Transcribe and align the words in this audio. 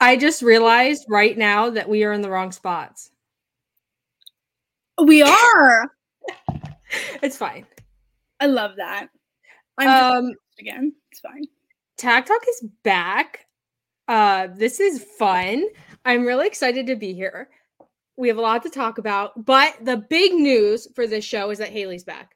I 0.00 0.16
just 0.16 0.42
realized 0.42 1.06
right 1.08 1.36
now 1.36 1.70
that 1.70 1.88
we 1.88 2.04
are 2.04 2.12
in 2.12 2.22
the 2.22 2.30
wrong 2.30 2.52
spots. 2.52 3.10
We 5.02 5.22
are. 5.22 5.90
it's 7.22 7.36
fine. 7.36 7.66
I 8.40 8.46
love 8.46 8.76
that. 8.76 9.08
I'm 9.78 9.88
Um, 9.88 10.34
again. 10.58 10.92
It's 11.10 11.20
fine. 11.20 11.44
Tag 11.96 12.26
Talk 12.26 12.42
is 12.48 12.64
back. 12.84 13.46
Uh, 14.06 14.48
this 14.54 14.80
is 14.80 15.04
fun. 15.18 15.64
I'm 16.04 16.24
really 16.24 16.46
excited 16.46 16.86
to 16.86 16.96
be 16.96 17.12
here. 17.12 17.50
We 18.16 18.28
have 18.28 18.38
a 18.38 18.42
lot 18.42 18.62
to 18.62 18.70
talk 18.70 18.98
about, 18.98 19.44
but 19.44 19.76
the 19.84 19.96
big 19.96 20.32
news 20.32 20.88
for 20.94 21.06
this 21.06 21.24
show 21.24 21.50
is 21.50 21.58
that 21.58 21.68
Haley's 21.70 22.04
back. 22.04 22.34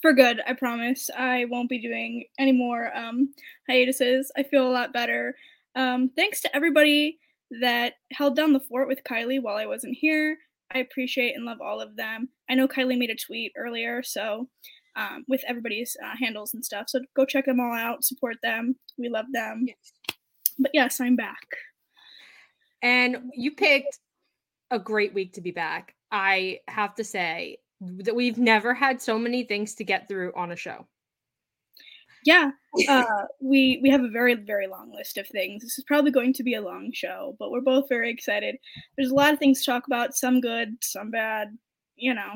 For 0.00 0.12
good, 0.12 0.40
I 0.46 0.54
promise. 0.54 1.10
I 1.16 1.44
won't 1.44 1.68
be 1.68 1.80
doing 1.80 2.24
any 2.38 2.50
more 2.50 2.96
um, 2.96 3.32
hiatuses. 3.68 4.32
I 4.36 4.42
feel 4.42 4.66
a 4.66 4.72
lot 4.72 4.92
better. 4.92 5.34
Um, 5.74 6.10
thanks 6.14 6.40
to 6.42 6.54
everybody 6.54 7.18
that 7.60 7.94
held 8.12 8.36
down 8.36 8.52
the 8.52 8.60
fort 8.60 8.88
with 8.88 9.04
Kiley 9.04 9.40
while 9.42 9.56
I 9.56 9.66
wasn't 9.66 9.96
here. 9.98 10.36
I 10.74 10.78
appreciate 10.78 11.34
and 11.34 11.44
love 11.44 11.60
all 11.60 11.80
of 11.80 11.96
them. 11.96 12.28
I 12.48 12.54
know 12.54 12.68
Kiley 12.68 12.98
made 12.98 13.10
a 13.10 13.16
tweet 13.16 13.52
earlier, 13.56 14.02
so 14.02 14.48
um, 14.96 15.24
with 15.28 15.42
everybody's 15.46 15.96
uh, 16.04 16.16
handles 16.18 16.54
and 16.54 16.64
stuff. 16.64 16.86
So 16.88 17.00
go 17.14 17.24
check 17.24 17.46
them 17.46 17.60
all 17.60 17.72
out, 17.72 18.04
support 18.04 18.36
them. 18.42 18.76
We 18.98 19.08
love 19.08 19.26
them. 19.32 19.66
But 20.58 20.70
yes, 20.74 21.00
I'm 21.00 21.16
back. 21.16 21.46
And 22.82 23.30
you 23.34 23.52
picked 23.52 23.98
a 24.70 24.78
great 24.78 25.14
week 25.14 25.34
to 25.34 25.40
be 25.40 25.50
back. 25.50 25.94
I 26.10 26.60
have 26.68 26.94
to 26.96 27.04
say 27.04 27.58
that 27.80 28.14
we've 28.14 28.38
never 28.38 28.74
had 28.74 29.00
so 29.00 29.18
many 29.18 29.44
things 29.44 29.74
to 29.76 29.84
get 29.84 30.08
through 30.08 30.32
on 30.34 30.52
a 30.52 30.56
show. 30.56 30.86
Yeah, 32.24 32.50
uh, 32.88 33.04
we 33.40 33.80
we 33.82 33.90
have 33.90 34.02
a 34.02 34.08
very 34.08 34.34
very 34.34 34.66
long 34.66 34.92
list 34.94 35.16
of 35.18 35.26
things. 35.28 35.62
This 35.62 35.78
is 35.78 35.84
probably 35.84 36.10
going 36.10 36.32
to 36.34 36.42
be 36.42 36.54
a 36.54 36.62
long 36.62 36.90
show, 36.92 37.36
but 37.38 37.50
we're 37.50 37.60
both 37.60 37.88
very 37.88 38.10
excited. 38.10 38.56
There's 38.96 39.10
a 39.10 39.14
lot 39.14 39.32
of 39.32 39.38
things 39.38 39.60
to 39.60 39.66
talk 39.70 39.86
about. 39.86 40.14
Some 40.16 40.40
good, 40.40 40.76
some 40.82 41.10
bad. 41.10 41.56
You 41.96 42.14
know, 42.14 42.32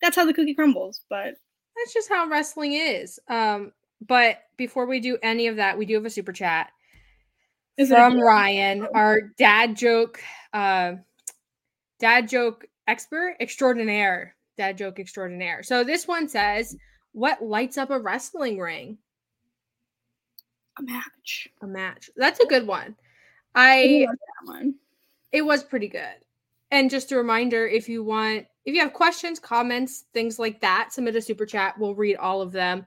that's 0.00 0.16
how 0.16 0.24
the 0.26 0.34
cookie 0.34 0.54
crumbles. 0.54 1.02
But 1.08 1.34
That's 1.76 1.94
just 1.94 2.08
how 2.08 2.28
wrestling 2.28 2.72
is. 2.74 3.18
Um, 3.28 3.72
but 4.06 4.38
before 4.56 4.86
we 4.86 5.00
do 5.00 5.18
any 5.22 5.46
of 5.46 5.56
that, 5.56 5.78
we 5.78 5.86
do 5.86 5.94
have 5.94 6.04
a 6.04 6.10
super 6.10 6.32
chat 6.32 6.70
Is 7.76 7.88
from 7.88 8.20
Ryan, 8.20 8.86
our 8.94 9.20
dad 9.38 9.76
joke, 9.76 10.20
uh, 10.52 10.94
dad 12.00 12.28
joke 12.28 12.66
expert 12.86 13.36
extraordinaire, 13.40 14.36
dad 14.58 14.76
joke 14.76 14.98
extraordinaire. 14.98 15.62
So 15.62 15.84
this 15.84 16.06
one 16.06 16.28
says, 16.28 16.76
"What 17.14 17.42
lights 17.42 17.78
up 17.78 17.90
a 17.90 17.98
wrestling 17.98 18.58
ring? 18.58 18.98
a 20.78 20.82
match. 20.82 21.48
A 21.62 21.66
match. 21.66 22.10
That's 22.16 22.40
a 22.40 22.46
good 22.46 22.66
one. 22.66 22.96
I 23.54 24.04
I 24.04 24.06
love 24.08 24.16
that 24.18 24.52
one. 24.52 24.74
it 25.32 25.42
was 25.42 25.62
pretty 25.62 25.88
good. 25.88 26.16
And 26.70 26.90
just 26.90 27.12
a 27.12 27.16
reminder, 27.16 27.66
if 27.66 27.88
you 27.88 28.02
want, 28.02 28.46
if 28.64 28.74
you 28.74 28.80
have 28.80 28.92
questions, 28.92 29.38
comments, 29.38 30.04
things 30.12 30.38
like 30.38 30.60
that, 30.60 30.92
submit 30.92 31.16
a 31.16 31.22
super 31.22 31.46
chat. 31.46 31.78
We'll 31.78 31.94
read 31.94 32.16
all 32.16 32.40
of 32.40 32.52
them. 32.52 32.86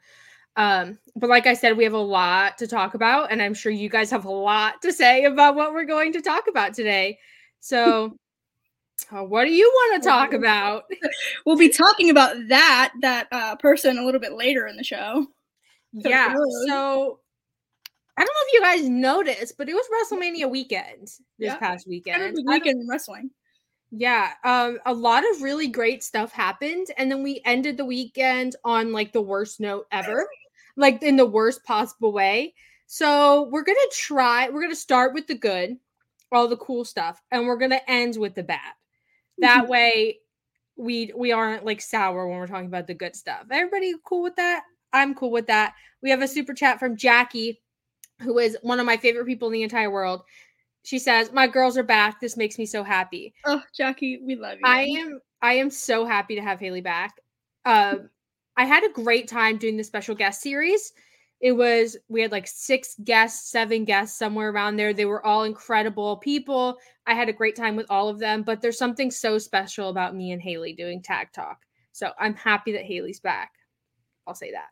Um, 0.58 0.98
but 1.16 1.30
like 1.30 1.46
I 1.46 1.54
said, 1.54 1.78
we 1.78 1.84
have 1.84 1.94
a 1.94 1.98
lot 1.98 2.58
to 2.58 2.68
talk 2.68 2.96
about, 2.96 3.32
and 3.32 3.42
I'm 3.42 3.54
sure 3.54 3.72
you 3.72 3.90
guys 3.90 4.10
have 4.10 4.26
a 4.26 4.32
lot 4.32 4.82
to 4.82 4.92
say 4.92 5.26
about 5.26 5.56
what 5.56 5.72
we're 5.72 5.86
going 5.86 6.12
to 6.14 6.22
talk 6.22 6.48
about 6.50 6.74
today. 6.74 7.20
So, 7.60 8.18
what 9.12 9.46
do 9.46 9.52
you 9.54 9.70
want 9.74 10.02
to 10.04 10.08
talk 10.10 10.34
about? 10.34 10.84
We'll 11.46 11.56
be 11.58 11.70
talking 11.70 12.10
about 12.10 12.36
that 12.50 12.92
that 13.02 13.28
uh, 13.32 13.56
person 13.56 13.98
a 13.98 14.04
little 14.06 14.20
bit 14.20 14.34
later 14.34 14.68
in 14.68 14.76
the 14.76 14.84
show. 14.84 15.26
So 16.02 16.10
yeah. 16.10 16.34
So, 16.68 17.20
I 18.18 18.22
don't 18.26 18.34
know 18.34 18.48
if 18.48 18.54
you 18.54 18.62
guys 18.62 18.90
noticed, 18.90 19.58
but 19.58 19.70
it 19.70 19.74
was 19.76 19.86
WrestleMania 20.12 20.50
weekend 20.50 21.04
this 21.04 21.20
Yeah. 21.40 21.58
past 21.58 21.88
weekend. 21.88 22.22
Kind 22.22 22.24
of 22.24 22.30
a 22.30 22.32
I 22.32 22.36
big 22.36 22.46
don't- 22.46 22.54
weekend 22.54 22.82
in 22.82 22.88
wrestling. 22.88 23.30
Yeah, 23.92 24.34
um, 24.44 24.80
a 24.86 24.94
lot 24.94 25.24
of 25.32 25.42
really 25.42 25.68
great 25.70 26.04
stuff 26.04 26.34
happened, 26.34 26.88
and 26.98 27.10
then 27.10 27.24
we 27.24 27.42
ended 27.46 27.78
the 27.78 27.86
weekend 27.86 28.58
on 28.66 28.92
like 28.92 29.14
the 29.14 29.22
worst 29.22 29.62
note 29.62 29.88
ever, 29.94 30.28
like 30.76 31.02
in 31.04 31.16
the 31.16 31.26
worst 31.26 31.64
possible 31.64 32.12
way. 32.12 32.54
So 32.88 33.44
we're 33.50 33.64
gonna 33.64 33.80
try. 33.94 34.50
We're 34.50 34.62
gonna 34.62 34.76
start 34.76 35.14
with 35.14 35.26
the 35.28 35.36
good, 35.36 35.78
all 36.34 36.50
the 36.50 36.58
cool 36.58 36.84
stuff, 36.84 37.22
and 37.32 37.48
we're 37.48 37.56
gonna 37.58 37.80
end 37.88 38.18
with 38.18 38.36
the 38.36 38.44
bad. 38.44 38.74
That 39.40 39.68
way, 39.68 40.20
we 40.76 41.12
we 41.16 41.32
aren't 41.32 41.66
like 41.66 41.82
sour 41.82 42.28
when 42.28 42.38
we're 42.38 42.48
talking 42.48 42.68
about 42.68 42.88
the 42.88 42.94
good 42.94 43.16
stuff. 43.16 43.46
Everybody 43.52 43.94
cool 44.04 44.24
with 44.24 44.36
that? 44.36 44.64
I'm 44.94 45.16
cool 45.16 45.32
with 45.32 45.48
that. 45.48 45.74
We 46.02 46.10
have 46.10 46.22
a 46.22 46.28
super 46.28 46.54
chat 46.54 46.80
from 46.80 46.96
Jackie, 46.96 47.62
who 48.22 48.40
is 48.40 48.58
one 48.62 48.80
of 48.80 48.86
my 48.86 48.98
favorite 48.98 49.26
people 49.26 49.48
in 49.50 49.54
the 49.54 49.64
entire 49.64 49.92
world. 49.92 50.22
She 50.84 51.00
says, 51.00 51.32
"My 51.32 51.48
girls 51.48 51.78
are 51.78 51.84
back. 51.84 52.20
This 52.20 52.38
makes 52.38 52.58
me 52.58 52.66
so 52.66 52.84
happy." 52.84 53.34
Oh, 53.46 53.62
Jackie, 53.76 54.20
we 54.24 54.36
love 54.36 54.58
you. 54.58 54.66
I 54.66 54.84
am 54.84 55.20
I 55.42 55.54
am 55.54 55.70
so 55.70 56.06
happy 56.06 56.36
to 56.36 56.42
have 56.42 56.60
Haley 56.60 56.82
back. 56.82 57.20
Um, 57.66 58.10
I 58.56 58.66
had 58.66 58.84
a 58.84 58.90
great 58.90 59.28
time 59.28 59.58
doing 59.58 59.78
the 59.78 59.84
special 59.84 60.16
guest 60.16 60.42
series. 60.42 60.94
It 61.40 61.52
was 61.52 61.98
we 62.08 62.22
had 62.22 62.32
like 62.32 62.48
six 62.48 62.96
guests, 63.04 63.52
seven 63.52 63.86
guests 63.86 64.18
somewhere 64.18 64.50
around 64.50 64.76
there. 64.76 64.94
They 64.94 65.06
were 65.06 65.26
all 65.26 65.44
incredible 65.44 66.18
people. 66.18 66.78
I 67.06 67.14
had 67.14 67.30
a 67.30 67.34
great 67.34 67.56
time 67.56 67.76
with 67.76 67.86
all 67.90 68.10
of 68.10 68.20
them, 68.20 68.42
but 68.42 68.62
there's 68.62 68.78
something 68.78 69.12
so 69.12 69.38
special 69.38 69.90
about 69.90 70.16
me 70.16 70.32
and 70.32 70.42
Haley 70.42 70.74
doing 70.74 71.02
tag 71.02 71.32
talk. 71.34 71.60
So 71.92 72.12
I'm 72.20 72.34
happy 72.36 72.72
that 72.74 72.86
Haley's 72.86 73.20
back. 73.20 73.52
I'll 74.26 74.36
say 74.36 74.52
that. 74.52 74.70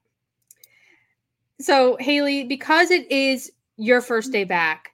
So 1.62 1.98
Haley, 2.00 2.44
because 2.46 2.92
it 2.92 3.10
is 3.12 3.52
your 3.78 4.02
first 4.02 4.32
day 4.32 4.44
mm-hmm. 4.44 4.50
back, 4.50 4.92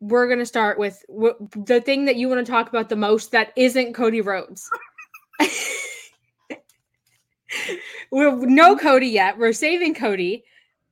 we're 0.00 0.28
gonna 0.28 0.46
start 0.46 0.78
with 0.78 1.04
wh- 1.08 1.38
the 1.66 1.80
thing 1.80 2.06
that 2.06 2.16
you 2.16 2.28
want 2.28 2.44
to 2.44 2.50
talk 2.50 2.68
about 2.68 2.88
the 2.88 2.96
most 2.96 3.30
that 3.32 3.52
isn't 3.56 3.94
Cody 3.94 4.20
Rhodes. 4.22 4.70
We're 8.10 8.34
no 8.46 8.74
mm-hmm. 8.74 8.86
Cody 8.86 9.08
yet. 9.08 9.38
We're 9.38 9.52
saving 9.52 9.94
Cody 9.94 10.44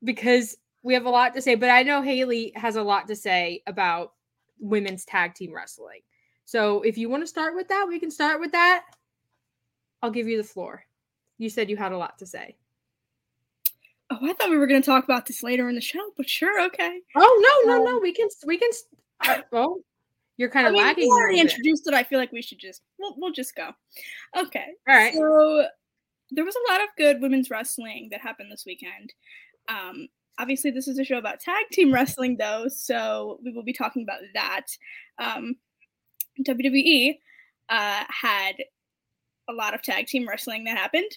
because 0.03 0.57
we 0.83 0.93
have 0.93 1.05
a 1.05 1.09
lot 1.09 1.33
to 1.35 1.41
say. 1.41 1.55
But 1.55 1.69
I 1.69 1.83
know 1.83 2.01
Haley 2.01 2.51
has 2.55 2.75
a 2.75 2.83
lot 2.83 3.07
to 3.07 3.15
say 3.15 3.61
about 3.67 4.13
women's 4.59 5.05
tag 5.05 5.33
team 5.33 5.53
wrestling. 5.53 6.01
So 6.45 6.81
if 6.81 6.97
you 6.97 7.09
want 7.09 7.23
to 7.23 7.27
start 7.27 7.55
with 7.55 7.67
that, 7.69 7.85
we 7.87 7.99
can 7.99 8.11
start 8.11 8.39
with 8.39 8.51
that. 8.51 8.83
I'll 10.01 10.11
give 10.11 10.27
you 10.27 10.37
the 10.37 10.43
floor. 10.43 10.85
You 11.37 11.49
said 11.49 11.69
you 11.69 11.77
had 11.77 11.93
a 11.93 11.97
lot 11.97 12.17
to 12.19 12.25
say. 12.25 12.57
Oh, 14.09 14.19
I 14.21 14.33
thought 14.33 14.49
we 14.49 14.57
were 14.57 14.67
going 14.67 14.81
to 14.81 14.85
talk 14.85 15.05
about 15.05 15.25
this 15.25 15.43
later 15.43 15.69
in 15.69 15.75
the 15.75 15.81
show, 15.81 16.11
but 16.17 16.29
sure, 16.29 16.61
okay. 16.65 16.99
Oh 17.15 17.63
no, 17.65 17.77
no, 17.77 17.83
no. 17.83 17.99
We 17.99 18.13
can 18.13 18.27
we 18.45 18.57
can. 18.57 18.69
Uh, 19.25 19.37
oh, 19.53 19.81
you're 20.37 20.49
kind 20.49 20.67
I 20.67 20.69
of 20.69 20.73
mean, 20.73 20.83
lagging. 20.83 21.05
we 21.05 21.11
already 21.11 21.39
introduced 21.39 21.87
it. 21.87 21.93
I 21.93 22.03
feel 22.03 22.19
like 22.19 22.31
we 22.31 22.41
should 22.41 22.59
just 22.59 22.81
we'll, 22.99 23.15
we'll 23.17 23.31
just 23.31 23.55
go. 23.55 23.69
Okay. 24.37 24.65
All 24.87 24.95
right. 24.95 25.13
So 25.13 25.67
there 26.31 26.45
was 26.45 26.55
a 26.55 26.71
lot 26.71 26.81
of 26.81 26.89
good 26.97 27.21
women's 27.21 27.49
wrestling 27.49 28.09
that 28.11 28.21
happened 28.21 28.51
this 28.51 28.65
weekend. 28.65 29.13
Um, 29.67 30.07
obviously, 30.39 30.71
this 30.71 30.87
is 30.87 30.99
a 30.99 31.03
show 31.03 31.17
about 31.17 31.39
tag 31.39 31.65
team 31.71 31.93
wrestling, 31.93 32.37
though, 32.37 32.67
so 32.67 33.39
we 33.43 33.51
will 33.51 33.63
be 33.63 33.73
talking 33.73 34.03
about 34.03 34.19
that. 34.33 34.65
Um, 35.19 35.55
WWE 36.41 37.17
uh, 37.69 38.03
had 38.07 38.53
a 39.49 39.53
lot 39.53 39.73
of 39.73 39.81
tag 39.81 40.07
team 40.07 40.27
wrestling 40.27 40.63
that 40.65 40.77
happened, 40.77 41.11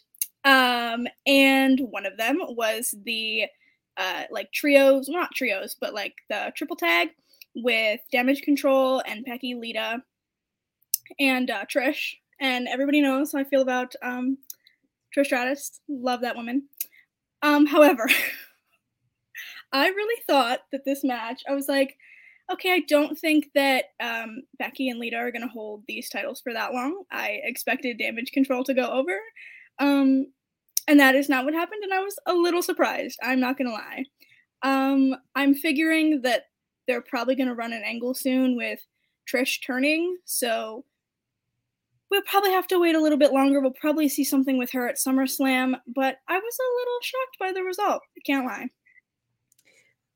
um, 0.44 1.06
and 1.26 1.81
one 1.90 2.06
of 2.06 2.16
them 2.16 2.38
was 2.40 2.94
the 3.04 3.46
uh, 3.96 4.25
like 4.31 4.52
trios, 4.52 5.08
well, 5.08 5.19
not 5.19 5.34
trios, 5.34 5.76
but 5.81 5.94
like 5.94 6.14
the 6.28 6.52
triple 6.54 6.76
tag 6.76 7.08
with 7.54 8.00
Damage 8.12 8.42
Control 8.42 9.02
and 9.06 9.25
Becky 9.25 9.54
Lita 9.54 10.02
and 11.19 11.50
uh, 11.50 11.64
Trish. 11.64 12.14
And 12.38 12.69
everybody 12.69 13.00
knows 13.00 13.32
how 13.32 13.38
I 13.38 13.44
feel 13.44 13.62
about 13.62 13.94
um, 14.02 14.38
Trish 15.16 15.26
Stratus. 15.26 15.81
Love 15.88 16.20
that 16.20 16.37
woman. 16.37 16.64
Um, 17.43 17.67
however, 17.67 18.09
I 19.73 19.88
really 19.88 20.23
thought 20.27 20.61
that 20.73 20.85
this 20.85 21.05
match, 21.05 21.43
I 21.49 21.55
was 21.55 21.69
like, 21.69 21.97
okay, 22.53 22.73
I 22.73 22.81
don't 22.88 23.19
think 23.19 23.50
that 23.55 23.87
um, 24.00 24.43
Becky 24.59 24.88
and 24.88 25.00
Lita 25.00 25.17
are 25.17 25.33
going 25.33 25.43
to 25.43 25.49
hold 25.49 25.83
these 25.88 26.09
titles 26.09 26.41
for 26.41 26.53
that 26.53 26.73
long. 26.73 27.03
I 27.11 27.41
expected 27.43 27.99
Damage 27.99 28.31
Control 28.33 28.62
to 28.65 28.75
go 28.75 28.88
over. 28.88 29.19
Um, 29.79 30.27
and 30.88 31.00
that 31.00 31.15
is 31.15 31.29
not 31.29 31.44
what 31.44 31.55
happened, 31.55 31.83
and 31.83 31.93
I 31.93 32.00
was 32.00 32.17
a 32.27 32.33
little 32.33 32.62
surprised. 32.62 33.19
I'm 33.23 33.41
not 33.41 33.59
gonna 33.59 33.71
lie. 33.71 34.05
Um, 34.62 35.17
I'm 35.35 35.55
figuring 35.55 36.23
that 36.23 36.44
they're 36.87 37.03
probably 37.03 37.35
gonna 37.35 37.55
run 37.55 37.73
an 37.73 37.83
angle 37.85 38.15
soon 38.15 38.56
with 38.56 38.81
Trish 39.29 39.65
turning, 39.65 40.17
so 40.25 40.85
we'll 42.11 42.23
probably 42.23 42.53
have 42.53 42.67
to 42.69 42.81
wait 42.81 42.94
a 42.94 43.00
little 43.00 43.19
bit 43.19 43.32
longer. 43.32 43.61
We'll 43.61 43.73
probably 43.73 44.08
see 44.08 44.25
something 44.25 44.58
with 44.58 44.70
her 44.73 44.88
at 44.88 44.97
SummerSlam, 44.97 45.75
but 45.87 46.17
I 46.29 46.38
was 46.38 46.58
a 46.58 46.76
little 46.79 46.99
shocked 47.03 47.37
by 47.41 47.53
the 47.53 47.62
result. 47.62 48.03
I 48.17 48.20
can't 48.25 48.47
lie. 48.47 48.69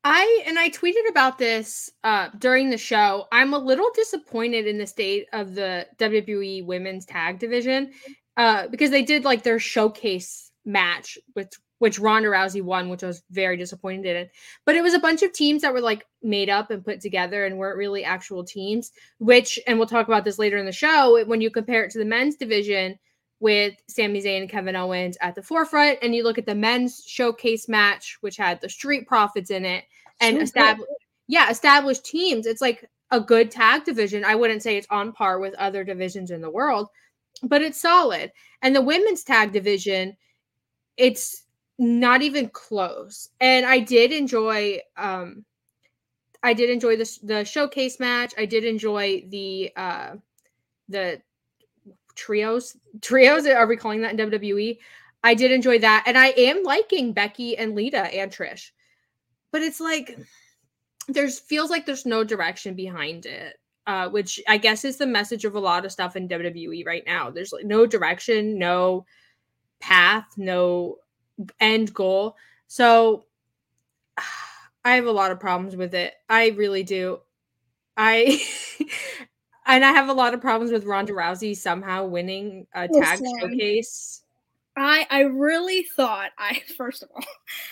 I 0.02 0.42
and 0.46 0.58
I 0.58 0.70
tweeted 0.70 1.08
about 1.10 1.38
this 1.38 1.90
uh, 2.04 2.30
during 2.38 2.70
the 2.70 2.78
show. 2.78 3.26
I'm 3.32 3.52
a 3.52 3.58
little 3.58 3.90
disappointed 3.94 4.66
in 4.66 4.78
the 4.78 4.86
state 4.86 5.26
of 5.32 5.54
the 5.54 5.86
WWE 5.98 6.64
Women's 6.64 7.04
Tag 7.04 7.38
Division 7.38 7.92
uh, 8.38 8.68
because 8.68 8.90
they 8.90 9.02
did 9.02 9.24
like 9.24 9.42
their 9.42 9.58
showcase 9.58 10.50
match, 10.64 11.18
which 11.34 11.52
which 11.80 11.98
Ronda 11.98 12.28
Rousey 12.28 12.62
won, 12.62 12.90
which 12.90 13.02
I 13.02 13.06
was 13.06 13.22
very 13.30 13.56
disappointed 13.56 14.14
in. 14.14 14.28
But 14.66 14.76
it 14.76 14.82
was 14.82 14.92
a 14.94 14.98
bunch 14.98 15.22
of 15.22 15.32
teams 15.32 15.62
that 15.62 15.72
were 15.72 15.80
like 15.80 16.06
made 16.22 16.50
up 16.50 16.70
and 16.70 16.84
put 16.84 17.00
together 17.00 17.46
and 17.46 17.56
weren't 17.56 17.78
really 17.78 18.04
actual 18.04 18.44
teams. 18.44 18.92
Which, 19.18 19.58
and 19.66 19.78
we'll 19.78 19.88
talk 19.88 20.06
about 20.06 20.24
this 20.24 20.38
later 20.38 20.58
in 20.58 20.66
the 20.66 20.72
show, 20.72 21.24
when 21.24 21.40
you 21.40 21.50
compare 21.50 21.82
it 21.82 21.90
to 21.92 21.98
the 21.98 22.04
men's 22.04 22.36
division 22.36 22.98
with 23.40 23.74
Sami 23.88 24.20
Zayn 24.20 24.42
and 24.42 24.50
Kevin 24.50 24.76
Owens 24.76 25.16
at 25.22 25.34
the 25.34 25.42
forefront, 25.42 25.98
and 26.02 26.14
you 26.14 26.22
look 26.22 26.36
at 26.36 26.44
the 26.44 26.54
men's 26.54 27.02
showcase 27.06 27.66
match, 27.66 28.18
which 28.20 28.36
had 28.36 28.60
the 28.60 28.68
Street 28.68 29.06
Profits 29.06 29.50
in 29.50 29.64
it, 29.64 29.84
and 30.20 30.36
so 30.36 30.42
established, 30.42 30.92
yeah, 31.28 31.50
established 31.50 32.04
teams. 32.04 32.44
It's 32.44 32.60
like 32.60 32.84
a 33.10 33.20
good 33.20 33.50
tag 33.50 33.84
division. 33.84 34.22
I 34.22 34.34
wouldn't 34.34 34.62
say 34.62 34.76
it's 34.76 34.86
on 34.90 35.12
par 35.12 35.40
with 35.40 35.54
other 35.54 35.82
divisions 35.82 36.30
in 36.30 36.42
the 36.42 36.50
world, 36.50 36.88
but 37.42 37.62
it's 37.62 37.80
solid. 37.80 38.30
And 38.60 38.76
the 38.76 38.82
women's 38.82 39.24
tag 39.24 39.52
division, 39.52 40.14
it's 40.98 41.44
not 41.80 42.20
even 42.20 42.50
close. 42.50 43.30
And 43.40 43.64
I 43.64 43.78
did 43.80 44.12
enjoy 44.12 44.80
um 44.96 45.44
I 46.42 46.52
did 46.52 46.70
enjoy 46.70 46.96
the 46.96 47.18
the 47.22 47.44
showcase 47.44 47.98
match. 47.98 48.34
I 48.38 48.44
did 48.44 48.64
enjoy 48.64 49.24
the 49.28 49.72
uh 49.74 50.12
the 50.88 51.22
trios 52.14 52.76
trios 53.00 53.46
are 53.46 53.66
we 53.66 53.78
calling 53.78 54.02
that 54.02 54.18
in 54.18 54.30
WWE? 54.30 54.78
I 55.24 55.34
did 55.34 55.52
enjoy 55.52 55.78
that 55.78 56.04
and 56.06 56.18
I 56.18 56.28
am 56.28 56.62
liking 56.64 57.14
Becky 57.14 57.56
and 57.56 57.74
Lita 57.74 58.14
and 58.14 58.30
Trish. 58.30 58.70
But 59.50 59.62
it's 59.62 59.80
like 59.80 60.18
there's 61.08 61.38
feels 61.38 61.70
like 61.70 61.86
there's 61.86 62.06
no 62.06 62.22
direction 62.22 62.74
behind 62.74 63.24
it. 63.26 63.56
Uh, 63.86 64.08
which 64.08 64.38
I 64.46 64.58
guess 64.58 64.84
is 64.84 64.98
the 64.98 65.06
message 65.06 65.44
of 65.46 65.54
a 65.54 65.58
lot 65.58 65.84
of 65.84 65.90
stuff 65.90 66.14
in 66.14 66.28
WWE 66.28 66.86
right 66.86 67.02
now. 67.06 67.30
There's 67.30 67.52
like 67.52 67.64
no 67.64 67.86
direction, 67.86 68.58
no 68.58 69.04
path, 69.80 70.26
no 70.36 70.98
end 71.58 71.92
goal. 71.94 72.36
So 72.66 73.24
I 74.84 74.94
have 74.94 75.06
a 75.06 75.12
lot 75.12 75.30
of 75.30 75.40
problems 75.40 75.76
with 75.76 75.94
it. 75.94 76.14
I 76.28 76.48
really 76.48 76.82
do. 76.82 77.20
I 77.96 78.42
and 79.66 79.84
I 79.84 79.92
have 79.92 80.08
a 80.08 80.14
lot 80.14 80.34
of 80.34 80.40
problems 80.40 80.72
with 80.72 80.84
Ronda 80.84 81.12
Rousey 81.12 81.56
somehow 81.56 82.06
winning 82.06 82.66
a 82.74 82.88
tag 82.88 83.20
Listen, 83.20 83.40
showcase. 83.40 84.22
I 84.76 85.06
I 85.10 85.20
really 85.20 85.82
thought 85.82 86.30
I 86.38 86.62
first 86.76 87.02
of 87.02 87.10
all 87.14 87.24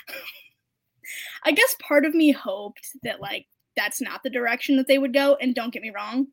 I 1.44 1.53
guess 1.53 1.76
part 1.81 2.05
of 2.05 2.14
me 2.14 2.32
hoped 2.32 2.91
that 3.03 3.21
like 3.21 3.47
that's 3.76 4.00
not 4.00 4.23
the 4.23 4.31
direction 4.31 4.76
that 4.76 4.87
they 4.87 4.99
would 4.99 5.14
go 5.14 5.37
and 5.37 5.55
don't 5.55 5.73
get 5.73 5.82
me 5.82 5.93
wrong. 5.94 6.29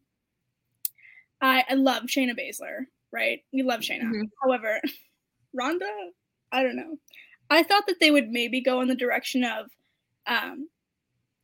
I 1.42 1.64
I 1.70 1.76
love 1.76 2.04
Shayna 2.04 2.38
Baszler, 2.38 2.86
right? 3.12 3.44
We 3.54 3.64
love 3.64 3.82
Shayna. 3.82 4.04
Mm-hmm. 4.04 4.24
However, 4.44 4.82
Ronda, 5.54 5.90
I 6.52 6.64
don't 6.64 6.76
know. 6.76 6.98
I 7.50 7.64
thought 7.64 7.88
that 7.88 8.00
they 8.00 8.12
would 8.12 8.30
maybe 8.30 8.62
go 8.62 8.82
in 8.82 8.88
the 8.88 8.96
direction 8.96 9.44
of 9.44 9.68
um, 10.28 10.68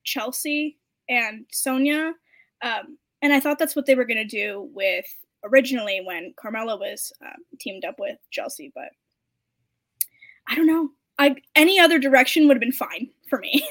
Chelsea 0.03 0.77
and 1.09 1.45
Sonya. 1.51 2.13
Um, 2.61 2.97
and 3.21 3.33
I 3.33 3.39
thought 3.39 3.59
that's 3.59 3.75
what 3.75 3.85
they 3.85 3.95
were 3.95 4.05
going 4.05 4.17
to 4.17 4.25
do 4.25 4.69
with 4.73 5.05
originally 5.43 6.01
when 6.03 6.33
Carmella 6.43 6.79
was 6.79 7.11
um, 7.23 7.37
teamed 7.59 7.85
up 7.85 7.95
with 7.99 8.17
Chelsea. 8.31 8.71
But 8.73 8.89
I 10.47 10.55
don't 10.55 10.67
know. 10.67 10.89
I 11.19 11.35
any 11.55 11.79
other 11.79 11.99
direction 11.99 12.47
would 12.47 12.57
have 12.57 12.61
been 12.61 12.71
fine 12.71 13.09
for 13.29 13.39
me. 13.39 13.67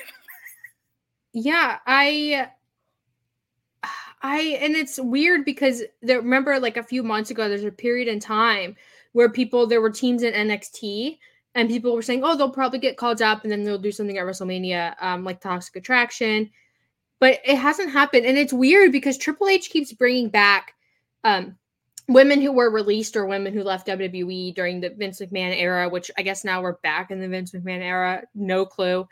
yeah, 1.32 1.78
I 1.86 2.48
I 4.22 4.40
and 4.60 4.76
it's 4.76 5.00
weird 5.00 5.44
because 5.44 5.82
there 6.02 6.18
remember 6.18 6.60
like 6.60 6.76
a 6.76 6.82
few 6.82 7.02
months 7.02 7.30
ago 7.30 7.48
there's 7.48 7.64
a 7.64 7.72
period 7.72 8.08
in 8.08 8.20
time 8.20 8.76
where 9.12 9.28
people 9.28 9.66
there 9.66 9.80
were 9.80 9.90
teams 9.90 10.22
in 10.22 10.32
NXT 10.32 11.18
and 11.54 11.68
people 11.68 11.94
were 11.94 12.02
saying, 12.02 12.22
"Oh, 12.24 12.36
they'll 12.36 12.50
probably 12.50 12.78
get 12.78 12.96
called 12.96 13.22
up, 13.22 13.42
and 13.42 13.50
then 13.50 13.64
they'll 13.64 13.78
do 13.78 13.92
something 13.92 14.18
at 14.18 14.24
WrestleMania, 14.24 14.94
um, 15.02 15.24
like 15.24 15.40
Toxic 15.40 15.76
Attraction." 15.76 16.50
But 17.18 17.40
it 17.44 17.56
hasn't 17.56 17.90
happened, 17.90 18.26
and 18.26 18.38
it's 18.38 18.52
weird 18.52 18.92
because 18.92 19.18
Triple 19.18 19.48
H 19.48 19.70
keeps 19.70 19.92
bringing 19.92 20.28
back 20.28 20.74
um, 21.24 21.56
women 22.08 22.40
who 22.40 22.52
were 22.52 22.70
released 22.70 23.16
or 23.16 23.26
women 23.26 23.52
who 23.52 23.62
left 23.62 23.86
WWE 23.86 24.54
during 24.54 24.80
the 24.80 24.90
Vince 24.90 25.20
McMahon 25.20 25.54
era, 25.56 25.88
which 25.88 26.10
I 26.16 26.22
guess 26.22 26.44
now 26.44 26.62
we're 26.62 26.78
back 26.78 27.10
in 27.10 27.20
the 27.20 27.28
Vince 27.28 27.52
McMahon 27.52 27.82
era. 27.82 28.24
No 28.34 28.64
clue. 28.64 29.06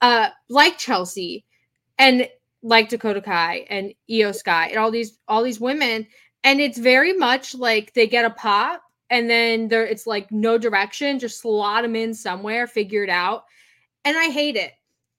Uh, 0.00 0.28
like 0.48 0.78
Chelsea, 0.78 1.44
and 1.98 2.28
like 2.62 2.88
Dakota 2.88 3.20
Kai 3.20 3.66
and 3.70 3.92
Iyo 4.10 4.34
Sky, 4.34 4.68
and 4.68 4.78
all 4.78 4.90
these 4.90 5.18
all 5.28 5.42
these 5.42 5.60
women, 5.60 6.06
and 6.44 6.60
it's 6.60 6.78
very 6.78 7.12
much 7.12 7.54
like 7.54 7.92
they 7.94 8.06
get 8.06 8.24
a 8.24 8.30
pop 8.30 8.82
and 9.12 9.28
then 9.28 9.68
there 9.68 9.84
it's 9.84 10.06
like 10.06 10.32
no 10.32 10.56
direction, 10.56 11.18
just 11.18 11.42
slot 11.42 11.82
them 11.82 11.94
in 11.94 12.14
somewhere, 12.14 12.66
figure 12.66 13.04
it 13.04 13.10
out. 13.10 13.44
And 14.06 14.16
I 14.16 14.30
hate 14.30 14.56
it. 14.56 14.72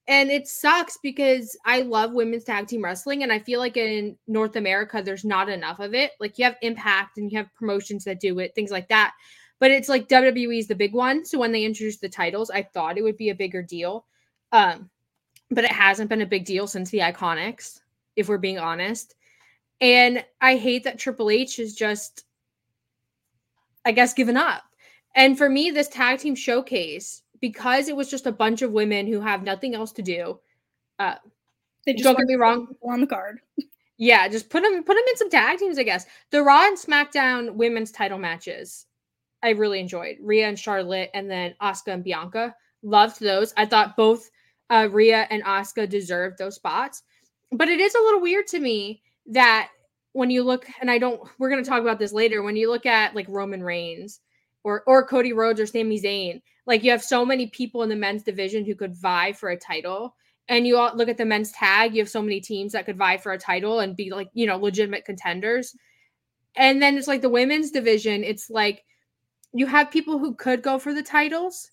And 0.08 0.32
it 0.32 0.48
sucks 0.48 0.98
because 1.02 1.56
I 1.64 1.82
love 1.82 2.12
women's 2.12 2.44
tag 2.44 2.68
team 2.68 2.84
wrestling. 2.84 3.22
And 3.22 3.32
I 3.32 3.38
feel 3.38 3.60
like 3.60 3.78
in 3.78 4.18
North 4.28 4.56
America, 4.56 5.04
there's 5.06 5.24
not 5.24 5.48
enough 5.48 5.80
of 5.80 5.94
it. 5.94 6.12
Like 6.20 6.40
you 6.40 6.46
have 6.46 6.58
Impact 6.64 7.20
and 7.20 7.32
you 7.32 7.38
have 7.38 7.54
promotions 7.54 8.04
that 8.06 8.20
do 8.20 8.40
it, 8.40 8.56
things 8.56 8.72
like 8.72 8.90
that. 8.90 9.14
But 9.60 9.70
it's 9.70 9.90
like 9.90 10.10
WWE 10.10 10.58
is 10.58 10.68
the 10.68 10.76
big 10.76 10.94
one. 10.94 11.24
So 11.24 11.38
when 11.38 11.52
they 11.52 11.64
introduced 11.64 12.02
the 12.02 12.10
titles, 12.10 12.50
I 12.50 12.64
thought 12.64 12.98
it 12.98 13.04
would 13.04 13.16
be 13.16 13.30
a 13.30 13.36
bigger 13.36 13.62
deal. 13.62 14.08
Um, 14.52 14.90
but 15.52 15.66
it 15.66 15.72
hasn't 15.72 16.10
been 16.10 16.24
a 16.24 16.26
big 16.26 16.46
deal 16.46 16.66
since 16.66 16.90
the 16.90 17.00
Iconics, 17.00 17.80
if 18.16 18.28
we're 18.28 18.40
being 18.40 18.58
honest. 18.58 19.14
And 19.80 20.26
I 20.42 20.56
hate 20.58 20.84
that 20.86 20.98
Triple 20.98 21.30
H 21.30 21.60
is 21.60 21.76
just 21.76 22.26
I 23.86 23.92
guess, 23.92 24.14
given 24.14 24.38
up. 24.38 24.64
And 25.16 25.38
for 25.38 25.50
me, 25.50 25.70
this 25.70 25.88
tag 25.88 26.20
team 26.20 26.36
showcase, 26.36 27.22
because 27.40 27.88
it 27.88 27.96
was 27.96 28.10
just 28.10 28.26
a 28.26 28.32
bunch 28.32 28.62
of 28.62 28.72
women 28.72 29.08
who 29.08 29.20
have 29.22 29.44
nothing 29.44 29.76
else 29.76 29.92
to 29.94 30.02
do, 30.02 30.40
uh, 31.00 31.16
they 31.86 31.94
just 31.94 32.04
don't 32.04 32.18
get 32.18 32.28
me 32.28 32.36
wrong 32.36 32.68
on 32.82 33.02
the 33.02 33.08
card. 33.08 33.40
Yeah, 33.98 34.28
just 34.28 34.50
put 34.50 34.64
them 34.64 34.84
put 34.84 34.96
them 34.96 35.04
in 35.08 35.18
some 35.18 35.30
tag 35.30 35.60
teams, 35.60 35.78
I 35.78 35.84
guess. 35.84 36.06
The 36.32 36.42
Raw 36.42 36.66
and 36.66 36.78
SmackDown 36.78 37.54
women's 37.54 37.92
title 37.92 38.18
matches, 38.18 38.88
I 39.44 39.52
really 39.52 39.80
enjoyed. 39.80 40.18
Rhea 40.20 40.48
and 40.48 40.58
Charlotte, 40.58 41.12
and 41.14 41.30
then 41.30 41.54
Asuka 41.62 41.94
and 41.94 42.04
Bianca. 42.04 42.56
Loved 42.82 43.22
those. 43.22 43.54
I 43.56 43.68
thought 43.68 43.96
both 43.96 44.30
uh, 44.70 44.90
Rhea 44.92 45.28
and 45.30 45.44
Asuka 45.44 45.88
deserved 45.88 46.40
those 46.40 46.56
spots. 46.56 47.04
But 47.52 47.70
it 47.70 47.80
is 47.80 47.94
a 47.94 48.02
little 48.02 48.20
weird 48.20 48.48
to 48.48 48.60
me 48.60 49.04
that 49.28 49.70
when 50.14 50.30
you 50.30 50.44
look, 50.44 50.66
and 50.80 50.90
I 50.90 50.98
don't, 50.98 51.22
we're 51.38 51.50
going 51.50 51.64
to 51.64 51.70
talk 51.70 51.82
about 51.82 52.00
this 52.00 52.14
later. 52.14 52.42
When 52.42 52.56
you 52.56 52.70
look 52.70 52.86
at 52.86 53.16
like 53.16 53.28
Roman 53.28 53.64
Reigns 53.64 54.22
or 54.64 54.84
or 54.88 55.06
Cody 55.06 55.34
Rhodes 55.34 55.60
or 55.60 55.66
Sami 55.66 56.00
Zayn, 56.00 56.42
like 56.66 56.84
you 56.84 56.92
have 56.92 57.04
so 57.04 57.26
many 57.26 57.48
people 57.48 57.84
in 57.84 57.90
the 57.90 57.96
men's 57.96 58.24
division 58.24 58.64
who 58.66 58.76
could 58.76 58.96
vie 58.96 59.34
for 59.34 59.50
a 59.50 59.58
title. 59.58 60.16
And 60.50 60.68
you 60.68 60.78
all 60.78 60.96
look 60.96 61.10
at 61.10 61.18
the 61.18 61.26
men's 61.26 61.52
tag, 61.54 61.94
you 61.96 62.02
have 62.02 62.10
so 62.10 62.22
many 62.22 62.42
teams 62.42 62.74
that 62.74 62.86
could 62.86 62.98
vie 62.98 63.18
for 63.18 63.32
a 63.32 63.38
title 63.38 63.80
and 63.80 63.96
be 63.96 64.12
like, 64.12 64.30
you 64.34 64.46
know, 64.46 64.58
legitimate 64.58 65.06
contenders. 65.06 65.76
And 66.56 66.82
then 66.82 66.98
it's 66.98 67.08
like 67.08 67.22
the 67.22 67.30
women's 67.30 67.72
division, 67.72 68.24
it's 68.24 68.50
like 68.50 68.84
you 69.54 69.68
have 69.68 69.92
people 69.92 70.20
who 70.20 70.36
could 70.36 70.62
go 70.62 70.80
for 70.80 70.94
the 70.94 71.04
titles, 71.04 71.72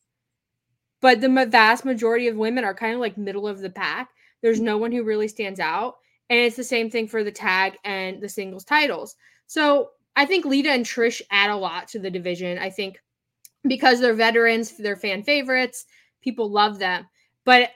but 1.00 1.20
the 1.20 1.47
vast 1.50 1.85
majority 1.85 2.28
of 2.28 2.37
women 2.37 2.64
are 2.64 2.75
kind 2.75 2.94
of 2.94 3.00
like 3.00 3.18
middle 3.18 3.49
of 3.49 3.61
the 3.61 3.70
pack. 3.70 4.11
There's 4.42 4.61
no 4.61 4.78
one 4.78 4.92
who 4.92 5.02
really 5.02 5.28
stands 5.28 5.61
out. 5.61 5.97
And 6.30 6.38
it's 6.38 6.56
the 6.56 6.64
same 6.64 6.88
thing 6.88 7.08
for 7.08 7.22
the 7.22 7.32
tag 7.32 7.76
and 7.84 8.22
the 8.22 8.28
singles 8.28 8.64
titles. 8.64 9.16
So 9.46 9.90
I 10.16 10.25
think 10.25 10.44
Lita 10.44 10.70
and 10.70 10.87
Trish 10.87 11.20
add 11.30 11.50
a 11.50 11.56
lot 11.56 11.88
to 11.88 11.99
the 11.99 12.10
division. 12.10 12.56
I 12.58 12.70
think 12.70 12.99
because 13.66 14.00
they're 14.00 14.14
veterans, 14.14 14.76
they're 14.78 14.96
fan 14.96 15.22
favorites, 15.22 15.87
people 16.22 16.50
love 16.50 16.78
them. 16.78 17.06
But 17.44 17.70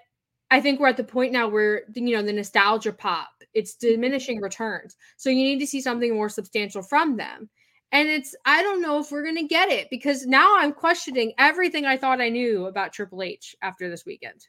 I 0.50 0.60
think 0.60 0.78
we're 0.78 0.88
at 0.88 0.96
the 0.96 1.04
point 1.04 1.32
now 1.32 1.48
where 1.48 1.82
you 1.94 2.16
know 2.16 2.22
the 2.22 2.32
nostalgia 2.32 2.92
pop, 2.92 3.28
it's 3.54 3.74
diminishing 3.74 4.40
returns. 4.40 4.96
So 5.16 5.30
you 5.30 5.42
need 5.42 5.58
to 5.60 5.66
see 5.66 5.80
something 5.80 6.14
more 6.14 6.28
substantial 6.28 6.82
from 6.82 7.16
them. 7.16 7.50
And 7.92 8.08
it's 8.08 8.34
I 8.44 8.62
don't 8.62 8.82
know 8.82 9.00
if 9.00 9.10
we're 9.10 9.24
going 9.24 9.36
to 9.36 9.48
get 9.48 9.68
it 9.68 9.88
because 9.90 10.26
now 10.26 10.56
I'm 10.58 10.72
questioning 10.72 11.32
everything 11.38 11.86
I 11.86 11.96
thought 11.96 12.20
I 12.20 12.28
knew 12.28 12.66
about 12.66 12.92
Triple 12.92 13.22
H 13.22 13.56
after 13.62 13.90
this 13.90 14.06
weekend. 14.06 14.46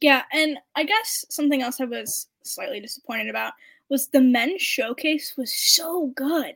Yeah, 0.00 0.22
and 0.32 0.58
I 0.76 0.84
guess 0.84 1.26
something 1.28 1.62
else 1.62 1.80
I 1.80 1.84
was 1.84 2.28
slightly 2.42 2.80
disappointed 2.80 3.28
about 3.28 3.52
was 3.88 4.08
the 4.08 4.20
men's 4.20 4.62
showcase 4.62 5.34
was 5.36 5.52
so 5.52 6.06
good. 6.16 6.54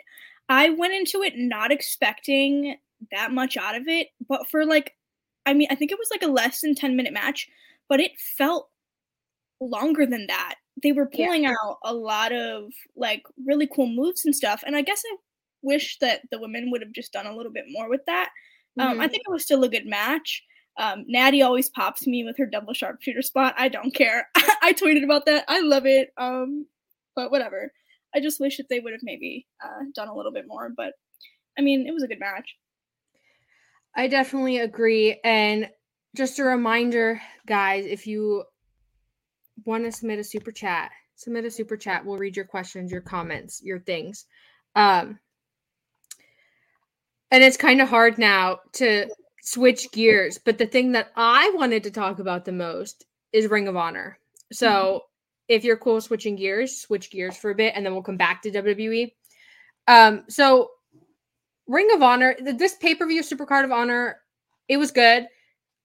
I 0.49 0.71
went 0.71 0.95
into 0.95 1.23
it 1.23 1.35
not 1.37 1.73
expecting 1.73 2.77
that 3.11 3.33
much 3.33 3.57
out 3.57 3.75
of 3.75 3.89
it, 3.89 4.09
but 4.29 4.49
for 4.49 4.65
like, 4.65 4.95
I 5.47 5.53
mean, 5.53 5.69
I 5.71 5.75
think 5.75 5.91
it 5.91 5.99
was 5.99 6.09
like 6.11 6.23
a 6.23 6.33
less 6.33 6.61
than 6.61 6.75
10 6.75 6.97
minute 6.97 7.13
match, 7.13 7.49
but 7.89 8.01
it 8.01 8.13
felt 8.19 8.71
longer 9.61 10.07
than 10.07 10.27
that. 10.29 10.57
They 10.83 10.93
were 10.93 11.07
pulling 11.07 11.45
yeah. 11.45 11.55
out 11.65 11.79
a 11.85 11.93
lot 11.93 12.33
of 12.33 12.73
like 12.97 13.23
really 13.47 13.67
cool 13.67 13.87
moves 13.87 14.25
and 14.25 14.35
stuff. 14.35 14.63
And 14.67 14.77
I 14.77 14.83
guess 14.83 15.03
I 15.07 15.17
wish 15.63 15.99
that 15.99 16.23
the 16.31 16.41
women 16.41 16.71
would 16.71 16.83
have 16.83 16.93
just 16.93 17.13
done 17.13 17.27
a 17.27 17.37
little 17.37 17.53
bit 17.53 17.67
more 17.69 17.89
with 17.89 18.05
that. 18.07 18.31
Um, 18.79 18.93
mm-hmm. 18.93 19.01
I 19.01 19.09
think 19.09 19.23
it 19.27 19.33
was 19.33 19.45
still 19.45 19.65
a 19.65 19.69
good 19.69 19.87
match. 19.87 20.43
Um, 20.77 21.05
Natty 21.07 21.43
always 21.43 21.71
pops 21.71 22.07
me 22.07 22.25
with 22.25 22.37
her 22.39 22.47
double 22.47 22.75
sharpshooter 22.75 23.23
spot. 23.23 23.55
I 23.57 23.69
don't 23.69 23.95
care. 23.95 24.29
I 24.37 24.73
tweeted 24.73 25.05
about 25.05 25.27
that. 25.27 25.45
I 25.49 25.61
love 25.61 25.87
it. 25.87 26.11
Um, 26.17 26.67
but 27.15 27.31
whatever. 27.31 27.73
I 28.15 28.21
just 28.21 28.41
wish 28.41 28.57
that 28.57 28.69
they 28.69 28.81
would 28.81 28.93
have 28.93 29.03
maybe 29.03 29.47
uh, 29.65 29.85
done 29.95 30.09
a 30.09 30.15
little 30.15 30.33
bit 30.33 30.47
more. 30.47 30.71
But 30.77 30.95
I 31.59 31.63
mean, 31.63 31.87
it 31.87 31.93
was 31.93 32.03
a 32.03 32.09
good 32.09 32.21
match. 32.21 32.57
I 33.97 34.09
definitely 34.09 34.59
agree. 34.59 35.21
And 35.25 35.69
just 36.17 36.39
a 36.39 36.45
reminder, 36.45 37.21
guys, 37.47 37.87
if 37.87 38.07
you 38.07 38.45
want 39.65 39.85
to 39.85 39.93
submit 39.93 40.19
a 40.19 40.25
super 40.25 40.51
chat, 40.51 40.91
submit 41.17 41.45
a 41.45 41.51
super 41.51 41.77
chat. 41.77 42.05
We'll 42.05 42.19
read 42.19 42.37
your 42.37 42.45
questions, 42.45 42.91
your 42.91 43.01
comments, 43.01 43.61
your 43.63 43.81
things. 43.81 44.27
Um, 44.75 45.19
and 47.31 47.43
it's 47.43 47.57
kind 47.57 47.81
of 47.81 47.89
hard 47.89 48.19
now 48.19 48.59
to 48.75 49.09
switch 49.45 49.93
gears, 49.93 50.39
but 50.39 50.57
the 50.57 50.67
thing 50.67 50.93
that 50.93 51.13
I 51.17 51.53
wanted 51.55 51.83
to 51.85 51.91
talk 51.91 52.19
about 52.19 52.47
the 52.47 52.53
most 52.53 53.05
is 53.33 53.47
Ring 53.47 53.69
of 53.69 53.77
Honor. 53.77 54.19
So 54.51 54.69
mm-hmm. 54.69 54.99
if 55.49 55.65
you're 55.65 55.77
cool 55.77 56.01
switching 56.01 56.35
gears, 56.35 56.81
switch 56.81 57.11
gears 57.11 57.37
for 57.37 57.51
a 57.51 57.55
bit, 57.55 57.75
and 57.77 57.85
then 57.85 57.93
we'll 57.93 58.03
come 58.03 58.17
back 58.17 58.41
to 58.43 58.51
WWE. 58.51 59.13
Um, 59.87 60.25
so 60.29 60.71
Ring 61.67 61.91
of 61.93 62.03
Honor, 62.03 62.35
this 62.41 62.75
pay 62.77 62.95
per 62.95 63.07
view 63.07 63.23
Supercard 63.23 63.65
of 63.65 63.71
Honor, 63.71 64.21
it 64.69 64.79
was 64.79 64.91
good. 64.91 65.27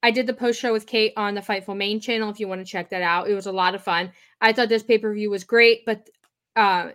I 0.01 0.11
did 0.11 0.25
the 0.25 0.33
post 0.33 0.57
show 0.57 0.71
with 0.71 0.87
Kate 0.87 1.11
on 1.17 1.35
the 1.35 1.41
Fightful 1.41 1.75
main 1.75 1.99
channel. 1.99 2.29
If 2.29 2.39
you 2.39 2.47
want 2.47 2.61
to 2.61 2.71
check 2.71 2.89
that 2.91 3.01
out, 3.01 3.29
it 3.29 3.33
was 3.33 3.47
a 3.47 3.51
lot 3.51 3.75
of 3.75 3.83
fun. 3.83 4.13
I 4.39 4.53
thought 4.53 4.69
this 4.69 4.83
pay 4.83 4.97
per 4.97 5.13
view 5.13 5.29
was 5.29 5.43
great, 5.43 5.85
but 5.85 6.09
uh, 6.55 6.91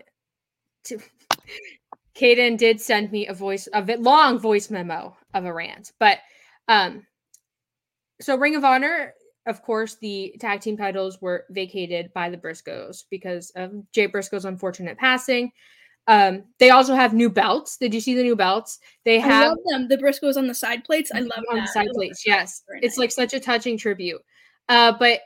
to, 0.84 0.98
Kaden 2.16 2.56
did 2.56 2.80
send 2.80 3.12
me 3.12 3.26
a 3.26 3.34
voice, 3.34 3.68
a 3.74 3.82
long 3.98 4.38
voice 4.38 4.70
memo 4.70 5.14
of 5.34 5.44
a 5.44 5.52
rant. 5.52 5.92
But 5.98 6.20
um, 6.68 7.06
so 8.20 8.36
Ring 8.36 8.56
of 8.56 8.64
Honor, 8.64 9.14
of 9.46 9.62
course, 9.62 9.96
the 9.96 10.34
tag 10.40 10.60
team 10.60 10.76
titles 10.76 11.20
were 11.20 11.44
vacated 11.50 12.12
by 12.14 12.30
the 12.30 12.36
Briscoes 12.36 13.04
because 13.10 13.50
of 13.56 13.72
Jay 13.92 14.06
Briscoe's 14.06 14.44
unfortunate 14.44 14.98
passing. 14.98 15.52
Um, 16.06 16.44
they 16.58 16.70
also 16.70 16.94
have 16.94 17.14
new 17.14 17.30
belts. 17.30 17.76
Did 17.76 17.94
you 17.94 18.00
see 18.00 18.14
the 18.14 18.22
new 18.22 18.36
belts? 18.36 18.78
They 19.04 19.18
have 19.18 19.44
I 19.44 19.48
love 19.48 19.58
them. 19.66 19.88
The 19.88 19.96
Briscoes 19.96 20.36
on 20.36 20.46
the 20.46 20.54
side 20.54 20.84
plates. 20.84 21.10
I 21.14 21.20
love 21.20 21.44
on 21.50 21.56
that. 21.56 21.66
the 21.66 21.72
side 21.72 21.88
plates. 21.94 22.24
Yes, 22.26 22.62
it's 22.82 22.98
nice. 22.98 22.98
like 22.98 23.10
such 23.10 23.32
a 23.32 23.40
touching 23.40 23.78
tribute. 23.78 24.20
Uh, 24.68 24.92
but 24.98 25.20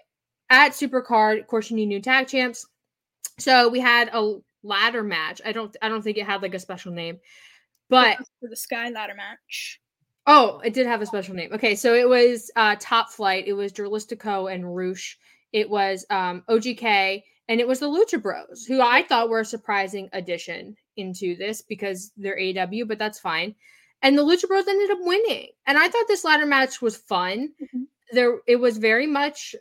at 0.51 0.73
Supercard, 0.73 1.41
of 1.41 1.47
course, 1.47 1.71
you 1.71 1.77
need 1.77 1.87
new 1.87 2.01
tag 2.01 2.29
champs. 2.29 2.67
So 3.39 3.69
we 3.69 3.81
had 3.81 4.09
a 4.13 4.39
ladder 4.63 5.03
match. 5.03 5.41
I 5.45 5.53
don't. 5.53 5.77
I 5.83 5.89
don't 5.89 6.03
think 6.03 6.17
it 6.17 6.27
had 6.27 6.43
like 6.43 6.55
a 6.55 6.61
special 6.61 6.93
name, 6.93 7.19
but 7.89 8.17
for 8.41 8.49
the 8.49 8.57
Sky 8.57 8.91
ladder 8.91 9.15
match. 9.15 9.81
Oh, 10.31 10.61
it 10.63 10.75
did 10.75 10.87
have 10.87 11.01
a 11.01 11.07
special 11.07 11.35
name. 11.35 11.55
Okay, 11.55 11.75
so 11.75 11.95
it 11.95 12.07
was 12.07 12.51
uh 12.55 12.77
Top 12.79 13.11
Flight. 13.11 13.49
It 13.49 13.55
was 13.55 13.73
Dralistico 13.73 14.53
and 14.53 14.77
Rush. 14.77 15.19
It 15.53 15.69
was 15.71 16.05
um 16.11 16.45
OGK 16.51 17.23
and 17.49 17.61
it 17.61 17.67
was 17.67 17.81
the 17.81 17.89
Lucha 17.89 18.23
Bros, 18.23 18.67
who 18.67 18.83
I 18.83 19.03
thought 19.03 19.31
were 19.31 19.41
a 19.41 19.45
surprising 19.45 20.11
addition 20.13 20.77
into 20.99 21.35
this 21.35 21.63
because 21.63 22.13
they're 22.19 22.39
AW, 22.39 22.85
but 22.87 22.99
that's 22.99 23.19
fine. 23.19 23.55
And 24.03 24.19
the 24.19 24.23
Lucha 24.23 24.47
Bros 24.47 24.69
ended 24.69 24.91
up 24.91 24.99
winning. 25.01 25.49
And 25.67 25.79
I 25.79 25.89
thought 25.89 26.05
this 26.09 26.25
ladder 26.25 26.45
match 26.45 26.83
was 26.83 26.99
fun. 26.99 27.49
Mm-hmm. 27.63 27.83
There 28.13 28.41
it 28.47 28.57
was 28.57 28.77
very 28.77 29.07
much 29.07 29.55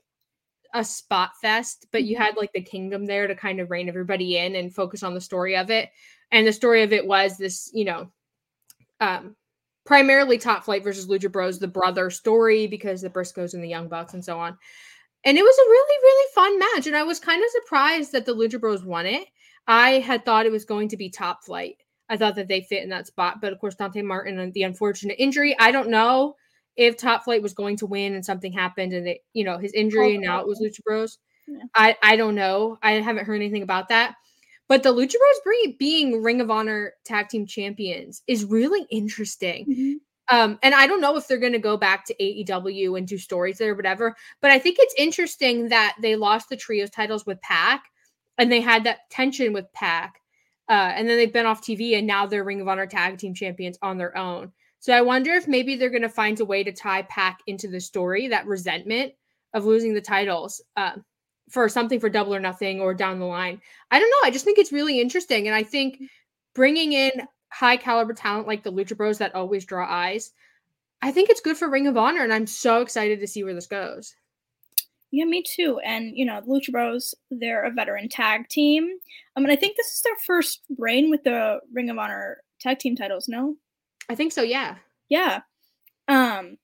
a 0.74 0.83
spot 0.83 1.31
fest, 1.41 1.86
but 1.93 2.03
you 2.03 2.15
mm-hmm. 2.15 2.24
had 2.24 2.36
like 2.36 2.51
the 2.51 2.62
kingdom 2.62 3.05
there 3.05 3.25
to 3.25 3.36
kind 3.36 3.62
of 3.62 3.71
rein 3.71 3.88
everybody 3.88 4.36
in 4.36 4.57
and 4.57 4.75
focus 4.75 5.01
on 5.01 5.13
the 5.13 5.21
story 5.21 5.55
of 5.55 5.71
it. 5.71 5.89
And 6.29 6.45
the 6.45 6.51
story 6.51 6.83
of 6.83 6.91
it 6.91 7.07
was 7.07 7.38
this, 7.38 7.71
you 7.74 7.86
know, 7.86 8.12
um 9.00 9.38
primarily 9.88 10.38
top 10.38 10.65
flight 10.65 10.84
versus 10.84 11.08
Lucha 11.08 11.32
Bros, 11.32 11.58
the 11.58 11.67
brother 11.67 12.10
story 12.10 12.67
because 12.67 13.01
the 13.01 13.10
Briscoes 13.10 13.53
and 13.53 13.63
the 13.63 13.70
Young 13.70 13.88
Bucks 13.88 14.13
and 14.13 14.24
so 14.24 14.38
on. 14.38 14.58
And 15.24 15.38
it 15.38 15.41
was 15.41 15.58
a 15.58 15.70
really, 15.70 15.98
really 16.03 16.32
fun 16.36 16.60
match. 16.60 16.88
And 16.88 16.96
I 16.96 17.03
was 17.03 17.20
kind 17.20 17.41
of 17.41 17.50
surprised 17.50 18.12
that 18.12 18.25
the 18.25 18.36
Lucha 18.36 18.60
Bros 18.60 18.84
won 18.84 19.06
it. 19.06 19.27
I 19.65 19.91
had 20.00 20.25
thought 20.25 20.46
it 20.46 20.51
was 20.51 20.65
going 20.65 20.89
to 20.89 20.98
be 20.98 21.10
top 21.10 21.44
flight. 21.44 21.77
I 22.10 22.17
thought 22.17 22.36
that 22.36 22.50
they 22.50 22.62
fit 22.62 22.84
in 22.84 22.89
that 22.89 23.08
spot. 23.08 23.41
But 23.41 23.53
of 23.53 23.60
course, 23.60 23.75
Dante 23.75 24.01
Martin 24.01 24.39
and 24.39 24.53
the 24.53 24.63
unfortunate 24.63 25.15
injury. 25.17 25.56
I 25.58 25.72
don't 25.72 25.89
know 25.89 26.36
if 26.75 26.96
Top 26.96 27.24
Flight 27.24 27.41
was 27.41 27.53
going 27.53 27.77
to 27.77 27.88
win 27.88 28.13
and 28.13 28.24
something 28.24 28.51
happened 28.51 28.94
and 28.94 29.08
it, 29.08 29.22
you 29.34 29.44
know, 29.44 29.58
his 29.58 29.74
injury 29.74 30.15
and 30.15 30.24
now 30.24 30.39
it 30.39 30.48
was 30.48 30.62
Lucha 30.62 30.84
Bros. 30.86 31.17
Yeah. 31.48 31.63
I, 31.74 31.98
I 32.03 32.15
don't 32.17 32.36
know. 32.36 32.77
I 32.84 32.91
haven't 32.94 33.25
heard 33.25 33.36
anything 33.36 33.63
about 33.63 33.89
that. 33.89 34.15
But 34.67 34.83
the 34.83 34.93
Lucha 34.93 35.15
Bros 35.43 35.75
being 35.79 36.21
Ring 36.21 36.41
of 36.41 36.51
Honor 36.51 36.93
tag 37.05 37.29
team 37.29 37.45
champions 37.45 38.21
is 38.27 38.43
really 38.43 38.86
interesting. 38.89 39.65
Mm-hmm. 39.65 39.93
Um, 40.29 40.59
and 40.62 40.75
I 40.75 40.88
don't 40.88 41.00
know 41.00 41.15
if 41.15 41.27
they're 41.27 41.38
going 41.38 41.53
to 41.53 41.59
go 41.59 41.77
back 41.77 42.05
to 42.05 42.15
AEW 42.15 42.97
and 42.97 43.07
do 43.07 43.17
stories 43.17 43.57
there 43.57 43.71
or 43.71 43.75
whatever, 43.75 44.15
but 44.41 44.51
I 44.51 44.59
think 44.59 44.77
it's 44.79 44.93
interesting 44.97 45.69
that 45.69 45.95
they 46.01 46.17
lost 46.17 46.50
the 46.50 46.57
trios 46.57 46.89
titles 46.89 47.25
with 47.25 47.39
Pac 47.41 47.86
and 48.38 48.51
they 48.51 48.59
had 48.59 48.83
that 48.83 49.09
tension 49.09 49.53
with 49.53 49.71
Pac. 49.74 50.21
Uh, 50.69 50.91
and 50.95 51.07
then 51.07 51.17
they've 51.17 51.31
been 51.31 51.45
off 51.45 51.62
TV 51.62 51.97
and 51.97 52.05
now 52.05 52.25
they're 52.25 52.43
Ring 52.43 52.59
of 52.59 52.67
Honor 52.67 52.88
tag 52.88 53.17
team 53.17 53.33
champions 53.33 53.77
on 53.81 53.97
their 53.97 54.17
own. 54.17 54.51
So 54.79 54.93
I 54.93 55.01
wonder 55.01 55.31
if 55.31 55.47
maybe 55.47 55.75
they're 55.75 55.89
going 55.89 56.01
to 56.01 56.09
find 56.09 56.39
a 56.41 56.45
way 56.45 56.63
to 56.63 56.74
tie 56.74 57.03
Pac 57.03 57.39
into 57.47 57.69
the 57.69 57.79
story, 57.79 58.27
that 58.27 58.45
resentment 58.45 59.13
of 59.53 59.65
losing 59.65 59.93
the 59.93 60.01
titles 60.01 60.62
uh, 60.75 60.91
for 61.50 61.70
something 61.70 62.00
for 62.00 62.10
double 62.10 62.36
or 62.36 62.39
nothing 62.39 62.82
or 62.82 62.94
down 62.94 63.20
the 63.20 63.25
line. 63.25 63.62
I 63.92 64.00
don't 64.00 64.10
know. 64.10 64.27
I 64.27 64.32
just 64.32 64.46
think 64.46 64.58
it's 64.58 64.72
really 64.72 65.00
interesting. 65.00 65.48
And 65.48 65.56
I 65.56 65.63
think 65.63 66.01
bringing 66.54 66.94
in 66.94 67.12
high 67.50 67.77
caliber 67.77 68.13
talent 68.13 68.48
like 68.48 68.63
the 68.63 68.72
Lucha 68.72 68.96
Bros 68.98 69.18
that 69.20 69.36
always 69.36 69.66
draw 69.66 69.88
eyes. 69.89 70.32
I 71.01 71.12
think 71.12 71.30
it's 71.30 71.42
good 71.42 71.58
for 71.58 71.70
Ring 71.70 71.88
of 71.88 71.96
Honor, 71.96 72.24
and 72.24 72.34
I'm 72.34 72.48
so 72.48 72.82
excited 72.82 73.20
to 73.20 73.27
see 73.27 73.44
where 73.44 73.54
this 73.54 73.68
goes. 73.68 74.16
Yeah, 75.12 75.25
me 75.25 75.44
too. 75.44 75.80
And 75.86 76.18
you 76.18 76.25
know, 76.25 76.42
the 76.42 76.48
Lucha 76.48 76.72
Bros, 76.72 77.13
they're 77.30 77.63
a 77.63 77.72
veteran 77.72 78.10
tag 78.10 78.50
team. 78.50 78.89
I 79.36 79.39
mean, 79.39 79.51
I 79.51 79.56
think 79.56 79.77
this 79.77 79.88
is 79.88 80.01
their 80.01 80.16
first 80.25 80.62
reign 80.77 81.10
with 81.10 81.24
the 81.24 81.60
Ring 81.72 81.89
of 81.89 81.98
Honor 81.98 82.42
tag 82.60 82.80
team 82.80 82.96
titles. 82.96 83.27
No, 83.27 83.56
I 84.10 84.16
think 84.16 84.32
so. 84.32 84.42
Yeah, 84.42 84.75
yeah. 85.08 85.42
Um, 86.08 86.58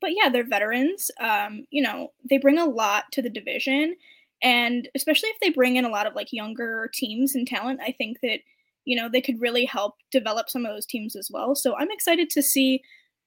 but 0.00 0.10
yeah, 0.14 0.28
they're 0.28 0.44
veterans. 0.44 1.10
Um, 1.20 1.66
you 1.70 1.82
know, 1.82 2.12
they 2.28 2.38
bring 2.38 2.58
a 2.58 2.64
lot 2.64 3.04
to 3.12 3.22
the 3.22 3.30
division, 3.30 3.96
and 4.42 4.88
especially 4.94 5.30
if 5.30 5.40
they 5.40 5.50
bring 5.50 5.76
in 5.76 5.84
a 5.84 5.90
lot 5.90 6.06
of 6.06 6.14
like 6.14 6.32
younger 6.32 6.90
teams 6.92 7.34
and 7.34 7.46
talent, 7.46 7.80
I 7.82 7.92
think 7.92 8.20
that 8.22 8.40
you 8.88 8.96
know, 8.96 9.06
they 9.06 9.20
could 9.20 9.38
really 9.38 9.66
help 9.66 9.96
develop 10.10 10.48
some 10.48 10.64
of 10.64 10.74
those 10.74 10.86
teams 10.86 11.14
as 11.14 11.30
well. 11.30 11.54
So 11.54 11.76
I'm 11.76 11.90
excited 11.90 12.30
to 12.30 12.42
see 12.42 12.82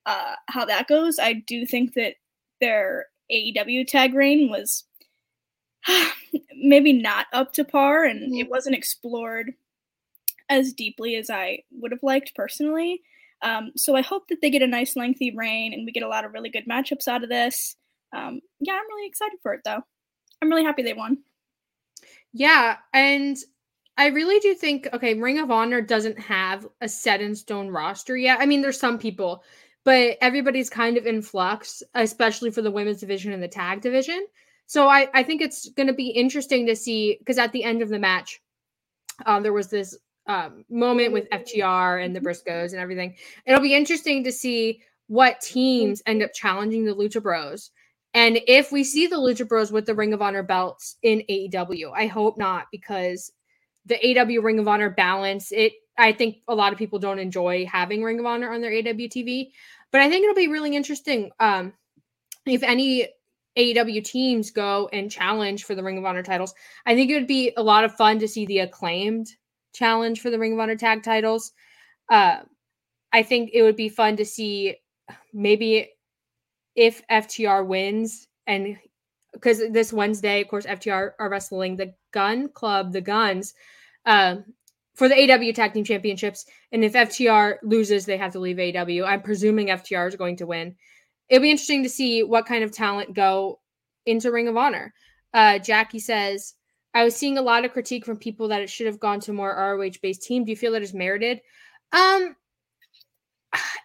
uh, 0.07 0.33
how 0.47 0.65
that 0.65 0.87
goes. 0.87 1.19
I 1.19 1.33
do 1.33 1.67
think 1.67 1.93
that 1.93 2.15
their 2.59 3.05
AEW 3.31 3.85
tag 3.85 4.15
reign 4.15 4.49
was 4.49 4.85
maybe 6.55 6.93
not 6.93 7.27
up 7.31 7.53
to 7.53 7.63
par 7.63 8.03
and 8.05 8.21
mm-hmm. 8.21 8.39
it 8.39 8.49
wasn't 8.49 8.75
explored 8.75 9.53
as 10.49 10.73
deeply 10.73 11.15
as 11.15 11.29
I 11.29 11.61
would 11.73 11.91
have 11.91 12.01
liked 12.01 12.33
personally. 12.33 13.03
Um, 13.43 13.71
so 13.75 13.95
I 13.95 14.01
hope 14.01 14.27
that 14.27 14.38
they 14.41 14.50
get 14.50 14.62
a 14.62 14.67
nice 14.67 14.95
lengthy 14.95 15.36
reign 15.36 15.74
and 15.74 15.86
we 15.86 15.91
get 15.91 16.03
a 16.03 16.07
lot 16.07 16.25
of 16.25 16.33
really 16.33 16.50
good 16.50 16.67
matchups 16.67 17.07
out 17.07 17.24
of 17.24 17.29
this. 17.29 17.75
Um, 18.13 18.41
yeah, 18.60 18.74
I'm 18.74 18.88
really 18.89 19.07
excited 19.07 19.39
for 19.41 19.53
it 19.53 19.62
though. 19.65 19.81
I'm 20.41 20.50
really 20.50 20.63
happy 20.63 20.83
they 20.83 20.93
won. 20.93 21.17
Yeah, 22.33 22.77
and 22.93 23.38
I 23.98 24.07
really 24.07 24.39
do 24.39 24.53
think 24.55 24.88
okay, 24.93 25.13
Ring 25.13 25.39
of 25.39 25.51
Honor 25.51 25.81
doesn't 25.81 26.19
have 26.19 26.67
a 26.81 26.88
set 26.88 27.21
in 27.21 27.36
stone 27.36 27.69
roster 27.69 28.17
yet. 28.17 28.39
I 28.39 28.45
mean, 28.45 28.62
there's 28.62 28.79
some 28.79 28.98
people, 28.98 29.43
but 29.83 30.17
everybody's 30.21 30.69
kind 30.69 30.98
of 30.98 31.05
in 31.05 31.21
flux, 31.21 31.83
especially 31.95 32.51
for 32.51 32.62
the 32.62 32.71
women's 32.71 33.00
division 33.00 33.33
and 33.33 33.43
the 33.43 33.48
tag 33.48 33.81
division. 33.81 34.25
So 34.65 34.88
I, 34.88 35.10
I 35.13 35.24
think 35.24 35.41
it's 35.41 35.69
going 35.69 35.88
to 35.88 35.93
be 35.93 36.07
interesting 36.07 36.65
to 36.67 36.75
see 36.75 37.17
because 37.19 37.38
at 37.38 37.51
the 37.51 37.63
end 37.63 37.81
of 37.81 37.89
the 37.89 38.00
match, 38.00 38.41
um, 39.25 39.43
there 39.43 39.53
was 39.53 39.69
this 39.69 39.98
um, 40.31 40.65
moment 40.69 41.11
with 41.11 41.29
FTR 41.29 42.03
and 42.03 42.15
the 42.15 42.21
Briscoes 42.21 42.71
and 42.71 42.79
everything. 42.79 43.15
It'll 43.45 43.61
be 43.61 43.75
interesting 43.75 44.23
to 44.23 44.31
see 44.31 44.81
what 45.07 45.41
teams 45.41 46.01
end 46.05 46.23
up 46.23 46.31
challenging 46.33 46.85
the 46.85 46.95
Lucha 46.95 47.21
Bros. 47.21 47.71
And 48.13 48.39
if 48.47 48.71
we 48.71 48.83
see 48.83 49.07
the 49.07 49.17
Lucha 49.17 49.47
Bros 49.47 49.71
with 49.71 49.85
the 49.85 49.95
Ring 49.95 50.13
of 50.13 50.21
Honor 50.21 50.43
belts 50.43 50.97
in 51.03 51.23
AEW, 51.29 51.91
I 51.93 52.07
hope 52.07 52.38
not 52.38 52.67
because 52.71 53.31
the 53.85 54.19
AW 54.19 54.41
Ring 54.41 54.59
of 54.59 54.67
Honor 54.67 54.89
balance. 54.89 55.51
It 55.51 55.73
I 55.97 56.13
think 56.13 56.38
a 56.47 56.55
lot 56.55 56.71
of 56.71 56.79
people 56.79 57.00
don't 57.00 57.19
enjoy 57.19 57.65
having 57.65 58.03
Ring 58.03 58.19
of 58.19 58.25
Honor 58.25 58.53
on 58.53 58.61
their 58.61 58.71
AW 58.71 59.07
TV, 59.09 59.51
but 59.91 60.01
I 60.01 60.09
think 60.09 60.23
it'll 60.23 60.35
be 60.35 60.47
really 60.47 60.75
interesting 60.75 61.31
um, 61.39 61.73
if 62.45 62.63
any 62.63 63.07
AEW 63.57 64.03
teams 64.03 64.51
go 64.51 64.89
and 64.93 65.11
challenge 65.11 65.65
for 65.65 65.75
the 65.75 65.83
Ring 65.83 65.97
of 65.97 66.05
Honor 66.05 66.23
titles. 66.23 66.53
I 66.85 66.95
think 66.95 67.11
it 67.11 67.15
would 67.15 67.27
be 67.27 67.51
a 67.57 67.63
lot 67.63 67.83
of 67.83 67.95
fun 67.95 68.19
to 68.19 68.27
see 68.27 68.45
the 68.45 68.59
acclaimed 68.59 69.27
challenge 69.73 70.21
for 70.21 70.29
the 70.29 70.39
Ring 70.39 70.53
of 70.53 70.59
Honor 70.59 70.75
tag 70.75 71.03
titles. 71.03 71.51
Uh, 72.09 72.39
I 73.13 73.23
think 73.23 73.51
it 73.53 73.63
would 73.63 73.75
be 73.75 73.89
fun 73.89 74.17
to 74.17 74.25
see 74.25 74.75
maybe 75.33 75.89
if 76.75 77.01
FTR 77.07 77.65
wins 77.65 78.27
and 78.47 78.77
because 79.33 79.59
this 79.71 79.93
Wednesday, 79.93 80.41
of 80.41 80.47
course, 80.49 80.65
FTR 80.65 81.11
are 81.17 81.29
wrestling 81.29 81.75
the 81.75 81.93
Gun 82.11 82.49
Club, 82.49 82.91
the 82.91 83.01
Guns, 83.01 83.53
um, 84.05 84.43
for 84.93 85.07
the 85.07 85.15
AW 85.15 85.51
Tag 85.53 85.73
Team 85.73 85.85
Championships. 85.85 86.45
And 86.71 86.83
if 86.83 86.93
FTR 86.93 87.55
loses, 87.63 88.05
they 88.05 88.17
have 88.17 88.33
to 88.33 88.39
leave 88.39 88.59
AW. 88.59 89.05
I'm 89.05 89.21
presuming 89.21 89.67
FTR 89.67 90.07
is 90.07 90.15
going 90.15 90.35
to 90.37 90.45
win. 90.45 90.75
It'll 91.29 91.41
be 91.41 91.51
interesting 91.51 91.83
to 91.83 91.89
see 91.89 92.23
what 92.23 92.45
kind 92.45 92.63
of 92.63 92.71
talent 92.71 93.13
go 93.13 93.59
into 94.05 94.31
Ring 94.31 94.49
of 94.49 94.57
Honor. 94.57 94.93
Uh, 95.33 95.59
Jackie 95.59 95.99
says, 95.99 96.55
I 96.93 97.03
was 97.03 97.15
seeing 97.15 97.38
a 97.38 97.41
lot 97.41 97.65
of 97.65 97.71
critique 97.71 98.05
from 98.05 98.17
people 98.17 98.48
that 98.50 98.62
it 98.62 98.69
should 98.69 98.88
have 98.88 99.00
gone 99.00 99.19
to 99.21 99.31
a 99.31 99.33
more 99.33 99.55
ROH 99.55 100.00
based 100.01 100.24
team. 100.24 100.43
Do 100.43 100.51
you 100.51 100.57
feel 100.57 100.74
that 100.74 100.81
is 100.81 100.93
merited? 100.93 101.41
Um, 101.93 102.36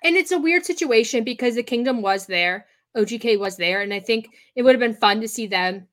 and 0.05 0.17
it's 0.17 0.33
a 0.33 0.39
weird 0.39 0.65
situation 0.65 1.25
because 1.25 1.55
the 1.55 1.63
Kingdom 1.63 2.03
was 2.03 2.27
there, 2.27 2.67
OGK 2.97 3.39
was 3.39 3.57
there, 3.57 3.83
and 3.83 3.93
I 3.93 4.01
think 4.01 4.31
it 4.55 4.63
would 4.63 4.75
have 4.75 4.81
been 4.81 4.95
fun 4.95 5.21
to 5.21 5.29
see 5.29 5.47
them 5.47 5.89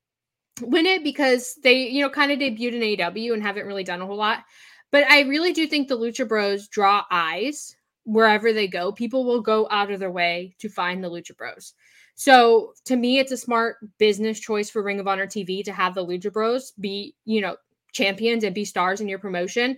win 0.61 0.85
it 0.85 1.03
because 1.03 1.55
they, 1.63 1.87
you 1.87 2.01
know, 2.01 2.09
kind 2.09 2.31
of 2.31 2.39
debuted 2.39 2.73
in 2.73 3.01
AW 3.01 3.33
and 3.33 3.41
haven't 3.41 3.65
really 3.65 3.83
done 3.83 4.01
a 4.01 4.05
whole 4.05 4.17
lot. 4.17 4.43
But 4.91 5.09
I 5.09 5.21
really 5.21 5.53
do 5.53 5.65
think 5.65 5.87
the 5.87 5.97
Lucha 5.97 6.27
Bros 6.27 6.67
draw 6.67 7.03
eyes 7.09 7.75
wherever 8.05 8.53
they 8.53 8.67
go. 8.67 8.91
People 8.91 9.25
will 9.25 9.41
go 9.41 9.67
out 9.71 9.91
of 9.91 9.99
their 9.99 10.11
way 10.11 10.55
to 10.59 10.69
find 10.69 11.03
the 11.03 11.09
Lucha 11.09 11.35
Bros. 11.35 11.73
So 12.15 12.73
to 12.85 12.95
me, 12.95 13.19
it's 13.19 13.31
a 13.31 13.37
smart 13.37 13.77
business 13.97 14.39
choice 14.39 14.69
for 14.69 14.83
Ring 14.83 14.99
of 14.99 15.07
Honor 15.07 15.27
TV 15.27 15.63
to 15.63 15.73
have 15.73 15.95
the 15.95 16.05
Lucha 16.05 16.31
Bros 16.31 16.71
be, 16.71 17.15
you 17.25 17.41
know, 17.41 17.57
champions 17.91 18.43
and 18.43 18.55
be 18.55 18.65
stars 18.65 19.01
in 19.01 19.09
your 19.09 19.19
promotion. 19.19 19.77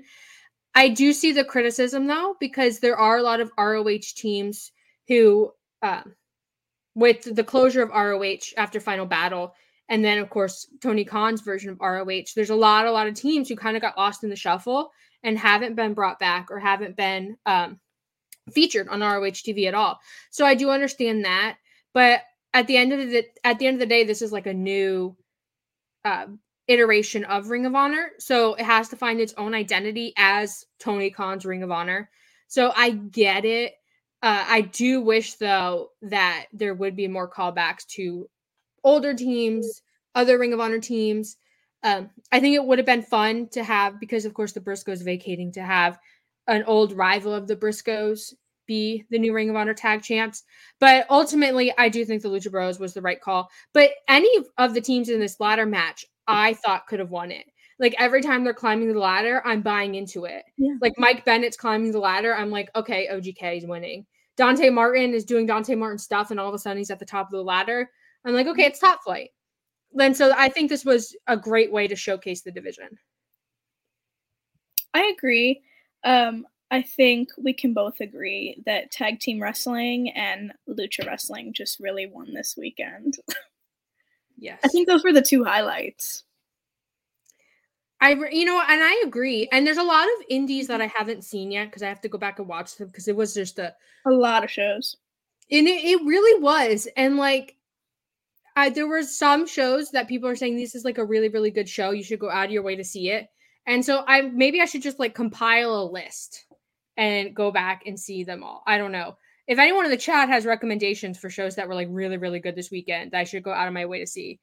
I 0.73 0.89
do 0.89 1.13
see 1.13 1.31
the 1.31 1.45
criticism 1.45 2.07
though, 2.07 2.35
because 2.39 2.79
there 2.79 2.97
are 2.97 3.17
a 3.17 3.23
lot 3.23 3.39
of 3.39 3.51
ROH 3.57 4.13
teams 4.15 4.71
who, 5.07 5.51
um, 5.81 6.13
with 6.95 7.35
the 7.35 7.43
closure 7.43 7.83
of 7.83 7.89
ROH 7.89 8.53
after 8.57 8.79
Final 8.79 9.05
Battle, 9.05 9.53
and 9.87 10.03
then 10.03 10.17
of 10.17 10.29
course 10.29 10.67
Tony 10.81 11.05
Khan's 11.05 11.41
version 11.41 11.69
of 11.69 11.79
ROH, 11.79 12.33
there's 12.35 12.49
a 12.49 12.55
lot, 12.55 12.85
a 12.85 12.91
lot 12.91 13.07
of 13.07 13.13
teams 13.13 13.47
who 13.47 13.55
kind 13.55 13.77
of 13.77 13.81
got 13.81 13.97
lost 13.97 14.23
in 14.23 14.29
the 14.29 14.35
shuffle 14.35 14.91
and 15.23 15.37
haven't 15.37 15.75
been 15.75 15.93
brought 15.93 16.19
back 16.19 16.51
or 16.51 16.59
haven't 16.59 16.97
been 16.97 17.37
um, 17.45 17.79
featured 18.51 18.89
on 18.89 19.01
ROH 19.01 19.41
TV 19.43 19.67
at 19.67 19.73
all. 19.73 19.99
So 20.29 20.45
I 20.45 20.55
do 20.55 20.69
understand 20.69 21.23
that. 21.25 21.57
But 21.95 22.23
at 22.53 22.67
the 22.67 22.75
end 22.75 22.91
of 22.91 22.99
the 22.99 23.25
at 23.45 23.57
the 23.57 23.67
end 23.67 23.75
of 23.75 23.79
the 23.79 23.85
day, 23.85 24.03
this 24.03 24.21
is 24.21 24.33
like 24.33 24.47
a 24.47 24.53
new 24.53 25.15
uh, 26.03 26.27
iteration 26.67 27.23
of 27.23 27.49
Ring 27.49 27.65
of 27.65 27.73
Honor, 27.73 28.11
so 28.19 28.53
it 28.55 28.65
has 28.65 28.89
to 28.89 28.97
find 28.97 29.21
its 29.21 29.33
own 29.37 29.55
identity 29.55 30.13
as 30.17 30.65
Tony 30.77 31.09
Khan's 31.09 31.45
Ring 31.45 31.63
of 31.63 31.71
Honor. 31.71 32.09
So 32.49 32.71
I 32.75 32.91
get 32.91 33.45
it. 33.45 33.73
Uh, 34.21 34.43
I 34.45 34.61
do 34.61 35.01
wish 35.01 35.35
though 35.35 35.91
that 36.01 36.47
there 36.51 36.73
would 36.73 36.97
be 36.97 37.07
more 37.07 37.31
callbacks 37.31 37.85
to 37.95 38.29
older 38.83 39.13
teams, 39.13 39.81
other 40.13 40.37
Ring 40.37 40.51
of 40.51 40.59
Honor 40.59 40.79
teams. 40.79 41.37
Um, 41.81 42.09
I 42.29 42.41
think 42.41 42.55
it 42.55 42.65
would 42.65 42.79
have 42.79 42.85
been 42.85 43.03
fun 43.03 43.47
to 43.53 43.63
have 43.63 44.01
because, 44.01 44.25
of 44.25 44.33
course, 44.33 44.51
the 44.51 44.59
Briscoes 44.59 45.03
vacating 45.03 45.53
to 45.53 45.61
have 45.61 45.97
an 46.45 46.63
old 46.63 46.91
rival 46.91 47.33
of 47.33 47.47
the 47.47 47.55
Briscoes 47.55 48.33
be 48.67 49.05
the 49.09 49.19
new 49.19 49.33
Ring 49.33 49.49
of 49.49 49.55
Honor 49.55 49.73
tag 49.73 50.01
champs. 50.01 50.43
But 50.79 51.05
ultimately, 51.09 51.73
I 51.77 51.89
do 51.89 52.05
think 52.05 52.21
the 52.21 52.29
Lucha 52.29 52.51
Bros 52.51 52.79
was 52.79 52.93
the 52.93 53.01
right 53.01 53.19
call. 53.19 53.49
But 53.73 53.91
any 54.07 54.31
of 54.57 54.73
the 54.73 54.81
teams 54.81 55.09
in 55.09 55.19
this 55.19 55.39
ladder 55.39 55.65
match, 55.65 56.05
I 56.27 56.53
thought 56.53 56.87
could 56.87 56.99
have 56.99 57.11
won 57.11 57.31
it. 57.31 57.45
Like 57.79 57.95
every 57.99 58.21
time 58.21 58.43
they're 58.43 58.53
climbing 58.53 58.91
the 58.91 58.99
ladder, 58.99 59.41
I'm 59.45 59.61
buying 59.61 59.95
into 59.95 60.25
it. 60.25 60.43
Yeah. 60.57 60.75
Like 60.81 60.93
Mike 60.97 61.25
Bennett's 61.25 61.57
climbing 61.57 61.91
the 61.91 61.99
ladder, 61.99 62.33
I'm 62.33 62.49
like, 62.49 62.69
okay, 62.75 63.09
OGK 63.11 63.57
is 63.57 63.65
winning. 63.65 64.05
Dante 64.37 64.69
Martin 64.69 65.13
is 65.13 65.25
doing 65.25 65.45
Dante 65.45 65.75
Martin 65.75 65.97
stuff, 65.97 66.31
and 66.31 66.39
all 66.39 66.49
of 66.49 66.53
a 66.53 66.59
sudden 66.59 66.77
he's 66.77 66.91
at 66.91 66.99
the 66.99 67.05
top 67.05 67.27
of 67.27 67.31
the 67.31 67.43
ladder. 67.43 67.89
I'm 68.25 68.33
like, 68.33 68.47
okay, 68.47 68.63
it's 68.63 68.79
top 68.79 69.03
flight. 69.03 69.29
Then 69.93 70.13
so 70.13 70.33
I 70.35 70.49
think 70.49 70.69
this 70.69 70.83
was 70.83 71.15
a 71.27 71.37
great 71.37 71.71
way 71.71 71.87
to 71.87 71.95
showcase 71.95 72.41
the 72.41 72.51
division. 72.51 72.89
I 74.93 75.13
agree. 75.17 75.61
Um, 76.03 76.45
I 76.71 76.81
think 76.81 77.29
we 77.37 77.53
can 77.53 77.73
both 77.73 78.01
agree 78.01 78.61
that 78.65 78.91
tag 78.91 79.19
team 79.19 79.41
wrestling 79.41 80.09
and 80.11 80.51
lucha 80.67 81.05
wrestling 81.05 81.53
just 81.53 81.79
really 81.79 82.07
won 82.07 82.33
this 82.33 82.55
weekend. 82.57 83.17
Yes. 84.37 84.59
I 84.65 84.67
think 84.67 84.87
those 84.87 85.03
were 85.03 85.13
the 85.13 85.21
two 85.21 85.45
highlights. 85.45 86.23
I 88.01 88.11
you 88.31 88.43
know 88.45 88.61
and 88.67 88.83
I 88.83 89.03
agree. 89.05 89.47
And 89.51 89.65
there's 89.65 89.77
a 89.77 89.83
lot 89.83 90.05
of 90.05 90.25
indies 90.29 90.67
that 90.67 90.81
I 90.81 90.87
haven't 90.87 91.23
seen 91.23 91.51
yet 91.51 91.67
because 91.67 91.83
I 91.83 91.87
have 91.87 92.01
to 92.01 92.09
go 92.09 92.17
back 92.17 92.39
and 92.39 92.47
watch 92.47 92.75
them 92.75 92.87
because 92.87 93.07
it 93.07 93.15
was 93.15 93.33
just 93.33 93.59
a 93.59 93.73
a 94.05 94.11
lot 94.11 94.43
of 94.43 94.51
shows. 94.51 94.97
And 95.49 95.67
it, 95.67 95.85
it 95.85 96.05
really 96.05 96.41
was. 96.41 96.87
And 96.97 97.17
like 97.17 97.55
I 98.57 98.69
there 98.69 98.87
were 98.87 99.03
some 99.03 99.47
shows 99.47 99.91
that 99.91 100.07
people 100.07 100.27
are 100.27 100.35
saying 100.35 100.57
this 100.57 100.75
is 100.75 100.85
like 100.85 100.97
a 100.97 101.05
really, 101.05 101.29
really 101.29 101.51
good 101.51 101.69
show. 101.69 101.91
You 101.91 102.03
should 102.03 102.19
go 102.19 102.29
out 102.29 102.47
of 102.47 102.51
your 102.51 102.63
way 102.63 102.75
to 102.75 102.83
see 102.83 103.09
it. 103.11 103.29
And 103.65 103.83
so 103.83 104.03
I 104.07 104.23
maybe 104.23 104.61
I 104.61 104.65
should 104.65 104.81
just 104.81 104.99
like 104.99 105.15
compile 105.15 105.81
a 105.81 105.89
list 105.89 106.45
and 106.97 107.35
go 107.35 107.51
back 107.51 107.83
and 107.85 107.99
see 107.99 108.23
them 108.23 108.43
all. 108.43 108.63
I 108.65 108.77
don't 108.77 108.91
know. 108.91 109.17
If 109.47 109.59
anyone 109.59 109.85
in 109.85 109.91
the 109.91 109.97
chat 109.97 110.29
has 110.29 110.45
recommendations 110.45 111.17
for 111.17 111.29
shows 111.29 111.55
that 111.55 111.67
were 111.67 111.75
like 111.75 111.87
really, 111.91 112.17
really 112.17 112.39
good 112.39 112.55
this 112.55 112.71
weekend 112.71 113.11
that 113.11 113.19
I 113.19 113.23
should 113.23 113.43
go 113.43 113.53
out 113.53 113.67
of 113.67 113.73
my 113.73 113.85
way 113.85 113.99
to 113.99 114.07
see, 114.07 114.39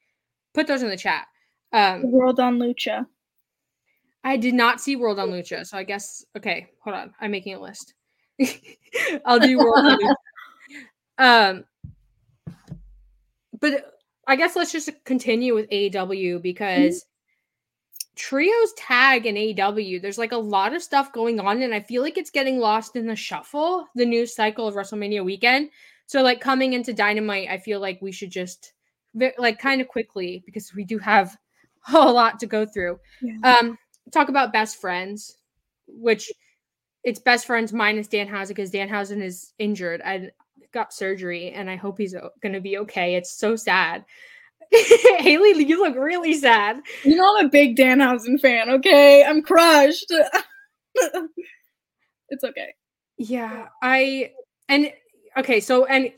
put 0.54 0.66
those 0.66 0.82
in 0.82 0.90
the 0.90 0.96
chat. 0.96 1.26
Um, 1.72 2.10
World 2.10 2.38
on 2.38 2.58
Lucha. 2.58 3.06
I 4.24 4.36
did 4.36 4.54
not 4.54 4.80
see 4.80 4.94
World 4.94 5.18
on 5.18 5.30
Lucha, 5.30 5.66
so 5.66 5.76
I 5.76 5.82
guess 5.82 6.24
okay. 6.36 6.68
Hold 6.84 6.96
on, 6.96 7.14
I'm 7.20 7.30
making 7.30 7.54
a 7.54 7.60
list. 7.60 7.94
I'll 9.24 9.40
do 9.40 9.58
World 9.58 9.78
on 9.78 9.98
Lucha. 9.98 10.14
Um, 11.18 11.64
but 13.60 13.92
I 14.26 14.34
guess 14.34 14.56
let's 14.56 14.72
just 14.72 14.90
continue 15.04 15.54
with 15.54 15.68
AEW 15.68 16.42
because 16.42 17.04
trios 18.14 18.72
tag 18.74 19.26
in 19.26 19.34
AEW, 19.34 20.00
there's 20.00 20.18
like 20.18 20.32
a 20.32 20.36
lot 20.36 20.74
of 20.74 20.82
stuff 20.82 21.12
going 21.12 21.40
on, 21.40 21.62
and 21.62 21.74
I 21.74 21.80
feel 21.80 22.02
like 22.02 22.18
it's 22.18 22.30
getting 22.30 22.58
lost 22.58 22.96
in 22.96 23.06
the 23.06 23.16
shuffle, 23.16 23.86
the 23.94 24.06
news 24.06 24.34
cycle 24.34 24.66
of 24.66 24.74
WrestleMania 24.74 25.24
weekend. 25.24 25.70
So, 26.06 26.22
like 26.22 26.40
coming 26.40 26.72
into 26.74 26.92
Dynamite, 26.92 27.48
I 27.48 27.58
feel 27.58 27.80
like 27.80 28.00
we 28.02 28.12
should 28.12 28.30
just 28.30 28.72
like 29.38 29.58
kind 29.58 29.80
of 29.80 29.88
quickly 29.88 30.42
because 30.46 30.74
we 30.74 30.84
do 30.84 30.98
have 30.98 31.36
a 31.92 32.12
lot 32.12 32.38
to 32.40 32.46
go 32.46 32.66
through. 32.66 32.98
Yeah. 33.20 33.58
Um, 33.58 33.78
talk 34.10 34.28
about 34.28 34.52
best 34.52 34.80
friends, 34.80 35.38
which 35.86 36.30
it's 37.04 37.18
best 37.18 37.46
friends 37.46 37.72
minus 37.72 38.08
Danhausen 38.08 38.48
because 38.48 38.70
Danhausen 38.70 39.22
is 39.22 39.52
injured. 39.58 40.02
I 40.04 40.30
got 40.72 40.92
surgery, 40.92 41.50
and 41.50 41.68
I 41.68 41.76
hope 41.76 41.98
he's 41.98 42.14
going 42.42 42.52
to 42.52 42.60
be 42.60 42.78
okay. 42.78 43.14
It's 43.14 43.32
so 43.32 43.56
sad. 43.56 44.04
Haley, 45.18 45.64
you 45.64 45.82
look 45.82 45.96
really 45.96 46.34
sad. 46.34 46.80
You 47.04 47.16
know 47.16 47.36
I'm 47.38 47.46
a 47.46 47.48
big 47.48 47.76
Danhausen 47.76 48.40
fan, 48.40 48.70
okay? 48.70 49.24
I'm 49.24 49.42
crushed. 49.42 50.06
it's 52.28 52.44
okay. 52.44 52.74
Yeah, 53.18 53.68
I 53.82 54.32
and 54.68 54.92
okay, 55.36 55.60
so 55.60 55.84
and 55.84 56.10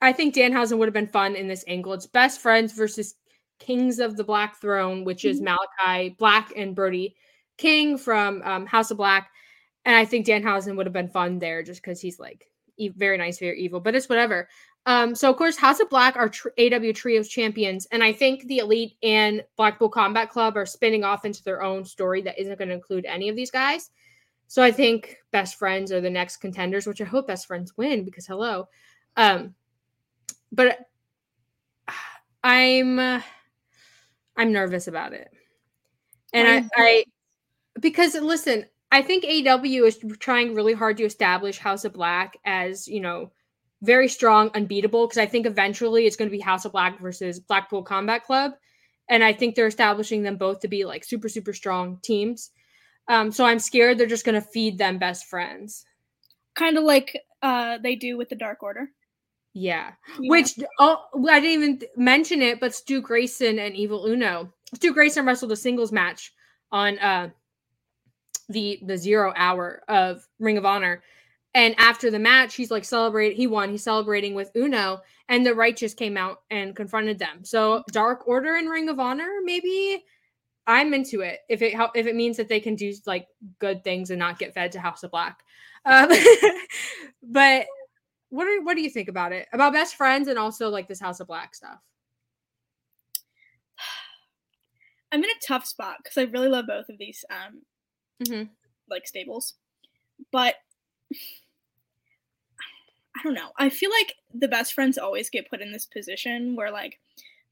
I 0.00 0.12
think 0.12 0.34
Danhausen 0.34 0.78
would 0.78 0.88
have 0.88 0.94
been 0.94 1.06
fun 1.06 1.36
in 1.36 1.48
this 1.48 1.64
angle. 1.68 1.92
It's 1.92 2.06
best 2.06 2.40
friends 2.40 2.72
versus 2.72 3.14
Kings 3.58 3.98
of 3.98 4.16
the 4.16 4.24
Black 4.24 4.60
Throne, 4.60 5.04
which 5.04 5.24
is 5.24 5.40
mm-hmm. 5.40 5.56
Malachi 5.84 6.16
Black 6.18 6.52
and 6.56 6.74
Brody 6.74 7.16
King 7.58 7.98
from 7.98 8.42
um, 8.42 8.66
House 8.66 8.90
of 8.90 8.96
Black. 8.96 9.30
And 9.84 9.94
I 9.94 10.04
think 10.04 10.26
Danhausen 10.26 10.76
would 10.76 10.86
have 10.86 10.92
been 10.92 11.08
fun 11.08 11.38
there 11.38 11.62
just 11.62 11.82
because 11.82 12.00
he's 12.00 12.18
like 12.18 12.46
e- 12.78 12.88
very 12.88 13.18
nice, 13.18 13.38
very 13.38 13.60
evil, 13.60 13.80
but 13.80 13.94
it's 13.94 14.08
whatever. 14.08 14.48
Um, 14.86 15.14
so 15.14 15.30
of 15.30 15.36
course, 15.36 15.56
House 15.56 15.80
of 15.80 15.88
Black 15.88 16.16
are 16.16 16.28
tr- 16.28 16.48
AW 16.58 16.92
Trios 16.94 17.28
champions, 17.28 17.86
and 17.90 18.04
I 18.04 18.12
think 18.12 18.44
the 18.44 18.58
Elite 18.58 18.96
and 19.02 19.42
Blackpool 19.56 19.88
Combat 19.88 20.28
Club 20.30 20.56
are 20.56 20.66
spinning 20.66 21.04
off 21.04 21.24
into 21.24 21.42
their 21.42 21.62
own 21.62 21.84
story 21.84 22.20
that 22.22 22.38
isn't 22.38 22.58
going 22.58 22.68
to 22.68 22.74
include 22.74 23.06
any 23.06 23.28
of 23.30 23.36
these 23.36 23.50
guys. 23.50 23.90
So 24.46 24.62
I 24.62 24.70
think 24.70 25.16
Best 25.32 25.56
Friends 25.56 25.90
are 25.90 26.02
the 26.02 26.10
next 26.10 26.36
contenders, 26.36 26.86
which 26.86 27.00
I 27.00 27.04
hope 27.04 27.28
Best 27.28 27.46
Friends 27.46 27.76
win 27.78 28.04
because 28.04 28.26
hello. 28.26 28.68
Um, 29.16 29.54
but 30.52 30.80
I'm 32.44 32.98
uh, 32.98 33.22
I'm 34.36 34.52
nervous 34.52 34.86
about 34.86 35.14
it, 35.14 35.30
and 36.34 36.46
I, 36.46 36.68
I 36.76 37.04
because 37.80 38.14
listen, 38.16 38.66
I 38.92 39.00
think 39.00 39.24
AW 39.24 39.86
is 39.86 39.98
trying 40.18 40.54
really 40.54 40.74
hard 40.74 40.98
to 40.98 41.04
establish 41.04 41.58
House 41.58 41.86
of 41.86 41.94
Black 41.94 42.36
as 42.44 42.86
you 42.86 43.00
know 43.00 43.32
very 43.84 44.08
strong, 44.08 44.50
unbeatable. 44.54 45.06
Because 45.06 45.18
I 45.18 45.26
think 45.26 45.46
eventually 45.46 46.06
it's 46.06 46.16
going 46.16 46.28
to 46.28 46.36
be 46.36 46.40
House 46.40 46.64
of 46.64 46.72
Black 46.72 47.00
versus 47.00 47.40
Blackpool 47.40 47.82
Combat 47.82 48.24
Club, 48.24 48.52
and 49.08 49.22
I 49.22 49.32
think 49.32 49.54
they're 49.54 49.66
establishing 49.66 50.22
them 50.22 50.36
both 50.36 50.60
to 50.60 50.68
be 50.68 50.84
like 50.84 51.04
super 51.04 51.28
super 51.28 51.52
strong 51.52 51.98
teams. 52.02 52.50
Um, 53.08 53.30
so 53.30 53.44
I'm 53.44 53.58
scared 53.58 53.98
they're 53.98 54.06
just 54.06 54.24
going 54.24 54.40
to 54.40 54.48
feed 54.48 54.78
them 54.78 54.98
best 54.98 55.26
friends, 55.26 55.84
kind 56.54 56.78
of 56.78 56.84
like 56.84 57.16
uh, 57.42 57.78
they 57.78 57.96
do 57.96 58.16
with 58.16 58.28
the 58.30 58.36
Dark 58.36 58.62
Order. 58.62 58.88
Yeah, 59.52 59.92
yeah. 60.18 60.30
which 60.30 60.58
oh, 60.80 61.04
I 61.30 61.38
didn't 61.40 61.62
even 61.62 61.80
mention 61.96 62.42
it, 62.42 62.58
but 62.58 62.74
Stu 62.74 63.00
Grayson 63.00 63.58
and 63.58 63.76
Evil 63.76 64.06
Uno. 64.06 64.52
Stu 64.74 64.92
Grayson 64.92 65.24
wrestled 65.24 65.52
a 65.52 65.56
singles 65.56 65.92
match 65.92 66.32
on 66.72 66.98
uh, 66.98 67.30
the 68.48 68.80
the 68.84 68.96
zero 68.96 69.32
hour 69.36 69.82
of 69.88 70.26
Ring 70.38 70.58
of 70.58 70.64
Honor 70.64 71.02
And 71.54 71.74
after 71.78 72.10
the 72.10 72.18
match, 72.18 72.54
he's 72.56 72.70
like 72.70 72.84
celebrating. 72.84 73.36
He 73.36 73.46
won. 73.46 73.70
He's 73.70 73.82
celebrating 73.84 74.34
with 74.34 74.50
Uno, 74.56 75.00
and 75.28 75.46
the 75.46 75.54
Righteous 75.54 75.94
came 75.94 76.16
out 76.16 76.42
and 76.50 76.74
confronted 76.74 77.18
them. 77.18 77.44
So 77.44 77.84
Dark 77.92 78.26
Order 78.26 78.56
and 78.56 78.68
Ring 78.68 78.88
of 78.88 78.98
Honor, 78.98 79.28
maybe 79.44 80.04
I'm 80.66 80.92
into 80.94 81.20
it. 81.20 81.40
If 81.48 81.62
it 81.62 81.74
if 81.94 82.06
it 82.06 82.16
means 82.16 82.36
that 82.38 82.48
they 82.48 82.58
can 82.60 82.74
do 82.74 82.92
like 83.06 83.28
good 83.60 83.84
things 83.84 84.10
and 84.10 84.18
not 84.18 84.38
get 84.38 84.52
fed 84.54 84.72
to 84.72 84.80
House 84.80 85.02
of 85.04 85.12
Black. 85.12 85.44
Um, 85.84 86.10
but 87.22 87.66
what 88.30 88.48
are 88.48 88.62
what 88.62 88.74
do 88.76 88.82
you 88.82 88.90
think 88.90 89.08
about 89.08 89.32
it? 89.32 89.46
About 89.52 89.72
best 89.74 89.94
friends 89.96 90.26
and 90.28 90.38
also 90.38 90.70
like 90.70 90.88
this 90.88 91.00
House 91.00 91.20
of 91.20 91.28
Black 91.28 91.54
stuff? 91.54 91.78
I'm 95.12 95.22
in 95.22 95.30
a 95.30 95.46
tough 95.46 95.66
spot 95.66 95.98
because 96.02 96.18
I 96.18 96.22
really 96.22 96.48
love 96.48 96.66
both 96.66 96.88
of 96.88 96.98
these 96.98 97.24
um 97.30 97.62
Mhm. 98.24 98.48
like 98.88 99.06
stables. 99.06 99.54
But 100.32 100.56
I 103.16 103.22
don't 103.22 103.34
know. 103.34 103.50
I 103.58 103.68
feel 103.68 103.90
like 103.90 104.14
the 104.34 104.48
best 104.48 104.72
friends 104.74 104.98
always 104.98 105.30
get 105.30 105.48
put 105.48 105.60
in 105.60 105.72
this 105.72 105.86
position 105.86 106.56
where 106.56 106.70
like 106.70 106.98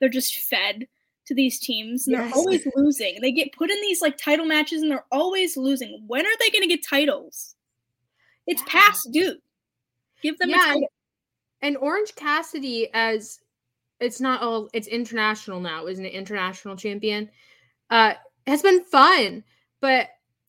they're 0.00 0.08
just 0.08 0.36
fed 0.36 0.86
to 1.26 1.34
these 1.34 1.60
teams 1.60 2.06
and 2.08 2.16
Yes. 2.16 2.24
they're 2.30 2.34
always 2.38 2.66
losing. 2.74 3.20
They 3.20 3.30
get 3.30 3.52
put 3.52 3.70
in 3.70 3.80
these 3.80 4.02
like 4.02 4.16
title 4.16 4.44
matches 4.46 4.82
and 4.82 4.90
they're 4.90 5.04
always 5.12 5.56
losing. 5.56 6.02
When 6.08 6.26
are 6.26 6.38
they 6.40 6.50
going 6.50 6.62
to 6.62 6.68
get 6.68 6.84
titles? 6.84 7.54
It's 8.46 8.60
Yeah. 8.62 8.68
past 8.68 9.08
due. 9.12 9.36
Give 10.20 10.36
them 10.38 10.48
a 10.48 10.52
Yeah, 10.52 10.58
title. 10.64 10.92
And 11.60 11.76
Orange 11.76 12.14
Cassidy 12.16 12.88
as 12.92 13.38
it's 14.00 14.20
not 14.20 14.42
all 14.42 14.68
it's 14.72 14.88
international 14.88 15.60
now, 15.60 15.86
isn't 15.86 16.04
it? 16.04 16.12
International 16.12 16.74
champion. 16.74 17.30
Uh 17.90 18.14
has 18.48 18.62
been 18.62 18.82
fun, 18.82 19.44
but 19.80 20.08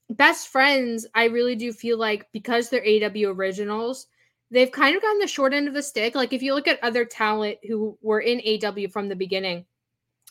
best 0.10 0.48
friends, 0.48 1.06
I 1.14 1.26
really 1.26 1.56
do 1.56 1.72
feel 1.72 1.98
like 2.00 2.32
because 2.32 2.70
they're 2.70 2.84
AW 2.84 3.30
originals, 3.32 4.08
they've 4.54 4.72
kind 4.72 4.96
of 4.96 5.02
gotten 5.02 5.20
the 5.20 5.28
short 5.28 5.54
end 5.54 5.68
of 5.68 5.74
the 5.74 5.84
stick. 5.84 6.16
Like 6.16 6.32
if 6.32 6.42
you 6.42 6.54
look 6.54 6.68
at 6.68 6.82
other 6.84 7.04
talent 7.04 7.58
who 7.68 7.98
were 8.02 8.22
in 8.22 8.42
AW 8.64 8.88
from 8.92 9.10
the 9.10 9.16
beginning, 9.16 9.66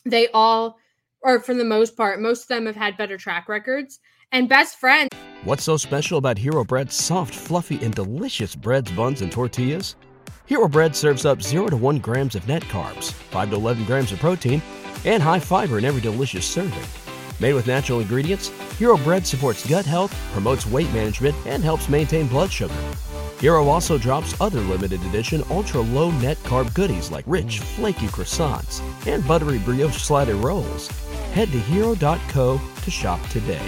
they 0.05 0.29
all 0.29 0.79
or 1.21 1.39
for 1.39 1.53
the 1.53 1.63
most 1.63 1.95
part, 1.95 2.19
most 2.19 2.43
of 2.43 2.47
them 2.47 2.65
have 2.65 2.75
had 2.75 2.97
better 2.97 3.17
track 3.17 3.47
records. 3.47 3.99
And 4.31 4.49
best 4.49 4.79
friends 4.79 5.09
What's 5.43 5.65
so 5.65 5.75
special 5.75 6.17
about 6.17 6.37
Hero 6.37 6.63
Bread's 6.63 6.95
soft, 6.95 7.35
fluffy, 7.35 7.83
and 7.83 7.93
delicious 7.93 8.55
breads, 8.55 8.89
buns, 8.93 9.21
and 9.21 9.29
tortillas? 9.29 9.97
Hero 10.45 10.69
Bread 10.69 10.95
serves 10.95 11.25
up 11.25 11.41
0 11.41 11.67
to 11.67 11.75
1 11.75 11.99
grams 11.99 12.35
of 12.35 12.47
net 12.47 12.63
carbs, 12.63 13.11
5 13.11 13.49
to 13.49 13.55
11 13.57 13.83
grams 13.83 14.13
of 14.13 14.19
protein, 14.19 14.61
and 15.03 15.21
high 15.21 15.39
fiber 15.39 15.77
in 15.77 15.83
every 15.83 15.99
delicious 15.99 16.45
serving. 16.45 16.81
Made 17.41 17.55
with 17.55 17.67
natural 17.67 17.99
ingredients, 17.99 18.49
Hero 18.77 18.95
Bread 18.95 19.27
supports 19.27 19.67
gut 19.67 19.85
health, 19.85 20.15
promotes 20.31 20.65
weight 20.65 20.91
management, 20.93 21.35
and 21.45 21.61
helps 21.61 21.89
maintain 21.89 22.27
blood 22.27 22.49
sugar. 22.49 22.73
Hero 23.43 23.67
also 23.67 23.97
drops 23.97 24.39
other 24.39 24.61
limited 24.61 25.03
edition 25.03 25.43
ultra 25.49 25.81
low 25.81 26.11
net 26.11 26.37
carb 26.43 26.73
goodies 26.73 27.11
like 27.11 27.25
rich, 27.27 27.59
flaky 27.59 28.07
croissants 28.07 28.81
and 29.05 29.27
buttery 29.27 29.59
brioche 29.59 29.97
slider 29.97 30.35
rolls. 30.35 30.87
Head 31.33 31.51
to 31.51 31.59
hero.co 31.59 32.61
to 32.83 32.89
shop 32.89 33.19
today. 33.27 33.61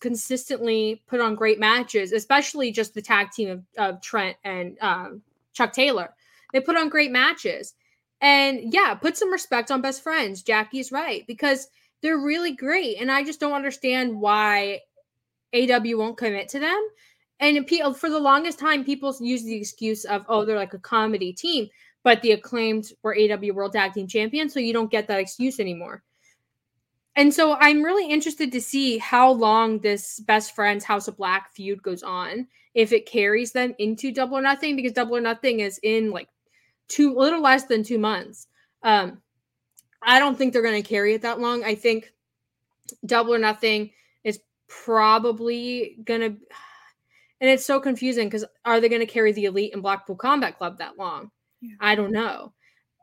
consistently 0.00 1.00
put 1.06 1.20
on 1.20 1.36
great 1.36 1.60
matches, 1.60 2.10
especially 2.10 2.72
just 2.72 2.92
the 2.92 3.00
tag 3.00 3.30
team 3.30 3.50
of, 3.50 3.62
of 3.78 4.02
Trent 4.02 4.36
and 4.42 4.76
um, 4.80 5.22
Chuck 5.52 5.72
Taylor. 5.72 6.12
They 6.52 6.58
put 6.58 6.76
on 6.76 6.88
great 6.88 7.12
matches. 7.12 7.74
And 8.20 8.74
yeah, 8.74 8.94
put 8.94 9.16
some 9.16 9.30
respect 9.30 9.70
on 9.70 9.80
best 9.80 10.02
friends. 10.02 10.42
Jackie's 10.42 10.90
right 10.90 11.24
because 11.28 11.68
they're 12.02 12.18
really 12.18 12.56
great. 12.56 12.96
And 12.98 13.12
I 13.12 13.22
just 13.22 13.38
don't 13.38 13.52
understand 13.52 14.20
why 14.20 14.80
AW 15.54 15.96
won't 15.96 16.16
commit 16.16 16.48
to 16.48 16.58
them. 16.58 16.88
And 17.40 17.68
for 17.96 18.08
the 18.08 18.18
longest 18.18 18.58
time, 18.58 18.84
people 18.84 19.14
use 19.20 19.42
the 19.42 19.56
excuse 19.56 20.04
of, 20.04 20.24
oh, 20.28 20.44
they're 20.44 20.56
like 20.56 20.74
a 20.74 20.78
comedy 20.78 21.32
team, 21.32 21.68
but 22.02 22.22
the 22.22 22.32
acclaimed 22.32 22.92
were 23.02 23.16
AW 23.16 23.52
World 23.52 23.72
Tag 23.72 23.92
Team 23.92 24.06
Champions. 24.06 24.54
So 24.54 24.60
you 24.60 24.72
don't 24.72 24.90
get 24.90 25.08
that 25.08 25.20
excuse 25.20 25.58
anymore. 25.58 26.02
And 27.16 27.32
so 27.32 27.54
I'm 27.54 27.82
really 27.82 28.10
interested 28.10 28.50
to 28.52 28.60
see 28.60 28.98
how 28.98 29.30
long 29.30 29.78
this 29.78 30.20
best 30.20 30.54
friends 30.54 30.84
House 30.84 31.06
of 31.06 31.16
Black 31.16 31.54
feud 31.54 31.82
goes 31.82 32.02
on. 32.02 32.48
If 32.74 32.92
it 32.92 33.06
carries 33.06 33.52
them 33.52 33.74
into 33.78 34.10
Double 34.10 34.38
or 34.38 34.42
Nothing, 34.42 34.74
because 34.74 34.92
Double 34.92 35.16
or 35.16 35.20
Nothing 35.20 35.60
is 35.60 35.78
in 35.82 36.10
like 36.10 36.28
two, 36.88 37.14
little 37.14 37.40
less 37.40 37.64
than 37.64 37.84
two 37.84 37.98
months. 37.98 38.48
Um, 38.82 39.22
I 40.02 40.18
don't 40.18 40.36
think 40.36 40.52
they're 40.52 40.62
going 40.62 40.82
to 40.82 40.88
carry 40.88 41.14
it 41.14 41.22
that 41.22 41.40
long. 41.40 41.62
I 41.62 41.76
think 41.76 42.12
Double 43.06 43.34
or 43.34 43.38
Nothing 43.38 43.90
is 44.24 44.40
probably 44.68 45.98
going 46.04 46.20
to, 46.20 46.36
and 47.44 47.52
it's 47.52 47.66
so 47.66 47.78
confusing 47.78 48.26
because 48.26 48.46
are 48.64 48.80
they 48.80 48.88
going 48.88 49.02
to 49.02 49.06
carry 49.06 49.30
the 49.30 49.44
Elite 49.44 49.74
and 49.74 49.82
Blackpool 49.82 50.16
Combat 50.16 50.56
Club 50.56 50.78
that 50.78 50.96
long? 50.96 51.30
Yeah. 51.60 51.74
I 51.78 51.94
don't 51.94 52.10
know. 52.10 52.54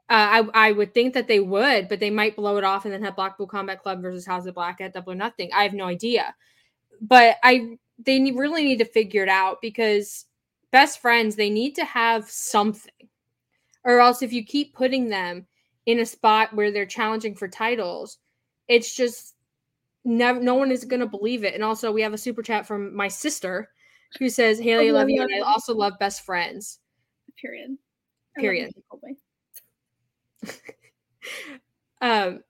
Uh, 0.10 0.42
I 0.56 0.70
I 0.70 0.72
would 0.72 0.96
think 0.96 1.14
that 1.14 1.28
they 1.28 1.40
would, 1.40 1.88
but 1.88 2.00
they 2.00 2.10
might 2.10 2.36
blow 2.36 2.58
it 2.58 2.64
off 2.64 2.86
and 2.86 2.92
then 2.92 3.04
have 3.04 3.16
Blackpool 3.16 3.46
Combat 3.46 3.84
Club 3.84 4.02
versus 4.02 4.26
House 4.26 4.48
of 4.48 4.56
Black 4.56 4.82
at 4.82 4.94
Double 4.94 5.12
or 5.12 5.16
Nothing. 5.16 5.52
I 5.54 5.62
have 5.62 5.76
no 5.76 5.86
idea, 5.86 6.34
but 7.02 7.36
I 7.44 7.78
they 8.00 8.18
ne- 8.18 8.32
really 8.32 8.64
need 8.64 8.80
to 8.80 8.86
figure 8.86 9.22
it 9.22 9.30
out 9.30 9.60
because 9.62 10.26
best 10.72 11.04
friends 11.04 11.36
they 11.36 11.52
need 11.52 11.76
to 11.76 11.86
have 11.86 12.28
something, 12.28 13.10
or 13.84 14.00
else 14.00 14.24
if 14.24 14.34
you 14.34 14.44
keep 14.44 14.74
putting 14.74 15.08
them 15.08 15.46
in 15.86 16.00
a 16.00 16.06
spot 16.08 16.52
where 16.56 16.72
they're 16.72 16.88
challenging 16.88 17.36
for 17.36 17.48
titles, 17.48 18.18
it's 18.68 18.96
just 18.96 19.36
never 20.04 20.40
no 20.40 20.56
one 20.56 20.72
is 20.72 20.84
going 20.84 21.00
to 21.00 21.06
believe 21.06 21.44
it. 21.44 21.54
And 21.54 21.64
also, 21.64 21.92
we 21.92 22.02
have 22.02 22.16
a 22.16 22.18
super 22.18 22.42
chat 22.42 22.66
from 22.66 22.96
my 22.96 23.08
sister 23.08 23.70
who 24.20 24.30
says, 24.30 24.60
"Haley, 24.60 24.88
I 24.88 24.92
Oh, 24.92 24.94
love 24.96 25.10
you, 25.10 25.22
and 25.22 25.34
I 25.36 25.40
also 25.40 25.74
love 25.76 25.94
best 26.00 26.24
friends." 26.26 26.80
Period. 27.40 27.78
Period. 28.38 28.74
Um 32.02 32.44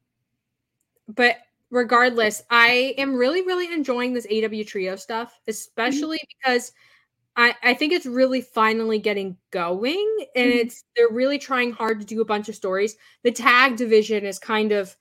but 1.08 1.38
regardless 1.70 2.44
i 2.50 2.94
am 2.98 3.16
really 3.16 3.42
really 3.44 3.72
enjoying 3.74 4.14
this 4.14 4.28
aw 4.30 4.64
trio 4.66 4.96
stuff 4.96 5.40
especially 5.48 6.20
because 6.44 6.72
i 7.38 7.56
i 7.64 7.74
think 7.74 7.94
it's 7.94 8.06
really 8.06 8.42
finally 8.42 9.00
getting 9.00 9.38
going 9.52 10.26
and 10.36 10.52
Mhm. 10.52 10.58
it's 10.58 10.84
they're 10.96 11.10
really 11.12 11.40
trying 11.40 11.72
hard 11.72 12.00
to 12.00 12.06
do 12.06 12.22
a 12.22 12.26
bunch 12.26 12.50
of 12.50 12.56
stories 12.56 12.96
the 13.24 13.32
tag 13.32 13.78
division 13.78 14.26
is 14.26 14.40
kind 14.40 14.72
of 14.72 14.96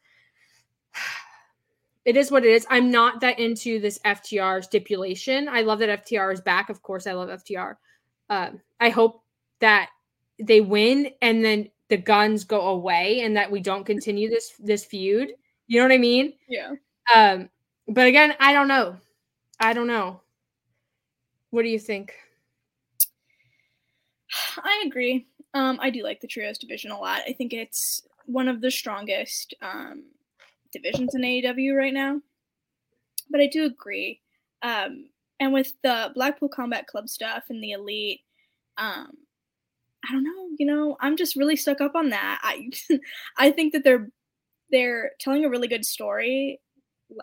it 2.04 2.16
is 2.16 2.30
what 2.30 2.44
it 2.44 2.50
is 2.50 2.66
i'm 2.70 2.90
not 2.90 3.20
that 3.20 3.38
into 3.38 3.78
this 3.80 3.98
ftr 4.04 4.62
stipulation 4.62 5.48
i 5.48 5.60
love 5.60 5.78
that 5.78 6.04
ftr 6.04 6.32
is 6.32 6.40
back 6.40 6.70
of 6.70 6.82
course 6.82 7.06
i 7.06 7.12
love 7.12 7.28
ftr 7.28 7.76
um, 8.28 8.60
i 8.80 8.88
hope 8.88 9.22
that 9.60 9.90
they 10.38 10.60
win 10.60 11.10
and 11.20 11.44
then 11.44 11.68
the 11.90 11.96
guns 11.96 12.44
go 12.44 12.68
away 12.68 13.20
and 13.20 13.36
that 13.36 13.50
we 13.50 13.60
don't 13.60 13.84
continue 13.84 14.30
this 14.30 14.52
this 14.58 14.84
feud. 14.84 15.34
You 15.66 15.78
know 15.78 15.84
what 15.84 15.94
I 15.94 15.98
mean? 15.98 16.32
Yeah. 16.48 16.72
Um, 17.14 17.50
but 17.88 18.06
again, 18.06 18.34
I 18.40 18.52
don't 18.52 18.68
know. 18.68 18.96
I 19.58 19.72
don't 19.72 19.88
know. 19.88 20.22
What 21.50 21.62
do 21.62 21.68
you 21.68 21.78
think? 21.78 22.14
I 24.56 24.84
agree. 24.86 25.26
Um, 25.52 25.78
I 25.82 25.90
do 25.90 26.02
like 26.04 26.20
the 26.20 26.28
trios 26.28 26.58
division 26.58 26.92
a 26.92 26.98
lot. 26.98 27.22
I 27.26 27.32
think 27.32 27.52
it's 27.52 28.02
one 28.26 28.46
of 28.46 28.60
the 28.60 28.70
strongest 28.70 29.54
um, 29.60 30.04
divisions 30.72 31.14
in 31.14 31.22
AEW 31.22 31.76
right 31.76 31.94
now. 31.94 32.20
But 33.30 33.40
I 33.40 33.46
do 33.46 33.64
agree. 33.64 34.20
Um, 34.62 35.08
and 35.38 35.52
with 35.52 35.72
the 35.82 36.10
Blackpool 36.14 36.48
Combat 36.48 36.86
Club 36.86 37.08
stuff 37.08 37.44
and 37.48 37.62
the 37.62 37.72
Elite, 37.72 38.20
um, 38.78 39.10
I 40.08 40.12
don't 40.12 40.24
know. 40.24 40.48
You 40.58 40.66
know, 40.66 40.96
I'm 41.00 41.16
just 41.16 41.36
really 41.36 41.56
stuck 41.56 41.80
up 41.80 41.94
on 41.94 42.10
that. 42.10 42.40
I, 42.42 42.70
I 43.38 43.50
think 43.50 43.72
that 43.72 43.84
they're 43.84 44.10
they're 44.70 45.12
telling 45.20 45.44
a 45.44 45.50
really 45.50 45.68
good 45.68 45.84
story, 45.84 46.60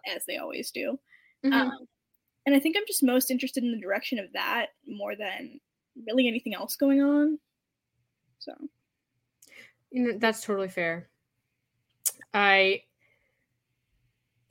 as 0.06 0.26
they 0.26 0.38
always 0.38 0.72
do. 0.72 1.00
Mhm. 1.46 1.54
Um, 1.54 1.88
and 2.46 2.56
I 2.56 2.60
think 2.60 2.76
I'm 2.78 2.84
just 2.88 3.04
most 3.04 3.32
interested 3.32 3.64
in 3.64 3.72
the 3.72 3.80
direction 3.80 4.20
of 4.20 4.32
that 4.34 4.68
more 4.88 5.16
than 5.16 5.60
really 6.08 6.28
anything 6.28 6.54
else 6.56 6.76
going 6.76 7.02
on. 7.02 7.40
So 8.40 8.54
You 9.92 10.04
know, 10.14 10.18
that's 10.20 10.42
totally 10.42 10.70
fair. 10.70 11.10
I 12.34 12.84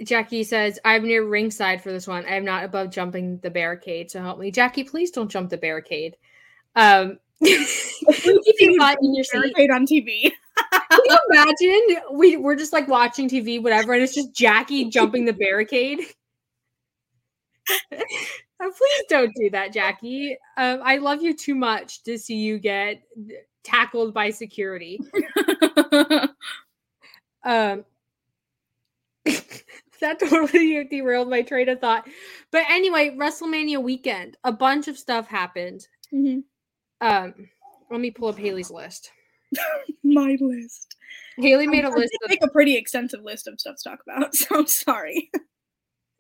Jackie 0.04 0.44
says, 0.44 0.78
I'm 0.84 1.04
near 1.04 1.26
ringside 1.26 1.82
for 1.82 1.90
this 1.90 2.06
one. 2.06 2.24
I 2.26 2.36
am 2.36 2.44
not 2.44 2.64
above 2.64 2.90
jumping 2.90 3.38
the 3.38 3.50
barricade, 3.50 4.10
so 4.10 4.20
help 4.20 4.38
me. 4.38 4.50
Jackie, 4.50 4.84
please 4.84 5.10
don't 5.10 5.30
jump 5.30 5.50
the 5.50 5.56
barricade. 5.56 6.16
Um 6.74 7.18
keep 7.42 8.60
your 8.60 8.78
butt 8.78 8.98
in 9.02 9.14
your 9.14 9.24
seat. 9.24 9.70
on 9.70 9.86
TV. 9.86 10.30
Can 10.90 11.00
you 11.04 11.18
imagine? 11.30 12.16
We 12.16 12.36
we're 12.36 12.56
just 12.56 12.72
like 12.72 12.88
watching 12.88 13.28
TV, 13.28 13.62
whatever, 13.62 13.92
and 13.92 14.02
it's 14.02 14.14
just 14.14 14.34
Jackie 14.34 14.86
jumping 14.86 15.24
the 15.24 15.32
barricade. 15.32 16.00
Uh, 18.58 18.70
Please 18.70 19.04
don't 19.10 19.34
do 19.34 19.50
that, 19.50 19.70
Jackie. 19.70 20.34
Um, 20.56 20.80
I 20.82 20.96
love 20.96 21.20
you 21.20 21.34
too 21.34 21.54
much 21.54 22.02
to 22.04 22.16
see 22.16 22.36
you 22.36 22.58
get 22.58 23.02
tackled 23.64 24.14
by 24.14 24.30
security. 24.30 24.98
Um, 27.46 27.84
that 30.00 30.18
totally 30.18 30.84
derailed 30.90 31.28
my 31.28 31.42
train 31.42 31.68
of 31.68 31.80
thought. 31.80 32.06
But 32.50 32.64
anyway, 32.68 33.16
WrestleMania 33.16 33.82
weekend, 33.82 34.36
a 34.44 34.52
bunch 34.52 34.88
of 34.88 34.98
stuff 34.98 35.26
happened. 35.26 35.86
Mhm. 36.12 36.44
Um, 37.00 37.34
let 37.90 38.00
me 38.00 38.10
pull 38.10 38.28
up 38.28 38.38
Haley's 38.38 38.70
list. 38.70 39.10
My 40.02 40.36
list. 40.40 40.96
Haley 41.38 41.66
made 41.66 41.84
a 41.84 41.88
I 41.88 41.90
list 41.90 42.16
of 42.24 42.30
make 42.30 42.42
a 42.42 42.48
pretty 42.48 42.76
extensive 42.76 43.22
list 43.22 43.46
of 43.46 43.60
stuff 43.60 43.76
to 43.82 43.90
talk 43.90 44.00
about, 44.06 44.34
so 44.34 44.56
I'm 44.56 44.66
sorry. 44.66 45.30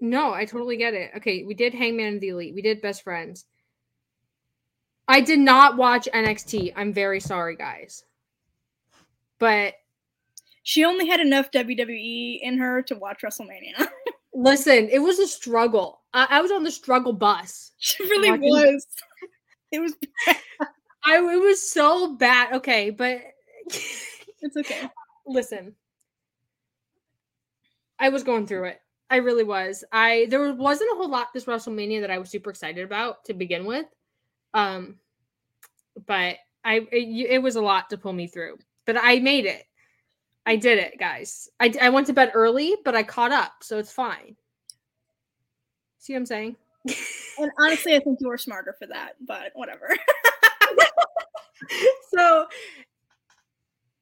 No, 0.00 0.32
I 0.34 0.44
totally 0.44 0.76
get 0.76 0.94
it. 0.94 1.10
Okay, 1.16 1.44
we 1.44 1.54
did 1.54 1.72
Hangman 1.74 2.06
and 2.06 2.20
the 2.20 2.28
Elite. 2.28 2.54
We 2.54 2.62
did 2.62 2.82
Best 2.82 3.02
Friends. 3.02 3.46
I 5.08 5.20
did 5.20 5.38
not 5.38 5.76
watch 5.76 6.08
NXT. 6.12 6.72
I'm 6.76 6.92
very 6.92 7.20
sorry, 7.20 7.56
guys. 7.56 8.04
But 9.38 9.74
She 10.68 10.84
only 10.84 11.06
had 11.06 11.20
enough 11.20 11.52
WWE 11.52 12.40
in 12.42 12.58
her 12.58 12.82
to 12.82 12.96
watch 12.96 13.20
WrestleMania. 13.22 13.86
listen, 14.34 14.88
it 14.90 14.98
was 14.98 15.20
a 15.20 15.26
struggle. 15.28 16.00
I, 16.12 16.26
I 16.28 16.40
was 16.40 16.50
on 16.50 16.64
the 16.64 16.72
struggle 16.72 17.12
bus. 17.12 17.70
she 17.78 18.02
really 18.02 18.30
Watching- 18.32 18.50
was. 18.50 18.86
It 19.72 19.78
was. 19.80 19.94
I 21.04 21.18
it 21.18 21.40
was 21.40 21.70
so 21.70 22.14
bad. 22.16 22.52
Okay, 22.54 22.90
but 22.90 23.20
It's 23.70 24.56
okay. 24.56 24.88
listen. 25.26 25.74
I 28.00 28.08
was 28.08 28.24
going 28.24 28.46
through 28.48 28.64
it. 28.64 28.80
I 29.08 29.16
really 29.16 29.44
was. 29.44 29.84
I 29.92 30.26
there 30.30 30.52
wasn't 30.52 30.90
a 30.92 30.96
whole 30.96 31.08
lot 31.10 31.32
this 31.32 31.44
WrestleMania 31.44 32.00
that 32.00 32.10
I 32.10 32.18
was 32.18 32.30
super 32.30 32.50
excited 32.50 32.84
about 32.84 33.24
to 33.26 33.34
begin 33.34 33.66
with. 33.66 33.86
Um 34.54 34.96
but 36.06 36.36
I 36.64 36.86
it, 36.92 37.30
it 37.30 37.42
was 37.42 37.54
a 37.56 37.62
lot 37.62 37.88
to 37.90 37.98
pull 37.98 38.12
me 38.12 38.26
through. 38.26 38.58
But 38.84 38.96
I 39.00 39.18
made 39.20 39.46
it. 39.46 39.64
I 40.46 40.56
did 40.56 40.78
it, 40.78 40.98
guys. 40.98 41.48
I 41.60 41.74
I 41.82 41.90
went 41.90 42.06
to 42.06 42.12
bed 42.12 42.30
early, 42.34 42.76
but 42.84 42.94
I 42.94 43.02
caught 43.02 43.32
up, 43.32 43.52
so 43.62 43.78
it's 43.78 43.92
fine. 43.92 44.36
See 45.98 46.12
what 46.12 46.20
I'm 46.20 46.26
saying? 46.26 46.56
And 47.38 47.50
honestly, 47.60 47.94
I 47.94 48.00
think 48.00 48.16
you 48.22 48.28
were 48.28 48.38
smarter 48.38 48.74
for 48.78 48.86
that, 48.86 49.16
but 49.20 49.52
whatever. 49.52 49.94
so 52.16 52.46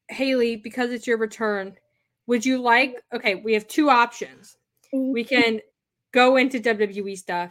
Haley, 0.08 0.54
because 0.54 0.92
it's 0.92 1.08
your 1.08 1.18
return, 1.18 1.76
would 2.28 2.46
you 2.46 2.58
like 2.62 3.02
okay, 3.12 3.34
we 3.34 3.54
have 3.54 3.66
two 3.66 3.90
options. 3.90 4.56
We 4.92 5.24
mm-hmm. 5.24 5.34
can 5.34 5.60
go 6.12 6.36
into 6.36 6.60
WWE 6.60 7.18
stuff 7.18 7.50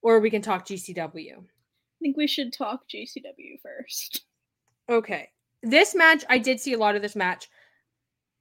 or 0.00 0.20
we 0.20 0.30
can 0.30 0.40
talk 0.40 0.66
GCW. 0.66 1.36
I 1.36 1.98
think 2.00 2.16
we 2.16 2.26
should 2.26 2.52
talk 2.52 2.88
GCW 2.88 3.60
first. 3.62 4.22
Okay. 4.88 5.28
This 5.62 5.94
match, 5.94 6.24
I 6.30 6.38
did 6.38 6.58
see 6.58 6.72
a 6.72 6.78
lot 6.78 6.96
of 6.96 7.02
this 7.02 7.14
match 7.14 7.48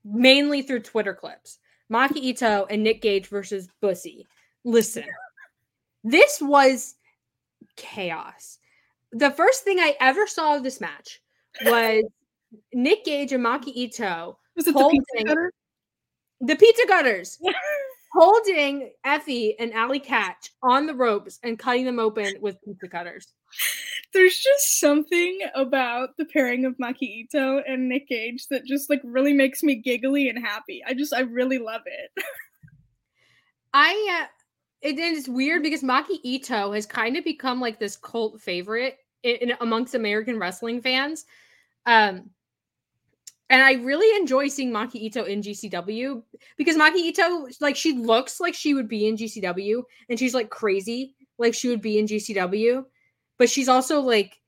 mainly 0.06 0.62
through 0.62 0.82
Twitter 0.82 1.14
clips. 1.14 1.60
Maki 1.92 2.18
Ito 2.18 2.68
and 2.70 2.84
Nick 2.84 3.02
Gage 3.02 3.28
versus 3.28 3.68
Bussy. 3.82 4.28
Listen, 4.64 5.06
this 6.04 6.40
was 6.42 6.96
chaos. 7.76 8.60
The 9.12 9.32
first 9.32 9.64
thing 9.64 9.80
I 9.80 9.96
ever 10.00 10.28
saw 10.28 10.56
of 10.56 10.64
this 10.64 10.80
match 10.80 11.20
was 11.66 12.04
Nick 12.74 13.06
Gage 13.06 13.32
and 13.34 13.44
Maki 13.44 13.72
Ito, 13.76 14.38
Was 14.56 14.68
it 14.68 14.74
the 14.74 14.80
Holding- 14.80 15.02
pizza 15.16 15.28
cutter? 15.28 15.52
the 16.42 16.56
pizza 16.56 16.86
cutters, 16.88 17.38
holding 18.14 18.92
Effy 19.06 19.56
and 19.60 19.74
Allie 19.74 20.00
Katch 20.00 20.50
on 20.64 20.86
the 20.86 20.96
ropes 20.96 21.40
and 21.44 21.60
cutting 21.60 21.86
them 21.86 22.00
open 22.00 22.36
with 22.40 22.62
pizza 22.64 22.88
cutters. 22.88 23.34
There's 24.14 24.38
just 24.40 24.80
something 24.80 25.40
about 25.54 26.18
the 26.18 26.26
pairing 26.26 26.66
of 26.66 26.78
Maki 26.78 27.04
Ito 27.04 27.62
and 27.68 27.88
Nick 27.88 28.08
Gage 28.08 28.48
that 28.48 28.66
just 28.66 28.90
like 28.90 29.02
really 29.04 29.34
makes 29.34 29.62
me 29.62 29.76
giggly 29.76 30.30
and 30.30 30.40
happy. 30.40 30.82
I 30.86 30.94
just 30.94 31.14
I 31.14 31.22
really 31.22 31.60
love 31.60 31.82
it. 31.86 32.24
I 33.74 34.22
uh, 34.24 34.28
it 34.82 34.98
is 34.98 35.30
weird 35.30 35.62
because 35.62 35.84
Maki 35.84 36.20
Ito 36.24 36.72
has 36.72 36.86
kind 36.86 37.18
of 37.18 37.24
become 37.24 37.62
like 37.62 37.80
this 37.80 37.98
cult 37.98 38.42
favorite 38.42 38.98
in, 39.24 39.36
in 39.50 39.54
amongst 39.62 39.96
American 39.96 40.40
wrestling 40.40 40.82
fans. 40.82 41.26
Um 41.86 42.32
and 43.52 43.64
I 43.64 43.74
really 43.74 44.16
enjoy 44.16 44.48
seeing 44.48 44.72
Maki 44.72 44.96
Ito 44.96 45.24
in 45.24 45.42
GCW 45.42 46.24
because 46.58 46.78
Maki 46.78 46.98
Ito 46.98 47.48
like 47.62 47.76
she 47.76 47.94
looks 47.94 48.40
like 48.40 48.54
she 48.54 48.74
would 48.74 48.88
be 48.88 49.08
in 49.08 49.18
GCW 49.18 49.84
and 50.10 50.18
she's 50.18 50.34
like 50.34 50.50
crazy 50.50 51.16
like 51.38 51.54
she 51.54 51.70
would 51.70 51.82
be 51.82 52.00
in 52.00 52.06
GCW 52.06 52.86
but 53.40 53.50
she's 53.50 53.68
also 53.68 54.00
like 54.00 54.40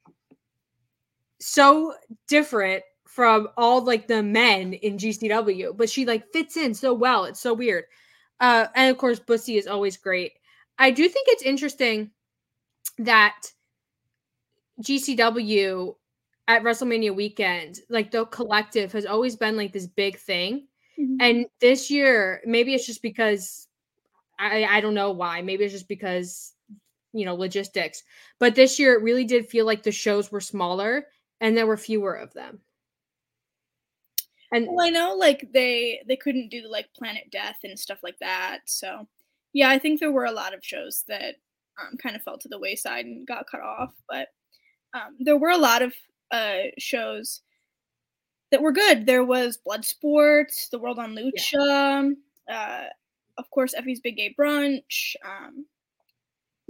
so 1.39 1.95
different 2.27 2.84
from 3.08 3.47
all 3.58 3.84
like 3.84 4.08
the 4.08 4.21
men 4.21 4.73
in 4.73 4.97
GCW 4.97 5.75
but 5.75 5.89
she 5.89 6.06
like 6.06 6.32
fits 6.32 6.56
in 6.56 6.75
so 6.75 6.93
well 6.93 7.25
it's 7.25 7.39
so 7.39 7.54
weird 7.56 7.86
uh, 8.41 8.67
and 8.73 8.89
of 8.89 8.97
course, 8.97 9.19
Bussy 9.19 9.58
is 9.58 9.67
always 9.67 9.95
great. 9.95 10.34
I 10.80 10.89
do 10.89 11.08
think 11.08 11.27
it's 11.30 11.43
interesting 11.43 12.10
that 12.97 13.39
GCW 14.82 15.95
at 16.47 16.63
WrestleMania 16.63 17.15
weekend, 17.15 17.82
like 17.88 18.10
the 18.10 18.25
collective 18.25 18.91
has 18.93 19.06
always 19.06 19.36
been 19.36 19.56
like 19.56 19.71
this 19.71 19.86
big 19.86 20.17
thing. 20.17 20.67
And 21.19 21.45
this 21.62 21.89
year, 21.89 22.41
maybe 22.45 22.73
it's 22.73 22.86
just 22.86 23.01
because 23.01 23.67
I, 24.39 24.65
I 24.65 24.82
don't 24.82 24.95
know 24.95 25.12
why. 25.12 25.41
Maybe 25.41 25.63
it's 25.63 25.73
just 25.73 25.88
because, 25.88 26.54
you 27.13 27.26
know, 27.26 27.36
logistics. 27.36 28.04
But 28.39 28.56
this 28.56 28.80
year, 28.80 28.93
it 28.93 29.04
really 29.04 29.26
did 29.26 29.47
feel 29.47 29.65
like 29.65 29.84
the 29.84 29.91
shows 29.91 30.32
were 30.32 30.41
smaller 30.41 31.08
and 31.39 31.56
there 31.56 31.67
were 31.67 31.78
fewer 31.78 32.13
of 32.13 32.34
them. 32.34 32.60
And 34.52 34.67
Well, 34.67 34.86
I 34.86 34.89
know 34.89 35.15
like 35.15 35.50
they 35.54 36.02
they 36.08 36.17
couldn't 36.17 36.50
do 36.50 36.67
like 36.69 36.93
Planet 36.93 37.30
Death 37.32 37.58
and 37.63 37.80
stuff 37.80 38.00
like 38.04 38.19
that. 38.19 38.60
So 38.65 39.08
yeah, 39.54 39.69
I 39.69 39.80
think 39.80 40.00
there 40.00 40.12
were 40.12 40.26
a 40.26 40.32
lot 40.32 40.54
of 40.54 40.63
shows 40.63 41.04
that 41.08 41.36
um, 41.80 41.97
kind 41.97 42.15
of 42.15 42.21
fell 42.21 42.38
to 42.38 42.50
the 42.50 42.60
wayside 42.60 43.06
and 43.06 43.28
got 43.28 43.47
cut 43.50 43.62
off. 43.62 43.93
But 44.10 44.28
um, 44.93 45.15
there 45.19 45.38
were 45.38 45.50
a 45.50 45.58
lot 45.58 45.82
of 45.82 45.93
uh, 46.32 46.69
shows 46.78 47.41
that 48.52 48.62
were 48.62 48.74
good. 48.74 49.06
There 49.06 49.24
was 49.24 49.60
Bloodsport, 49.65 50.69
The 50.69 50.80
World 50.80 51.00
on 51.00 51.15
Lucha, 51.15 52.13
uh, 52.52 52.84
of 53.38 53.50
course 53.50 53.74
Effy's 53.74 54.02
Big 54.02 54.17
Gay 54.17 54.36
Brunch. 54.38 55.15
Um, 55.26 55.65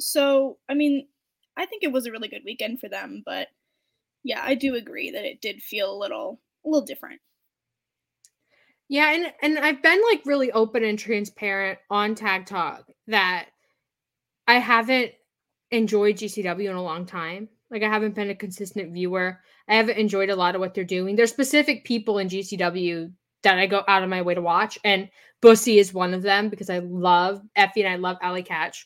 so 0.02 0.58
I 0.70 0.74
mean, 0.74 1.08
I 1.58 1.66
think 1.66 1.84
it 1.84 1.92
was 1.92 2.06
a 2.06 2.12
really 2.12 2.28
good 2.28 2.44
weekend 2.46 2.80
for 2.80 2.90
them. 2.90 3.24
But 3.26 3.48
yeah, 4.24 4.42
I 4.44 4.56
do 4.56 4.76
agree 4.76 5.12
that 5.12 5.26
it 5.26 5.42
did 5.42 5.62
feel 5.62 5.94
a 5.94 5.98
little 5.98 6.40
a 6.66 6.70
little 6.70 6.86
different. 6.86 7.22
Yeah, 8.90 9.12
and 9.12 9.34
and 9.42 9.60
I've 9.60 9.82
been 9.82 10.02
like 10.12 10.26
really 10.26 10.52
open 10.52 10.84
and 10.84 11.00
transparent 11.00 11.80
on 11.90 12.16
Tag 12.16 12.46
Talk 12.46 12.90
that 13.08 13.48
I 14.48 14.56
haven't 14.56 15.12
enjoyed 15.72 16.18
GCW 16.18 16.70
in 16.70 16.76
a 16.76 16.84
long 16.84 17.06
time. 17.06 17.48
Like 17.70 17.84
I 17.84 17.88
haven't 17.88 18.16
been 18.16 18.30
a 18.30 18.36
consistent 18.36 18.92
viewer. 18.92 19.40
I 19.70 19.76
haven't 19.76 19.98
enjoyed 19.98 20.30
a 20.30 20.36
lot 20.36 20.56
of 20.56 20.62
what 20.62 20.74
they're 20.74 20.84
doing. 20.84 21.16
There's 21.16 21.32
specific 21.32 21.86
people 21.86 22.18
in 22.18 22.28
GCW 22.28 23.14
that 23.44 23.58
I 23.58 23.66
go 23.66 23.84
out 23.88 24.04
of 24.04 24.10
my 24.10 24.22
way 24.22 24.36
to 24.36 24.42
watch, 24.42 24.78
and 24.84 25.10
Bussy 25.42 25.80
is 25.80 25.94
one 25.94 26.14
of 26.14 26.22
them 26.22 26.50
because 26.50 26.70
I 26.70 26.80
love 26.80 27.42
Effy 27.58 27.86
and 27.86 27.88
I 27.88 27.96
love 27.96 28.18
Allie 28.22 28.44
Katch. 28.44 28.86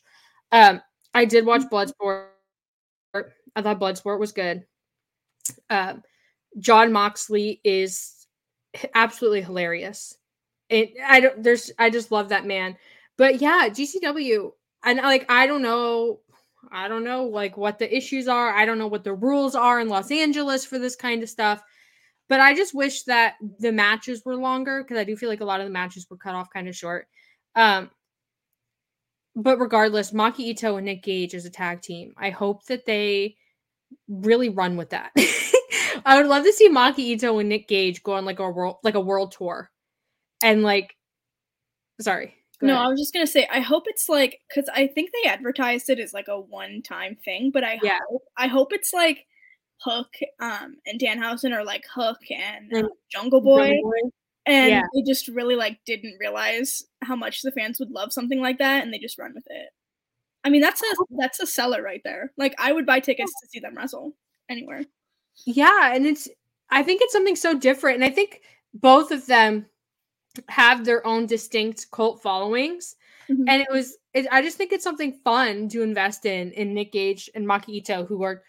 Um, 0.52 0.80
I 1.16 1.24
did 1.24 1.46
watch 1.46 1.62
Bloodsport. 1.62 2.26
I 3.14 3.62
thought 3.62 3.80
Bloodsport 3.80 4.20
was 4.20 4.32
good. 4.32 4.64
Um, 5.70 6.02
Jon 6.58 6.92
Moxley 6.92 7.58
is 7.64 8.26
absolutely 8.94 9.40
hilarious. 9.40 10.14
It 10.68 10.92
I 11.02 11.20
don't 11.20 11.42
there's 11.42 11.70
I 11.78 11.88
just 11.88 12.12
love 12.12 12.28
that 12.28 12.44
man. 12.44 12.76
But 13.16 13.40
yeah, 13.40 13.68
GCW 13.70 14.50
and 14.84 14.98
like 14.98 15.24
I 15.30 15.46
don't 15.46 15.62
know 15.62 16.20
I 16.70 16.86
don't 16.86 17.04
know 17.04 17.24
like 17.24 17.56
what 17.56 17.78
the 17.78 17.96
issues 17.96 18.28
are. 18.28 18.52
I 18.52 18.66
don't 18.66 18.78
know 18.78 18.86
what 18.88 19.04
the 19.04 19.14
rules 19.14 19.54
are 19.54 19.80
in 19.80 19.88
Los 19.88 20.10
Angeles 20.10 20.66
for 20.66 20.78
this 20.78 20.96
kind 20.96 21.22
of 21.22 21.30
stuff. 21.30 21.62
But 22.28 22.40
I 22.40 22.54
just 22.54 22.74
wish 22.74 23.04
that 23.04 23.36
the 23.60 23.72
matches 23.72 24.22
were 24.26 24.36
longer 24.36 24.82
because 24.82 24.98
I 24.98 25.04
do 25.04 25.16
feel 25.16 25.30
like 25.30 25.40
a 25.40 25.46
lot 25.46 25.60
of 25.60 25.66
the 25.66 25.72
matches 25.72 26.06
were 26.10 26.18
cut 26.18 26.34
off 26.34 26.50
kind 26.52 26.68
of 26.68 26.76
short. 26.76 27.06
Um 27.54 27.90
but 29.36 29.58
regardless, 29.60 30.12
Maki 30.12 30.40
Ito 30.40 30.76
and 30.76 30.86
Nick 30.86 31.02
Gage 31.02 31.34
as 31.34 31.44
a 31.44 31.50
tag 31.50 31.82
team. 31.82 32.14
I 32.16 32.30
hope 32.30 32.64
that 32.66 32.86
they 32.86 33.36
really 34.08 34.48
run 34.48 34.76
with 34.76 34.90
that. 34.90 35.12
I 36.06 36.16
would 36.16 36.26
love 36.26 36.44
to 36.44 36.52
see 36.52 36.68
Maki 36.70 36.98
Ito 37.00 37.38
and 37.38 37.48
Nick 37.48 37.68
Gage 37.68 38.02
go 38.02 38.12
on 38.14 38.24
like 38.24 38.38
a 38.38 38.50
world 38.50 38.78
like 38.82 38.94
a 38.94 39.00
world 39.00 39.32
tour. 39.32 39.70
And 40.42 40.62
like 40.62 40.96
sorry. 42.00 42.34
No, 42.62 42.74
ahead. 42.74 42.86
I 42.86 42.88
was 42.88 43.00
just 43.00 43.12
gonna 43.12 43.26
say 43.26 43.46
I 43.50 43.60
hope 43.60 43.84
it's 43.86 44.08
like 44.08 44.40
because 44.48 44.68
I 44.74 44.86
think 44.86 45.10
they 45.12 45.28
advertised 45.28 45.90
it 45.90 45.98
as 46.00 46.14
like 46.14 46.28
a 46.28 46.40
one-time 46.40 47.16
thing, 47.24 47.50
but 47.52 47.64
I 47.64 47.78
Yeah. 47.82 47.98
hope 48.08 48.22
I 48.36 48.46
hope 48.46 48.72
it's 48.72 48.92
like 48.92 49.26
Hook 49.82 50.08
um 50.40 50.76
and 50.86 50.98
Danhausen 50.98 51.52
are 51.54 51.64
like 51.64 51.84
Hook 51.94 52.20
and 52.30 52.72
And 52.72 52.88
Jungle 53.10 53.42
Boy, 53.42 53.66
Jungle 53.66 53.92
Boy. 54.02 54.10
And 54.46 54.70
yeah. 54.70 54.82
they 54.94 55.02
just 55.02 55.28
really 55.28 55.56
like 55.56 55.78
didn't 55.86 56.16
realize 56.20 56.84
how 57.02 57.16
much 57.16 57.42
the 57.42 57.52
fans 57.52 57.78
would 57.80 57.90
love 57.90 58.12
something 58.12 58.40
like 58.40 58.58
that, 58.58 58.82
and 58.84 58.92
they 58.92 58.98
just 58.98 59.18
run 59.18 59.32
with 59.34 59.46
it. 59.48 59.68
I 60.44 60.50
mean, 60.50 60.60
that's 60.60 60.82
a 60.82 60.94
that's 61.18 61.40
a 61.40 61.46
seller 61.46 61.82
right 61.82 62.00
there. 62.04 62.32
Like 62.36 62.54
I 62.58 62.72
would 62.72 62.86
buy 62.86 63.00
tickets 63.00 63.32
to 63.42 63.48
see 63.48 63.60
them 63.60 63.76
wrestle 63.76 64.16
anywhere. 64.48 64.84
Yeah, 65.46 65.94
and 65.94 66.06
it's 66.06 66.28
I 66.70 66.82
think 66.82 67.02
it's 67.02 67.12
something 67.12 67.36
so 67.36 67.54
different 67.58 67.96
and 67.96 68.04
I 68.04 68.10
think 68.10 68.42
both 68.74 69.10
of 69.12 69.26
them 69.26 69.66
have 70.48 70.84
their 70.84 71.06
own 71.06 71.26
distinct 71.26 71.90
cult 71.90 72.22
followings 72.22 72.96
Mhm. 73.30 73.44
and 73.48 73.62
it 73.62 73.68
was 73.70 73.96
it, 74.14 74.26
I 74.30 74.42
just 74.42 74.56
think 74.58 74.72
it's 74.72 74.84
something 74.84 75.18
fun 75.24 75.68
to 75.70 75.82
invest 75.82 76.26
in 76.26 76.52
in 76.52 76.74
Nick 76.74 76.92
Gage 76.92 77.30
and 77.34 77.46
Maki 77.46 77.70
Ito 77.70 78.04
who 78.06 78.22
are 78.22 78.42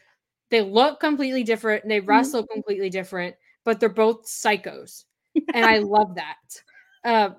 They 0.49 0.61
look 0.61 0.99
completely 0.99 1.43
different. 1.43 1.83
And 1.83 1.91
they 1.91 1.99
wrestle 1.99 2.43
mm-hmm. 2.43 2.53
completely 2.53 2.89
different, 2.89 3.35
but 3.65 3.79
they're 3.79 3.89
both 3.89 4.25
psychos, 4.27 5.05
and 5.53 5.65
I 5.65 5.79
love 5.79 6.15
that. 6.15 6.61
Uh, 7.03 7.29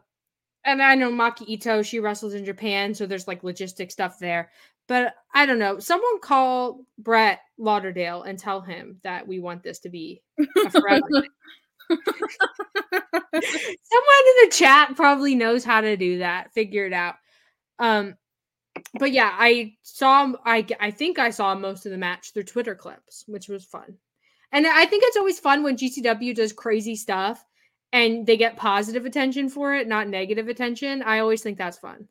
and 0.65 0.83
I 0.83 0.95
know 0.95 1.11
Maki 1.11 1.45
Ito, 1.47 1.83
she 1.83 2.01
wrestles 2.01 2.35
in 2.35 2.45
Japan, 2.45 2.95
so 2.95 3.07
there's 3.07 3.29
like 3.29 3.43
logistic 3.43 3.91
stuff 3.91 4.19
there. 4.19 4.51
But 4.87 5.15
I 5.35 5.45
don't 5.47 5.59
know. 5.59 5.79
Someone 5.79 6.21
call 6.21 6.81
Brett 6.99 7.41
Lauderdale 7.59 8.23
and 8.23 8.39
tell 8.39 8.61
him 8.61 8.99
that 9.03 9.27
we 9.29 9.39
want 9.39 9.63
this 9.63 9.81
to 9.81 9.91
be 9.91 10.23
a 10.39 10.71
forever. 10.71 11.27
Someone 11.91 12.13
in 13.33 14.37
the 14.45 14.51
chat 14.51 14.97
probably 14.97 15.35
knows 15.35 15.65
how 15.65 15.81
to 15.83 15.97
do 15.97 16.19
that. 16.19 16.53
Figure 16.55 16.87
it 16.87 16.93
out. 16.93 17.17
Um, 17.79 18.17
but 18.99 19.13
yeah, 19.13 19.31
I 19.33 19.75
saw. 19.83 20.33
I 20.45 20.67
I 20.81 20.91
think 20.91 21.19
I 21.19 21.31
saw 21.31 21.55
most 21.55 21.85
of 21.85 21.93
the 21.93 21.99
match 21.99 22.33
through 22.33 22.45
Twitter 22.45 22.75
clips, 22.75 23.25
which 23.27 23.49
was 23.49 23.65
fun. 23.65 23.97
And 24.53 24.67
I 24.67 24.87
think 24.87 25.03
it's 25.07 25.17
always 25.17 25.39
fun 25.39 25.63
when 25.63 25.77
GCW 25.77 26.35
does 26.35 26.53
crazy 26.53 26.97
stuff 26.97 27.45
and 27.93 28.27
they 28.27 28.37
get 28.37 28.57
positive 28.57 29.07
attention 29.07 29.49
for 29.49 29.75
it, 29.75 29.89
not 29.89 30.09
negative 30.09 30.49
attention. 30.49 31.03
I 31.03 31.21
always 31.21 31.43
think 31.43 31.59
that's 31.59 31.79
fun. 31.79 32.09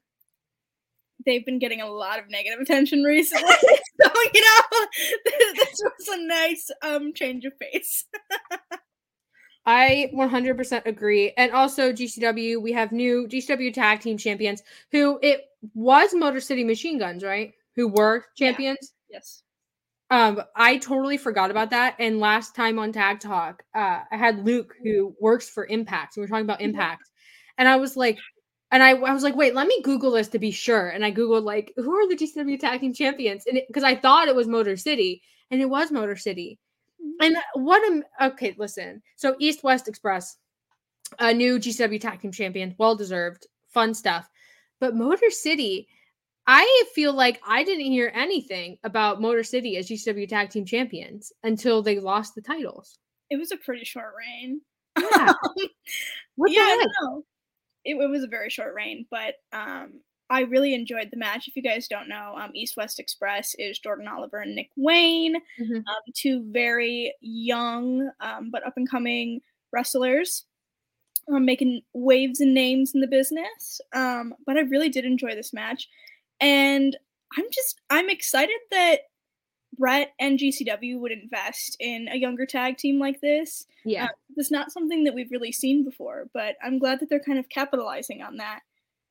They've 1.26 1.46
been 1.46 1.60
getting 1.60 1.82
a 1.82 1.90
lot 1.90 2.20
of 2.20 2.30
negative 2.30 2.60
attention 2.60 3.04
recently. 3.04 3.54
so, 4.02 4.12
you 4.34 4.42
know, 4.42 4.88
this 5.56 5.82
was 5.84 6.08
a 6.10 6.28
nice 6.28 6.72
um 6.82 7.14
change 7.14 7.46
of 7.46 7.54
pace. 7.60 8.06
I 9.66 10.10
100% 10.16 10.86
agree. 10.86 11.34
And 11.36 11.52
also 11.52 11.92
GCW, 11.92 12.62
we 12.62 12.72
have 12.72 12.94
new 12.94 13.28
GCW 13.28 13.74
tag 13.74 14.00
team 14.00 14.18
champions 14.18 14.64
who 14.94 15.20
it 15.22 15.42
was 15.74 16.14
Motor 16.14 16.40
City 16.40 16.64
Machine 16.64 16.98
Guns, 16.98 17.22
right? 17.22 17.54
Who 17.76 17.90
were 17.90 18.26
champions? 18.38 18.94
Yeah. 19.10 19.18
Yes. 19.18 19.44
Um, 20.10 20.42
I 20.56 20.78
totally 20.78 21.18
forgot 21.18 21.52
about 21.52 21.70
that. 21.72 21.96
And 22.00 22.20
last 22.20 22.56
time 22.56 22.80
on 22.80 22.92
Tag 22.92 23.20
Talk, 23.20 23.64
uh, 23.76 24.02
I 24.10 24.16
had 24.18 24.46
Luke 24.46 24.74
who 24.82 25.16
works 25.20 25.50
for 25.50 25.66
Impact. 25.66 26.16
And 26.16 26.22
we 26.22 26.26
are 26.26 26.30
talking 26.30 26.46
about 26.46 26.60
mm-hmm. 26.60 26.70
Impact. 26.70 27.10
And 27.58 27.68
I 27.68 27.76
was 27.76 27.98
like, 27.98 28.18
and 28.72 28.84
I, 28.84 28.92
I 28.92 29.14
was 29.14 29.24
like, 29.24 29.36
wait, 29.36 29.56
let 29.56 29.68
me 29.68 29.82
Google 29.82 30.12
this 30.12 30.28
to 30.30 30.40
be 30.40 30.52
sure. 30.52 30.90
And 30.90 31.06
I 31.06 31.12
Googled 31.12 31.44
like, 31.44 31.74
who 31.78 31.92
are 31.92 32.08
the 32.08 32.16
GCW 32.16 32.60
tag 32.60 32.82
team 32.82 32.94
champions? 32.94 33.46
And 33.48 33.62
because 33.68 33.84
I 33.84 33.96
thought 33.96 34.28
it 34.28 34.36
was 34.36 34.48
Motor 34.48 34.76
City, 34.76 35.22
and 35.52 35.62
it 35.62 35.70
was 35.70 35.92
Motor 35.92 36.18
City. 36.18 36.60
And 37.22 37.38
what 37.54 37.82
a 37.82 38.28
okay, 38.28 38.56
listen. 38.58 39.02
So 39.16 39.36
East 39.40 39.64
West 39.64 39.88
Express, 39.88 40.38
a 41.20 41.34
new 41.34 41.58
GCW 41.58 42.00
tag 42.00 42.22
team 42.22 42.32
champion, 42.32 42.76
well 42.78 42.96
deserved, 42.96 43.48
fun 43.70 43.94
stuff. 43.94 44.30
But 44.80 44.96
Motor 44.96 45.32
City, 45.32 45.88
I 46.48 46.84
feel 46.96 47.14
like 47.14 47.42
I 47.46 47.64
didn't 47.64 47.86
hear 47.86 48.12
anything 48.16 48.78
about 48.84 49.22
Motor 49.22 49.44
City 49.44 49.78
as 49.78 49.90
GCW 49.90 50.28
tag 50.30 50.50
team 50.50 50.66
champions 50.66 51.34
until 51.44 51.82
they 51.82 52.00
lost 52.00 52.36
the 52.36 52.42
titles. 52.42 52.98
It 53.30 53.38
was 53.38 53.52
a 53.52 53.58
pretty 53.58 53.84
short 53.84 54.14
reign. 54.18 54.62
Yeah. 54.98 55.34
what 56.36 56.52
yeah, 56.52 56.84
no. 57.02 57.24
It, 57.84 57.96
it 57.96 58.10
was 58.10 58.24
a 58.24 58.28
very 58.28 58.50
short 58.50 58.74
reign, 58.74 59.06
but 59.12 59.36
um 59.52 60.00
I 60.30 60.42
really 60.42 60.74
enjoyed 60.74 61.10
the 61.12 61.18
match. 61.18 61.48
If 61.48 61.56
you 61.56 61.62
guys 61.62 61.88
don't 61.88 62.10
know, 62.10 62.36
um, 62.38 62.52
East 62.54 62.76
West 62.76 63.00
Express 63.00 63.56
is 63.58 63.80
Jordan 63.80 64.08
Oliver 64.08 64.40
and 64.40 64.56
Nick 64.56 64.70
Wayne, 64.76 65.36
mm-hmm. 65.60 65.76
um, 65.76 66.14
two 66.14 66.46
very 66.52 67.14
young 67.22 68.10
um, 68.20 68.50
but 68.52 68.66
up 68.66 68.74
and 68.76 68.90
coming 68.90 69.40
wrestlers, 69.72 70.46
um, 71.34 71.46
making 71.46 71.82
waves 71.94 72.42
and 72.42 72.54
names 72.54 72.92
in 72.94 73.00
the 73.00 73.08
business. 73.08 73.80
Um, 73.94 74.34
but 74.46 74.58
I 74.58 74.62
really 74.62 74.90
did 74.90 75.06
enjoy 75.06 75.34
this 75.34 75.54
match, 75.54 75.88
and 76.40 76.98
I'm 77.38 77.46
just 77.52 77.82
I'm 77.90 78.10
excited 78.10 78.58
that 78.72 79.00
Brett 79.78 80.14
and 80.20 80.40
GCW 80.40 81.00
would 81.00 81.12
invest 81.12 81.78
in 81.80 82.08
a 82.08 82.18
younger 82.18 82.46
tag 82.46 82.78
team 82.78 83.00
like 83.00 83.22
this. 83.22 83.66
Yeah, 83.86 84.06
uh, 84.06 84.10
it's 84.36 84.52
not 84.52 84.72
something 84.72 85.04
that 85.04 85.14
we've 85.14 85.32
really 85.32 85.52
seen 85.52 85.84
before, 85.84 86.28
but 86.34 86.56
I'm 86.64 86.80
glad 86.80 87.00
that 87.00 87.10
they're 87.10 87.20
kind 87.20 87.40
of 87.40 87.50
capitalizing 87.50 88.22
on 88.22 88.38
that. 88.38 88.62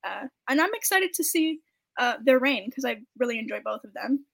Uh, 0.04 0.26
and 0.48 0.60
I'm 0.60 0.74
excited 0.74 1.12
to 1.14 1.24
see 1.24 1.60
uh, 1.98 2.14
their 2.22 2.38
reign 2.38 2.66
because 2.66 2.84
I 2.84 2.98
really 3.18 3.38
enjoy 3.38 3.60
both 3.64 3.84
of 3.84 3.92
them. 3.92 4.24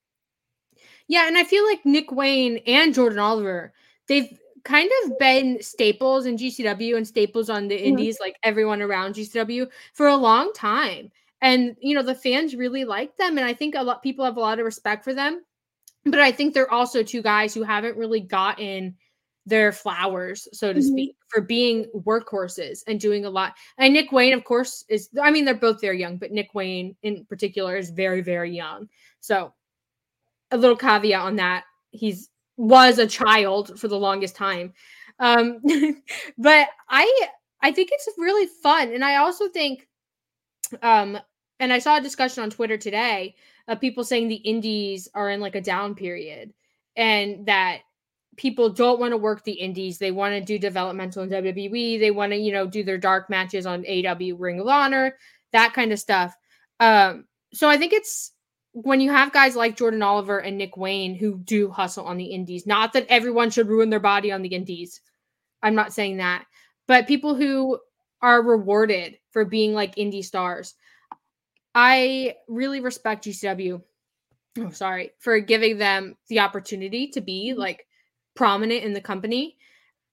Yeah, 1.07 1.27
and 1.27 1.37
I 1.37 1.43
feel 1.43 1.65
like 1.65 1.85
Nick 1.85 2.11
Wayne 2.11 2.57
and 2.65 2.93
Jordan 2.93 3.19
Oliver, 3.19 3.73
they've 4.07 4.37
kind 4.63 4.89
of 5.03 5.17
been 5.19 5.61
staples 5.61 6.25
in 6.25 6.37
GCW 6.37 6.95
and 6.95 7.07
staples 7.07 7.49
on 7.49 7.67
the 7.67 7.75
mm-hmm. 7.75 7.85
indies, 7.85 8.17
like 8.19 8.37
everyone 8.43 8.81
around 8.81 9.15
GCW 9.15 9.67
for 9.93 10.07
a 10.07 10.15
long 10.15 10.51
time. 10.53 11.11
And 11.43 11.75
you 11.81 11.93
know, 11.93 12.01
the 12.01 12.15
fans 12.15 12.55
really 12.55 12.85
like 12.85 13.15
them, 13.17 13.37
and 13.37 13.45
I 13.45 13.53
think 13.53 13.75
a 13.75 13.83
lot 13.83 14.01
people 14.01 14.23
have 14.23 14.37
a 14.37 14.39
lot 14.39 14.59
of 14.59 14.65
respect 14.65 15.03
for 15.03 15.13
them. 15.13 15.43
But 16.05 16.19
I 16.19 16.31
think 16.31 16.53
they're 16.53 16.71
also 16.71 17.03
two 17.03 17.21
guys 17.21 17.53
who 17.53 17.63
haven't 17.63 17.97
really 17.97 18.21
gotten 18.21 18.95
their 19.45 19.73
flowers, 19.73 20.47
so 20.53 20.71
to 20.71 20.79
mm-hmm. 20.79 20.87
speak, 20.87 21.15
for 21.27 21.41
being 21.41 21.85
workhorses 21.93 22.79
and 22.87 22.97
doing 22.97 23.25
a 23.25 23.29
lot. 23.29 23.55
And 23.77 23.93
Nick 23.93 24.13
Wayne, 24.13 24.33
of 24.33 24.45
course, 24.45 24.85
is 24.87 25.09
I 25.21 25.31
mean, 25.31 25.43
they're 25.43 25.53
both 25.53 25.81
very 25.81 25.99
young, 25.99 26.17
but 26.17 26.31
Nick 26.31 26.53
Wayne 26.53 26.95
in 27.03 27.25
particular 27.25 27.75
is 27.75 27.89
very, 27.89 28.21
very 28.21 28.55
young. 28.55 28.87
So 29.19 29.53
a 30.51 30.57
little 30.57 30.77
caveat 30.77 31.21
on 31.21 31.35
that. 31.35 31.65
He's 31.91 32.29
was 32.55 32.99
a 32.99 33.07
child 33.07 33.77
for 33.77 33.89
the 33.89 33.99
longest 33.99 34.35
time. 34.35 34.73
Um, 35.19 35.59
but 36.37 36.69
I 36.89 37.27
I 37.61 37.73
think 37.73 37.89
it's 37.91 38.07
really 38.17 38.47
fun. 38.61 38.93
And 38.93 39.03
I 39.03 39.17
also 39.17 39.49
think 39.49 39.89
um 40.81 41.19
and 41.63 41.71
I 41.71 41.79
saw 41.79 41.95
a 41.95 42.01
discussion 42.01 42.43
on 42.43 42.49
Twitter 42.49 42.75
today 42.75 43.35
of 43.69 43.79
people 43.79 44.03
saying 44.03 44.27
the 44.27 44.35
indies 44.35 45.07
are 45.15 45.29
in 45.29 45.39
like 45.39 45.55
a 45.55 45.61
down 45.61 45.95
period 45.95 46.53
and 46.97 47.45
that 47.45 47.79
people 48.35 48.69
don't 48.69 48.99
want 48.99 49.11
to 49.11 49.17
work 49.17 49.45
the 49.45 49.53
indies. 49.53 49.97
They 49.97 50.11
want 50.11 50.33
to 50.33 50.41
do 50.41 50.59
developmental 50.59 51.23
in 51.23 51.29
WWE. 51.29 52.01
They 52.01 52.11
want 52.11 52.33
to, 52.33 52.37
you 52.37 52.51
know, 52.51 52.67
do 52.67 52.83
their 52.83 52.97
dark 52.97 53.29
matches 53.29 53.65
on 53.65 53.83
AEW 53.83 54.35
Ring 54.37 54.59
of 54.59 54.67
Honor, 54.67 55.15
that 55.53 55.73
kind 55.73 55.93
of 55.93 55.99
stuff. 55.99 56.35
Um, 56.81 57.27
so 57.53 57.69
I 57.69 57.77
think 57.77 57.93
it's 57.93 58.33
when 58.73 58.99
you 58.99 59.11
have 59.11 59.31
guys 59.31 59.55
like 59.55 59.77
Jordan 59.77 60.03
Oliver 60.03 60.39
and 60.39 60.57
Nick 60.57 60.75
Wayne 60.75 61.15
who 61.15 61.37
do 61.37 61.71
hustle 61.71 62.03
on 62.03 62.17
the 62.17 62.25
indies, 62.25 62.67
not 62.67 62.91
that 62.91 63.07
everyone 63.07 63.51
should 63.51 63.69
ruin 63.69 63.89
their 63.89 64.01
body 64.01 64.33
on 64.33 64.41
the 64.41 64.53
indies. 64.53 64.99
I'm 65.61 65.75
not 65.75 65.93
saying 65.93 66.17
that, 66.17 66.43
but 66.89 67.07
people 67.07 67.35
who 67.35 67.79
are 68.21 68.41
rewarded 68.41 69.17
for 69.31 69.45
being 69.45 69.73
like 69.73 69.95
indie 69.95 70.25
stars. 70.25 70.75
I 71.75 72.35
really 72.47 72.79
respect 72.79 73.25
GCW. 73.25 73.81
Oh, 74.59 74.69
sorry 74.69 75.11
for 75.19 75.39
giving 75.39 75.79
them 75.79 76.15
the 76.29 76.39
opportunity 76.39 77.07
to 77.09 77.21
be 77.21 77.51
mm-hmm. 77.51 77.59
like 77.59 77.87
prominent 78.35 78.83
in 78.83 78.93
the 78.93 79.01
company. 79.01 79.57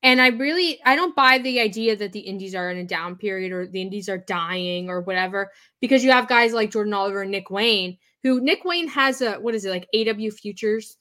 And 0.02 0.20
I 0.20 0.28
really 0.28 0.80
I 0.84 0.96
don't 0.96 1.14
buy 1.14 1.38
the 1.38 1.60
idea 1.60 1.94
that 1.96 2.12
the 2.12 2.20
indies 2.20 2.54
are 2.54 2.70
in 2.70 2.78
a 2.78 2.84
down 2.84 3.16
period 3.16 3.52
or 3.52 3.66
the 3.66 3.82
indies 3.82 4.08
are 4.08 4.18
dying 4.18 4.88
or 4.88 5.02
whatever 5.02 5.50
because 5.80 6.02
you 6.02 6.10
have 6.10 6.26
guys 6.26 6.54
like 6.54 6.70
Jordan 6.70 6.94
Oliver 6.94 7.22
and 7.22 7.30
Nick 7.30 7.50
Wayne 7.50 7.98
who 8.22 8.40
Nick 8.40 8.64
Wayne 8.64 8.88
has 8.88 9.20
a 9.20 9.34
what 9.34 9.54
is 9.54 9.64
it 9.64 9.70
like 9.70 9.88
AEW 9.94 10.32
Futures 10.32 10.96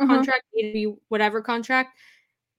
uh-huh. 0.00 0.14
contract, 0.14 0.44
AEW 0.60 0.96
whatever 1.08 1.40
contract, 1.40 1.98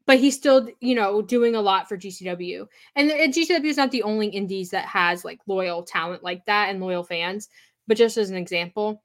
but 0.06 0.20
he's 0.20 0.36
still 0.36 0.68
you 0.82 0.96
know 0.96 1.22
doing 1.22 1.56
a 1.56 1.62
lot 1.62 1.90
for 1.90 1.98
GCW. 1.98 2.68
And, 2.96 3.12
and 3.12 3.34
GCW 3.34 3.66
is 3.66 3.78
not 3.78 3.92
the 3.92 4.04
only 4.04 4.28
indies 4.28 4.72
that 4.72 4.86
has 4.86 5.26
like 5.26 5.40
loyal 5.48 5.84
talent 5.84 6.24
like 6.24 6.46
that 6.46 6.70
and 6.70 6.80
loyal 6.82 7.04
fans, 7.04 7.50
but 7.88 7.98
just 7.98 8.18
as 8.18 8.30
an 8.30 8.38
example, 8.38 9.02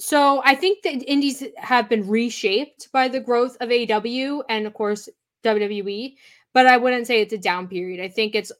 so 0.00 0.40
I 0.44 0.54
think 0.54 0.82
that 0.82 1.04
indies 1.06 1.44
have 1.58 1.88
been 1.90 2.08
reshaped 2.08 2.90
by 2.90 3.08
the 3.08 3.20
growth 3.20 3.56
of 3.60 3.68
AEW 3.68 4.42
and 4.48 4.66
of 4.66 4.72
course 4.72 5.10
WWE, 5.44 6.14
but 6.54 6.66
I 6.66 6.78
wouldn't 6.78 7.06
say 7.06 7.20
it's 7.20 7.34
a 7.34 7.38
down 7.38 7.68
period. 7.68 8.02
I 8.02 8.08
think 8.08 8.34
it's 8.34 8.50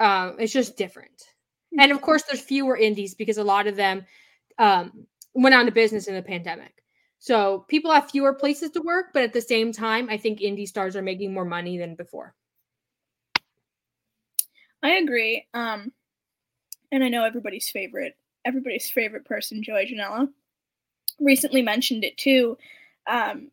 um 0.00 0.36
it's 0.38 0.52
just 0.52 0.78
different. 0.78 1.22
And 1.78 1.92
of 1.92 2.00
course 2.00 2.22
there's 2.22 2.40
fewer 2.40 2.76
indies 2.76 3.14
because 3.14 3.36
a 3.36 3.44
lot 3.44 3.66
of 3.66 3.76
them 3.76 4.06
um 4.58 5.06
went 5.34 5.54
out 5.54 5.68
of 5.68 5.74
business 5.74 6.08
in 6.08 6.14
the 6.14 6.22
pandemic. 6.22 6.77
So 7.18 7.64
people 7.68 7.90
have 7.90 8.10
fewer 8.10 8.32
places 8.32 8.70
to 8.70 8.80
work, 8.80 9.06
but 9.12 9.22
at 9.22 9.32
the 9.32 9.40
same 9.40 9.72
time, 9.72 10.08
I 10.08 10.16
think 10.16 10.40
indie 10.40 10.68
stars 10.68 10.94
are 10.96 11.02
making 11.02 11.34
more 11.34 11.44
money 11.44 11.76
than 11.76 11.94
before. 11.94 12.34
I 14.82 14.90
agree. 14.96 15.46
Um 15.54 15.92
and 16.92 17.02
I 17.04 17.08
know 17.08 17.24
everybody's 17.24 17.68
favorite 17.68 18.16
everybody's 18.44 18.90
favorite 18.90 19.24
person, 19.24 19.62
Joey 19.62 19.86
Janela 19.92 20.28
recently 21.20 21.62
mentioned 21.62 22.04
it 22.04 22.16
too, 22.16 22.56
um, 23.06 23.50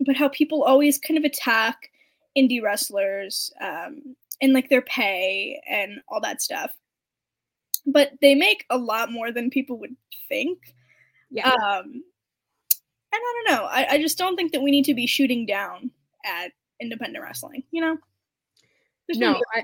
but 0.00 0.16
how 0.16 0.28
people 0.28 0.62
always 0.62 0.98
kind 0.98 1.18
of 1.18 1.24
attack 1.24 1.90
indie 2.36 2.62
wrestlers 2.62 3.52
um, 3.60 4.14
and 4.40 4.52
like 4.52 4.68
their 4.68 4.82
pay 4.82 5.60
and 5.68 6.00
all 6.08 6.20
that 6.20 6.42
stuff. 6.42 6.70
But 7.86 8.12
they 8.20 8.34
make 8.34 8.64
a 8.70 8.78
lot 8.78 9.10
more 9.10 9.32
than 9.32 9.50
people 9.50 9.78
would 9.78 9.96
think. 10.28 10.74
Yeah. 11.30 11.50
Um, 11.50 12.04
and 13.12 13.20
I 13.20 13.42
don't 13.46 13.56
know. 13.56 13.66
I, 13.66 13.86
I 13.90 13.98
just 13.98 14.18
don't 14.18 14.36
think 14.36 14.52
that 14.52 14.62
we 14.62 14.70
need 14.70 14.84
to 14.84 14.94
be 14.94 15.06
shooting 15.06 15.46
down 15.46 15.90
at 16.24 16.52
independent 16.80 17.24
wrestling. 17.24 17.64
You 17.70 17.82
know. 17.82 17.96
There's 19.06 19.18
no, 19.18 19.40
I, 19.54 19.62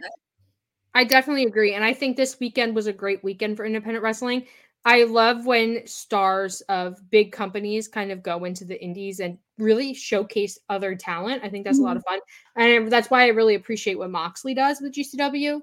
I 0.94 1.04
definitely 1.04 1.44
agree, 1.44 1.74
and 1.74 1.84
I 1.84 1.92
think 1.92 2.16
this 2.16 2.40
weekend 2.40 2.74
was 2.74 2.86
a 2.86 2.94
great 2.94 3.22
weekend 3.22 3.58
for 3.58 3.66
independent 3.66 4.02
wrestling. 4.02 4.46
I 4.86 5.04
love 5.04 5.46
when 5.46 5.86
stars 5.86 6.60
of 6.62 6.98
big 7.10 7.32
companies 7.32 7.88
kind 7.88 8.12
of 8.12 8.22
go 8.22 8.44
into 8.44 8.64
the 8.64 8.82
indies 8.82 9.20
and 9.20 9.38
really 9.56 9.94
showcase 9.94 10.58
other 10.68 10.94
talent. 10.94 11.42
I 11.42 11.48
think 11.48 11.64
that's 11.64 11.78
mm-hmm. 11.78 11.84
a 11.84 11.88
lot 11.88 11.96
of 11.96 12.04
fun. 12.04 12.18
And 12.56 12.92
that's 12.92 13.10
why 13.10 13.24
I 13.24 13.28
really 13.28 13.54
appreciate 13.54 13.98
what 13.98 14.10
Moxley 14.10 14.52
does 14.52 14.82
with 14.82 14.92
GCW 14.92 15.60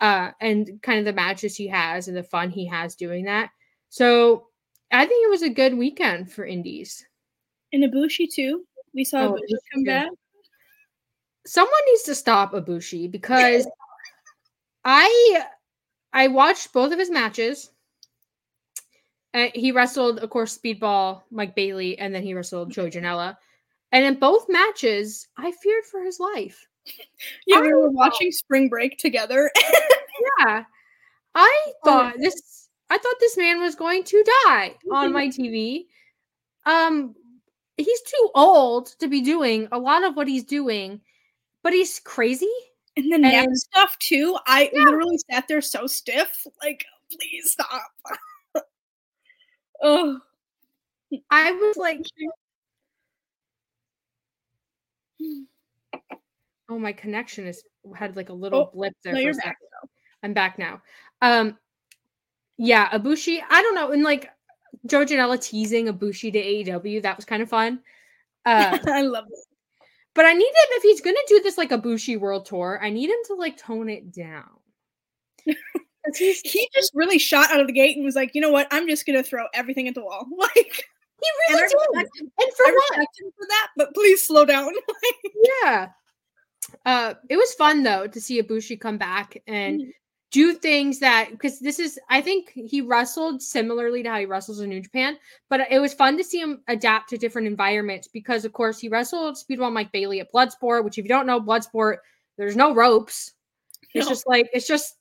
uh, 0.00 0.30
and 0.40 0.80
kind 0.82 1.00
of 1.00 1.04
the 1.04 1.12
matches 1.12 1.56
he 1.56 1.66
has 1.68 2.06
and 2.06 2.16
the 2.16 2.22
fun 2.22 2.50
he 2.50 2.66
has 2.66 2.94
doing 2.94 3.24
that. 3.24 3.50
So 3.88 4.46
I 4.92 5.06
think 5.06 5.26
it 5.26 5.30
was 5.30 5.42
a 5.42 5.48
good 5.48 5.76
weekend 5.76 6.30
for 6.30 6.44
indies. 6.44 7.04
In 7.72 7.82
Ibushi 7.82 8.26
too. 8.32 8.64
We 8.94 9.04
saw 9.04 9.20
oh, 9.20 9.32
Ibushi 9.32 9.56
come 9.72 9.84
back. 9.84 10.10
Someone 11.46 11.80
needs 11.88 12.02
to 12.04 12.14
stop 12.14 12.52
Ibushi 12.52 13.10
because 13.10 13.66
I 14.84 15.44
I 16.12 16.28
watched 16.28 16.72
both 16.72 16.92
of 16.92 16.98
his 16.98 17.10
matches. 17.10 17.70
Uh, 19.34 19.46
he 19.54 19.72
wrestled, 19.72 20.18
of 20.18 20.28
course, 20.28 20.58
Speedball, 20.58 21.22
Mike 21.30 21.54
Bailey, 21.54 21.98
and 21.98 22.14
then 22.14 22.22
he 22.22 22.34
wrestled 22.34 22.70
Joe 22.70 22.90
Janela. 22.90 23.36
And 23.90 24.04
in 24.04 24.18
both 24.18 24.46
matches, 24.48 25.28
I 25.38 25.52
feared 25.52 25.84
for 25.84 26.02
his 26.02 26.20
life. 26.20 26.66
Yeah, 27.46 27.60
we 27.60 27.72
were 27.72 27.90
watching 27.90 28.32
Spring 28.32 28.68
Break 28.68 28.98
together. 28.98 29.48
yeah. 30.40 30.64
I 31.34 31.62
oh. 31.66 31.72
thought 31.84 32.14
this 32.18 32.68
I 32.90 32.98
thought 32.98 33.14
this 33.20 33.36
man 33.36 33.60
was 33.60 33.76
going 33.76 34.02
to 34.02 34.24
die 34.44 34.74
on 34.90 35.12
my 35.18 35.28
TV. 35.28 35.86
Um 36.66 37.14
he's 37.76 38.02
too 38.02 38.30
old 38.34 38.86
to 38.98 39.08
be 39.08 39.20
doing 39.20 39.68
a 39.72 39.78
lot 39.78 40.04
of 40.04 40.16
what 40.16 40.28
he's 40.28 40.44
doing, 40.44 41.00
but 41.62 41.72
he's 41.72 42.00
crazy. 42.00 42.50
And 42.96 43.10
the 43.12 43.18
neck 43.18 43.48
stuff 43.54 43.98
too. 43.98 44.36
I 44.46 44.70
yeah. 44.72 44.84
literally 44.84 45.18
sat 45.30 45.48
there 45.48 45.62
so 45.62 45.86
stiff. 45.86 46.46
Like, 46.62 46.84
please 47.10 47.52
stop. 47.52 47.82
oh. 49.82 50.18
I 51.30 51.52
was 51.52 51.76
like 51.76 52.00
Oh, 56.68 56.78
my 56.78 56.92
connection 56.92 57.46
is 57.46 57.62
had 57.94 58.16
like 58.16 58.30
a 58.30 58.34
little 58.34 58.70
oh, 58.72 58.74
blip 58.74 58.94
there. 59.04 59.12
No, 59.12 59.32
back 59.32 59.56
I'm 60.22 60.32
back 60.32 60.58
now. 60.58 60.80
Um 61.20 61.58
yeah, 62.58 62.90
Ibushi. 62.90 63.40
I 63.48 63.62
don't 63.62 63.74
know, 63.74 63.90
and 63.92 64.02
like 64.02 64.30
Joe 64.86 65.04
Janela 65.04 65.42
teasing 65.42 65.86
Ibushi 65.86 66.32
to 66.32 66.42
AEW, 66.42 67.02
that 67.02 67.16
was 67.16 67.24
kind 67.24 67.42
of 67.42 67.48
fun. 67.48 67.80
Uh, 68.44 68.76
I 68.88 69.02
love 69.02 69.26
it. 69.30 69.38
But 70.14 70.24
I 70.24 70.32
need 70.32 70.42
him 70.42 70.68
if 70.70 70.82
he's 70.82 71.00
gonna 71.00 71.16
do 71.28 71.40
this 71.44 71.56
like 71.56 71.70
Ibushi 71.70 72.18
World 72.18 72.44
Tour. 72.44 72.80
I 72.82 72.90
need 72.90 73.08
him 73.08 73.18
to 73.26 73.34
like 73.34 73.56
tone 73.56 73.88
it 73.88 74.12
down. 74.12 74.50
he 76.16 76.68
just 76.74 76.90
really 76.92 77.20
shot 77.20 77.52
out 77.52 77.60
of 77.60 77.68
the 77.68 77.72
gate 77.72 77.94
and 77.94 78.04
was 78.04 78.16
like, 78.16 78.34
you 78.34 78.40
know 78.40 78.50
what? 78.50 78.66
I'm 78.72 78.88
just 78.88 79.06
gonna 79.06 79.22
throw 79.22 79.44
everything 79.54 79.86
at 79.86 79.94
the 79.94 80.02
wall. 80.02 80.26
Like 80.36 80.88
he 81.22 81.54
really 81.54 81.68
did. 81.68 82.00
And 82.00 82.52
for 82.56 82.66
I 82.66 82.72
what? 82.72 83.06
for 83.38 83.46
that, 83.48 83.68
but 83.76 83.94
please 83.94 84.26
slow 84.26 84.44
down. 84.44 84.72
yeah. 85.62 85.90
Uh, 86.84 87.14
it 87.30 87.36
was 87.36 87.54
fun 87.54 87.84
though 87.84 88.08
to 88.08 88.20
see 88.20 88.42
Ibushi 88.42 88.80
come 88.80 88.98
back 88.98 89.40
and 89.46 89.82
mm-hmm 89.82 89.90
do 90.32 90.54
things 90.54 90.98
that 90.98 91.30
because 91.30 91.60
this 91.60 91.78
is 91.78 92.00
I 92.08 92.22
think 92.22 92.50
he 92.54 92.80
wrestled 92.80 93.42
similarly 93.42 94.02
to 94.02 94.08
how 94.08 94.18
he 94.18 94.24
wrestles 94.24 94.60
in 94.60 94.70
New 94.70 94.80
Japan, 94.80 95.18
but 95.50 95.60
it 95.70 95.78
was 95.78 95.92
fun 95.92 96.16
to 96.16 96.24
see 96.24 96.40
him 96.40 96.62
adapt 96.68 97.10
to 97.10 97.18
different 97.18 97.46
environments 97.46 98.08
because 98.08 98.46
of 98.46 98.54
course 98.54 98.78
he 98.80 98.88
wrestled 98.88 99.36
Speedball 99.36 99.72
Mike 99.72 99.92
Bailey 99.92 100.20
at 100.20 100.32
Bloodsport, 100.32 100.84
which 100.84 100.98
if 100.98 101.04
you 101.04 101.08
don't 101.08 101.26
know 101.26 101.40
Bloodsport, 101.40 101.98
there's 102.38 102.56
no 102.56 102.74
ropes. 102.74 103.34
It's 103.94 104.06
no. 104.06 104.12
just 104.12 104.26
like 104.26 104.48
it's 104.54 104.66
just 104.66 104.96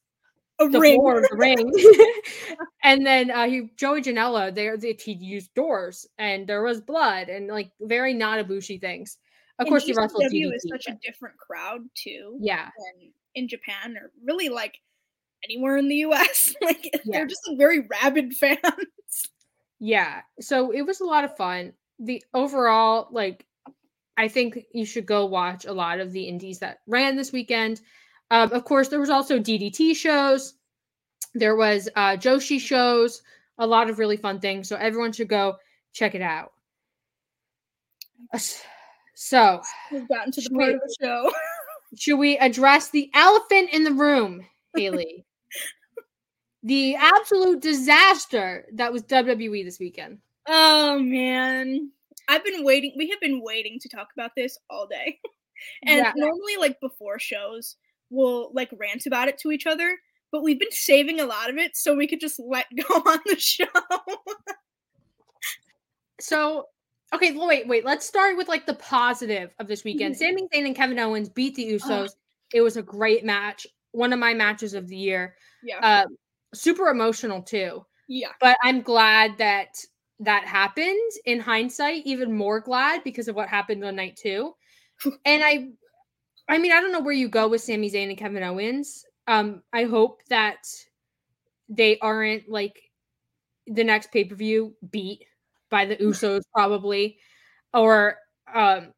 a 0.60 0.68
the 0.68 0.78
ring. 0.78 1.00
floor 1.00 1.22
the 1.22 1.38
ring. 1.38 1.72
and 2.84 3.06
then 3.06 3.32
uh 3.32 3.48
he 3.48 3.70
Joey 3.78 4.02
Janela, 4.02 4.54
there 4.54 4.76
he 4.78 5.14
used 5.14 5.54
doors 5.54 6.06
and 6.18 6.46
there 6.46 6.62
was 6.62 6.82
blood 6.82 7.30
and 7.30 7.48
like 7.48 7.72
very 7.80 8.14
not 8.14 8.46
Ibushi 8.46 8.82
things. 8.82 9.18
Of 9.60 9.68
and 9.68 9.70
course, 9.70 9.86
he 9.86 9.94
wrestled 9.94 10.24
DDT, 10.24 10.54
is 10.54 10.66
such 10.68 10.88
a 10.88 10.98
different 11.02 11.38
crowd 11.38 11.80
too. 11.96 12.38
Yeah. 12.42 12.70
in 13.36 13.48
Japan 13.48 13.96
or 13.96 14.12
really 14.26 14.50
like 14.50 14.78
anywhere 15.44 15.78
in 15.78 15.88
the 15.88 15.98
US. 15.98 16.54
like 16.62 16.90
yeah. 16.94 17.00
they're 17.06 17.28
just 17.28 17.48
like, 17.48 17.58
very 17.58 17.88
rabid 17.88 18.34
fans. 18.38 18.60
Yeah. 19.80 20.22
So 20.40 20.72
it 20.72 20.84
was 20.84 21.02
a 21.02 21.06
lot 21.06 21.24
of 21.24 21.36
fun. 21.38 21.74
The 22.00 22.24
overall, 22.34 23.08
like, 23.12 23.46
I 24.18 24.28
think 24.28 24.60
you 24.74 24.86
should 24.86 25.06
go 25.06 25.26
watch 25.26 25.66
a 25.66 25.74
lot 25.74 26.00
of 26.00 26.12
the 26.12 26.24
indies 26.24 26.60
that 26.60 26.80
ran 26.88 27.16
this 27.16 27.32
weekend. 27.32 27.82
Um, 28.30 28.52
of 28.52 28.64
course, 28.66 28.88
there 28.88 29.00
was 29.00 29.10
also 29.10 29.40
DDT 29.40 29.96
shows. 29.96 30.56
There 31.34 31.56
was 31.56 31.90
uh, 31.96 32.18
Joshi 32.18 32.60
shows, 32.60 33.22
a 33.58 33.66
lot 33.66 33.90
of 33.90 34.00
really 34.00 34.18
fun 34.18 34.40
things. 34.40 34.68
So 34.68 34.76
everyone 34.76 35.14
should 35.14 35.30
go 35.30 35.56
check 35.94 36.14
it 36.16 36.22
out. 36.22 36.52
So 39.16 39.62
we've 39.92 40.08
gotten 40.08 40.32
to 40.32 40.42
the 40.42 40.50
part 40.50 40.68
we, 40.68 40.74
of 40.74 40.82
the 40.82 40.96
show. 41.02 41.32
should 41.98 42.18
we 42.18 42.38
address 42.38 42.90
the 42.90 43.10
elephant 43.14 43.70
in 43.72 43.84
the 43.84 43.92
room, 43.92 44.46
Haley? 44.76 45.26
The 46.64 46.96
absolute 46.96 47.62
disaster 47.62 48.66
that 48.74 48.94
was 48.94 49.04
WWE 49.04 49.66
this 49.66 49.80
weekend. 49.80 50.20
Oh 50.48 51.00
man. 51.00 51.92
I've 52.28 52.46
been 52.46 52.64
waiting 52.64 52.94
we 52.98 53.10
have 53.10 53.20
been 53.20 53.42
waiting 53.44 53.80
to 53.80 53.90
talk 53.90 54.10
about 54.14 54.32
this 54.36 54.58
all 54.70 54.88
day. 54.88 55.20
and 55.86 55.98
yeah. 55.98 56.14
normally 56.16 56.58
like 56.58 56.80
before 56.80 57.20
shows 57.20 57.76
we'll 58.10 58.52
like 58.54 58.70
rant 58.78 59.06
about 59.06 59.28
it 59.28 59.38
to 59.40 59.52
each 59.52 59.66
other, 59.66 59.98
but 60.32 60.44
we've 60.44 60.60
been 60.60 60.72
saving 60.72 61.20
a 61.20 61.26
lot 61.26 61.50
of 61.50 61.58
it 61.58 61.76
so 61.76 61.96
we 61.96 62.08
could 62.08 62.20
just 62.20 62.40
let 62.40 62.66
go 62.88 62.96
on 62.96 63.20
the 63.26 63.40
show. 63.40 63.66
so 66.20 66.68
okay, 67.14 67.32
wait, 67.36 67.68
wait. 67.68 67.86
Let's 67.86 68.06
start 68.06 68.38
with 68.38 68.48
like 68.48 68.66
the 68.66 68.76
positive 68.76 69.54
of 69.60 69.68
this 69.68 69.84
weekend. 69.84 70.16
Mm-hmm. 70.16 70.38
Sami 70.38 70.48
Zayn 70.54 70.66
and 70.68 70.76
Kevin 70.76 71.00
Owens 71.00 71.30
beat 71.30 71.56
the 71.56 71.74
Usos. 71.74 72.10
Oh. 72.10 72.14
It 72.54 72.62
was 72.62 72.78
a 72.78 72.82
great 72.82 73.24
match, 73.24 73.66
one 73.92 74.14
of 74.14 74.20
my 74.20 74.34
matches 74.34 74.74
of 74.74 74.88
the 74.88 74.98
year. 74.98 75.36
Yeah. 75.64 75.80
Uh, 75.82 76.06
super 76.54 76.88
emotional 76.88 77.42
too. 77.42 77.86
Yeah. 78.08 78.32
But 78.40 78.58
I'm 78.64 78.82
glad 78.82 79.38
that 79.38 79.78
that 80.20 80.46
happened 80.46 81.12
in 81.26 81.40
hindsight, 81.40 82.04
even 82.06 82.36
more 82.36 82.60
glad 82.60 83.04
because 83.04 83.28
of 83.28 83.36
what 83.36 83.50
happened 83.50 83.84
on 83.84 83.96
night 83.96 84.18
two. 84.22 84.54
and 85.26 85.44
I 85.44 85.70
I 86.48 86.58
mean, 86.58 86.72
I 86.72 86.82
don't 86.82 86.92
know 86.92 87.02
where 87.02 87.14
you 87.14 87.30
go 87.30 87.48
with 87.48 87.62
Sami 87.62 87.90
Zayn 87.90 88.10
and 88.10 88.18
Kevin 88.18 88.44
Owens. 88.44 89.06
Um, 89.28 89.62
I 89.72 89.86
hope 89.86 90.22
that 90.30 90.68
they 91.70 91.98
aren't 92.00 92.50
like 92.50 92.82
the 93.68 93.84
next 93.84 94.12
pay-per-view 94.12 94.76
beat 94.92 95.24
by 95.70 95.86
the 95.86 95.96
Usos, 96.02 96.42
probably. 96.54 97.20
Or 97.74 98.18
um, 98.54 98.92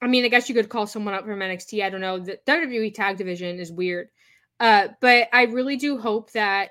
I 0.00 0.06
mean, 0.06 0.24
I 0.24 0.28
guess 0.28 0.48
you 0.48 0.54
could 0.54 0.68
call 0.68 0.86
someone 0.86 1.14
up 1.14 1.24
from 1.24 1.40
NXT. 1.40 1.84
I 1.84 1.90
don't 1.90 2.00
know. 2.00 2.18
The 2.18 2.38
WWE 2.46 2.94
tag 2.94 3.16
division 3.16 3.58
is 3.58 3.70
weird. 3.70 4.08
Uh, 4.60 4.88
but 5.00 5.28
I 5.32 5.44
really 5.44 5.76
do 5.76 5.98
hope 5.98 6.32
that 6.32 6.70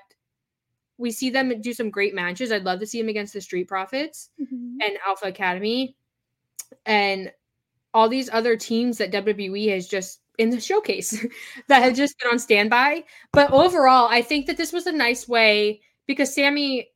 we 0.98 1.10
see 1.10 1.30
them 1.30 1.60
do 1.60 1.72
some 1.72 1.90
great 1.90 2.14
matches. 2.14 2.52
I'd 2.52 2.64
love 2.64 2.80
to 2.80 2.86
see 2.86 3.00
them 3.00 3.08
against 3.08 3.32
the 3.32 3.40
Street 3.40 3.68
Profits 3.68 4.30
mm-hmm. 4.40 4.78
and 4.80 4.98
Alpha 5.06 5.26
Academy 5.26 5.96
and 6.86 7.32
all 7.92 8.08
these 8.08 8.30
other 8.32 8.56
teams 8.56 8.98
that 8.98 9.12
WWE 9.12 9.72
has 9.72 9.88
just 9.88 10.20
in 10.38 10.50
the 10.50 10.60
showcase 10.60 11.24
that 11.68 11.82
have 11.82 11.94
just 11.94 12.18
been 12.18 12.30
on 12.30 12.38
standby. 12.38 13.04
But 13.32 13.52
overall, 13.52 14.08
I 14.10 14.22
think 14.22 14.46
that 14.46 14.56
this 14.56 14.72
was 14.72 14.86
a 14.86 14.92
nice 14.92 15.28
way 15.28 15.80
because 16.06 16.34
Sammy, 16.34 16.88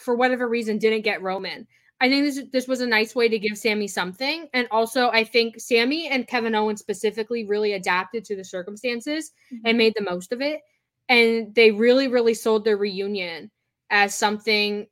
for 0.00 0.14
whatever 0.14 0.48
reason, 0.48 0.78
didn't 0.78 1.02
get 1.02 1.22
Roman. 1.22 1.66
I 1.98 2.10
think 2.10 2.24
this 2.26 2.42
this 2.52 2.68
was 2.68 2.82
a 2.82 2.86
nice 2.86 3.14
way 3.14 3.26
to 3.26 3.38
give 3.38 3.56
Sammy 3.56 3.88
something, 3.88 4.48
and 4.52 4.68
also 4.70 5.08
I 5.08 5.24
think 5.24 5.58
Sammy 5.58 6.08
and 6.08 6.26
Kevin 6.26 6.54
Owens 6.54 6.80
specifically 6.80 7.46
really 7.46 7.72
adapted 7.72 8.22
to 8.26 8.36
the 8.36 8.44
circumstances 8.44 9.30
mm-hmm. 9.50 9.66
and 9.66 9.78
made 9.78 9.94
the 9.96 10.04
most 10.04 10.30
of 10.30 10.42
it 10.42 10.60
and 11.08 11.54
they 11.54 11.70
really 11.70 12.08
really 12.08 12.34
sold 12.34 12.64
their 12.64 12.76
reunion 12.76 13.50
as 13.90 14.14
something 14.14 14.86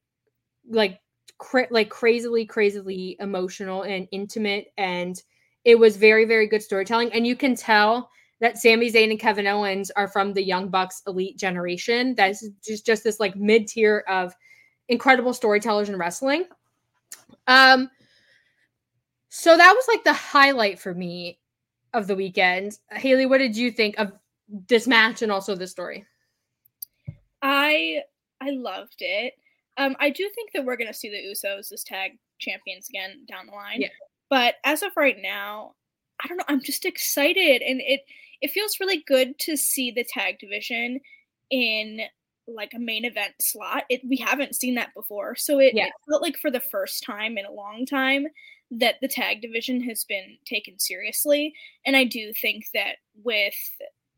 like 0.69 1.01
cra- 1.39 1.69
like 1.71 1.91
crazily 1.91 2.47
crazily 2.47 3.17
emotional 3.21 3.83
and 3.83 4.09
intimate 4.13 4.73
and 4.77 5.23
it 5.65 5.79
was 5.79 5.97
very 5.97 6.25
very 6.25 6.47
good 6.47 6.63
storytelling. 6.63 7.13
And 7.13 7.27
you 7.27 7.37
can 7.37 7.55
tell 7.55 8.11
that 8.41 8.59
Sami 8.59 8.91
Zayn 8.91 9.11
and 9.11 9.19
Kevin 9.19 9.47
Owens 9.47 9.91
are 9.93 10.09
from 10.09 10.33
the 10.33 10.43
Young 10.43 10.69
Bucks 10.69 11.03
elite 11.07 11.39
generation. 11.39 12.15
That's 12.15 12.47
just 12.65 12.87
just 12.87 13.05
this 13.05 13.21
like 13.21 13.37
mid 13.37 13.67
tier 13.67 14.05
of 14.09 14.35
incredible 14.89 15.33
storytellers 15.33 15.89
in 15.89 15.97
wrestling. 15.97 16.45
Um 17.47 17.91
so 19.31 19.57
that 19.57 19.73
was 19.75 19.85
like 19.89 20.05
the 20.05 20.13
highlight 20.13 20.79
for 20.79 20.95
me 20.95 21.41
of 21.93 22.07
the 22.07 22.15
weekend. 22.15 22.79
Haley 22.91 23.27
what 23.27 23.39
did 23.39 23.57
you 23.57 23.71
think 23.71 23.99
of 23.99 24.13
this 24.49 24.87
match 24.87 25.23
and 25.23 25.33
also 25.33 25.55
this 25.55 25.71
story? 25.71 26.05
I 27.43 28.03
I 28.41 28.51
loved 28.51 28.97
it. 29.01 29.35
Um, 29.77 29.97
I 29.99 30.11
do 30.11 30.29
think 30.35 30.53
that 30.53 30.65
we're 30.65 30.77
gonna 30.77 30.95
see 30.95 31.09
the 31.11 31.17
Usos 31.17 31.73
as 31.73 31.85
tag 31.85 32.13
champions 32.39 32.89
again 32.89 33.25
down 33.29 33.47
the 33.47 33.53
line. 33.53 33.81
Yeah. 33.83 33.89
But 34.31 34.57
as 34.65 34.83
of 34.83 34.93
right 34.97 35.17
now, 35.21 35.75
I 36.23 36.29
don't 36.29 36.39
know. 36.39 36.45
I'm 36.49 36.63
just 36.63 36.85
excited, 36.85 37.63
and 37.63 37.81
it 37.81 38.01
it 38.41 38.51
feels 38.51 38.79
really 38.81 39.03
good 39.07 39.39
to 39.41 39.57
see 39.57 39.91
the 39.91 40.05
tag 40.05 40.39
division 40.39 41.01
in 41.51 42.01
like 42.47 42.73
a 42.75 42.79
main 42.79 43.05
event 43.05 43.35
slot. 43.41 43.85
It 43.89 44.03
we 44.09 44.17
haven't 44.17 44.55
seen 44.55 44.75
that 44.75 44.93
before. 44.95 45.35
So 45.37 45.59
it, 45.59 45.75
Yeah. 45.75 45.87
it 45.87 45.93
felt 46.09 46.23
like 46.23 46.37
for 46.39 46.51
the 46.51 46.61
first 46.61 47.03
time 47.05 47.39
in 47.39 47.47
a 47.47 47.53
long 47.53 47.87
time 47.87 48.27
that 48.71 48.97
the 49.01 49.09
tag 49.09 49.41
division 49.41 49.81
has 49.83 50.05
been 50.05 50.37
taken 50.47 50.79
seriously. 50.79 51.55
And 51.87 51.97
I 51.97 52.05
do 52.05 52.33
think 52.41 52.67
that 52.75 52.97
with 53.23 53.55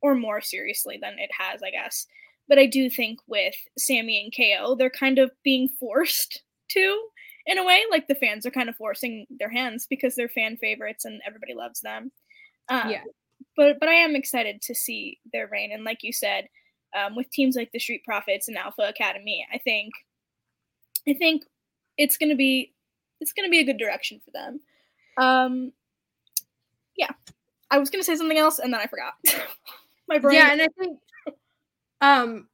or 0.03 0.15
more 0.15 0.41
seriously 0.41 0.99
than 1.01 1.15
it 1.19 1.31
has, 1.39 1.63
I 1.63 1.71
guess. 1.71 2.07
But 2.49 2.59
I 2.59 2.67
do 2.67 2.89
think 2.89 3.19
with 3.27 3.55
Sammy 3.77 4.23
and 4.23 4.33
KO, 4.35 4.75
they're 4.75 4.91
kind 4.91 5.19
of 5.19 5.31
being 5.43 5.69
forced 5.69 6.43
to 6.71 7.01
in 7.47 7.59
a 7.59 7.65
way. 7.65 7.83
Like 7.91 8.09
the 8.09 8.15
fans 8.15 8.47
are 8.47 8.51
kind 8.51 8.69
of 8.69 8.77
forcing 8.77 9.27
their 9.31 9.51
hands 9.51 9.87
because 9.89 10.15
they're 10.15 10.29
fan 10.29 10.57
favorites 10.57 11.05
and 11.05 11.21
everybody 11.27 11.55
loves 11.55 11.81
them. 11.81 12.13
Um, 12.69 12.91
Yeah. 12.91 13.03
But 13.57 13.79
but 13.81 13.89
I 13.89 13.95
am 13.95 14.17
excited 14.17 14.63
to 14.63 14.75
see 14.75 15.19
their 15.33 15.47
reign. 15.47 15.73
And 15.73 15.85
like 15.85 16.03
you 16.03 16.13
said, 16.13 16.49
um, 16.97 17.17
with 17.17 17.31
teams 17.31 17.57
like 17.57 17.71
the 17.73 17.79
Street 17.79 18.05
Profits 18.05 18.49
and 18.49 18.57
Alpha 18.57 18.83
Academy, 18.83 19.47
I 19.53 19.59
think 19.59 19.93
I 21.09 21.15
think 21.15 21.45
it's 21.99 22.17
gonna 22.17 22.37
be 22.37 22.73
it's 23.21 23.33
gonna 23.33 23.49
be 23.49 23.61
a 23.61 23.65
good 23.65 23.79
direction 23.79 24.21
for 24.25 24.31
them. 24.31 24.61
Um, 25.19 25.73
yeah, 26.97 27.11
I 27.71 27.79
was 27.79 27.91
gonna 27.91 28.05
say 28.05 28.17
something 28.17 28.39
else 28.39 28.59
and 28.59 28.73
then 28.73 28.81
I 28.81 28.87
forgot. 28.87 29.15
My 30.09 30.19
brain. 30.19 30.37
Yeah, 30.37 30.53
and 30.53 30.63
I 30.63 30.69
think 30.79 30.99
um 32.01 32.49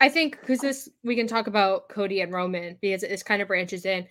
I 0.00 0.08
think 0.08 0.38
because 0.40 0.60
this 0.60 0.88
we 1.02 1.16
can 1.16 1.26
talk 1.26 1.46
about 1.46 1.88
Cody 1.88 2.20
and 2.20 2.32
Roman 2.32 2.76
because 2.80 3.02
it, 3.02 3.08
this 3.08 3.22
kind 3.22 3.40
of 3.40 3.48
branches 3.48 3.84
in. 3.84 4.06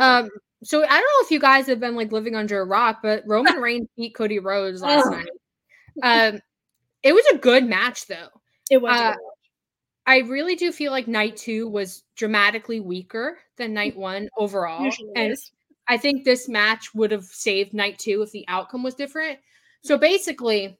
Um 0.00 0.28
so 0.64 0.82
I 0.82 0.88
don't 0.88 1.00
know 1.00 1.24
if 1.24 1.30
you 1.30 1.38
guys 1.38 1.66
have 1.68 1.80
been 1.80 1.94
like 1.96 2.12
living 2.12 2.34
under 2.34 2.60
a 2.60 2.64
rock, 2.64 2.98
but 3.02 3.22
Roman 3.26 3.56
Reigns 3.60 3.88
beat 3.96 4.14
Cody 4.14 4.38
Rhodes 4.38 4.82
last 4.82 5.06
Ugh. 5.06 5.12
night. 5.12 5.30
Um 6.02 6.40
it 7.02 7.12
was 7.12 7.24
a 7.32 7.38
good 7.38 7.64
match 7.64 8.06
though. 8.06 8.28
it 8.70 8.82
was. 8.82 8.98
uh, 8.98 9.14
I 10.06 10.20
really 10.20 10.56
do 10.56 10.72
feel 10.72 10.90
like 10.90 11.06
night 11.06 11.36
two 11.36 11.68
was 11.68 12.02
dramatically 12.16 12.80
weaker 12.80 13.38
than 13.56 13.74
night 13.74 13.94
one 13.96 14.28
overall. 14.38 14.82
usually 14.84 15.12
and 15.14 15.32
is. 15.32 15.52
I 15.86 15.96
think 15.96 16.24
this 16.24 16.48
match 16.48 16.94
would 16.94 17.12
have 17.12 17.24
saved 17.24 17.72
night 17.74 17.98
two 17.98 18.22
if 18.22 18.30
the 18.30 18.44
outcome 18.48 18.82
was 18.82 18.94
different. 18.94 19.38
So 19.82 19.96
basically, 19.96 20.78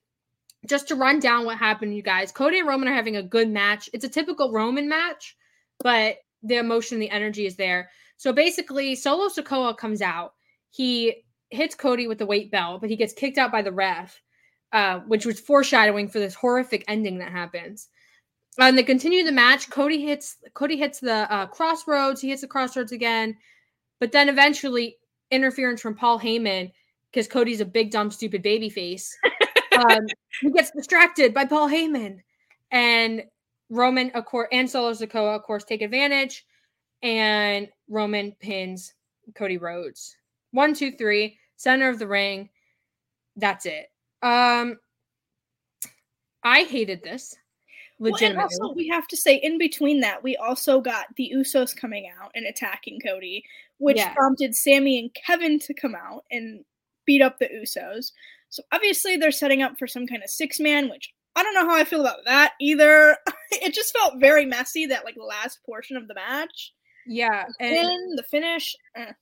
just 0.67 0.89
to 0.89 0.97
run 0.97 1.21
down 1.21 1.45
what 1.45 1.59
happened, 1.59 1.95
you 1.95 2.03
guys, 2.03 2.33
Cody 2.33 2.59
and 2.59 2.69
Roman 2.69 2.89
are 2.89 2.95
having 2.95 3.17
a 3.17 3.23
good 3.23 3.49
match. 3.49 3.89
It's 3.93 4.05
a 4.05 4.09
typical 4.09 4.53
Roman 4.53 4.89
match, 4.89 5.37
but 5.81 6.17
the 6.43 6.57
emotion, 6.57 6.99
the 6.99 7.11
energy 7.11 7.47
is 7.47 7.57
there. 7.57 7.91
So 8.17 8.33
basically, 8.33 8.95
Solo 8.95 9.29
Sikoa 9.29 9.77
comes 9.77 10.03
out. 10.03 10.35
He 10.71 11.25
hits 11.51 11.75
Cody 11.75 12.07
with 12.07 12.19
the 12.19 12.27
weight 12.27 12.51
belt, 12.51 12.81
but 12.81 12.91
he 12.91 12.97
gets 12.97 13.13
kicked 13.13 13.39
out 13.39 13.53
by 13.53 13.63
the 13.63 13.73
ref, 13.73 14.21
uh, 14.73 15.01
which 15.01 15.25
was 15.25 15.41
foreshadowing 15.41 16.09
for 16.09 16.19
this 16.19 16.35
horrific 16.35 16.85
ending 16.89 17.19
that 17.19 17.31
happens. 17.31 17.89
And 18.59 18.77
they 18.77 18.83
continue 18.83 19.25
the 19.25 19.33
match. 19.33 19.71
Cody 19.71 20.03
hits 20.03 20.37
Cody 20.55 20.77
hits 20.77 20.99
the 20.99 21.33
uh, 21.33 21.47
crossroads. 21.47 22.21
He 22.21 22.31
hits 22.31 22.41
the 22.41 22.49
crossroads 22.49 22.91
again, 22.91 23.37
but 24.01 24.11
then 24.11 24.29
eventually 24.29 24.97
interference 25.31 25.81
from 25.81 25.95
Paul 25.95 26.19
Heyman 26.19 26.73
because 27.13 27.29
Cody's 27.29 27.61
a 27.61 27.65
big 27.65 27.93
dumb 27.93 28.11
stupid 28.11 28.43
baby 28.43 28.69
face. 28.69 29.17
um, 29.79 30.07
he 30.41 30.51
gets 30.51 30.71
distracted 30.71 31.33
by 31.35 31.45
Paul 31.45 31.69
Heyman, 31.69 32.19
and 32.71 33.23
Roman 33.71 34.11
of 34.11 34.25
course 34.25 34.49
and 34.53 34.69
Solo 34.69 34.93
Sikoa 34.93 35.37
of 35.37 35.43
course 35.43 35.65
take 35.65 35.83
advantage, 35.83 36.45
and 37.03 37.69
Roman 37.89 38.33
pins 38.41 38.95
Cody 39.35 39.59
Rhodes. 39.59 40.17
One, 40.53 40.75
two, 40.75 40.93
three, 40.93 41.39
center 41.57 41.89
of 41.89 41.99
the 41.99 42.07
ring. 42.09 42.49
That's 43.37 43.67
it. 43.67 43.91
Um, 44.23 44.79
I 46.43 46.65
hated 46.65 47.03
this. 47.03 47.37
Well, 47.99 48.13
and 48.15 48.35
Legitimately. 48.37 48.43
also, 48.63 48.75
we 48.75 48.89
have 48.89 49.09
to 49.09 49.17
say, 49.17 49.37
in 49.37 49.59
between 49.59 50.01
that, 50.01 50.23
we 50.23 50.37
also 50.37 50.81
got 50.81 51.07
the 51.17 51.33
Usos 51.37 51.77
coming 51.77 52.09
out 52.21 52.31
and 52.35 52.47
attacking 52.47 53.01
Cody, 53.01 53.45
which 53.79 53.97
Yeah. 53.97 54.15
prompted 54.15 54.55
Sammy 54.55 54.99
and 55.01 55.13
Kevin 55.15 55.59
to 55.61 55.75
come 55.75 55.95
out 55.97 56.25
and 56.31 56.65
beat 57.05 57.23
up 57.23 57.39
the 57.39 57.49
Usos. 57.49 58.13
So 58.51 58.63
obviously, 58.73 59.17
they're 59.17 59.31
setting 59.31 59.63
up 59.63 59.79
for 59.79 59.87
some 59.87 60.07
kind 60.07 60.23
of 60.23 60.31
six 60.31 60.59
man, 60.59 60.89
which 60.89 61.13
I 61.37 61.43
don't 61.43 61.55
know 61.55 61.67
how 61.67 61.77
I 61.77 61.85
feel 61.85 62.01
about 62.01 62.25
that 62.25 62.55
either. 62.61 63.17
it 63.53 63.75
just 63.75 63.97
felt 63.97 64.21
very 64.21 64.45
messy 64.45 64.87
that 64.87 65.05
like 65.05 65.17
last 65.19 65.61
portion 65.65 65.97
of 65.97 66.09
the 66.09 66.15
match, 66.15 66.73
yeah, 67.07 67.45
and 67.61 67.75
win 67.75 68.17
the 68.17 68.23
finish. 68.23 68.75
eh. 68.97 69.13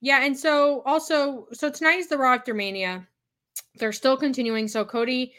Yeah, 0.00 0.24
and 0.24 0.36
so 0.36 0.82
also, 0.84 1.46
so 1.52 1.70
tonight 1.70 2.00
is 2.00 2.08
the 2.08 2.18
Raw 2.18 2.34
after 2.34 2.54
Mania. 2.54 3.06
They're 3.76 3.92
still 3.92 4.16
continuing. 4.16 4.66
So 4.66 4.84
Cody 4.84 5.32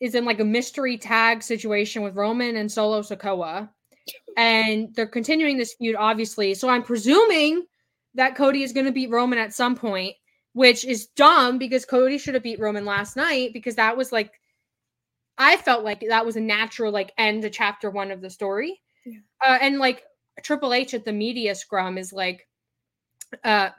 is 0.00 0.14
in 0.14 0.24
like 0.24 0.40
a 0.40 0.44
mystery 0.44 0.96
tag 0.96 1.42
situation 1.42 2.02
with 2.02 2.16
Roman 2.16 2.56
and 2.56 2.72
Solo 2.72 3.02
Sikoa, 3.02 3.68
and 4.36 4.94
they're 4.94 5.06
continuing 5.06 5.58
this 5.58 5.74
feud, 5.74 5.96
obviously. 5.96 6.54
So 6.54 6.68
I'm 6.68 6.82
presuming 6.82 7.66
that 8.14 8.34
Cody 8.34 8.62
is 8.62 8.72
going 8.72 8.86
to 8.86 8.92
beat 8.92 9.10
Roman 9.10 9.38
at 9.38 9.52
some 9.52 9.76
point, 9.76 10.14
which 10.56 10.86
is 10.86 11.08
dumb 11.08 11.58
because 11.58 11.84
Cody 11.84 12.16
should 12.18 12.32
have 12.34 12.42
beat 12.42 12.58
Roman 12.58 12.86
last 12.86 13.14
night 13.14 13.52
because 13.52 13.76
that 13.76 13.96
was 13.98 14.10
like, 14.10 14.32
I 15.38 15.56
felt 15.58 15.84
like 15.84 16.04
that 16.08 16.24
was 16.24 16.36
a 16.36 16.40
natural 16.40 16.92
like 16.92 17.12
end 17.18 17.42
to 17.42 17.50
chapter 17.50 17.90
one 17.90 18.10
of 18.10 18.20
the 18.22 18.30
story, 18.30 18.80
Yeah. 19.04 19.20
uh, 19.44 19.58
and 19.60 19.78
like 19.78 20.02
Triple 20.42 20.72
H 20.72 20.94
at 20.94 21.04
the 21.04 21.12
media 21.12 21.54
scrum 21.54 21.98
is 21.98 22.12
like 22.12 22.46
uh 23.44 23.70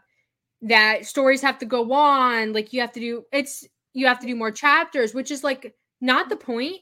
that 0.64 1.06
stories 1.06 1.42
have 1.42 1.60
to 1.60 1.66
go 1.66 1.92
on 1.94 2.54
like 2.54 2.74
you 2.74 2.82
have 2.82 2.92
to 2.94 3.00
do 3.00 3.24
it's 3.34 3.66
you 3.94 4.08
have 4.08 4.20
to 4.20 4.28
do 4.28 4.36
more 4.36 4.52
chapters 4.52 5.14
which 5.14 5.32
is 5.32 5.44
like 5.44 5.76
not 6.02 6.30
the 6.30 6.38
point. 6.38 6.78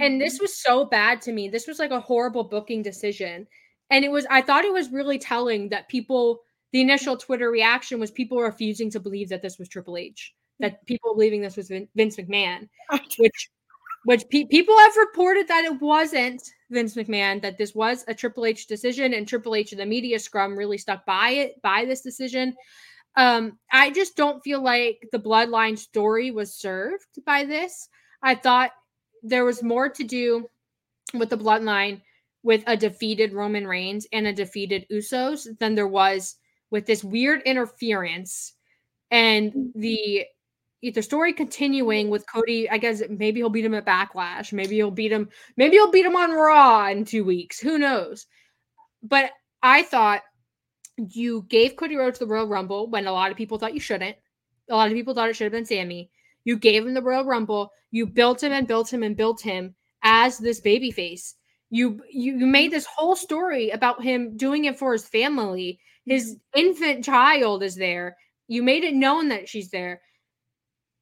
And 0.00 0.20
this 0.20 0.40
was 0.40 0.56
so 0.56 0.84
bad 0.86 1.22
to 1.22 1.32
me. 1.32 1.48
This 1.48 1.66
was 1.68 1.78
like 1.78 1.92
a 1.92 2.00
horrible 2.00 2.44
booking 2.44 2.82
decision. 2.82 3.46
And 3.90 4.04
it 4.04 4.10
was 4.10 4.26
i 4.30 4.42
thought 4.42 4.64
it 4.66 4.72
was 4.74 4.90
really 4.92 5.18
telling 5.18 5.70
that 5.70 5.88
people 5.88 6.42
the 6.72 6.80
initial 6.80 7.16
twitter 7.16 7.50
reaction 7.50 8.00
was 8.00 8.10
people 8.10 8.40
refusing 8.40 8.90
to 8.90 9.00
believe 9.00 9.28
that 9.28 9.42
this 9.42 9.58
was 9.58 9.68
triple 9.68 9.96
h 9.96 10.34
that 10.58 10.84
people 10.86 11.14
believing 11.14 11.40
this 11.40 11.56
was 11.56 11.68
vince 11.68 12.16
mcmahon 12.16 12.68
which 13.18 13.50
which 14.06 14.22
pe- 14.30 14.44
people 14.44 14.78
have 14.78 14.96
reported 14.96 15.48
that 15.48 15.64
it 15.64 15.80
wasn't 15.80 16.40
Vince 16.70 16.94
McMahon 16.94 17.42
that 17.42 17.58
this 17.58 17.74
was 17.74 18.04
a 18.06 18.14
Triple 18.14 18.46
H 18.46 18.68
decision 18.68 19.12
and 19.12 19.26
Triple 19.26 19.56
H 19.56 19.72
and 19.72 19.80
the 19.80 19.86
media 19.86 20.18
scrum 20.20 20.56
really 20.56 20.78
stuck 20.78 21.04
by 21.04 21.30
it 21.30 21.60
by 21.60 21.84
this 21.84 22.02
decision. 22.02 22.54
Um 23.16 23.58
I 23.72 23.90
just 23.90 24.16
don't 24.16 24.42
feel 24.44 24.62
like 24.62 25.08
the 25.10 25.18
bloodline 25.18 25.76
story 25.76 26.30
was 26.30 26.54
served 26.54 27.18
by 27.24 27.44
this. 27.44 27.88
I 28.22 28.36
thought 28.36 28.70
there 29.24 29.44
was 29.44 29.62
more 29.62 29.88
to 29.88 30.04
do 30.04 30.48
with 31.14 31.30
the 31.30 31.38
bloodline 31.38 32.00
with 32.44 32.62
a 32.68 32.76
defeated 32.76 33.32
Roman 33.32 33.66
Reigns 33.66 34.06
and 34.12 34.28
a 34.28 34.32
defeated 34.32 34.86
Usos 34.92 35.46
than 35.58 35.74
there 35.74 35.88
was 35.88 36.36
with 36.70 36.86
this 36.86 37.04
weird 37.04 37.42
interference 37.42 38.54
and 39.10 39.52
mm-hmm. 39.52 39.80
the 39.80 40.24
the 40.82 41.02
story 41.02 41.32
continuing 41.32 42.10
with 42.10 42.30
Cody. 42.30 42.68
I 42.70 42.78
guess 42.78 43.02
maybe 43.08 43.40
he'll 43.40 43.50
beat 43.50 43.64
him 43.64 43.74
at 43.74 43.86
Backlash. 43.86 44.52
Maybe 44.52 44.76
he'll 44.76 44.90
beat 44.90 45.12
him. 45.12 45.28
Maybe 45.56 45.76
he'll 45.76 45.90
beat 45.90 46.06
him 46.06 46.16
on 46.16 46.32
Raw 46.32 46.88
in 46.88 47.04
two 47.04 47.24
weeks. 47.24 47.58
Who 47.58 47.78
knows? 47.78 48.26
But 49.02 49.30
I 49.62 49.82
thought 49.82 50.22
you 50.96 51.44
gave 51.48 51.76
Cody 51.76 51.96
Rhodes 51.96 52.18
the 52.18 52.26
Royal 52.26 52.46
Rumble 52.46 52.88
when 52.88 53.06
a 53.06 53.12
lot 53.12 53.30
of 53.30 53.36
people 53.36 53.58
thought 53.58 53.74
you 53.74 53.80
shouldn't. 53.80 54.16
A 54.70 54.76
lot 54.76 54.88
of 54.88 54.94
people 54.94 55.14
thought 55.14 55.28
it 55.28 55.36
should 55.36 55.44
have 55.44 55.52
been 55.52 55.66
Sammy. 55.66 56.10
You 56.44 56.56
gave 56.56 56.86
him 56.86 56.94
the 56.94 57.02
Royal 57.02 57.24
Rumble. 57.24 57.70
You 57.90 58.06
built 58.06 58.42
him 58.42 58.52
and 58.52 58.68
built 58.68 58.92
him 58.92 59.02
and 59.02 59.16
built 59.16 59.40
him 59.40 59.74
as 60.02 60.38
this 60.38 60.60
baby 60.60 60.90
face. 60.90 61.34
You 61.70 62.00
you 62.10 62.38
you 62.38 62.46
made 62.46 62.66
mm-hmm. 62.66 62.74
this 62.74 62.86
whole 62.86 63.16
story 63.16 63.70
about 63.70 64.02
him 64.02 64.36
doing 64.36 64.66
it 64.66 64.78
for 64.78 64.92
his 64.92 65.08
family. 65.08 65.80
His 66.06 66.36
infant 66.54 67.04
child 67.04 67.62
is 67.62 67.74
there. 67.74 68.16
You 68.48 68.62
made 68.62 68.84
it 68.84 68.94
known 68.94 69.28
that 69.28 69.48
she's 69.48 69.70
there. 69.70 70.00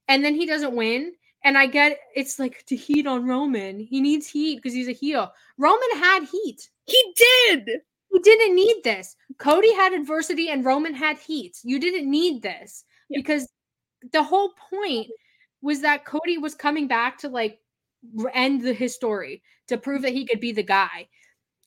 And 0.09 0.25
then 0.25 0.35
he 0.35 0.47
doesn't 0.47 0.75
win. 0.75 1.13
And 1.45 1.59
I 1.59 1.67
get 1.67 1.99
it's 2.17 2.39
like 2.39 2.65
to 2.67 2.77
heat 2.77 3.07
on 3.07 3.27
Roman. 3.27 3.79
He 3.79 4.01
needs 4.01 4.27
heat 4.27 4.57
because 4.57 4.73
he's 4.73 4.89
a 4.89 4.93
heel. 4.93 5.31
Roman 5.59 5.91
had 5.99 6.25
heat. 6.25 6.69
He 6.87 7.15
did. 7.17 7.69
He 8.11 8.19
didn't 8.21 8.55
need 8.55 8.77
this. 8.83 9.17
Cody 9.39 9.75
had 9.75 9.93
adversity 9.93 10.49
and 10.51 10.65
Roman 10.65 10.95
had 10.95 11.19
heat. 11.19 11.59
You 11.63 11.79
didn't 11.79 12.11
need 12.11 12.43
this 12.43 12.85
Yeah. 13.11 13.19
because 13.19 13.49
the 14.13 14.23
whole 14.23 14.53
point 14.71 15.09
was 15.63 15.81
that 15.81 16.05
Cody 16.05 16.39
was 16.39 16.55
coming 16.55 16.87
back 16.89 17.19
to 17.19 17.29
like 17.29 17.59
end 18.33 18.63
the 18.63 18.73
his 18.73 18.95
story 18.95 19.43
to 19.69 19.77
prove 19.79 20.03
that 20.03 20.13
he 20.13 20.25
could 20.27 20.41
be 20.41 20.53
the 20.53 20.63
guy. 20.63 21.09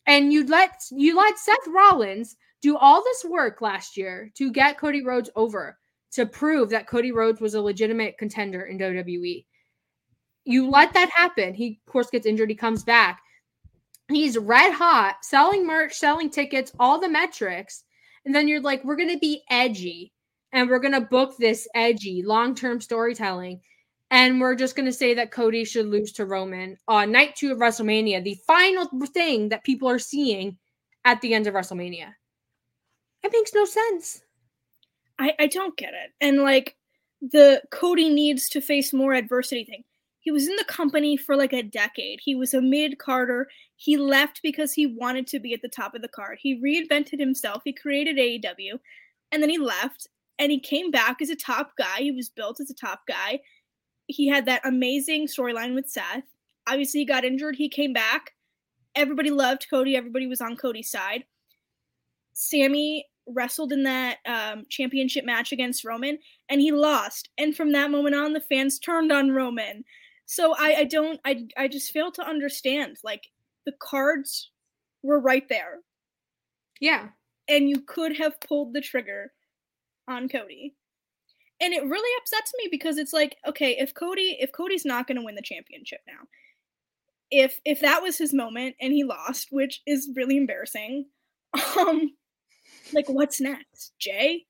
And 0.08 0.34
you 0.34 0.46
let 0.48 0.82
you 0.92 1.18
let 1.18 1.38
Seth 1.38 1.68
Rollins 1.68 2.36
do 2.68 2.76
all 2.76 3.02
this 3.02 3.24
work 3.24 3.62
last 3.62 3.96
year 3.96 4.30
to 4.36 4.52
get 4.52 4.78
Cody 4.78 5.02
Rhodes 5.02 5.30
over 5.38 5.78
to 6.12 6.26
prove 6.26 6.70
that 6.70 6.86
Cody 6.86 7.14
Rhodes 7.14 7.40
was 7.40 7.54
a 7.54 7.62
legitimate 7.62 8.18
contender 8.18 8.64
in 8.64 8.78
WWE. 8.78 9.46
You 10.44 10.70
let 10.70 10.94
that 10.94 11.10
happen. 11.10 11.54
He 11.54 11.80
of 11.88 11.92
course 11.92 12.10
gets 12.10 12.26
injured, 12.26 12.50
he 12.50 12.56
comes 12.58 12.84
back. 12.84 13.22
He's 14.10 14.38
red 14.38 14.74
hot, 14.74 15.16
selling 15.22 15.66
merch, 15.66 15.94
selling 15.94 16.30
tickets, 16.30 16.74
all 16.78 17.00
the 17.00 17.08
metrics. 17.08 17.86
And 18.26 18.36
then 18.36 18.50
you're 18.50 18.62
like, 18.62 18.84
we're 18.84 18.98
going 18.98 19.14
to 19.14 19.18
be 19.18 19.44
edgy 19.50 20.12
and 20.52 20.70
we're 20.70 20.80
going 20.80 20.94
to 20.94 21.02
book 21.02 21.38
this 21.38 21.70
edgy 21.74 22.22
long 22.22 22.54
term 22.54 22.82
storytelling. 22.82 23.62
And 24.12 24.42
we're 24.42 24.56
just 24.56 24.76
going 24.76 24.88
to 24.88 24.94
say 24.94 25.14
that 25.14 25.32
Cody 25.32 25.64
should 25.64 25.86
lose 25.86 26.12
to 26.14 26.26
Roman 26.26 26.76
on 26.86 27.14
night 27.14 27.38
two 27.38 27.54
of 27.54 27.60
WrestleMania, 27.60 28.26
the 28.26 28.38
final 28.46 28.90
thing 29.14 29.48
that 29.50 29.64
people 29.64 29.90
are 29.90 30.00
seeing 30.00 30.58
at 31.06 31.22
the 31.22 31.34
end 31.34 31.48
of 31.48 31.54
WrestleMania. 31.54 32.12
It 33.24 33.32
makes 33.34 33.54
no 33.54 33.66
sense. 33.66 34.22
I, 35.20 35.34
I 35.40 35.48
don't 35.48 35.78
get 35.78 35.94
it. 35.94 36.12
And 36.22 36.44
like 36.44 36.76
the 37.22 37.62
Cody 37.72 38.10
needs 38.10 38.50
to 38.50 38.62
face 38.62 38.94
more 38.94 39.14
adversity 39.14 39.66
thing. 39.66 39.84
He 40.20 40.32
was 40.32 40.48
in 40.48 40.56
the 40.58 40.66
company 40.66 41.16
for 41.16 41.36
like 41.36 41.54
a 41.54 41.64
decade. 41.64 42.20
He 42.22 42.36
was 42.36 42.54
a 42.54 42.62
mid 42.62 43.00
carder. 43.00 43.48
He 43.78 43.98
left 43.98 44.42
because 44.44 44.74
he 44.74 44.86
wanted 44.86 45.26
to 45.28 45.40
be 45.40 45.54
at 45.54 45.62
the 45.62 45.70
top 45.70 45.96
of 45.96 46.02
the 46.02 46.08
card. 46.08 46.38
He 46.42 46.62
reinvented 46.62 47.20
himself. 47.20 47.62
He 47.64 47.74
created 47.74 48.18
AEW 48.18 48.80
and 49.32 49.42
then 49.42 49.50
he 49.50 49.58
left 49.58 50.08
and 50.40 50.52
he 50.52 50.60
came 50.60 50.92
back 50.92 51.22
as 51.22 51.30
a 51.30 51.36
top 51.36 51.72
guy. 51.78 52.00
He 52.00 52.12
was 52.12 52.30
built 52.30 52.60
as 52.60 52.70
a 52.70 52.76
top 52.76 53.02
guy. 53.08 53.40
He 54.08 54.28
had 54.28 54.46
that 54.46 54.66
amazing 54.66 55.28
storyline 55.28 55.74
with 55.74 55.90
Seth. 55.90 56.24
Obviously, 56.68 57.02
he 57.02 57.06
got 57.06 57.26
injured. 57.26 57.56
He 57.56 57.70
came 57.70 57.94
back. 57.94 58.32
Everybody 58.96 59.32
loved 59.32 59.68
Cody. 59.70 59.96
Everybody 59.96 60.28
was 60.28 60.42
on 60.42 60.56
Cody's 60.56 60.90
side. 60.90 61.24
Sami 62.40 63.04
wrestled 63.28 63.74
in 63.74 63.82
that 63.82 64.18
um, 64.28 64.64
championship 64.70 65.26
match 65.26 65.52
against 65.52 65.84
Roman, 65.84 66.20
and 66.48 66.62
he 66.62 66.72
lost. 66.72 67.30
And 67.36 67.56
from 67.56 67.72
that 67.72 67.90
moment 67.90 68.14
on, 68.14 68.34
the 68.34 68.40
fans 68.40 68.78
turned 68.78 69.12
on 69.12 69.32
Roman. 69.32 69.84
So 70.28 70.54
I, 70.56 70.76
I 70.78 70.84
don't, 70.84 71.20
I, 71.26 71.48
I 71.58 71.68
just 71.68 71.92
fail 71.92 72.12
to 72.12 72.22
understand. 72.22 72.98
Like 73.04 73.24
the 73.66 73.74
cards 73.82 74.52
were 75.02 75.20
right 75.20 75.50
there. 75.50 75.80
Yeah. 76.80 77.08
And 77.50 77.70
you 77.70 77.82
could 77.82 78.18
have 78.18 78.40
pulled 78.40 78.74
the 78.74 78.82
trigger 78.82 79.32
on 80.08 80.30
Cody. 80.30 80.76
And 81.60 81.74
it 81.74 81.84
really 81.84 82.22
upsets 82.22 82.52
me 82.60 82.68
because 82.70 83.00
it's 83.00 83.14
like, 83.14 83.38
okay, 83.48 83.78
if 83.80 83.96
Cody, 83.96 84.38
if 84.40 84.52
Cody's 84.52 84.86
not 84.86 85.08
going 85.08 85.18
to 85.18 85.26
win 85.26 85.34
the 85.34 85.42
championship 85.42 86.02
now, 86.08 86.28
if 87.32 87.60
if 87.66 87.82
that 87.82 88.04
was 88.04 88.20
his 88.20 88.32
moment 88.32 88.76
and 88.80 88.94
he 88.94 89.04
lost, 89.04 89.48
which 89.50 89.82
is 89.88 90.08
really 90.16 90.38
embarrassing, 90.38 91.08
um, 91.80 92.12
like 92.94 93.10
what's 93.10 93.42
next, 93.42 93.94
Jay? 94.00 94.46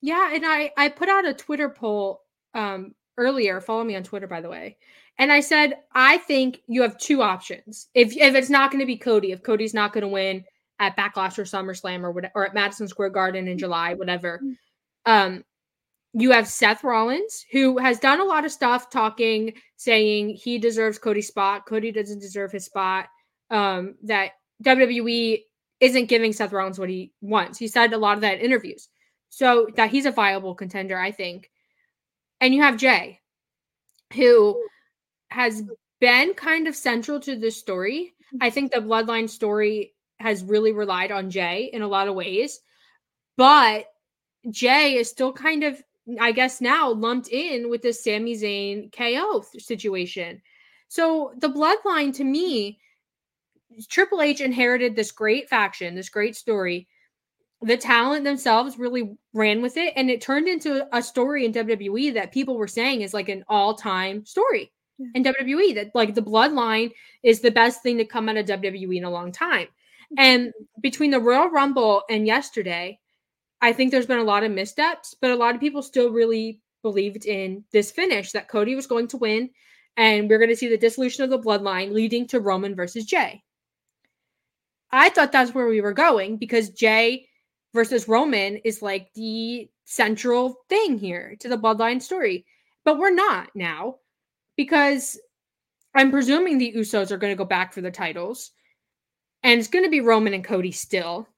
Yeah, 0.00 0.34
and 0.34 0.44
I 0.46 0.72
I 0.76 0.88
put 0.88 1.08
out 1.08 1.26
a 1.26 1.34
Twitter 1.34 1.68
poll 1.68 2.22
um 2.54 2.94
earlier. 3.16 3.60
Follow 3.60 3.84
me 3.84 3.96
on 3.96 4.02
Twitter, 4.02 4.26
by 4.26 4.40
the 4.40 4.48
way. 4.48 4.76
And 5.18 5.32
I 5.32 5.40
said 5.40 5.74
I 5.92 6.18
think 6.18 6.60
you 6.66 6.82
have 6.82 6.98
two 6.98 7.22
options. 7.22 7.88
If 7.94 8.16
if 8.16 8.34
it's 8.34 8.50
not 8.50 8.70
going 8.70 8.80
to 8.80 8.86
be 8.86 8.96
Cody, 8.96 9.32
if 9.32 9.42
Cody's 9.42 9.74
not 9.74 9.92
going 9.92 10.02
to 10.02 10.08
win 10.08 10.44
at 10.78 10.96
Backlash 10.96 11.38
or 11.38 11.44
SummerSlam 11.44 12.02
or 12.04 12.12
whatever, 12.12 12.32
or 12.36 12.46
at 12.46 12.54
Madison 12.54 12.88
Square 12.88 13.10
Garden 13.10 13.48
in 13.48 13.58
July, 13.58 13.94
whatever. 13.94 14.40
Mm. 14.42 14.56
Um, 15.06 15.44
you 16.14 16.30
have 16.30 16.48
Seth 16.48 16.84
Rollins, 16.84 17.44
who 17.52 17.78
has 17.78 17.98
done 17.98 18.20
a 18.20 18.24
lot 18.24 18.44
of 18.44 18.52
stuff 18.52 18.90
talking, 18.90 19.52
saying 19.76 20.30
he 20.30 20.58
deserves 20.58 20.98
Cody's 20.98 21.28
spot. 21.28 21.66
Cody 21.66 21.92
doesn't 21.92 22.20
deserve 22.20 22.52
his 22.52 22.64
spot. 22.64 23.06
Um, 23.50 23.94
that 24.04 24.32
WWE 24.64 25.42
isn't 25.80 26.06
giving 26.06 26.32
Seth 26.32 26.52
Rollins 26.52 26.78
what 26.78 26.88
he 26.88 27.12
wants. 27.20 27.58
He 27.58 27.68
said 27.68 27.92
a 27.92 27.98
lot 27.98 28.16
of 28.16 28.22
that 28.22 28.38
in 28.38 28.44
interviews. 28.44 28.88
So 29.30 29.68
that 29.76 29.90
he's 29.90 30.06
a 30.06 30.10
viable 30.10 30.54
contender, 30.54 30.98
I 30.98 31.10
think. 31.10 31.50
And 32.40 32.54
you 32.54 32.62
have 32.62 32.78
Jey, 32.78 33.20
who 34.14 34.60
has 35.30 35.62
been 36.00 36.34
kind 36.34 36.66
of 36.66 36.76
central 36.76 37.20
to 37.20 37.36
this 37.36 37.56
story. 37.56 38.14
I 38.40 38.46
mm-hmm. 38.46 38.54
think 38.54 38.72
the 38.72 38.78
bloodline 38.78 39.28
story 39.28 39.94
has 40.18 40.42
really 40.42 40.72
relied 40.72 41.12
on 41.12 41.30
Jey 41.30 41.70
in 41.72 41.82
a 41.82 41.88
lot 41.88 42.08
of 42.08 42.14
ways. 42.14 42.60
But 43.36 43.86
Jey 44.50 44.96
is 44.96 45.08
still 45.08 45.32
kind 45.32 45.62
of, 45.62 45.80
I 46.20 46.32
guess, 46.32 46.60
now 46.60 46.90
lumped 46.90 47.28
in 47.28 47.70
with 47.70 47.82
this 47.82 48.02
Sami 48.02 48.34
Zayn 48.34 48.90
KO 48.92 49.44
situation. 49.58 50.42
So 50.88 51.32
the 51.38 51.50
bloodline 51.50 52.14
to 52.14 52.24
me 52.24 52.80
Triple 53.88 54.22
H 54.22 54.40
inherited 54.40 54.96
this 54.96 55.12
great 55.12 55.48
faction, 55.48 55.94
this 55.94 56.08
great 56.08 56.36
story. 56.36 56.88
The 57.62 57.76
talent 57.76 58.24
themselves 58.24 58.78
really 58.78 59.16
ran 59.32 59.62
with 59.62 59.76
it, 59.76 59.92
and 59.96 60.10
it 60.10 60.20
turned 60.20 60.48
into 60.48 60.86
a 60.96 61.02
story 61.02 61.44
in 61.44 61.52
WWE 61.52 62.14
that 62.14 62.32
people 62.32 62.56
were 62.56 62.68
saying 62.68 63.02
is 63.02 63.14
like 63.14 63.28
an 63.28 63.44
all-time 63.48 64.24
story 64.24 64.72
yeah. 64.98 65.06
in 65.14 65.24
WWE. 65.24 65.74
That 65.74 65.90
like 65.94 66.14
the 66.14 66.22
bloodline 66.22 66.92
is 67.22 67.40
the 67.40 67.50
best 67.50 67.82
thing 67.82 67.98
to 67.98 68.04
come 68.04 68.28
out 68.28 68.36
of 68.36 68.46
WWE 68.46 68.96
in 68.96 69.04
a 69.04 69.10
long 69.10 69.32
time. 69.32 69.66
Mm-hmm. 69.66 70.14
And 70.18 70.52
between 70.80 71.10
the 71.10 71.20
Royal 71.20 71.50
Rumble 71.50 72.02
and 72.08 72.26
yesterday, 72.26 73.00
I 73.60 73.72
think 73.72 73.90
there's 73.90 74.06
been 74.06 74.18
a 74.18 74.24
lot 74.24 74.44
of 74.44 74.52
missteps, 74.52 75.14
but 75.20 75.30
a 75.30 75.36
lot 75.36 75.54
of 75.54 75.60
people 75.60 75.82
still 75.82 76.10
really 76.10 76.60
believed 76.82 77.26
in 77.26 77.64
this 77.72 77.90
finish 77.90 78.32
that 78.32 78.48
Cody 78.48 78.76
was 78.76 78.86
going 78.86 79.08
to 79.08 79.16
win, 79.16 79.50
and 79.96 80.28
we're 80.28 80.38
going 80.38 80.50
to 80.50 80.56
see 80.56 80.68
the 80.68 80.78
dissolution 80.78 81.24
of 81.24 81.30
the 81.30 81.40
bloodline 81.40 81.92
leading 81.92 82.26
to 82.28 82.40
Roman 82.40 82.76
versus 82.76 83.04
Jey. 83.04 83.42
I 84.90 85.10
thought 85.10 85.32
that's 85.32 85.54
where 85.54 85.68
we 85.68 85.80
were 85.80 85.92
going 85.92 86.36
because 86.36 86.70
Jey 86.70 87.28
versus 87.74 88.08
Roman 88.08 88.56
is 88.58 88.82
like 88.82 89.12
the 89.14 89.68
central 89.84 90.60
thing 90.68 90.98
here 90.98 91.36
to 91.40 91.48
the 91.48 91.58
bloodline 91.58 92.00
story. 92.00 92.46
But 92.84 92.98
we're 92.98 93.14
not 93.14 93.50
now 93.54 93.96
because 94.56 95.18
I'm 95.94 96.10
presuming 96.10 96.58
the 96.58 96.72
Usos 96.76 97.10
are 97.10 97.18
going 97.18 97.32
to 97.32 97.38
go 97.38 97.44
back 97.44 97.72
for 97.72 97.80
the 97.80 97.90
titles. 97.90 98.52
And 99.42 99.58
it's 99.58 99.68
going 99.68 99.84
to 99.84 99.90
be 99.90 100.00
Roman 100.00 100.34
and 100.34 100.44
Cody 100.44 100.72
still. 100.72 101.28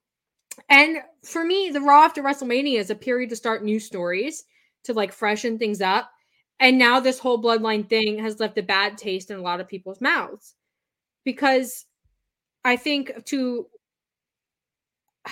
And 0.69 0.99
for 1.25 1.45
me, 1.45 1.71
the 1.71 1.81
Raw 1.81 2.05
after 2.05 2.23
WrestleMania 2.23 2.79
is 2.79 2.91
a 2.91 2.95
period 2.95 3.31
to 3.31 3.37
start 3.37 3.65
new 3.65 3.81
stories, 3.81 4.45
to 4.85 4.93
like 4.93 5.13
freshen 5.13 5.59
things 5.59 5.81
up. 5.81 6.11
And 6.61 6.79
now 6.79 7.01
this 7.01 7.19
whole 7.19 7.43
bloodline 7.43 7.89
thing 7.89 8.19
has 8.19 8.41
left 8.41 8.59
a 8.59 8.63
bad 8.63 8.99
taste 8.99 9.31
in 9.31 9.39
a 9.39 9.43
lot 9.43 9.61
of 9.61 9.69
people's 9.69 10.01
mouths 10.01 10.55
because 11.25 11.87
I 12.65 12.77
think 12.77 13.25
to 13.27 13.67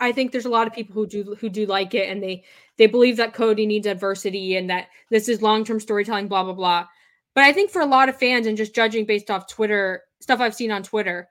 I 0.00 0.12
think 0.12 0.32
there's 0.32 0.46
a 0.46 0.50
lot 0.50 0.66
of 0.66 0.72
people 0.72 0.94
who 0.94 1.06
do 1.06 1.36
who 1.38 1.48
do 1.48 1.66
like 1.66 1.94
it 1.94 2.08
and 2.08 2.22
they 2.22 2.44
they 2.76 2.86
believe 2.86 3.16
that 3.18 3.34
Cody 3.34 3.66
needs 3.66 3.86
adversity 3.86 4.56
and 4.56 4.68
that 4.70 4.88
this 5.10 5.28
is 5.28 5.42
long-term 5.42 5.80
storytelling 5.80 6.28
blah 6.28 6.44
blah 6.44 6.54
blah. 6.54 6.86
But 7.34 7.44
I 7.44 7.52
think 7.52 7.70
for 7.70 7.82
a 7.82 7.86
lot 7.86 8.08
of 8.08 8.18
fans 8.18 8.46
and 8.46 8.56
just 8.56 8.74
judging 8.74 9.06
based 9.06 9.30
off 9.30 9.46
Twitter 9.46 10.02
stuff 10.20 10.40
I've 10.40 10.54
seen 10.54 10.70
on 10.70 10.82
Twitter, 10.82 11.28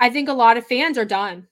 I 0.00 0.10
think 0.10 0.28
a 0.28 0.32
lot 0.32 0.56
of 0.56 0.66
fans 0.66 0.98
are 0.98 1.04
done. 1.04 1.48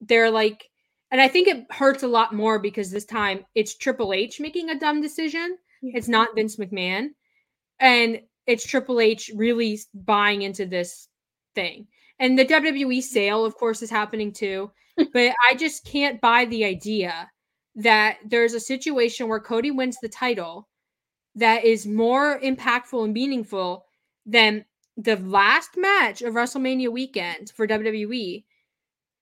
They're 0.00 0.30
like 0.30 0.68
and 1.12 1.20
I 1.20 1.28
think 1.28 1.46
it 1.46 1.66
hurts 1.70 2.02
a 2.02 2.08
lot 2.08 2.34
more 2.34 2.58
because 2.58 2.90
this 2.90 3.04
time 3.04 3.44
it's 3.54 3.74
Triple 3.74 4.14
H 4.14 4.40
making 4.40 4.70
a 4.70 4.78
dumb 4.78 5.02
decision. 5.02 5.58
Yeah. 5.82 5.92
It's 5.96 6.08
not 6.08 6.34
Vince 6.34 6.56
McMahon. 6.56 7.08
And 7.78 8.22
it's 8.46 8.66
Triple 8.66 8.98
H 8.98 9.30
really 9.34 9.78
buying 9.92 10.42
into 10.42 10.64
this 10.64 11.08
thing. 11.54 11.86
And 12.22 12.38
the 12.38 12.46
WWE 12.46 13.02
sale, 13.02 13.44
of 13.44 13.56
course, 13.56 13.82
is 13.82 13.90
happening 13.90 14.32
too. 14.32 14.70
but 15.12 15.34
I 15.48 15.54
just 15.54 15.84
can't 15.84 16.20
buy 16.20 16.44
the 16.44 16.64
idea 16.64 17.30
that 17.74 18.18
there's 18.24 18.54
a 18.54 18.60
situation 18.60 19.26
where 19.26 19.40
Cody 19.40 19.70
wins 19.70 19.96
the 20.00 20.08
title 20.08 20.68
that 21.34 21.64
is 21.64 21.86
more 21.86 22.38
impactful 22.40 23.04
and 23.04 23.12
meaningful 23.12 23.86
than 24.24 24.64
the 24.96 25.16
last 25.16 25.70
match 25.76 26.22
of 26.22 26.34
WrestleMania 26.34 26.92
weekend 26.92 27.50
for 27.56 27.66
WWE 27.66 28.44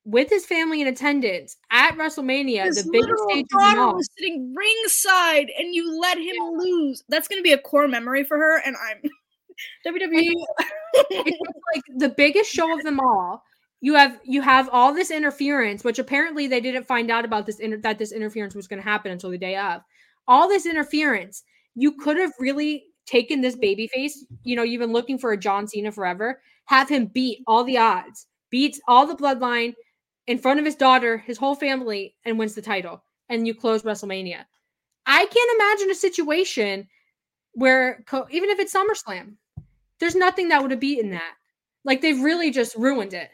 with 0.05 0.29
his 0.29 0.45
family 0.45 0.81
in 0.81 0.89
attendance 0.89 1.57
at 1.71 1.97
WrestleMania, 1.97 2.65
his 2.65 2.85
the 2.85 2.91
biggest 2.91 3.23
stage 3.31 3.47
of 3.55 3.79
all. 3.79 3.95
was 3.95 4.09
sitting 4.19 4.53
ringside, 4.55 5.51
and 5.59 5.75
you 5.75 5.99
let 6.01 6.19
him 6.19 6.35
yeah. 6.35 6.51
lose. 6.59 7.05
That's 7.09 7.29
going 7.29 7.39
to 7.39 7.45
be 7.45 7.53
a 7.53 7.59
core 7.59 7.89
memory 7.89 8.25
for 8.25 8.37
her, 8.37 8.59
and 8.59 8.77
I'm 8.77 9.11
WWE. 9.87 10.33
like 11.11 11.83
the 11.97 12.09
biggest 12.17 12.51
show 12.51 12.73
of 12.73 12.83
them 12.85 13.01
all. 13.01 13.43
You 13.81 13.95
have 13.95 14.21
you 14.25 14.43
have 14.43 14.69
all 14.73 14.93
this 14.93 15.11
interference, 15.11 15.85
which 15.85 15.99
apparently 15.99 16.47
they 16.47 16.61
didn't 16.61 16.87
find 16.87 17.11
out 17.11 17.25
about 17.25 17.47
this 17.47 17.61
inter- 17.61 17.79
that 17.79 17.99
this 17.99 18.13
interference 18.13 18.55
was 18.55 18.69
going 18.69 18.83
to 18.83 18.89
happen 18.89 19.11
until 19.11 19.31
the 19.31 19.39
day 19.39 19.57
of. 19.57 19.83
All 20.29 20.49
this 20.49 20.67
interference, 20.67 21.43
you 21.75 21.93
could 21.93 22.19
have 22.19 22.33
really 22.39 22.85
taken 23.07 23.41
this 23.41 23.57
baby 23.57 23.89
face. 23.89 24.25
You 24.45 24.57
know, 24.57 24.63
you've 24.63 24.81
been 24.81 24.93
looking 24.93 25.19
for 25.19 25.33
a 25.33 25.37
John 25.37 25.67
Cena 25.67 25.91
forever. 25.93 26.41
Have 26.67 26.89
him 26.89 27.07
beat 27.07 27.43
all 27.47 27.65
the 27.65 27.79
odds, 27.79 28.27
beats 28.51 28.81
all 28.87 29.07
the 29.07 29.17
bloodline 29.17 29.75
in 30.27 30.39
front 30.39 30.61
of 30.61 30.67
his 30.67 30.77
daughter, 30.77 31.19
his 31.19 31.39
whole 31.39 31.55
family, 31.55 32.15
and 32.25 32.39
wins 32.39 32.55
the 32.55 32.63
title. 32.63 33.03
And 33.29 33.47
you 33.47 33.55
close 33.55 33.83
WrestleMania. 33.83 34.45
I 35.07 35.27
can't 35.27 35.61
imagine 35.61 35.91
a 35.91 35.95
situation 35.95 36.87
where 37.53 38.05
even 38.31 38.51
if 38.51 38.59
it's 38.61 38.75
SummerSlam, 38.75 39.35
there's 40.01 40.17
nothing 40.17 40.49
that 40.49 40.63
would 40.63 40.71
have 40.71 40.81
beaten 40.81 41.11
that. 41.11 41.35
Like 41.85 42.01
they've 42.01 42.21
really 42.21 42.51
just 42.51 42.75
ruined 42.77 43.15
it. 43.15 43.31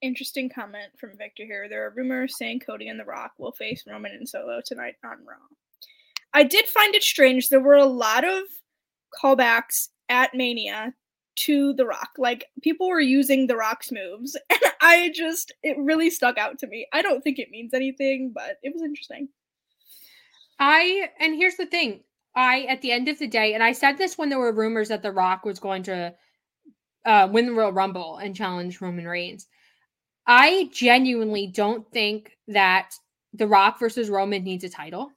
Interesting 0.00 0.50
comment 0.50 0.90
from 0.98 1.16
Victor 1.16 1.44
here. 1.44 1.68
There 1.68 1.86
are 1.86 1.94
rumors 1.94 2.36
saying 2.36 2.60
Cody 2.60 2.88
and 2.88 2.98
The 2.98 3.04
Rock 3.04 3.32
will 3.38 3.52
face 3.52 3.84
Roman 3.86 4.12
and 4.12 4.28
Solo 4.28 4.60
tonight 4.64 4.96
on 5.04 5.24
Raw. 5.26 5.36
I 6.32 6.42
did 6.42 6.66
find 6.66 6.94
it 6.94 7.02
strange. 7.02 7.48
There 7.48 7.60
were 7.60 7.74
a 7.74 7.86
lot 7.86 8.24
of 8.24 8.42
callbacks 9.22 9.88
at 10.08 10.34
Mania 10.34 10.92
to 11.36 11.72
The 11.74 11.86
Rock. 11.86 12.10
Like 12.18 12.46
people 12.62 12.88
were 12.88 13.00
using 13.00 13.46
The 13.46 13.56
Rock's 13.56 13.90
moves, 13.90 14.36
and 14.50 14.60
I 14.80 15.10
just 15.14 15.52
it 15.62 15.76
really 15.78 16.10
stuck 16.10 16.38
out 16.38 16.58
to 16.58 16.66
me. 16.66 16.86
I 16.92 17.02
don't 17.02 17.22
think 17.22 17.38
it 17.38 17.50
means 17.50 17.72
anything, 17.72 18.32
but 18.34 18.58
it 18.62 18.72
was 18.74 18.82
interesting. 18.82 19.28
I 20.58 21.08
and 21.18 21.34
here's 21.34 21.56
the 21.56 21.66
thing. 21.66 22.02
I 22.36 22.62
at 22.62 22.82
the 22.82 22.92
end 22.92 23.08
of 23.08 23.18
the 23.18 23.26
day, 23.28 23.54
and 23.54 23.62
I 23.62 23.72
said 23.72 23.96
this 23.98 24.18
when 24.18 24.28
there 24.28 24.38
were 24.38 24.52
rumors 24.52 24.88
that 24.88 25.02
The 25.02 25.12
Rock 25.12 25.44
was 25.44 25.58
going 25.58 25.84
to 25.84 26.14
uh, 27.04 27.28
win 27.30 27.46
the 27.46 27.52
Royal 27.52 27.72
Rumble 27.72 28.16
and 28.16 28.34
challenge 28.34 28.80
Roman 28.80 29.06
Reigns. 29.06 29.46
I 30.26 30.70
genuinely 30.72 31.46
don't 31.46 31.90
think 31.92 32.36
that 32.48 32.92
The 33.34 33.46
Rock 33.46 33.78
versus 33.78 34.08
Roman 34.08 34.42
needs 34.42 34.64
a 34.64 34.68
title. 34.70 35.10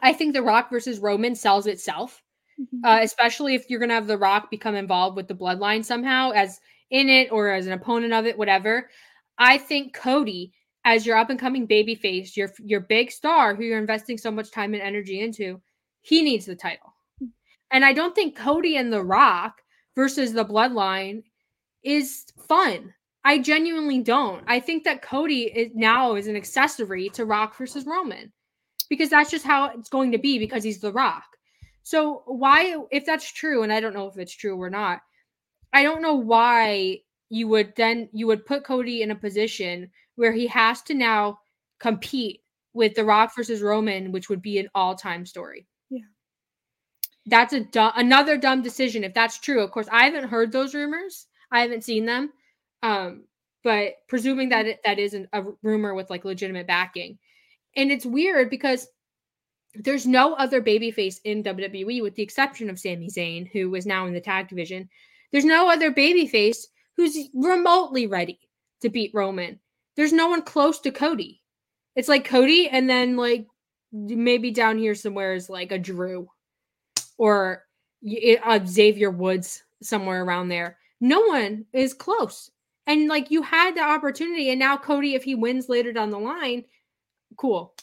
I 0.00 0.12
think 0.12 0.32
The 0.34 0.42
Rock 0.42 0.70
versus 0.70 0.98
Roman 0.98 1.34
sells 1.34 1.66
itself, 1.66 2.22
Mhm. 2.60 2.80
uh, 2.84 3.00
especially 3.02 3.54
if 3.54 3.70
you're 3.70 3.78
going 3.78 3.90
to 3.90 3.94
have 3.94 4.06
The 4.08 4.18
Rock 4.18 4.50
become 4.50 4.74
involved 4.74 5.16
with 5.16 5.28
the 5.28 5.34
bloodline 5.34 5.84
somehow 5.84 6.30
as 6.32 6.60
in 6.90 7.08
it 7.08 7.30
or 7.30 7.50
as 7.50 7.66
an 7.66 7.72
opponent 7.72 8.12
of 8.12 8.26
it, 8.26 8.36
whatever. 8.36 8.90
I 9.38 9.58
think 9.58 9.94
Cody, 9.94 10.52
as 10.84 11.06
your 11.06 11.16
up 11.16 11.30
and 11.30 11.38
coming 11.38 11.66
baby 11.66 11.94
face, 11.94 12.36
your 12.36 12.50
your 12.58 12.80
big 12.80 13.10
star 13.12 13.54
who 13.54 13.62
you're 13.62 13.78
investing 13.78 14.18
so 14.18 14.30
much 14.30 14.50
time 14.50 14.74
and 14.74 14.82
energy 14.82 15.20
into, 15.20 15.60
he 16.00 16.22
needs 16.22 16.46
the 16.46 16.56
title. 16.56 16.94
And 17.70 17.84
I 17.84 17.92
don't 17.92 18.14
think 18.14 18.36
Cody 18.36 18.76
and 18.76 18.92
The 18.92 19.02
Rock 19.02 19.62
versus 19.94 20.32
the 20.32 20.44
bloodline 20.44 21.22
is 21.82 22.24
fun. 22.48 22.94
I 23.24 23.38
genuinely 23.38 24.00
don't. 24.00 24.42
I 24.46 24.60
think 24.60 24.84
that 24.84 25.02
Cody 25.02 25.44
is 25.44 25.70
now 25.74 26.14
is 26.14 26.28
an 26.28 26.36
accessory 26.36 27.10
to 27.10 27.26
Rock 27.26 27.56
versus 27.56 27.84
Roman 27.84 28.32
because 28.88 29.10
that's 29.10 29.30
just 29.30 29.44
how 29.44 29.66
it's 29.66 29.90
going 29.90 30.12
to 30.12 30.18
be 30.18 30.38
because 30.38 30.64
he's 30.64 30.80
The 30.80 30.92
Rock. 30.92 31.24
So 31.82 32.22
why 32.26 32.76
if 32.90 33.04
that's 33.04 33.32
true 33.32 33.62
and 33.62 33.72
I 33.72 33.80
don't 33.80 33.94
know 33.94 34.08
if 34.08 34.18
it's 34.18 34.34
true 34.34 34.60
or 34.60 34.70
not. 34.70 35.00
I 35.72 35.82
don't 35.82 36.02
know 36.02 36.14
why 36.14 37.00
you 37.28 37.48
would 37.48 37.74
then 37.76 38.08
you 38.12 38.26
would 38.26 38.46
put 38.46 38.64
Cody 38.64 39.02
in 39.02 39.10
a 39.10 39.16
position 39.16 39.90
where 40.16 40.32
he 40.32 40.46
has 40.46 40.80
to 40.82 40.94
now 40.94 41.38
compete 41.78 42.40
with 42.72 42.94
The 42.94 43.04
Rock 43.04 43.34
versus 43.36 43.60
Roman, 43.60 44.12
which 44.12 44.28
would 44.28 44.42
be 44.42 44.58
an 44.58 44.68
all-time 44.74 45.26
story. 45.26 45.66
That's 47.28 47.52
a 47.52 47.60
du- 47.60 47.92
another 47.96 48.36
dumb 48.36 48.62
decision 48.62 49.04
if 49.04 49.12
that's 49.12 49.38
true. 49.38 49.62
Of 49.62 49.70
course, 49.70 49.88
I 49.92 50.04
haven't 50.04 50.30
heard 50.30 50.50
those 50.50 50.74
rumors. 50.74 51.26
I 51.50 51.60
haven't 51.60 51.84
seen 51.84 52.06
them. 52.06 52.32
Um, 52.82 53.24
but 53.62 53.94
presuming 54.08 54.48
that 54.50 54.66
it, 54.66 54.80
that 54.84 54.98
isn't 54.98 55.28
a 55.32 55.44
rumor 55.62 55.94
with 55.94 56.10
like 56.10 56.24
legitimate 56.24 56.66
backing. 56.66 57.18
And 57.76 57.92
it's 57.92 58.06
weird 58.06 58.50
because 58.50 58.88
there's 59.74 60.06
no 60.06 60.34
other 60.34 60.62
babyface 60.62 61.16
in 61.24 61.42
WWE 61.42 62.02
with 62.02 62.14
the 62.14 62.22
exception 62.22 62.70
of 62.70 62.78
Sami 62.78 63.08
Zayn, 63.08 63.48
who 63.50 63.74
is 63.74 63.84
now 63.84 64.06
in 64.06 64.14
the 64.14 64.20
tag 64.20 64.48
division. 64.48 64.88
There's 65.30 65.44
no 65.44 65.70
other 65.70 65.92
babyface 65.92 66.64
who's 66.96 67.16
remotely 67.34 68.06
ready 68.06 68.40
to 68.80 68.88
beat 68.88 69.10
Roman. 69.12 69.60
There's 69.96 70.12
no 70.12 70.28
one 70.28 70.42
close 70.42 70.80
to 70.80 70.90
Cody. 70.90 71.42
It's 71.94 72.08
like 72.08 72.24
Cody, 72.24 72.68
and 72.68 72.88
then 72.88 73.16
like 73.16 73.46
maybe 73.92 74.50
down 74.50 74.78
here 74.78 74.94
somewhere 74.94 75.34
is 75.34 75.50
like 75.50 75.72
a 75.72 75.78
Drew 75.78 76.28
or 77.18 77.64
a 78.06 78.38
uh, 78.38 78.64
Xavier 78.64 79.10
Woods 79.10 79.64
somewhere 79.82 80.24
around 80.24 80.48
there. 80.48 80.78
No 81.00 81.20
one 81.20 81.66
is 81.72 81.92
close. 81.92 82.50
And 82.86 83.08
like 83.08 83.30
you 83.30 83.42
had 83.42 83.76
the 83.76 83.82
opportunity, 83.82 84.48
and 84.50 84.58
now 84.58 84.76
Cody, 84.76 85.14
if 85.14 85.22
he 85.22 85.34
wins 85.34 85.68
later 85.68 85.92
down 85.92 86.10
the 86.10 86.18
line, 86.18 86.64
cool. 87.36 87.74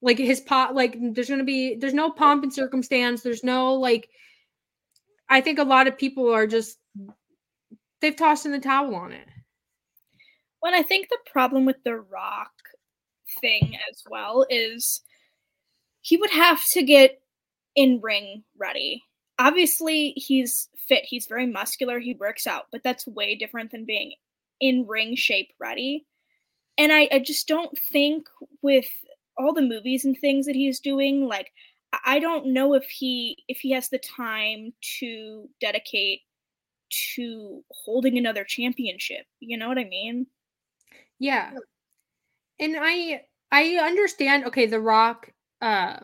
Like 0.00 0.18
his 0.18 0.40
pot, 0.40 0.74
like 0.74 0.96
there's 1.14 1.28
gonna 1.28 1.44
be 1.44 1.74
there's 1.74 1.94
no 1.94 2.10
pomp 2.10 2.44
and 2.44 2.54
circumstance. 2.54 3.22
There's 3.22 3.42
no 3.42 3.74
like. 3.74 4.08
I 5.28 5.40
think 5.40 5.58
a 5.58 5.64
lot 5.64 5.88
of 5.88 5.98
people 5.98 6.30
are 6.30 6.46
just 6.46 6.78
they've 8.00 8.14
tossed 8.14 8.46
in 8.46 8.52
the 8.52 8.60
towel 8.60 8.94
on 8.94 9.12
it. 9.12 9.26
When 10.60 10.74
I 10.74 10.82
think 10.82 11.08
the 11.08 11.18
problem 11.26 11.64
with 11.64 11.82
the 11.82 11.96
Rock 11.96 12.52
thing 13.40 13.76
as 13.90 14.02
well 14.08 14.46
is 14.50 15.00
he 16.02 16.16
would 16.16 16.30
have 16.30 16.62
to 16.72 16.82
get 16.82 17.20
in 17.76 18.00
ring 18.02 18.42
ready. 18.58 19.02
Obviously, 19.38 20.12
he's 20.16 20.68
fit, 20.88 21.04
he's 21.04 21.26
very 21.26 21.46
muscular, 21.46 21.98
he 21.98 22.14
works 22.14 22.46
out, 22.46 22.64
but 22.70 22.82
that's 22.84 23.06
way 23.06 23.34
different 23.34 23.70
than 23.70 23.84
being 23.84 24.14
in 24.60 24.86
ring 24.86 25.16
shape 25.16 25.52
ready. 25.58 26.06
And 26.78 26.92
I, 26.92 27.08
I 27.12 27.18
just 27.18 27.48
don't 27.48 27.76
think 27.78 28.28
with 28.62 28.86
all 29.36 29.52
the 29.52 29.62
movies 29.62 30.04
and 30.04 30.16
things 30.16 30.46
that 30.46 30.54
he's 30.54 30.80
doing, 30.80 31.26
like 31.26 31.50
I- 32.04 32.18
don't 32.18 32.46
know 32.46 32.74
if 32.74 32.84
he 32.84 33.44
if 33.48 33.58
he 33.58 33.70
has 33.72 33.88
the 33.88 33.98
time 33.98 34.72
to 34.98 35.48
dedicate 35.60 36.22
to 37.14 37.62
holding 37.70 38.18
another 38.18 38.44
championship. 38.44 39.26
You 39.40 39.56
know 39.56 39.68
what 39.68 39.78
I 39.78 39.84
mean? 39.84 40.26
Yeah. 41.18 41.52
And 42.58 42.76
I 42.78 43.22
I 43.52 43.76
understand 43.76 44.44
okay, 44.46 44.66
The 44.66 44.80
Rock 44.80 45.30
uh 45.60 45.98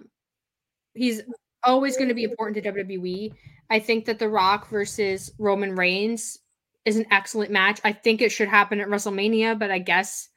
he's 0.95 1.23
always 1.65 1.97
going 1.97 2.09
to 2.09 2.15
be 2.15 2.25
important 2.25 2.63
to 2.63 2.73
WWE. 2.73 3.33
I 3.71 3.79
think 3.79 4.05
that 4.07 4.19
The 4.19 4.29
Rock 4.29 4.69
versus 4.69 5.33
Roman 5.39 5.77
Reigns 5.77 6.39
is 6.85 6.97
an 6.97 7.07
excellent 7.11 7.51
match. 7.51 7.81
I 7.85 7.93
think 7.93 8.21
it 8.21 8.33
should 8.33 8.49
happen 8.49 8.81
at 8.81 8.89
WrestleMania, 8.89 9.59
but 9.59 9.71
I 9.71 9.79
guess 9.79 10.29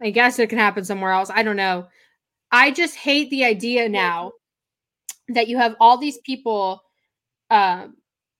I 0.00 0.10
guess 0.10 0.38
it 0.38 0.48
can 0.48 0.58
happen 0.58 0.84
somewhere 0.84 1.12
else. 1.12 1.30
I 1.32 1.42
don't 1.42 1.56
know. 1.56 1.88
I 2.52 2.70
just 2.70 2.94
hate 2.94 3.30
the 3.30 3.44
idea 3.44 3.88
now 3.88 4.32
that 5.28 5.48
you 5.48 5.58
have 5.58 5.76
all 5.80 5.98
these 5.98 6.18
people 6.18 6.82
um 7.50 7.96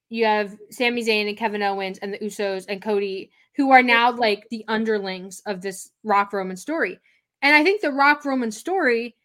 you 0.09 0.25
have 0.25 0.57
Sami 0.71 1.05
Zayn 1.05 1.29
and 1.29 1.37
Kevin 1.37 1.63
Owens 1.63 1.99
and 1.99 2.13
the 2.13 2.19
Usos 2.19 2.65
and 2.69 2.81
Cody 2.81 3.31
who 3.57 3.73
are 3.73 3.83
now 3.83 4.13
like 4.13 4.47
the 4.51 4.65
underlings 4.69 5.43
of 5.47 5.61
this 5.61 5.91
Rock 6.05 6.33
Roman 6.33 6.57
story. 6.57 6.99
And 7.43 7.55
I 7.55 7.63
think 7.63 7.81
the 7.81 7.93
Rock 7.93 8.25
Roman 8.25 8.51
story 8.51 9.17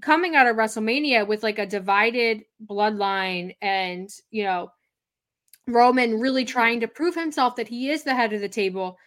coming 0.00 0.36
out 0.36 0.46
of 0.46 0.56
WrestleMania 0.56 1.26
with 1.26 1.42
like 1.42 1.58
a 1.58 1.66
divided 1.66 2.44
bloodline 2.64 3.56
and, 3.60 4.08
you 4.30 4.44
know, 4.44 4.70
Roman 5.66 6.20
really 6.20 6.44
trying 6.44 6.80
to 6.80 6.88
prove 6.88 7.14
himself 7.14 7.56
that 7.56 7.68
he 7.68 7.90
is 7.90 8.04
the 8.04 8.14
head 8.14 8.32
of 8.32 8.40
the 8.40 8.48
table. 8.48 8.98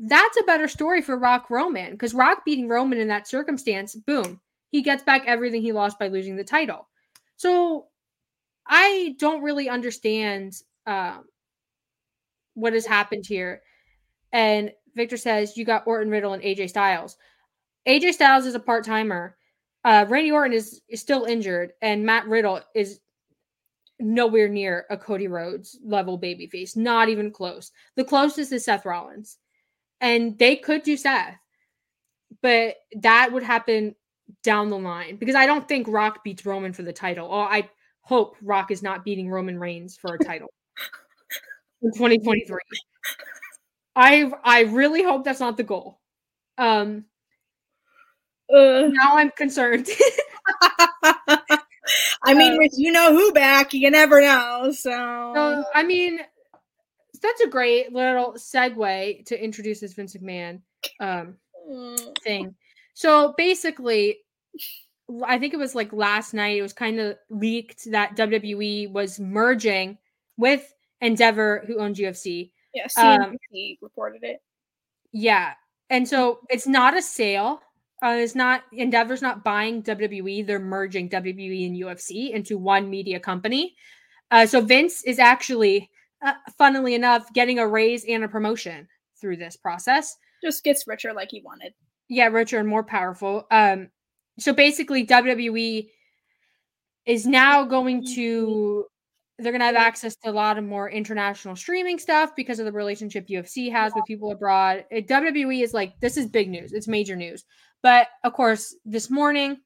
That's 0.00 0.38
a 0.38 0.44
better 0.44 0.68
story 0.68 1.00
for 1.00 1.16
Rock 1.18 1.50
Roman 1.50 1.92
because 1.92 2.14
Rock 2.14 2.44
beating 2.44 2.68
Roman 2.68 2.98
in 2.98 3.08
that 3.08 3.26
circumstance, 3.26 3.94
boom, 3.94 4.40
he 4.70 4.82
gets 4.82 5.02
back 5.02 5.24
everything 5.26 5.62
he 5.62 5.72
lost 5.72 5.98
by 5.98 6.08
losing 6.08 6.36
the 6.36 6.44
title. 6.44 6.88
So 7.36 7.86
I 8.66 9.16
don't 9.18 9.42
really 9.42 9.68
understand 9.68 10.54
um, 10.86 11.24
what 12.54 12.74
has 12.74 12.84
happened 12.84 13.24
here. 13.26 13.62
And 14.32 14.72
Victor 14.94 15.16
says 15.16 15.56
you 15.56 15.64
got 15.64 15.86
Orton 15.86 16.10
Riddle 16.10 16.34
and 16.34 16.42
AJ 16.42 16.68
Styles. 16.68 17.16
AJ 17.86 18.12
Styles 18.12 18.44
is 18.44 18.54
a 18.54 18.60
part 18.60 18.84
timer. 18.84 19.37
Uh, 19.88 20.04
Randy 20.06 20.30
Orton 20.30 20.52
is, 20.52 20.82
is 20.90 21.00
still 21.00 21.24
injured, 21.24 21.72
and 21.80 22.04
Matt 22.04 22.26
Riddle 22.26 22.60
is 22.74 23.00
nowhere 23.98 24.46
near 24.46 24.84
a 24.90 24.98
Cody 24.98 25.28
Rhodes 25.28 25.78
level 25.82 26.20
babyface, 26.20 26.76
not 26.76 27.08
even 27.08 27.30
close. 27.30 27.72
The 27.96 28.04
closest 28.04 28.52
is 28.52 28.66
Seth 28.66 28.84
Rollins, 28.84 29.38
and 30.02 30.38
they 30.38 30.56
could 30.56 30.82
do 30.82 30.94
Seth, 30.94 31.38
but 32.42 32.76
that 33.00 33.32
would 33.32 33.42
happen 33.42 33.94
down 34.42 34.68
the 34.68 34.76
line 34.76 35.16
because 35.16 35.34
I 35.34 35.46
don't 35.46 35.66
think 35.66 35.88
Rock 35.88 36.22
beats 36.22 36.44
Roman 36.44 36.74
for 36.74 36.82
the 36.82 36.92
title. 36.92 37.26
Oh, 37.32 37.40
I 37.40 37.70
hope 38.02 38.36
Rock 38.42 38.70
is 38.70 38.82
not 38.82 39.06
beating 39.06 39.30
Roman 39.30 39.58
Reigns 39.58 39.96
for 39.96 40.16
a 40.16 40.18
title 40.22 40.52
in 41.80 41.92
2023. 41.92 42.58
I 43.96 44.30
I 44.44 44.64
really 44.64 45.02
hope 45.02 45.24
that's 45.24 45.40
not 45.40 45.56
the 45.56 45.62
goal. 45.62 45.98
Um 46.58 47.06
Uh, 48.54 48.88
now 48.90 49.16
I'm 49.16 49.30
concerned. 49.32 49.88
I 52.22 52.34
mean, 52.34 52.58
with 52.58 52.72
you 52.76 52.92
know 52.92 53.12
who 53.12 53.32
back, 53.32 53.72
you 53.72 53.90
never 53.90 54.20
know. 54.20 54.70
So, 54.72 54.90
so, 54.90 55.64
I 55.74 55.82
mean, 55.82 56.20
that's 57.20 57.40
a 57.40 57.48
great 57.48 57.92
little 57.92 58.34
segue 58.34 59.24
to 59.26 59.42
introduce 59.42 59.80
this 59.80 59.94
Vince 59.94 60.14
McMahon 60.16 60.60
um 61.00 61.36
Mm, 61.68 62.18
thing. 62.22 62.54
So 62.94 63.34
basically, 63.36 64.18
I 65.24 65.38
think 65.38 65.52
it 65.54 65.58
was 65.58 65.74
like 65.74 65.92
last 65.92 66.32
night, 66.34 66.56
it 66.58 66.62
was 66.62 66.72
kind 66.72 66.98
of 66.98 67.18
leaked 67.28 67.90
that 67.90 68.16
WWE 68.16 68.90
was 68.90 69.20
merging 69.20 69.98
with 70.36 70.72
Endeavor, 71.00 71.64
who 71.66 71.78
owns 71.78 71.98
UFC. 71.98 72.52
yeah, 72.74 72.86
Um, 72.96 73.36
reported 73.82 74.22
it. 74.24 74.40
Yeah. 75.12 75.52
And 75.90 76.08
so 76.08 76.40
it's 76.50 76.66
not 76.66 76.96
a 76.96 77.02
sale. 77.02 77.60
Uh, 78.02 78.16
it's 78.18 78.34
not 78.34 78.62
Endeavor's 78.72 79.22
not 79.22 79.42
buying 79.42 79.82
WWE. 79.82 80.46
They're 80.46 80.60
merging 80.60 81.08
WWE 81.08 81.66
and 81.66 81.76
UFC 81.76 82.30
into 82.30 82.56
one 82.56 82.88
media 82.88 83.18
company. 83.18 83.74
Uh, 84.30 84.46
so 84.46 84.60
Vince 84.60 85.02
is 85.04 85.18
actually, 85.18 85.90
uh, 86.24 86.34
funnily 86.56 86.94
enough, 86.94 87.32
getting 87.32 87.58
a 87.58 87.66
raise 87.66 88.04
and 88.04 88.22
a 88.22 88.28
promotion 88.28 88.86
through 89.20 89.36
this 89.36 89.56
process. 89.56 90.16
Just 90.44 90.62
gets 90.62 90.86
richer 90.86 91.12
like 91.12 91.30
he 91.30 91.42
wanted. 91.44 91.72
Yeah, 92.08 92.26
richer 92.26 92.58
and 92.58 92.68
more 92.68 92.84
powerful. 92.84 93.46
Um, 93.50 93.88
so 94.38 94.52
basically, 94.52 95.04
WWE 95.04 95.88
is 97.04 97.26
now 97.26 97.64
going 97.64 98.06
to 98.14 98.86
they're 99.38 99.52
going 99.52 99.60
to 99.60 99.66
have 99.66 99.76
access 99.76 100.16
to 100.16 100.30
a 100.30 100.32
lot 100.32 100.58
of 100.58 100.64
more 100.64 100.90
international 100.90 101.54
streaming 101.54 101.98
stuff 101.98 102.34
because 102.34 102.58
of 102.58 102.64
the 102.64 102.72
relationship 102.72 103.28
UFC 103.28 103.70
has 103.70 103.92
with 103.94 104.04
people 104.04 104.32
abroad. 104.32 104.84
It, 104.90 105.06
WWE 105.06 105.62
is 105.62 105.72
like 105.72 105.98
this 106.00 106.16
is 106.16 106.26
big 106.26 106.50
news. 106.50 106.72
It's 106.72 106.88
major 106.88 107.14
news. 107.14 107.44
But 107.82 108.08
of 108.24 108.32
course, 108.32 108.74
this 108.84 109.10
morning 109.10 109.58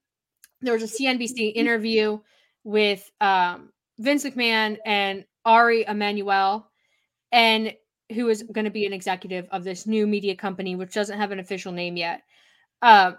there 0.60 0.74
was 0.74 0.82
a 0.82 1.02
CNBC 1.02 1.54
interview 1.54 2.18
with 2.64 3.10
um, 3.20 3.70
Vince 3.98 4.24
McMahon 4.24 4.78
and 4.84 5.24
Ari 5.44 5.84
Emanuel, 5.88 6.70
and 7.32 7.74
who 8.14 8.28
is 8.28 8.42
going 8.42 8.64
to 8.64 8.70
be 8.70 8.86
an 8.86 8.92
executive 8.92 9.46
of 9.50 9.64
this 9.64 9.86
new 9.86 10.06
media 10.06 10.36
company, 10.36 10.76
which 10.76 10.94
doesn't 10.94 11.18
have 11.18 11.32
an 11.32 11.40
official 11.40 11.72
name 11.72 11.96
yet. 11.96 12.22
Uh, 12.80 13.12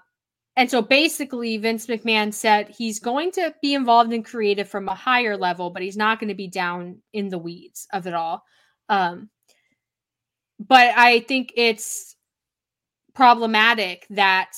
and 0.56 0.70
so 0.70 0.82
basically, 0.82 1.58
Vince 1.58 1.88
McMahon 1.88 2.32
said 2.32 2.70
he's 2.70 3.00
going 3.00 3.32
to 3.32 3.54
be 3.62 3.74
involved 3.74 4.14
in 4.14 4.22
creative 4.22 4.70
from 4.70 4.88
a 4.88 4.94
higher 4.94 5.36
level, 5.36 5.72
but 5.72 5.82
he's 5.82 5.98
not 5.98 6.20
going 6.20 6.28
to 6.28 6.36
be 6.36 6.48
down 6.48 7.02
in 7.12 7.30
the 7.30 7.40
weeds 7.40 7.88
of 7.92 8.06
it 8.06 8.14
all. 8.14 8.44
Um, 8.88 9.30
but 10.60 10.94
I 10.96 11.22
think 11.22 11.54
it's 11.56 12.16
problematic 13.16 14.06
that 14.12 14.52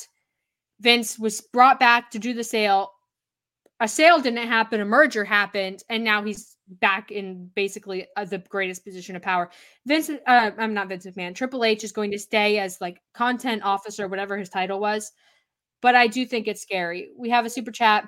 Vince 0.80 1.18
was 1.18 1.42
brought 1.42 1.80
back 1.80 2.12
to 2.12 2.20
do 2.20 2.34
the 2.34 2.44
sale. 2.44 2.92
A 3.80 3.88
sale 3.88 4.20
didn't 4.20 4.48
happen, 4.48 4.82
a 4.82 4.86
merger 4.86 5.26
happened, 5.26 5.84
and 5.90 6.04
now 6.04 6.24
he's 6.24 6.56
back 6.68 7.12
in 7.12 7.50
basically 7.56 8.08
uh, 8.16 8.26
the 8.26 8.40
greatest 8.40 8.84
position 8.84 9.16
of 9.16 9.22
power. 9.22 9.52
Vince, 9.86 10.10
uh, 10.10 10.52
I'm 10.58 10.74
not 10.74 10.88
Vince 10.88 11.06
McMahon. 11.06 11.36
Triple 11.36 11.64
H 11.64 11.84
is 11.84 11.92
going 11.92 12.12
to 12.12 12.20
stay 12.20 12.60
as 12.60 12.80
like 12.82 13.02
content 13.14 13.64
officer, 13.64 14.08
whatever 14.08 14.38
his 14.38 14.50
title 14.50 14.80
was. 14.80 15.12
But 15.82 15.96
I 15.96 16.08
do 16.08 16.26
think 16.26 16.48
it's 16.48 16.62
scary. 16.62 17.10
We 17.18 17.30
have 17.30 17.46
a 17.46 17.50
super 17.50 17.72
chat 17.72 18.08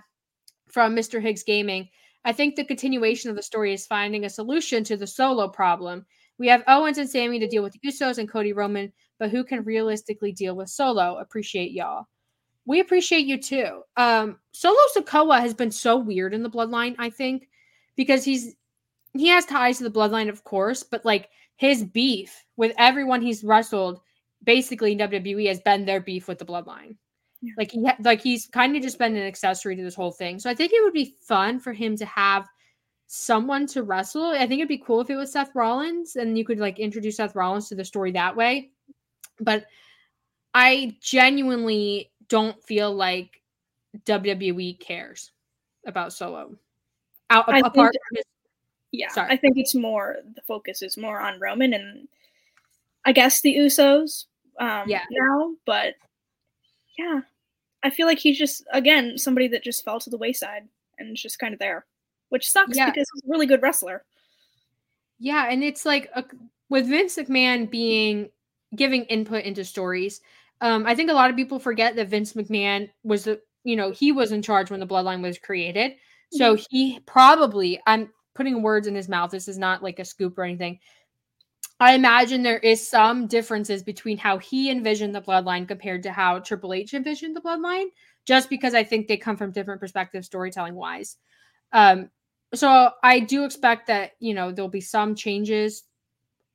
from 0.71 0.95
Mr. 0.95 1.21
Higgs 1.21 1.43
Gaming. 1.43 1.89
I 2.25 2.33
think 2.33 2.55
the 2.55 2.65
continuation 2.65 3.29
of 3.29 3.35
the 3.35 3.43
story 3.43 3.73
is 3.73 3.85
finding 3.85 4.25
a 4.25 4.29
solution 4.29 4.83
to 4.85 4.97
the 4.97 5.07
solo 5.07 5.47
problem. 5.47 6.05
We 6.39 6.47
have 6.47 6.63
Owens 6.67 6.97
and 6.97 7.09
Sami 7.09 7.39
to 7.39 7.47
deal 7.47 7.63
with 7.63 7.79
Usos 7.85 8.17
and 8.17 8.29
Cody 8.29 8.53
Roman, 8.53 8.91
but 9.19 9.31
who 9.31 9.43
can 9.43 9.63
realistically 9.63 10.31
deal 10.31 10.55
with 10.55 10.69
solo? 10.69 11.17
Appreciate 11.17 11.71
y'all. 11.71 12.05
We 12.67 12.81
appreciate 12.81 13.25
you 13.25 13.41
too. 13.41 13.81
Um, 13.95 14.37
Solo 14.51 14.77
Sikoa 14.95 15.39
has 15.39 15.53
been 15.53 15.71
so 15.71 15.97
weird 15.97 16.33
in 16.33 16.43
the 16.43 16.49
bloodline, 16.49 16.95
I 16.99 17.09
think, 17.09 17.47
because 17.95 18.25
he's 18.25 18.55
he 19.13 19.27
has 19.29 19.45
ties 19.45 19.77
to 19.77 19.85
the 19.85 19.89
bloodline, 19.89 20.29
of 20.29 20.43
course, 20.43 20.83
but 20.83 21.05
like 21.05 21.29
his 21.55 21.83
beef 21.83 22.45
with 22.57 22.73
everyone 22.77 23.21
he's 23.21 23.43
wrestled, 23.43 24.01
basically 24.43 24.91
in 24.91 24.99
WWE 24.99 25.47
has 25.47 25.61
been 25.61 25.85
their 25.85 26.01
beef 26.01 26.27
with 26.27 26.39
the 26.39 26.45
bloodline. 26.45 26.97
Yeah. 27.41 27.53
Like 27.57 27.71
he 27.71 27.85
ha- 27.85 27.97
like 28.01 28.21
he's 28.21 28.47
kind 28.47 28.75
of 28.75 28.81
just 28.81 28.99
been 28.99 29.15
an 29.15 29.25
accessory 29.25 29.77
to 29.77 29.83
this 29.83 29.95
whole 29.95 30.11
thing. 30.11 30.37
So 30.37 30.49
I 30.49 30.53
think 30.53 30.73
it 30.73 30.83
would 30.83 30.93
be 30.93 31.15
fun 31.21 31.59
for 31.59 31.71
him 31.71 31.95
to 31.97 32.05
have 32.05 32.47
someone 33.07 33.65
to 33.67 33.83
wrestle. 33.83 34.25
I 34.25 34.39
think 34.39 34.59
it'd 34.59 34.67
be 34.67 34.77
cool 34.77 34.99
if 34.99 35.09
it 35.09 35.15
was 35.15 35.31
Seth 35.31 35.55
Rollins 35.55 36.17
and 36.17 36.37
you 36.37 36.43
could 36.43 36.59
like 36.59 36.79
introduce 36.79 37.15
Seth 37.15 37.35
Rollins 37.35 37.69
to 37.69 37.75
the 37.75 37.85
story 37.85 38.11
that 38.11 38.35
way. 38.35 38.71
But 39.39 39.67
I 40.53 40.97
genuinely 41.01 42.11
don't 42.29 42.61
feel 42.63 42.93
like 42.93 43.41
WWE 44.05 44.79
cares 44.79 45.31
about 45.85 46.13
Solo. 46.13 46.55
Out, 47.29 47.45
I 47.47 47.59
apart 47.59 47.95
think, 48.13 48.25
yeah, 48.91 49.09
sorry. 49.09 49.31
I 49.31 49.37
think 49.37 49.57
it's 49.57 49.75
more 49.75 50.17
the 50.35 50.41
focus 50.41 50.81
is 50.81 50.97
more 50.97 51.19
on 51.19 51.39
Roman 51.39 51.73
and 51.73 52.07
I 53.05 53.11
guess 53.11 53.41
the 53.41 53.55
Usos 53.55 54.25
um 54.59 54.83
yeah. 54.87 55.03
now, 55.11 55.53
but 55.65 55.95
yeah. 56.97 57.21
I 57.83 57.89
feel 57.89 58.07
like 58.07 58.19
he's 58.19 58.37
just 58.37 58.65
again 58.71 59.17
somebody 59.17 59.47
that 59.49 59.63
just 59.63 59.83
fell 59.83 59.99
to 59.99 60.09
the 60.09 60.17
wayside 60.17 60.67
and 60.97 61.13
is 61.13 61.21
just 61.21 61.39
kind 61.39 61.53
of 61.53 61.59
there, 61.59 61.85
which 62.29 62.49
sucks 62.49 62.77
yeah. 62.77 62.87
because 62.89 63.07
he's 63.13 63.23
a 63.23 63.31
really 63.31 63.45
good 63.45 63.61
wrestler. 63.61 64.03
Yeah, 65.19 65.47
and 65.49 65.63
it's 65.63 65.85
like 65.85 66.09
a, 66.15 66.23
with 66.69 66.87
Vince 66.87 67.17
McMahon 67.17 67.69
being 67.69 68.29
giving 68.75 69.03
input 69.05 69.43
into 69.43 69.63
stories. 69.63 70.21
Um, 70.61 70.85
I 70.85 70.95
think 70.95 71.09
a 71.09 71.13
lot 71.13 71.29
of 71.29 71.35
people 71.35 71.59
forget 71.59 71.95
that 71.95 72.09
Vince 72.09 72.33
McMahon 72.33 72.89
was 73.03 73.25
the 73.25 73.41
you 73.63 73.75
know 73.75 73.91
he 73.91 74.11
was 74.11 74.31
in 74.31 74.41
charge 74.41 74.71
when 74.71 74.79
the 74.79 74.87
Bloodline 74.87 75.21
was 75.21 75.37
created, 75.37 75.93
so 76.31 76.55
mm-hmm. 76.55 76.63
he 76.69 76.99
probably 77.01 77.79
I'm 77.85 78.09
putting 78.33 78.61
words 78.61 78.87
in 78.87 78.95
his 78.95 79.09
mouth. 79.09 79.31
This 79.31 79.47
is 79.47 79.57
not 79.57 79.83
like 79.83 79.99
a 79.99 80.05
scoop 80.05 80.37
or 80.37 80.43
anything. 80.43 80.79
I 81.79 81.93
imagine 81.93 82.41
there 82.41 82.57
is 82.57 82.87
some 82.87 83.27
differences 83.27 83.83
between 83.83 84.17
how 84.17 84.39
he 84.39 84.71
envisioned 84.71 85.13
the 85.13 85.21
bloodline 85.21 85.67
compared 85.67 86.03
to 86.03 86.11
how 86.11 86.39
Triple 86.39 86.73
H 86.73 86.93
envisioned 86.93 87.35
the 87.35 87.41
bloodline, 87.41 87.87
just 88.25 88.49
because 88.49 88.73
I 88.73 88.83
think 88.83 89.07
they 89.07 89.17
come 89.17 89.37
from 89.37 89.51
different 89.51 89.79
perspectives, 89.79 90.25
storytelling 90.25 90.73
wise. 90.73 91.17
Um, 91.71 92.09
so 92.55 92.91
I 93.03 93.19
do 93.19 93.43
expect 93.43 93.87
that 93.87 94.11
you 94.19 94.33
know 94.33 94.51
there'll 94.51 94.69
be 94.69 94.81
some 94.81 95.13
changes 95.13 95.83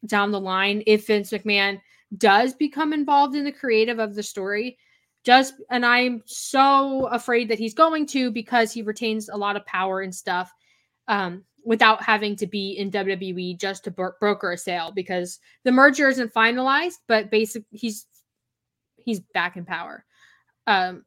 down 0.06 0.30
the 0.30 0.40
line 0.40 0.82
if 0.86 1.06
Vince 1.06 1.30
McMahon 1.30 1.80
does 2.18 2.54
become 2.54 2.92
involved 2.92 3.34
in 3.34 3.44
the 3.44 3.52
creative 3.52 3.98
of 3.98 4.14
the 4.14 4.22
story. 4.22 4.78
Just 5.24 5.54
and 5.70 5.86
I'm 5.86 6.22
so 6.26 7.06
afraid 7.06 7.48
that 7.48 7.58
he's 7.58 7.74
going 7.74 8.06
to 8.06 8.30
because 8.30 8.72
he 8.72 8.82
retains 8.82 9.28
a 9.28 9.36
lot 9.36 9.56
of 9.56 9.64
power 9.66 10.00
and 10.00 10.14
stuff. 10.14 10.52
Um, 11.08 11.44
without 11.64 12.02
having 12.02 12.36
to 12.36 12.46
be 12.46 12.72
in 12.72 12.90
WWE 12.90 13.58
just 13.58 13.84
to 13.84 13.90
bro- 13.90 14.12
broker 14.20 14.52
a 14.52 14.58
sale 14.58 14.92
because 14.94 15.38
the 15.64 15.72
merger 15.72 16.08
isn't 16.08 16.34
finalized, 16.34 16.98
but 17.06 17.30
basic 17.30 17.64
he's 17.70 18.06
he's 18.96 19.20
back 19.32 19.56
in 19.56 19.64
power. 19.64 20.04
Um, 20.66 21.04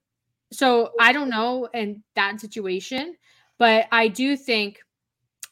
so 0.51 0.91
I 0.99 1.11
don't 1.11 1.29
know 1.29 1.69
in 1.73 2.03
that 2.15 2.39
situation, 2.39 3.15
but 3.57 3.87
I 3.91 4.07
do 4.07 4.37
think 4.37 4.79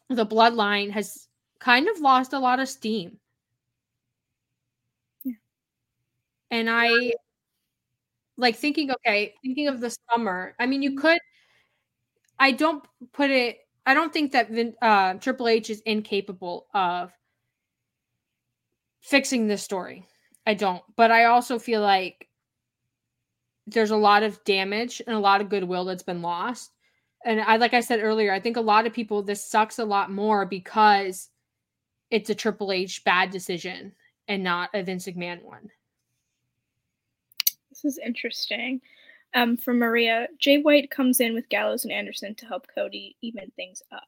the 0.09 0.25
bloodline 0.25 0.91
has 0.91 1.27
kind 1.59 1.87
of 1.87 1.99
lost 1.99 2.33
a 2.33 2.39
lot 2.39 2.59
of 2.59 2.69
steam. 2.69 3.17
Yeah. 5.23 5.33
And 6.53 6.69
I 6.69 7.13
like 8.37 8.55
thinking, 8.55 8.91
okay, 8.91 9.33
thinking 9.43 9.67
of 9.67 9.79
the 9.79 9.97
summer. 10.11 10.53
I 10.59 10.67
mean, 10.67 10.83
you 10.83 10.95
could 10.95 11.17
I 12.37 12.51
don't 12.51 12.85
put 13.11 13.31
it 13.31 13.57
I 13.87 13.95
don't 13.95 14.13
think 14.13 14.33
that 14.33 14.51
uh, 14.83 15.15
Triple 15.15 15.47
H 15.47 15.71
is 15.71 15.81
incapable 15.81 16.67
of 16.75 17.11
fixing 19.01 19.47
this 19.47 19.63
story. 19.63 20.07
I 20.45 20.53
don't. 20.53 20.83
But 20.95 21.09
I 21.09 21.25
also 21.25 21.57
feel 21.57 21.81
like 21.81 22.29
there's 23.65 23.91
a 23.91 23.97
lot 23.97 24.21
of 24.21 24.43
damage 24.43 25.01
and 25.07 25.15
a 25.15 25.19
lot 25.19 25.41
of 25.41 25.49
goodwill 25.49 25.85
that's 25.85 26.03
been 26.03 26.21
lost. 26.21 26.71
And 27.25 27.41
I 27.41 27.55
like 27.57 27.73
I 27.73 27.81
said 27.81 27.99
earlier, 27.99 28.31
I 28.31 28.39
think 28.39 28.57
a 28.57 28.61
lot 28.61 28.85
of 28.85 28.93
people 28.93 29.23
this 29.23 29.43
sucks 29.43 29.79
a 29.79 29.85
lot 29.85 30.11
more 30.11 30.45
because 30.45 31.31
it's 32.11 32.29
a 32.29 32.35
Triple 32.35 32.71
H 32.71 33.03
bad 33.03 33.31
decision 33.31 33.93
and 34.27 34.43
not 34.43 34.69
a 34.75 34.83
Vince 34.83 35.07
McMahon 35.07 35.43
one. 35.43 35.71
This 37.73 37.85
is 37.85 37.97
interesting. 37.97 38.81
Um, 39.33 39.57
from 39.57 39.79
Maria, 39.79 40.27
Jay 40.37 40.61
White 40.61 40.91
comes 40.91 41.19
in 41.19 41.33
with 41.33 41.49
Gallows 41.49 41.85
and 41.85 41.91
Anderson 41.91 42.35
to 42.35 42.45
help 42.45 42.67
Cody 42.73 43.15
even 43.21 43.51
things 43.55 43.81
up. 43.91 44.07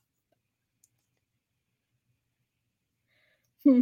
Hmm. 3.64 3.82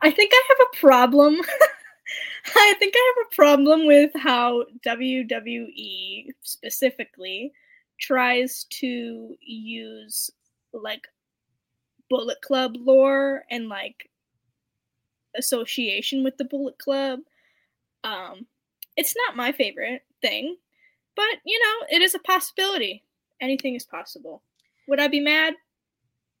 I 0.00 0.12
think 0.12 0.30
I 0.32 0.42
have 0.48 0.66
a 0.72 0.76
problem. 0.76 1.34
I 2.56 2.74
think 2.78 2.94
I 2.96 3.14
have 3.16 3.26
a 3.26 3.34
problem 3.34 3.86
with 3.86 4.12
how 4.14 4.64
WWE 4.86 6.28
specifically 6.42 7.52
tries 7.98 8.64
to 8.70 9.34
use 9.40 10.30
like 10.72 11.08
Bullet 12.08 12.40
Club 12.40 12.76
lore 12.78 13.42
and 13.50 13.68
like 13.68 14.08
association 15.36 16.22
with 16.22 16.36
the 16.36 16.44
Bullet 16.44 16.78
Club. 16.78 17.20
Um, 18.04 18.46
it's 18.96 19.14
not 19.26 19.36
my 19.36 19.52
favorite 19.52 20.02
thing, 20.20 20.56
but 21.16 21.24
you 21.44 21.58
know, 21.58 21.86
it 21.96 22.02
is 22.02 22.14
a 22.14 22.20
possibility. 22.20 23.04
Anything 23.40 23.74
is 23.74 23.84
possible. 23.84 24.42
Would 24.88 25.00
I 25.00 25.08
be 25.08 25.20
mad? 25.20 25.54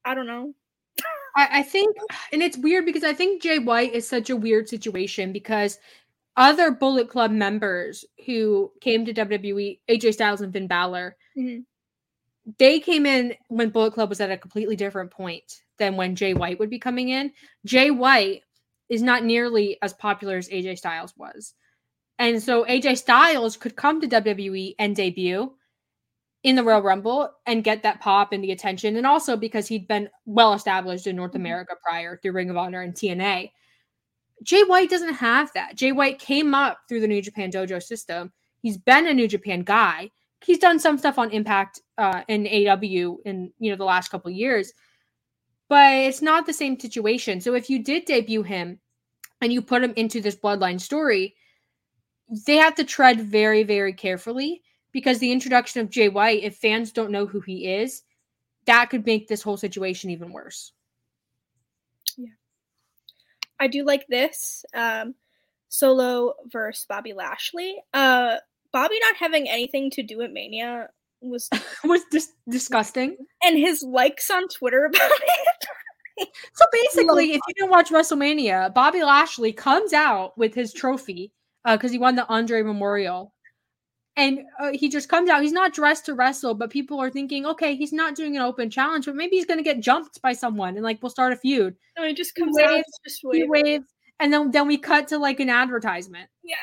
I 0.04 0.14
don't 0.14 0.26
know. 0.26 0.54
I, 1.36 1.60
I 1.60 1.62
think, 1.62 1.96
and 2.32 2.42
it's 2.42 2.58
weird 2.58 2.84
because 2.84 3.04
I 3.04 3.14
think 3.14 3.42
Jay 3.42 3.58
White 3.58 3.94
is 3.94 4.08
such 4.08 4.30
a 4.30 4.36
weird 4.36 4.68
situation 4.68 5.32
because 5.32 5.78
other 6.36 6.70
Bullet 6.70 7.08
Club 7.08 7.30
members 7.30 8.04
who 8.26 8.72
came 8.80 9.04
to 9.04 9.14
WWE, 9.14 9.78
AJ 9.88 10.14
Styles 10.14 10.40
and 10.40 10.52
Finn 10.52 10.66
Balor, 10.66 11.16
mm-hmm. 11.36 11.60
they 12.58 12.80
came 12.80 13.06
in 13.06 13.34
when 13.48 13.70
Bullet 13.70 13.94
Club 13.94 14.08
was 14.08 14.20
at 14.20 14.30
a 14.30 14.36
completely 14.36 14.76
different 14.76 15.10
point 15.10 15.60
than 15.78 15.96
when 15.96 16.16
Jay 16.16 16.34
White 16.34 16.58
would 16.58 16.70
be 16.70 16.78
coming 16.78 17.08
in. 17.08 17.32
Jay 17.64 17.90
White 17.90 18.42
is 18.88 19.02
not 19.02 19.24
nearly 19.24 19.78
as 19.82 19.92
popular 19.92 20.36
as 20.36 20.48
AJ 20.48 20.78
Styles 20.78 21.14
was. 21.16 21.54
And 22.22 22.40
so 22.40 22.64
AJ 22.66 22.98
Styles 22.98 23.56
could 23.56 23.74
come 23.74 24.00
to 24.00 24.06
WWE 24.06 24.76
and 24.78 24.94
debut 24.94 25.52
in 26.44 26.54
the 26.54 26.62
Royal 26.62 26.80
Rumble 26.80 27.28
and 27.46 27.64
get 27.64 27.82
that 27.82 28.00
pop 28.00 28.32
and 28.32 28.44
the 28.44 28.52
attention. 28.52 28.94
And 28.94 29.04
also 29.04 29.36
because 29.36 29.66
he'd 29.66 29.88
been 29.88 30.08
well 30.24 30.54
established 30.54 31.08
in 31.08 31.16
North 31.16 31.32
mm-hmm. 31.32 31.40
America 31.40 31.74
prior 31.82 32.16
through 32.16 32.30
Ring 32.30 32.48
of 32.48 32.56
Honor 32.56 32.80
and 32.80 32.94
TNA. 32.94 33.50
Jay 34.44 34.62
White 34.62 34.88
doesn't 34.88 35.14
have 35.14 35.52
that. 35.54 35.74
Jay 35.74 35.90
White 35.90 36.20
came 36.20 36.54
up 36.54 36.78
through 36.88 37.00
the 37.00 37.08
New 37.08 37.22
Japan 37.22 37.50
Dojo 37.50 37.82
system. 37.82 38.32
He's 38.60 38.78
been 38.78 39.08
a 39.08 39.14
New 39.14 39.26
Japan 39.26 39.62
guy. 39.62 40.12
He's 40.44 40.58
done 40.58 40.78
some 40.78 40.98
stuff 40.98 41.18
on 41.18 41.32
Impact 41.32 41.80
uh, 41.98 42.22
and 42.28 42.46
AEW 42.46 43.16
in 43.24 43.52
you 43.58 43.72
know 43.72 43.76
the 43.76 43.84
last 43.84 44.12
couple 44.12 44.30
years, 44.30 44.72
but 45.68 45.92
it's 45.92 46.22
not 46.22 46.46
the 46.46 46.52
same 46.52 46.78
situation. 46.78 47.40
So 47.40 47.54
if 47.54 47.68
you 47.68 47.82
did 47.82 48.04
debut 48.04 48.44
him 48.44 48.78
and 49.40 49.52
you 49.52 49.60
put 49.60 49.82
him 49.82 49.92
into 49.96 50.20
this 50.20 50.36
bloodline 50.36 50.80
story, 50.80 51.34
they 52.32 52.56
have 52.56 52.74
to 52.76 52.84
tread 52.84 53.20
very, 53.20 53.62
very 53.62 53.92
carefully 53.92 54.62
because 54.90 55.18
the 55.18 55.32
introduction 55.32 55.82
of 55.82 55.90
Jay 55.90 56.08
White, 56.08 56.42
if 56.42 56.56
fans 56.56 56.90
don't 56.90 57.10
know 57.10 57.26
who 57.26 57.40
he 57.40 57.66
is, 57.66 58.02
that 58.64 58.86
could 58.90 59.04
make 59.04 59.28
this 59.28 59.42
whole 59.42 59.56
situation 59.56 60.10
even 60.10 60.32
worse. 60.32 60.72
Yeah. 62.16 62.30
I 63.60 63.66
do 63.66 63.84
like 63.84 64.06
this. 64.08 64.64
Um, 64.74 65.14
Solo 65.68 66.34
versus 66.50 66.86
Bobby 66.88 67.12
Lashley. 67.12 67.76
Uh, 67.92 68.36
Bobby 68.72 68.98
not 69.00 69.16
having 69.16 69.48
anything 69.48 69.90
to 69.90 70.02
do 70.02 70.22
at 70.22 70.32
Mania 70.32 70.88
was 71.20 71.50
was 71.84 72.02
dis- 72.10 72.32
disgusting. 72.48 73.16
And 73.42 73.58
his 73.58 73.82
likes 73.82 74.30
on 74.30 74.48
Twitter 74.48 74.86
about 74.86 75.10
it. 75.10 76.28
so 76.54 76.64
basically, 76.72 77.32
if 77.32 77.40
you 77.46 77.54
didn't 77.56 77.70
watch 77.70 77.90
WrestleMania, 77.90 78.72
Bobby 78.72 79.02
Lashley 79.02 79.52
comes 79.52 79.92
out 79.92 80.36
with 80.38 80.54
his 80.54 80.72
trophy 80.72 81.32
because 81.64 81.90
uh, 81.90 81.92
he 81.92 81.98
won 81.98 82.16
the 82.16 82.26
Andre 82.28 82.62
Memorial. 82.62 83.32
And 84.16 84.40
uh, 84.60 84.72
he 84.74 84.90
just 84.90 85.08
comes 85.08 85.30
out. 85.30 85.40
He's 85.40 85.52
not 85.52 85.72
dressed 85.72 86.04
to 86.06 86.14
wrestle, 86.14 86.54
but 86.54 86.68
people 86.68 87.00
are 87.00 87.10
thinking, 87.10 87.46
okay, 87.46 87.74
he's 87.74 87.94
not 87.94 88.14
doing 88.14 88.36
an 88.36 88.42
open 88.42 88.68
challenge, 88.68 89.06
but 89.06 89.14
maybe 89.14 89.36
he's 89.36 89.46
going 89.46 89.58
to 89.58 89.64
get 89.64 89.80
jumped 89.80 90.20
by 90.20 90.34
someone 90.34 90.74
and 90.74 90.84
like 90.84 91.02
we'll 91.02 91.10
start 91.10 91.32
a 91.32 91.36
feud. 91.36 91.74
No, 91.96 92.06
he 92.06 92.12
just 92.12 92.34
comes 92.34 92.56
he 92.58 92.64
out, 92.64 92.72
waves, 92.72 93.00
just 93.04 93.20
he 93.32 93.44
waves, 93.44 93.86
and 94.20 94.30
then 94.30 94.50
then 94.50 94.66
we 94.66 94.76
cut 94.76 95.08
to 95.08 95.18
like 95.18 95.40
an 95.40 95.48
advertisement. 95.48 96.28
Yeah, 96.44 96.56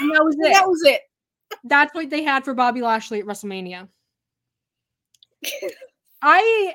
and 0.00 0.10
that 0.12 0.24
was 0.24 0.36
it. 0.40 0.52
that 0.52 0.66
was 0.66 0.82
it. 0.84 1.00
That's 1.62 1.94
what 1.94 2.10
they 2.10 2.24
had 2.24 2.44
for 2.44 2.54
Bobby 2.54 2.82
Lashley 2.82 3.20
at 3.20 3.26
WrestleMania. 3.26 3.86
I 6.22 6.74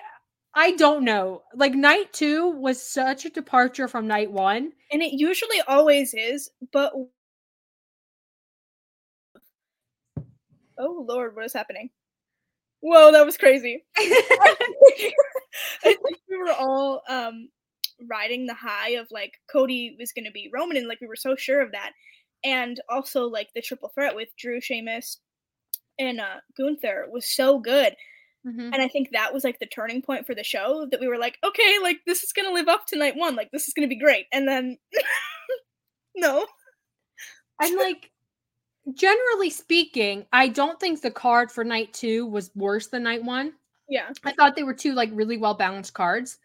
I 0.54 0.72
don't 0.74 1.04
know. 1.04 1.44
Like 1.56 1.74
night 1.74 2.12
two 2.14 2.50
was 2.50 2.82
such 2.82 3.26
a 3.26 3.30
departure 3.30 3.88
from 3.88 4.08
night 4.08 4.32
one. 4.32 4.72
And 4.92 5.02
it 5.02 5.14
usually 5.14 5.62
always 5.68 6.14
is, 6.14 6.50
but 6.74 6.94
Oh 10.82 11.06
Lord, 11.08 11.36
what 11.36 11.46
is 11.46 11.54
happening? 11.54 11.92
Whoa, 12.82 13.12
that 13.12 13.26
was 13.26 13.38
crazy. 13.38 13.86
I 13.98 14.56
think 15.84 16.20
we 16.30 16.38
were 16.38 16.52
all 16.54 17.04
um 17.10 17.50
riding 18.10 18.48
the 18.48 18.54
high 18.56 18.92
of 18.92 19.08
like 19.12 19.34
Cody 19.52 19.96
was 20.00 20.12
gonna 20.12 20.32
be 20.32 20.50
Roman 20.54 20.78
and 20.78 20.88
like 20.88 21.02
we 21.02 21.08
were 21.08 21.16
so 21.16 21.36
sure 21.36 21.62
of 21.62 21.72
that. 21.74 21.92
And 22.44 22.82
also 22.90 23.28
like 23.28 23.50
the 23.56 23.62
triple 23.62 23.90
threat 23.90 24.16
with 24.16 24.30
Drew 24.38 24.62
Sheamus 24.62 25.20
and 26.00 26.20
uh 26.22 26.38
Gunther 26.58 27.08
was 27.12 27.28
so 27.28 27.60
good. 27.60 27.96
Mhm. 28.48 28.72
And 28.74 28.82
I 28.82 28.88
think 28.88 29.12
that 29.12 29.34
was 29.34 29.44
like 29.44 29.60
the 29.60 29.68
turning 29.68 30.02
point 30.02 30.26
for 30.26 30.36
the 30.36 30.44
show 30.44 30.88
that 30.92 31.00
we 31.00 31.08
were 31.08 31.20
like, 31.20 31.38
okay, 31.44 31.78
like 31.82 32.00
this 32.08 32.24
is 32.24 32.34
gonna 32.34 32.54
live 32.54 32.68
up 32.68 32.88
to 32.88 32.98
night 32.98 33.16
one, 33.16 33.36
like 33.36 33.52
this 33.52 33.68
is 33.68 33.74
gonna 33.76 33.88
be 33.88 34.00
great. 34.00 34.26
And 34.34 34.48
then 34.48 34.78
no. 36.16 36.48
And 37.62 37.76
like 37.78 38.12
generally 38.96 39.50
speaking, 39.50 40.26
I 40.34 40.48
don't 40.48 40.80
think 40.80 41.02
the 41.02 41.12
card 41.12 41.52
for 41.52 41.64
night 41.64 41.94
two 41.94 42.26
was 42.26 42.52
worse 42.56 42.88
than 42.88 43.04
night 43.04 43.24
one. 43.24 43.54
Yeah. 43.88 44.10
I 44.24 44.32
thought 44.32 44.56
they 44.56 44.64
were 44.64 44.74
two 44.74 44.94
like 44.94 45.10
really 45.14 45.38
well 45.38 45.54
balanced 45.54 45.94
cards. 45.94 46.38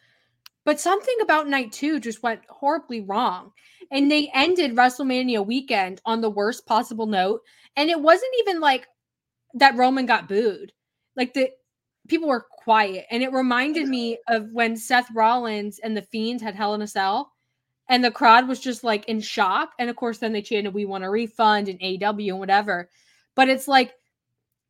But 0.65 0.81
something 0.81 1.17
about 1.23 1.49
night 1.49 1.73
two 1.73 2.01
just 2.01 2.23
went 2.23 2.41
horribly 2.49 3.01
wrong. 3.01 3.53
And 3.93 4.11
they 4.11 4.31
ended 4.35 4.75
WrestleMania 4.75 5.47
weekend 5.47 6.01
on 6.05 6.21
the 6.21 6.31
worst 6.31 6.67
possible 6.67 7.07
note. 7.07 7.41
And 7.77 7.89
it 7.89 8.01
wasn't 8.01 8.33
even 8.41 8.61
like 8.61 8.89
that 9.55 9.77
Roman 9.77 10.07
got 10.07 10.29
booed. 10.29 10.73
Like 11.15 11.35
the 11.35 11.51
people 12.09 12.29
were 12.29 12.47
quiet. 12.51 13.07
And 13.13 13.23
it 13.23 13.33
reminded 13.33 13.89
me 13.89 14.19
of 14.29 14.51
when 14.53 14.77
Seth 14.77 15.09
Rollins 15.15 15.79
and 15.79 15.97
the 15.97 16.03
Fiend 16.03 16.43
had 16.43 16.57
Hell 16.57 16.75
in 16.75 16.83
a 16.83 16.87
Cell. 16.89 17.33
And 17.89 18.03
the 18.03 18.11
crowd 18.11 18.49
was 18.49 18.61
just 18.61 18.83
like 18.83 19.05
in 19.07 19.21
shock. 19.21 19.73
And 19.79 19.89
of 19.89 19.97
course, 19.97 20.19
then 20.19 20.33
they 20.33 20.43
chanted, 20.43 20.75
We 20.75 20.85
want 20.85 21.05
a 21.05 21.11
refund 21.11 21.69
and 21.69 21.79
AEW 21.81 22.31
and 22.31 22.39
whatever. 22.39 22.91
But 23.35 23.49
it's 23.49 23.69
like 23.69 23.95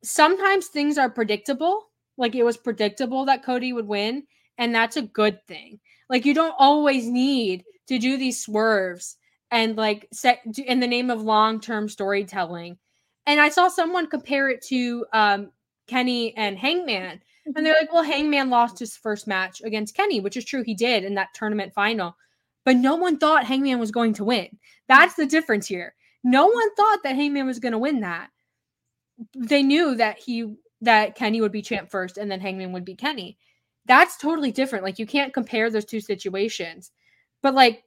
sometimes 0.03 0.67
things 0.67 0.99
are 0.99 1.11
predictable. 1.11 1.89
Like 2.19 2.35
it 2.35 2.45
was 2.45 2.57
predictable 2.57 3.25
that 3.27 3.45
Cody 3.45 3.73
would 3.73 3.87
win. 3.87 4.25
And 4.59 4.75
that's 4.75 4.97
a 4.97 5.03
good 5.03 5.45
thing. 5.47 5.81
Like 6.09 6.25
you 6.25 6.35
don't 6.35 6.55
always 6.59 7.09
need 7.09 7.65
to 7.89 7.99
do 7.99 8.17
these 8.17 8.41
swerves 8.41 9.17
and 9.51 9.77
like 9.77 10.09
set 10.13 10.41
in 10.67 10.81
the 10.81 10.87
name 10.87 11.11
of 11.11 11.23
long-term 11.23 11.89
storytelling. 11.89 12.79
And 13.27 13.41
I 13.41 13.49
saw 13.49 13.69
someone 13.69 14.07
compare 14.09 14.49
it 14.49 14.63
to 14.67 15.07
um 15.13 15.53
Kenny 15.87 16.37
and 16.37 16.59
Hangman. 16.59 17.21
And 17.55 17.65
they're 17.65 17.77
like, 17.79 17.93
well, 17.93 18.03
Hangman 18.03 18.51
lost 18.51 18.79
his 18.79 18.97
first 18.97 19.29
match 19.29 19.63
against 19.65 19.95
Kenny, 19.95 20.19
which 20.19 20.37
is 20.37 20.45
true. 20.45 20.65
He 20.65 20.75
did 20.75 21.05
in 21.05 21.15
that 21.15 21.33
tournament 21.33 21.73
final. 21.75 22.17
But 22.67 22.77
no 22.77 22.97
one 22.97 23.17
thought 23.17 23.47
Hangman 23.47 23.79
was 23.79 23.93
going 23.93 24.13
to 24.15 24.25
win. 24.25 24.49
That's 24.89 25.15
the 25.15 25.25
difference 25.25 25.69
here. 25.69 25.95
No 26.25 26.49
one 26.49 26.75
thought 26.75 26.99
that 27.05 27.15
Hangman 27.15 27.47
was 27.47 27.61
going 27.61 27.73
to 27.73 27.79
win 27.79 28.01
that. 28.01 28.29
They 29.37 29.63
knew 29.63 29.95
that 29.95 30.19
he 30.19 30.57
that 30.83 31.15
Kenny 31.15 31.41
would 31.41 31.53
be 31.53 31.63
champ 31.63 31.91
first 31.91 32.19
and 32.19 32.29
then 32.29 32.41
Hangman 32.41 32.73
would 32.73 32.85
be 32.85 32.97
Kenny. 32.97 33.39
That's 33.87 34.19
totally 34.19 34.51
different. 34.51 34.85
Like 34.85 34.99
you 34.99 35.07
can't 35.07 35.33
compare 35.33 35.71
those 35.71 35.85
two 35.85 36.01
situations. 36.01 36.91
But 37.41 37.55
like 37.55 37.85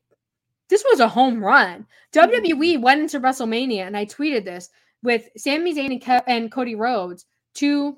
this 0.69 0.85
was 0.89 1.01
a 1.01 1.09
home 1.09 1.43
run. 1.43 1.85
WWE 2.13 2.79
went 2.79 3.01
into 3.01 3.19
WrestleMania, 3.19 3.85
and 3.85 3.97
I 3.97 4.05
tweeted 4.05 4.45
this 4.45 4.69
with 5.03 5.27
Sami 5.35 5.75
Zayn 5.75 5.91
and, 5.91 6.01
Ke- 6.01 6.23
and 6.25 6.51
Cody 6.51 6.75
Rhodes, 6.75 7.25
two 7.53 7.97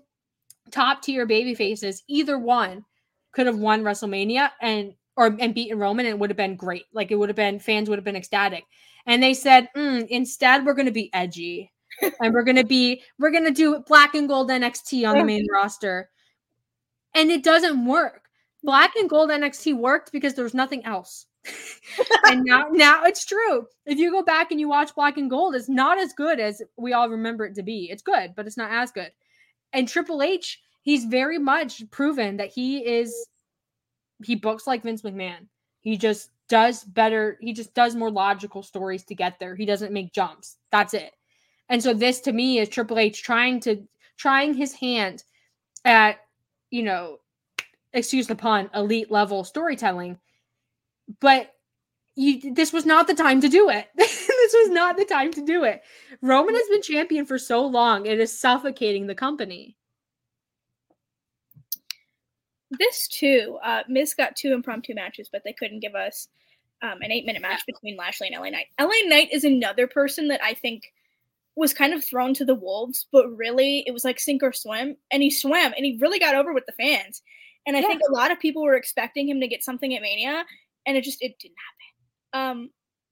top 0.71 1.03
tier 1.03 1.27
baby 1.27 1.53
faces. 1.53 2.01
Either 2.07 2.39
one 2.39 2.83
could 3.33 3.45
have 3.45 3.59
won 3.59 3.83
WrestleMania 3.83 4.49
and 4.61 4.93
or 5.17 5.35
and 5.39 5.53
beaten 5.53 5.79
Roman, 5.79 6.05
and 6.05 6.13
it 6.13 6.19
would 6.19 6.29
have 6.29 6.37
been 6.37 6.55
great. 6.55 6.85
Like 6.93 7.11
it 7.11 7.15
would 7.15 7.29
have 7.29 7.35
been 7.35 7.59
fans 7.59 7.89
would 7.89 7.97
have 7.97 8.05
been 8.05 8.15
ecstatic. 8.15 8.63
And 9.05 9.21
they 9.21 9.33
said, 9.33 9.67
mm, 9.75 10.05
instead, 10.07 10.65
we're 10.65 10.73
going 10.73 10.85
to 10.85 10.91
be 10.91 11.09
edgy, 11.13 11.71
and 12.19 12.33
we're 12.33 12.43
going 12.43 12.57
to 12.57 12.65
be 12.65 13.03
we're 13.19 13.31
going 13.31 13.45
to 13.45 13.51
do 13.51 13.83
black 13.87 14.15
and 14.15 14.27
gold 14.27 14.49
NXT 14.49 15.07
on 15.07 15.17
the 15.17 15.23
main 15.23 15.47
roster, 15.51 16.09
and 17.13 17.29
it 17.31 17.43
doesn't 17.43 17.85
work. 17.85 18.25
Black 18.63 18.95
and 18.95 19.09
gold 19.09 19.29
NXT 19.29 19.75
worked 19.75 20.11
because 20.11 20.35
there 20.35 20.43
was 20.43 20.53
nothing 20.53 20.85
else. 20.85 21.25
and 22.25 22.43
now 22.43 22.67
now 22.71 23.03
it's 23.03 23.25
true. 23.25 23.65
If 23.85 23.97
you 23.97 24.11
go 24.11 24.23
back 24.23 24.51
and 24.51 24.59
you 24.59 24.69
watch 24.69 24.93
Black 24.95 25.17
and 25.17 25.29
Gold, 25.29 25.55
it's 25.55 25.69
not 25.69 25.99
as 25.99 26.13
good 26.13 26.39
as 26.39 26.61
we 26.77 26.93
all 26.93 27.09
remember 27.09 27.45
it 27.45 27.55
to 27.55 27.63
be. 27.63 27.89
It's 27.91 28.01
good, 28.01 28.33
but 28.35 28.45
it's 28.45 28.57
not 28.57 28.71
as 28.71 28.91
good. 28.91 29.11
And 29.73 29.87
Triple 29.87 30.21
H, 30.21 30.61
he's 30.81 31.05
very 31.05 31.39
much 31.39 31.83
proven 31.91 32.37
that 32.37 32.49
he 32.49 32.79
is 32.79 33.27
he 34.23 34.35
books 34.35 34.67
like 34.67 34.83
Vince 34.83 35.01
McMahon. 35.01 35.47
He 35.81 35.97
just 35.97 36.29
does 36.49 36.83
better. 36.83 37.37
He 37.41 37.53
just 37.53 37.73
does 37.73 37.95
more 37.95 38.11
logical 38.11 38.63
stories 38.63 39.03
to 39.05 39.15
get 39.15 39.39
there. 39.39 39.55
He 39.55 39.65
doesn't 39.65 39.93
make 39.93 40.13
jumps. 40.13 40.57
That's 40.71 40.93
it. 40.93 41.11
And 41.69 41.81
so 41.81 41.93
this 41.93 42.19
to 42.21 42.33
me 42.33 42.59
is 42.59 42.69
Triple 42.69 42.99
H 42.99 43.23
trying 43.23 43.59
to 43.61 43.87
trying 44.17 44.53
his 44.53 44.73
hand 44.73 45.23
at, 45.85 46.19
you 46.69 46.83
know, 46.83 47.17
excuse 47.93 48.27
the 48.27 48.35
pun, 48.35 48.69
elite 48.73 49.09
level 49.09 49.43
storytelling 49.43 50.17
but 51.19 51.53
you 52.15 52.53
this 52.53 52.73
was 52.73 52.85
not 52.85 53.07
the 53.07 53.13
time 53.13 53.41
to 53.41 53.49
do 53.49 53.69
it. 53.69 53.87
this 53.95 54.53
was 54.53 54.69
not 54.69 54.97
the 54.97 55.05
time 55.05 55.31
to 55.33 55.45
do 55.45 55.63
it. 55.63 55.81
Roman 56.21 56.55
has 56.55 56.67
been 56.69 56.81
champion 56.81 57.25
for 57.25 57.37
so 57.37 57.65
long, 57.65 58.05
it 58.05 58.19
is 58.19 58.37
suffocating 58.37 59.07
the 59.07 59.15
company. 59.15 59.75
This 62.79 63.07
too, 63.07 63.59
uh, 63.63 63.83
Miz 63.87 64.13
got 64.13 64.35
two 64.35 64.53
impromptu 64.53 64.93
matches, 64.95 65.29
but 65.31 65.43
they 65.43 65.53
couldn't 65.53 65.81
give 65.81 65.95
us 65.95 66.29
um, 66.81 66.99
an 67.01 67.11
eight 67.11 67.25
minute 67.25 67.41
match 67.41 67.61
between 67.67 67.97
Lashley 67.97 68.27
and 68.27 68.41
LA 68.41 68.49
Knight. 68.49 68.67
LA 68.79 69.07
Knight 69.07 69.29
is 69.31 69.43
another 69.43 69.87
person 69.87 70.27
that 70.29 70.41
I 70.43 70.53
think 70.53 70.93
was 71.55 71.73
kind 71.73 71.93
of 71.93 72.03
thrown 72.03 72.33
to 72.35 72.45
the 72.45 72.55
wolves, 72.55 73.07
but 73.11 73.27
really 73.35 73.83
it 73.85 73.91
was 73.91 74.05
like 74.05 74.19
sink 74.19 74.41
or 74.41 74.53
swim, 74.53 74.95
and 75.11 75.21
he 75.21 75.29
swam, 75.29 75.73
and 75.75 75.85
he 75.85 75.97
really 76.01 76.17
got 76.17 76.33
over 76.35 76.53
with 76.53 76.65
the 76.65 76.71
fans. 76.73 77.21
And 77.67 77.75
I 77.75 77.81
Yeah. 77.81 77.87
think 77.87 78.01
a 78.07 78.11
lot 78.13 78.31
of 78.31 78.39
people 78.39 78.63
were 78.63 78.75
expecting 78.75 79.27
him 79.27 79.39
to 79.41 79.47
get 79.47 79.63
something 79.63 79.93
at 79.93 80.01
Mania, 80.01 80.45
and 80.85 80.97
it 80.97 81.03
just 81.03 81.21
it 81.21 81.37
didn't 81.39 81.57
happen. 82.33 82.61
Um, 82.61 82.69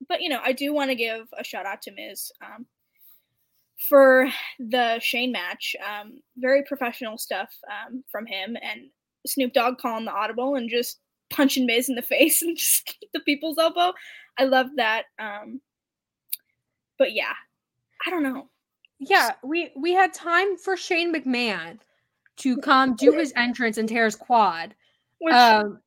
but 0.07 0.21
you 0.21 0.29
know, 0.29 0.39
I 0.41 0.53
do 0.53 0.73
want 0.73 0.89
to 0.89 0.95
give 0.95 1.27
a 1.37 1.43
shout 1.43 1.65
out 1.65 1.81
to 1.83 1.91
Miz 1.91 2.31
um, 2.41 2.65
for 3.89 4.29
the 4.57 4.99
Shane 4.99 5.31
match. 5.33 5.75
Um, 5.85 6.21
very 6.37 6.63
professional 6.63 7.17
stuff 7.17 7.53
um, 7.69 8.03
from 8.09 8.25
him, 8.25 8.57
and 8.61 8.89
Snoop 9.27 9.53
Dogg 9.53 9.77
calling 9.77 10.05
the 10.05 10.11
audible 10.11 10.55
and 10.55 10.69
just 10.69 10.99
punching 11.29 11.65
Miz 11.65 11.89
in 11.89 11.95
the 11.95 12.01
face 12.15 12.41
and 12.41 12.57
just 12.57 12.95
the 13.13 13.19
people's 13.21 13.57
elbow. 13.57 13.93
I 14.37 14.45
love 14.45 14.67
that. 14.77 15.03
Um, 15.19 15.61
but 16.97 17.13
yeah, 17.13 17.33
I 18.05 18.09
don't 18.09 18.23
know. 18.23 18.49
Yeah, 18.99 19.31
we 19.43 19.71
we 19.77 19.93
had 19.93 20.13
time 20.13 20.57
for 20.57 20.75
Shane 20.75 21.13
McMahon 21.13 21.79
to 22.37 22.57
come 22.61 22.95
do 22.95 23.13
his 23.13 23.33
entrance 23.35 23.77
and 23.77 23.87
tear 23.87 24.05
his 24.05 24.15
quad. 24.15 24.75
Um 25.31 25.79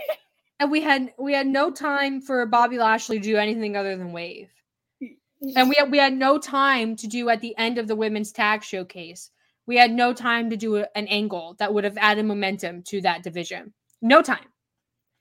and 0.60 0.70
we 0.70 0.80
had 0.80 1.12
we 1.18 1.32
had 1.32 1.46
no 1.46 1.70
time 1.70 2.20
for 2.20 2.44
Bobby 2.46 2.78
Lashley 2.78 3.18
to 3.18 3.24
do 3.24 3.36
anything 3.36 3.76
other 3.76 3.96
than 3.96 4.12
wave. 4.12 4.50
And 5.54 5.68
we 5.68 5.76
had, 5.78 5.90
we 5.92 5.98
had 5.98 6.14
no 6.14 6.36
time 6.36 6.96
to 6.96 7.06
do 7.06 7.28
at 7.28 7.40
the 7.40 7.56
end 7.58 7.78
of 7.78 7.86
the 7.86 7.94
women's 7.94 8.32
tag 8.32 8.64
showcase. 8.64 9.30
We 9.68 9.76
had 9.76 9.92
no 9.92 10.14
time 10.14 10.48
to 10.48 10.56
do 10.56 10.76
a- 10.76 10.88
an 10.96 11.06
angle 11.08 11.54
that 11.58 11.74
would 11.74 11.84
have 11.84 11.98
added 11.98 12.24
momentum 12.24 12.82
to 12.84 13.02
that 13.02 13.22
division. 13.22 13.74
No 14.00 14.22
time. 14.22 14.46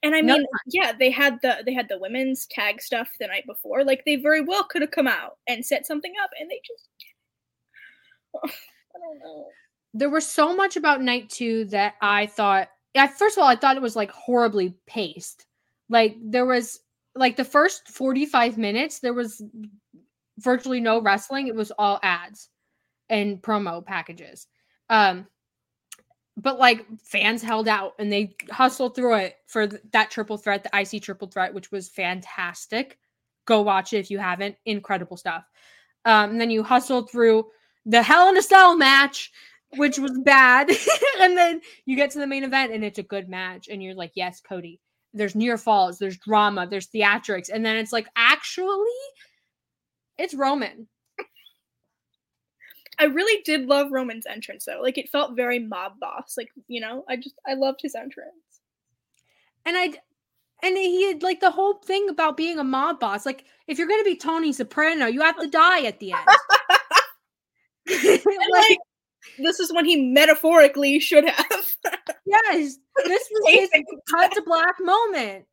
And 0.04 0.16
I 0.16 0.22
No 0.22 0.38
mean, 0.38 0.46
yeah, 0.68 0.94
they 0.98 1.12
had 1.12 1.38
the 1.42 1.64
they 1.66 1.74
had 1.74 1.90
the 1.90 2.00
women's 2.00 2.46
tag 2.46 2.82
stuff 2.82 3.10
the 3.20 3.28
night 3.28 3.46
before. 3.46 3.84
Like 3.84 4.06
they 4.06 4.16
very 4.16 4.40
well 4.40 4.64
could 4.64 4.82
have 4.82 4.92
come 4.92 5.08
out 5.08 5.38
and 5.50 5.66
set 5.66 5.86
something 5.86 6.14
up, 6.24 6.30
and 6.40 6.50
they 6.50 6.62
just. 6.66 6.88
I 8.96 9.00
don't 9.00 9.20
know. 9.20 9.48
there 9.94 10.10
was 10.10 10.26
so 10.26 10.56
much 10.56 10.78
about 10.78 11.02
night 11.02 11.30
two 11.30 11.66
that 11.66 11.96
I 12.02 12.28
thought. 12.28 12.70
I 12.96 13.08
first 13.08 13.38
of 13.38 13.42
all, 13.42 13.50
I 13.50 13.56
thought 13.58 13.76
it 13.76 13.82
was 13.82 13.98
like 13.98 14.12
horribly 14.12 14.76
paced. 14.88 15.46
Like 15.90 16.16
there 16.22 16.46
was 16.46 16.80
like 17.16 17.36
the 17.36 17.44
first 17.44 17.90
forty 17.90 18.26
five 18.26 18.58
minutes, 18.58 19.00
there 19.00 19.14
was 19.14 19.42
virtually 20.38 20.80
no 20.80 21.02
wrestling. 21.02 21.48
It 21.48 21.56
was 21.56 21.72
all 21.78 22.00
ads 22.02 22.50
and 23.10 23.42
promo 23.42 23.86
packages. 23.86 24.48
Um, 24.90 25.28
but 26.38 26.60
like 26.60 26.86
fans 27.04 27.42
held 27.42 27.68
out 27.68 27.94
and 27.98 28.12
they 28.12 28.36
hustled 28.52 28.96
through 28.96 29.16
it 29.16 29.38
for 29.48 29.68
th- 29.68 29.82
that 29.92 30.12
triple 30.12 30.38
threat, 30.38 30.64
the 30.64 30.80
IC 30.80 31.02
triple 31.02 31.28
threat, 31.28 31.54
which 31.54 31.72
was 31.72 31.90
fantastic. 31.90 33.00
Go 33.46 33.62
watch 33.64 33.94
it 33.94 33.98
if 33.98 34.12
you 34.12 34.20
haven't. 34.20 34.56
Incredible 34.66 35.18
stuff. 35.18 35.46
Um, 36.06 36.32
and 36.32 36.42
then 36.42 36.52
you 36.52 36.64
hustled 36.64 37.10
through 37.10 37.48
the 37.86 38.04
Hell 38.04 38.30
in 38.30 38.38
a 38.38 38.42
Cell 38.42 38.78
match, 38.78 39.32
which 39.78 39.98
was 39.98 40.18
bad. 40.20 40.70
and 41.20 41.36
then 41.36 41.62
you 41.86 41.96
get 41.96 42.12
to 42.12 42.20
the 42.20 42.28
main 42.28 42.44
event 42.44 42.72
and 42.72 42.84
it's 42.84 43.00
a 43.00 43.04
good 43.04 43.28
match. 43.28 43.68
And 43.68 43.82
you're 43.82 43.96
like, 43.96 44.12
yes, 44.16 44.40
Cody. 44.40 44.80
There's 45.14 45.36
near 45.36 45.58
falls, 45.58 45.98
there's 45.98 46.18
drama, 46.18 46.68
there's 46.68 46.90
theatrics. 46.90 47.50
And 47.52 47.66
then 47.66 47.78
it's 47.78 47.94
like, 47.94 48.08
actually, 48.16 48.70
it's 50.20 50.36
Roman. 50.36 50.88
I 53.00 53.06
really 53.06 53.42
did 53.44 53.68
love 53.68 53.92
Roman's 53.92 54.26
entrance 54.26 54.66
though. 54.66 54.82
Like 54.82 54.98
it 54.98 55.10
felt 55.10 55.36
very 55.36 55.60
mob 55.60 56.00
boss. 56.00 56.36
Like, 56.38 56.50
you 56.68 56.82
know, 56.82 57.06
I 57.08 57.16
just 57.16 57.36
I 57.46 57.54
loved 57.54 57.80
his 57.82 57.96
entrance. 57.96 58.32
And 59.66 59.78
I 59.78 59.94
and 60.64 60.76
he 60.76 61.08
had 61.08 61.22
like 61.22 61.40
the 61.40 61.52
whole 61.52 61.76
thing 61.76 62.10
about 62.10 62.38
being 62.38 62.58
a 62.58 62.64
mob 62.64 63.00
boss. 63.00 63.26
Like, 63.26 63.46
if 63.68 63.78
you're 63.78 63.88
gonna 63.88 64.04
be 64.04 64.16
Tony 64.16 64.52
Soprano, 64.52 65.06
you 65.06 65.22
have 65.22 65.40
to 65.40 65.48
die 65.52 65.86
at 65.86 66.00
the 66.00 66.14
end. 66.14 66.22
And 67.88 68.52
like 68.52 68.78
this 69.38 69.60
is 69.60 69.72
when 69.74 69.86
he 69.86 70.12
metaphorically 70.12 71.00
should 71.00 71.28
have. 71.28 71.76
Yes, 72.30 72.78
this 73.06 73.30
was 73.32 73.54
his 73.54 73.70
cut 74.12 74.34
to 74.34 74.42
black 74.42 74.76
moment. 74.82 75.46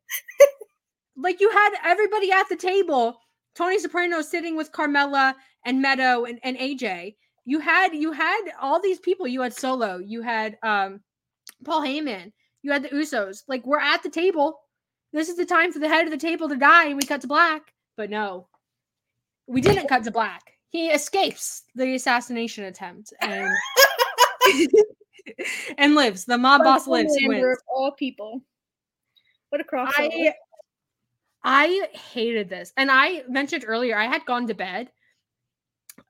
like 1.15 1.39
you 1.39 1.49
had 1.49 1.69
everybody 1.85 2.29
at 2.29 2.49
the 2.49 2.57
table. 2.57 3.17
Tony 3.55 3.79
Soprano 3.79 4.21
sitting 4.21 4.57
with 4.57 4.73
Carmela 4.73 5.37
and 5.65 5.81
Meadow 5.81 6.25
and, 6.25 6.37
and 6.43 6.57
AJ. 6.57 7.15
You 7.45 7.59
had 7.59 7.93
you 7.93 8.11
had 8.11 8.41
all 8.59 8.81
these 8.81 8.99
people. 8.99 9.27
You 9.27 9.41
had 9.41 9.53
Solo. 9.53 9.97
You 9.99 10.21
had 10.21 10.57
um 10.63 11.01
Paul 11.63 11.81
Heyman. 11.81 12.31
You 12.63 12.71
had 12.71 12.83
the 12.83 12.89
Usos. 12.89 13.43
Like 13.47 13.65
we're 13.65 13.79
at 13.79 14.03
the 14.03 14.09
table. 14.09 14.59
This 15.13 15.29
is 15.29 15.37
the 15.37 15.45
time 15.45 15.71
for 15.71 15.79
the 15.79 15.87
head 15.87 16.05
of 16.05 16.11
the 16.11 16.17
table 16.17 16.49
to 16.49 16.57
die, 16.57 16.87
and 16.87 16.97
we 16.97 17.03
cut 17.03 17.21
to 17.21 17.27
black. 17.27 17.73
But 17.95 18.09
no, 18.09 18.47
we 19.47 19.61
didn't 19.61 19.87
cut 19.87 20.03
to 20.03 20.11
black. 20.11 20.41
He 20.69 20.89
escapes 20.89 21.63
the 21.75 21.95
assassination 21.95 22.65
attempt 22.65 23.13
and 23.21 23.49
and 25.77 25.95
lives. 25.95 26.25
The 26.25 26.37
mob 26.37 26.63
boss 26.63 26.87
lives. 26.87 27.15
He 27.15 27.27
wins. 27.27 27.57
all 27.73 27.91
people. 27.91 28.41
What 29.49 29.61
a 29.61 29.63
crossover. 29.63 29.93
I 29.97 30.33
I 31.43 31.87
hated 31.93 32.49
this. 32.49 32.73
And 32.75 32.89
I 32.91 33.23
mentioned 33.29 33.65
earlier 33.67 33.97
I 33.97 34.07
had 34.07 34.25
gone 34.25 34.47
to 34.47 34.55
bed 34.55 34.89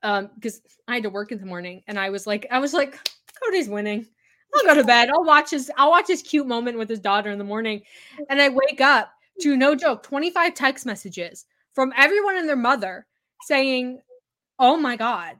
um 0.02 0.30
because 0.34 0.60
I 0.88 0.94
had 0.94 1.02
to 1.04 1.10
work 1.10 1.32
in 1.32 1.38
the 1.38 1.46
morning 1.46 1.82
and 1.86 1.98
I 1.98 2.10
was 2.10 2.26
like 2.26 2.46
I 2.50 2.58
was 2.58 2.72
like 2.72 2.98
Cody's 3.42 3.68
winning. 3.68 4.06
I'll 4.54 4.64
go 4.64 4.74
to 4.74 4.84
bed. 4.84 5.10
I'll 5.10 5.24
watch 5.24 5.50
his 5.50 5.70
I'll 5.76 5.90
watch 5.90 6.06
his 6.08 6.22
cute 6.22 6.46
moment 6.46 6.78
with 6.78 6.88
his 6.88 7.00
daughter 7.00 7.30
in 7.30 7.38
the 7.38 7.44
morning. 7.44 7.82
And 8.30 8.40
I 8.40 8.48
wake 8.48 8.80
up 8.80 9.10
to 9.40 9.56
no 9.56 9.74
joke 9.74 10.02
25 10.02 10.54
text 10.54 10.86
messages 10.86 11.46
from 11.74 11.92
everyone 11.96 12.36
and 12.38 12.48
their 12.48 12.56
mother 12.56 13.06
saying, 13.42 14.00
"Oh 14.58 14.76
my 14.76 14.96
god, 14.96 15.36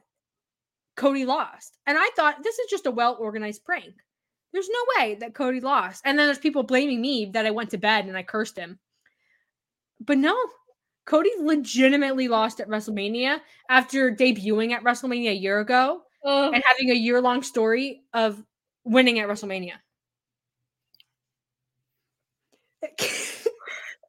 Cody 0.96 1.24
lost." 1.24 1.78
And 1.86 1.96
I 1.98 2.10
thought 2.16 2.42
this 2.42 2.58
is 2.58 2.70
just 2.70 2.86
a 2.86 2.90
well-organized 2.90 3.64
prank. 3.64 3.94
There's 4.52 4.68
no 4.68 4.78
way 4.98 5.14
that 5.16 5.34
Cody 5.34 5.60
lost. 5.60 6.02
And 6.04 6.18
then 6.18 6.26
there's 6.26 6.38
people 6.38 6.62
blaming 6.62 7.00
me 7.00 7.26
that 7.32 7.46
I 7.46 7.50
went 7.50 7.70
to 7.70 7.78
bed 7.78 8.06
and 8.06 8.16
I 8.16 8.22
cursed 8.22 8.56
him. 8.56 8.78
But 10.00 10.18
no, 10.18 10.36
Cody 11.06 11.30
legitimately 11.40 12.28
lost 12.28 12.60
at 12.60 12.68
WrestleMania 12.68 13.40
after 13.70 14.10
debuting 14.14 14.72
at 14.72 14.82
WrestleMania 14.82 15.30
a 15.30 15.34
year 15.34 15.60
ago 15.60 16.02
and 16.24 16.62
having 16.66 16.90
a 16.90 16.94
year 16.94 17.20
long 17.20 17.42
story 17.42 18.02
of 18.12 18.42
winning 18.84 19.20
at 19.20 19.28
WrestleMania. 19.28 19.74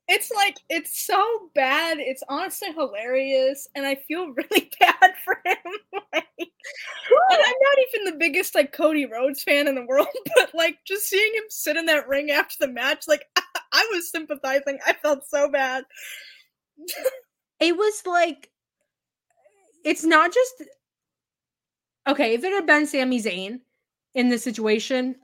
it's 0.07 0.31
like 0.31 0.57
it's 0.69 1.05
so 1.05 1.49
bad. 1.53 1.97
It's 1.99 2.23
honestly 2.29 2.71
hilarious, 2.73 3.67
and 3.75 3.85
I 3.85 3.95
feel 3.95 4.27
really 4.35 4.71
bad 4.79 5.13
for 5.23 5.39
him. 5.45 5.57
like, 6.13 6.25
and 6.39 6.49
I'm 7.31 7.39
not 7.39 7.77
even 7.93 8.13
the 8.13 8.17
biggest 8.17 8.55
like 8.55 8.73
Cody 8.73 9.05
Rhodes 9.05 9.43
fan 9.43 9.67
in 9.67 9.75
the 9.75 9.85
world, 9.85 10.07
but 10.35 10.51
like 10.53 10.79
just 10.85 11.07
seeing 11.07 11.33
him 11.33 11.43
sit 11.49 11.77
in 11.77 11.85
that 11.87 12.07
ring 12.07 12.31
after 12.31 12.55
the 12.59 12.71
match, 12.71 13.07
like 13.07 13.25
I 13.35 13.87
was 13.91 14.09
sympathizing. 14.09 14.79
I 14.85 14.93
felt 14.93 15.27
so 15.27 15.49
bad. 15.49 15.83
It 17.59 17.77
was 17.77 18.01
like 18.05 18.49
it's 19.83 20.03
not 20.03 20.33
just 20.33 20.63
okay 22.07 22.33
if 22.33 22.43
it 22.43 22.53
had 22.53 22.65
been 22.65 22.85
Sami 22.85 23.21
Zayn 23.21 23.61
in 24.13 24.29
this 24.29 24.43
situation 24.43 25.15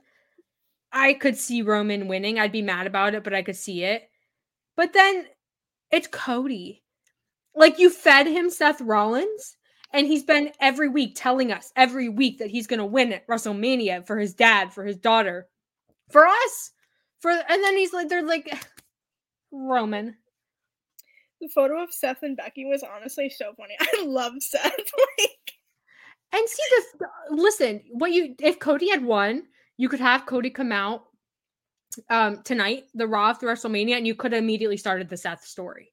I 0.96 1.14
could 1.14 1.36
see 1.36 1.60
Roman 1.62 2.06
winning. 2.06 2.38
I'd 2.38 2.52
be 2.52 2.62
mad 2.62 2.86
about 2.86 3.14
it 3.14 3.24
but 3.24 3.34
I 3.34 3.42
could 3.42 3.56
see 3.56 3.82
it. 3.82 4.08
But 4.76 4.92
then 4.92 5.26
it's 5.90 6.06
Cody. 6.06 6.82
Like 7.54 7.78
you 7.78 7.90
fed 7.90 8.26
him 8.26 8.48
Seth 8.48 8.80
Rollins 8.80 9.56
and 9.92 10.06
he's 10.06 10.24
been 10.24 10.52
every 10.60 10.88
week 10.88 11.12
telling 11.14 11.52
us 11.52 11.72
every 11.76 12.08
week 12.08 12.38
that 12.38 12.50
he's 12.50 12.66
going 12.66 12.78
to 12.78 12.86
win 12.86 13.12
at 13.12 13.26
WrestleMania 13.26 14.06
for 14.06 14.18
his 14.18 14.34
dad 14.34 14.72
for 14.72 14.84
his 14.84 14.96
daughter 14.96 15.48
for 16.10 16.26
us 16.26 16.72
for 17.20 17.30
and 17.30 17.62
then 17.62 17.76
he's 17.76 17.92
like 17.92 18.08
they're 18.08 18.26
like 18.26 18.52
Roman 19.52 20.16
The 21.40 21.48
photo 21.48 21.82
of 21.82 21.92
Seth 21.92 22.22
and 22.22 22.36
Becky 22.36 22.64
was 22.64 22.82
honestly 22.82 23.28
so 23.28 23.52
funny. 23.56 23.76
I 23.80 24.04
love 24.04 24.34
Seth. 24.40 24.62
like, 25.18 25.52
And 26.32 26.48
see 26.48 26.62
this 26.70 26.86
listen, 27.30 27.82
what 27.90 28.12
you 28.12 28.34
if 28.40 28.58
Cody 28.58 28.90
had 28.90 29.04
won, 29.04 29.44
you 29.76 29.88
could 29.88 30.00
have 30.00 30.26
Cody 30.26 30.50
come 30.50 30.72
out 30.72 31.04
um 32.10 32.42
tonight, 32.44 32.84
the 32.94 33.06
Raw 33.06 33.30
after 33.30 33.46
WrestleMania, 33.46 33.96
and 33.96 34.06
you 34.06 34.14
could 34.14 34.32
have 34.32 34.42
immediately 34.42 34.76
started 34.76 35.08
the 35.08 35.16
Seth 35.16 35.44
story. 35.44 35.92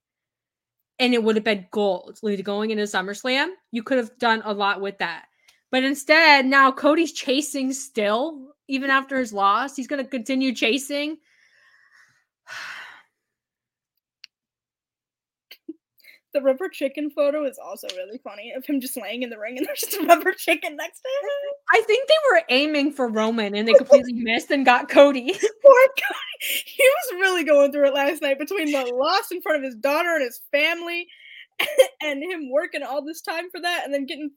And 1.00 1.14
it 1.14 1.24
would 1.24 1.36
have 1.36 1.46
been 1.46 1.66
gold. 1.72 2.20
Going 2.44 2.70
into 2.70 2.84
SummerSlam, 2.84 3.50
you 3.72 3.82
could 3.82 3.98
have 3.98 4.18
done 4.20 4.44
a 4.46 4.54
lot 4.54 4.82
with 4.82 5.00
that. 5.00 5.26
But 5.72 5.84
instead, 5.84 6.46
now 6.46 6.72
Cody's 6.72 7.14
chasing 7.14 7.74
still, 7.74 8.54
even 8.68 8.92
after 8.92 9.18
his 9.18 9.34
loss. 9.34 9.76
He's 9.76 9.88
gonna 9.88 10.06
continue 10.06 10.54
chasing. 10.54 11.18
the 16.34 16.42
rubber 16.42 16.70
chicken 16.70 17.10
photo 17.10 17.46
is 17.46 17.60
also 17.64 17.88
really 17.96 18.20
funny 18.24 18.54
of 18.56 18.66
him 18.66 18.80
just 18.80 19.00
laying 19.00 19.24
in 19.24 19.30
the 19.30 19.38
ring 19.38 19.58
and 19.58 19.66
there's 19.68 19.82
just 19.82 19.94
a 19.94 20.06
rubber 20.06 20.34
chicken 20.34 20.76
next 20.76 21.02
to 21.02 21.10
him. 21.28 21.54
I 21.74 21.82
think 21.86 22.08
they 22.08 22.14
were 22.32 22.42
aiming 22.50 22.92
for 22.94 23.08
Roman 23.08 23.56
and 23.56 23.68
they 23.68 23.74
completely 23.74 24.14
missed 24.14 24.52
and 24.52 24.66
got 24.66 24.90
Cody. 24.90 25.32
Poor 25.64 25.88
guy. 25.98 26.48
He 26.66 26.84
was 26.84 27.22
really 27.22 27.44
going 27.44 27.72
through 27.72 27.88
it 27.88 27.94
last 27.94 28.22
night 28.22 28.40
between 28.40 28.72
the 28.72 28.92
loss 28.94 29.32
in 29.32 29.42
front 29.42 29.58
of 29.58 29.64
his 29.64 29.76
daughter 29.76 30.16
and 30.16 30.24
his 30.24 30.42
family 30.52 31.08
and 32.02 32.24
him 32.24 32.50
working 32.52 32.84
all 32.84 33.04
this 33.04 33.22
time 33.22 33.50
for 33.52 33.62
that 33.62 33.84
and 33.86 33.94
then 33.94 34.06
getting 34.06 34.32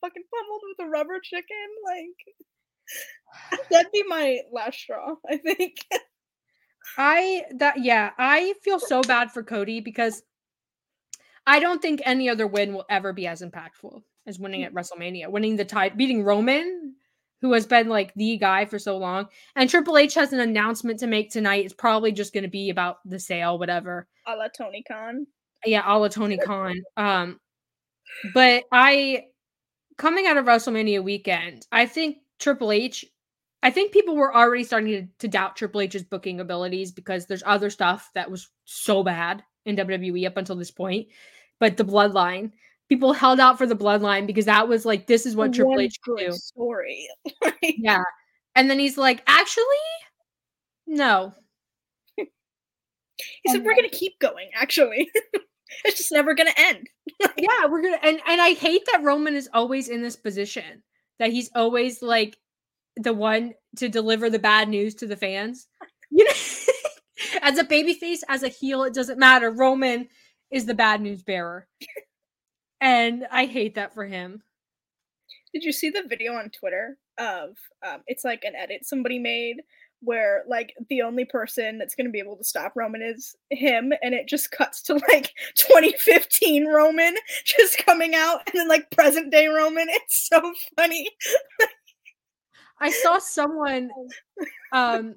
fucking 0.00 0.22
pummeled 0.30 0.62
with 0.68 0.86
a 0.86 0.90
rubber 0.90 1.20
chicken. 1.22 1.56
Like, 1.86 3.60
that'd 3.70 3.92
be 3.92 4.02
my 4.06 4.38
last 4.52 4.78
straw, 4.78 5.14
I 5.28 5.36
think. 5.36 5.76
I 6.98 7.44
that 7.56 7.78
yeah, 7.80 8.10
I 8.18 8.54
feel 8.62 8.80
so 8.80 9.02
bad 9.02 9.30
for 9.30 9.42
Cody 9.42 9.80
because 9.80 10.22
I 11.50 11.58
don't 11.58 11.82
think 11.82 12.00
any 12.04 12.28
other 12.28 12.46
win 12.46 12.72
will 12.72 12.84
ever 12.88 13.12
be 13.12 13.26
as 13.26 13.42
impactful 13.42 14.00
as 14.24 14.38
winning 14.38 14.62
at 14.62 14.72
WrestleMania, 14.72 15.28
winning 15.28 15.56
the 15.56 15.64
title, 15.64 15.96
beating 15.98 16.22
Roman, 16.22 16.94
who 17.40 17.52
has 17.54 17.66
been 17.66 17.88
like 17.88 18.14
the 18.14 18.36
guy 18.36 18.66
for 18.66 18.78
so 18.78 18.96
long. 18.96 19.26
And 19.56 19.68
Triple 19.68 19.98
H 19.98 20.14
has 20.14 20.32
an 20.32 20.38
announcement 20.38 21.00
to 21.00 21.08
make 21.08 21.28
tonight. 21.28 21.64
It's 21.64 21.74
probably 21.74 22.12
just 22.12 22.32
going 22.32 22.44
to 22.44 22.48
be 22.48 22.70
about 22.70 22.98
the 23.04 23.18
sale, 23.18 23.58
whatever. 23.58 24.06
A 24.28 24.36
la 24.36 24.46
Tony 24.46 24.84
Khan. 24.86 25.26
Yeah, 25.66 25.82
a 25.84 25.98
la 25.98 26.06
Tony 26.06 26.38
Khan. 26.38 26.80
Um, 26.96 27.40
but 28.32 28.62
I 28.70 29.24
coming 29.98 30.28
out 30.28 30.36
of 30.36 30.44
WrestleMania 30.44 31.02
weekend, 31.02 31.66
I 31.72 31.86
think 31.86 32.18
Triple 32.38 32.70
H. 32.70 33.04
I 33.64 33.72
think 33.72 33.92
people 33.92 34.14
were 34.14 34.34
already 34.34 34.62
starting 34.62 34.92
to, 34.92 35.08
to 35.18 35.28
doubt 35.28 35.56
Triple 35.56 35.80
H's 35.80 36.04
booking 36.04 36.38
abilities 36.38 36.92
because 36.92 37.26
there's 37.26 37.42
other 37.44 37.70
stuff 37.70 38.08
that 38.14 38.30
was 38.30 38.48
so 38.66 39.02
bad 39.02 39.42
in 39.66 39.74
WWE 39.74 40.28
up 40.28 40.36
until 40.36 40.54
this 40.54 40.70
point. 40.70 41.08
But 41.60 41.76
the 41.76 41.84
bloodline, 41.84 42.52
people 42.88 43.12
held 43.12 43.38
out 43.38 43.58
for 43.58 43.66
the 43.66 43.76
bloodline 43.76 44.26
because 44.26 44.46
that 44.46 44.66
was 44.66 44.84
like, 44.84 45.06
this 45.06 45.26
is 45.26 45.36
what 45.36 45.52
Triple 45.52 45.78
H 45.78 45.96
could 46.02 46.18
do. 46.18 46.32
story. 46.32 47.08
Yeah. 47.62 48.02
And 48.56 48.68
then 48.68 48.78
he's 48.78 48.98
like, 48.98 49.22
actually, 49.26 49.64
no. 50.86 51.32
he 52.16 52.24
said, 53.46 53.56
And 53.56 53.64
We're 53.64 53.76
going 53.76 53.88
to 53.88 53.96
keep 53.96 54.18
going, 54.18 54.48
actually. 54.54 55.10
it's 55.84 55.98
just 55.98 56.12
never 56.12 56.34
going 56.34 56.50
to 56.52 56.60
end. 56.60 56.88
yeah, 57.36 57.66
we're 57.68 57.82
gonna 57.82 57.98
and 58.02 58.20
and 58.26 58.40
I 58.40 58.54
hate 58.54 58.82
that 58.90 59.02
Roman 59.02 59.34
is 59.34 59.48
always 59.52 59.88
in 59.88 60.02
this 60.02 60.16
position 60.16 60.82
that 61.18 61.32
he's 61.32 61.50
always 61.54 62.02
like 62.02 62.36
the 62.96 63.12
one 63.12 63.52
to 63.76 63.88
deliver 63.88 64.30
the 64.30 64.38
bad 64.38 64.68
news 64.68 64.94
to 64.96 65.06
the 65.06 65.16
fans. 65.16 65.66
You 66.10 66.24
know, 66.24 66.32
as 67.42 67.58
a 67.58 67.64
babyface, 67.64 68.20
as 68.28 68.42
a 68.42 68.48
heel, 68.48 68.84
it 68.84 68.94
doesn't 68.94 69.18
matter. 69.18 69.50
Roman 69.50 70.08
is 70.50 70.66
the 70.66 70.74
bad 70.74 71.00
news 71.00 71.22
bearer. 71.22 71.66
And 72.80 73.26
I 73.30 73.46
hate 73.46 73.74
that 73.74 73.94
for 73.94 74.06
him. 74.06 74.42
Did 75.52 75.64
you 75.64 75.72
see 75.72 75.90
the 75.90 76.04
video 76.08 76.32
on 76.34 76.50
Twitter 76.50 76.96
of 77.18 77.56
um, 77.86 78.02
it's 78.06 78.24
like 78.24 78.44
an 78.44 78.54
edit 78.56 78.86
somebody 78.86 79.18
made 79.18 79.56
where 80.00 80.44
like 80.48 80.74
the 80.88 81.02
only 81.02 81.24
person 81.26 81.76
that's 81.76 81.94
going 81.94 82.06
to 82.06 82.12
be 82.12 82.18
able 82.18 82.36
to 82.36 82.44
stop 82.44 82.72
Roman 82.74 83.02
is 83.02 83.36
him 83.50 83.92
and 84.02 84.14
it 84.14 84.26
just 84.26 84.50
cuts 84.50 84.82
to 84.82 84.94
like 84.94 85.32
2015 85.56 86.66
Roman 86.66 87.14
just 87.44 87.78
coming 87.84 88.14
out 88.14 88.40
and 88.46 88.58
then 88.58 88.68
like 88.68 88.90
present 88.90 89.30
day 89.30 89.46
Roman 89.46 89.86
it's 89.90 90.28
so 90.28 90.40
funny 90.76 91.08
I 92.80 92.90
saw 92.90 93.18
someone 93.18 93.90
um 94.72 95.16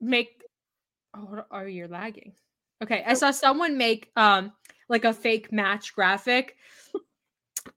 make 0.00 0.42
oh 1.14 1.44
are 1.50 1.68
you 1.68 1.86
lagging 1.86 2.32
okay 2.82 3.02
I 3.06 3.14
saw 3.14 3.30
someone 3.30 3.76
make 3.78 4.10
um 4.16 4.52
like 4.88 5.04
a 5.04 5.12
fake 5.12 5.52
match 5.52 5.94
graphic 5.94 6.56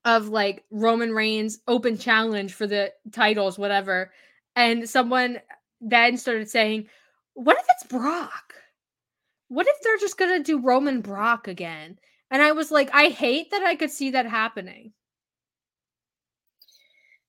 of 0.05 0.29
like 0.29 0.63
Roman 0.71 1.13
Reigns 1.13 1.59
open 1.67 1.97
challenge 1.97 2.53
for 2.53 2.67
the 2.67 2.91
titles 3.11 3.57
whatever 3.57 4.11
and 4.55 4.87
someone 4.89 5.39
then 5.81 6.17
started 6.17 6.49
saying, 6.49 6.87
what 7.33 7.57
if 7.57 7.65
it's 7.69 7.91
Brock? 7.91 8.53
What 9.49 9.67
if 9.67 9.75
they're 9.81 9.97
just 9.97 10.17
going 10.17 10.37
to 10.37 10.43
do 10.43 10.59
Roman 10.59 11.01
Brock 11.01 11.47
again? 11.47 11.99
And 12.31 12.41
I 12.41 12.53
was 12.53 12.71
like, 12.71 12.89
I 12.93 13.09
hate 13.09 13.51
that 13.51 13.63
I 13.63 13.75
could 13.75 13.91
see 13.91 14.11
that 14.11 14.25
happening. 14.25 14.93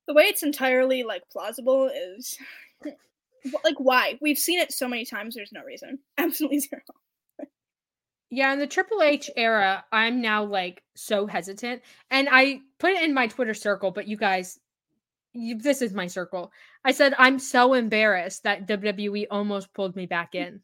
The 0.06 0.14
way 0.14 0.24
it's 0.24 0.42
entirely 0.42 1.02
like 1.02 1.22
plausible 1.30 1.90
is 2.16 2.38
like 3.64 3.76
why? 3.78 4.18
We've 4.20 4.38
seen 4.38 4.60
it 4.60 4.72
so 4.72 4.86
many 4.86 5.04
times 5.04 5.34
there's 5.34 5.52
no 5.52 5.62
reason. 5.62 5.98
Absolutely 6.18 6.60
zero. 6.60 6.82
Yeah, 8.34 8.52
in 8.52 8.58
the 8.58 8.66
Triple 8.66 9.00
H 9.00 9.30
era, 9.36 9.84
I'm 9.92 10.20
now 10.20 10.42
like 10.42 10.82
so 10.96 11.24
hesitant. 11.28 11.82
And 12.10 12.28
I 12.28 12.62
put 12.80 12.90
it 12.90 13.04
in 13.04 13.14
my 13.14 13.28
Twitter 13.28 13.54
circle, 13.54 13.92
but 13.92 14.08
you 14.08 14.16
guys 14.16 14.58
you, 15.32 15.56
this 15.56 15.80
is 15.80 15.94
my 15.94 16.08
circle. 16.08 16.50
I 16.84 16.90
said 16.90 17.14
I'm 17.16 17.38
so 17.38 17.74
embarrassed 17.74 18.42
that 18.42 18.66
WWE 18.66 19.26
almost 19.30 19.72
pulled 19.72 19.94
me 19.94 20.06
back 20.06 20.34
in. 20.34 20.62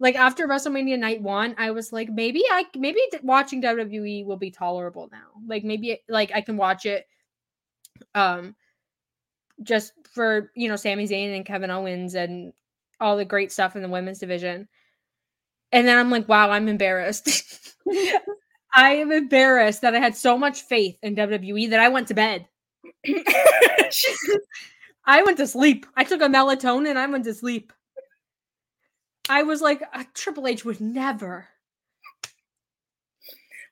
Like 0.00 0.16
after 0.16 0.46
WrestleMania 0.46 0.98
night 0.98 1.22
1, 1.22 1.54
I 1.56 1.70
was 1.70 1.94
like 1.94 2.10
maybe 2.10 2.42
I 2.50 2.66
maybe 2.76 3.00
watching 3.22 3.62
WWE 3.62 4.26
will 4.26 4.36
be 4.36 4.50
tolerable 4.50 5.08
now. 5.10 5.40
Like 5.46 5.64
maybe 5.64 5.98
like 6.10 6.30
I 6.34 6.42
can 6.42 6.58
watch 6.58 6.84
it 6.84 7.06
um 8.14 8.54
just 9.62 9.94
for, 10.12 10.50
you 10.54 10.68
know, 10.68 10.76
Sami 10.76 11.08
Zayn 11.08 11.34
and 11.34 11.46
Kevin 11.46 11.70
Owens 11.70 12.14
and 12.14 12.52
all 13.00 13.16
the 13.16 13.24
great 13.24 13.50
stuff 13.50 13.76
in 13.76 13.82
the 13.82 13.88
women's 13.88 14.18
division. 14.18 14.68
And 15.72 15.88
then 15.88 15.98
I'm 15.98 16.10
like, 16.10 16.28
wow, 16.28 16.50
I'm 16.50 16.68
embarrassed. 16.68 17.74
I 18.74 18.92
am 18.96 19.10
embarrassed 19.12 19.82
that 19.82 19.94
I 19.94 19.98
had 19.98 20.16
so 20.16 20.38
much 20.38 20.62
faith 20.62 20.96
in 21.02 21.16
WWE 21.16 21.70
that 21.70 21.80
I 21.80 21.88
went 21.88 22.08
to 22.08 22.14
bed. 22.14 22.46
I 25.04 25.22
went 25.22 25.38
to 25.38 25.46
sleep. 25.46 25.86
I 25.96 26.04
took 26.04 26.20
a 26.22 26.26
melatonin. 26.26 26.96
I 26.96 27.06
went 27.06 27.24
to 27.24 27.34
sleep. 27.34 27.72
I 29.28 29.42
was 29.42 29.60
like, 29.60 29.82
uh, 29.92 30.04
Triple 30.14 30.46
H 30.46 30.64
would 30.64 30.80
never. 30.80 31.48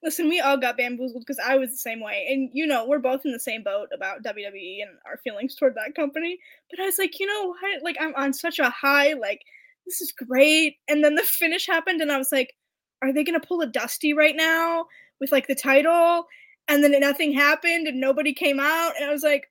Listen, 0.03 0.29
we 0.29 0.41
all 0.41 0.57
got 0.57 0.79
bamboozled 0.79 1.23
because 1.27 1.39
I 1.45 1.57
was 1.57 1.71
the 1.71 1.77
same 1.77 2.01
way. 2.01 2.27
And, 2.31 2.49
you 2.55 2.67
know, 2.67 2.87
we're 2.87 2.99
both 2.99 3.27
in 3.27 3.33
the 3.33 3.39
same 3.41 3.63
boat 3.63 3.89
about 3.95 4.23
WWE 4.23 4.81
and 4.83 4.91
our 5.05 5.19
feelings 5.19 5.55
toward 5.55 5.75
that 5.75 5.95
company. 5.95 6.39
But 6.71 6.81
I 6.81 6.87
was 6.87 6.99
like, 6.99 7.21
you 7.21 7.27
know 7.27 7.49
what? 7.49 7.83
Like, 7.83 7.97
I'm 8.01 8.15
on 8.15 8.33
such 8.33 8.59
a 8.59 8.71
high. 8.71 9.13
Like, 9.13 9.43
this 9.91 10.01
is 10.01 10.13
great. 10.13 10.77
And 10.89 11.05
then 11.05 11.15
the 11.15 11.23
finish 11.23 11.67
happened, 11.67 12.01
and 12.01 12.13
I 12.13 12.19
was 12.19 12.33
like, 12.33 12.55
are 13.03 13.13
they 13.13 13.25
going 13.25 13.39
to 13.39 13.47
pull 13.47 13.61
a 13.61 13.67
Dusty 13.67 14.13
right 14.13 14.37
now 14.37 14.87
with, 15.21 15.33
like, 15.33 15.47
the 15.47 15.55
title? 15.55 16.27
and 16.69 16.85
then 16.85 16.93
nothing 17.01 17.33
happened 17.33 17.89
and 17.89 17.99
nobody 17.99 18.35
came 18.35 18.61
out 18.61 18.93
and 18.97 19.09
i 19.09 19.11
was 19.11 19.23
like 19.23 19.51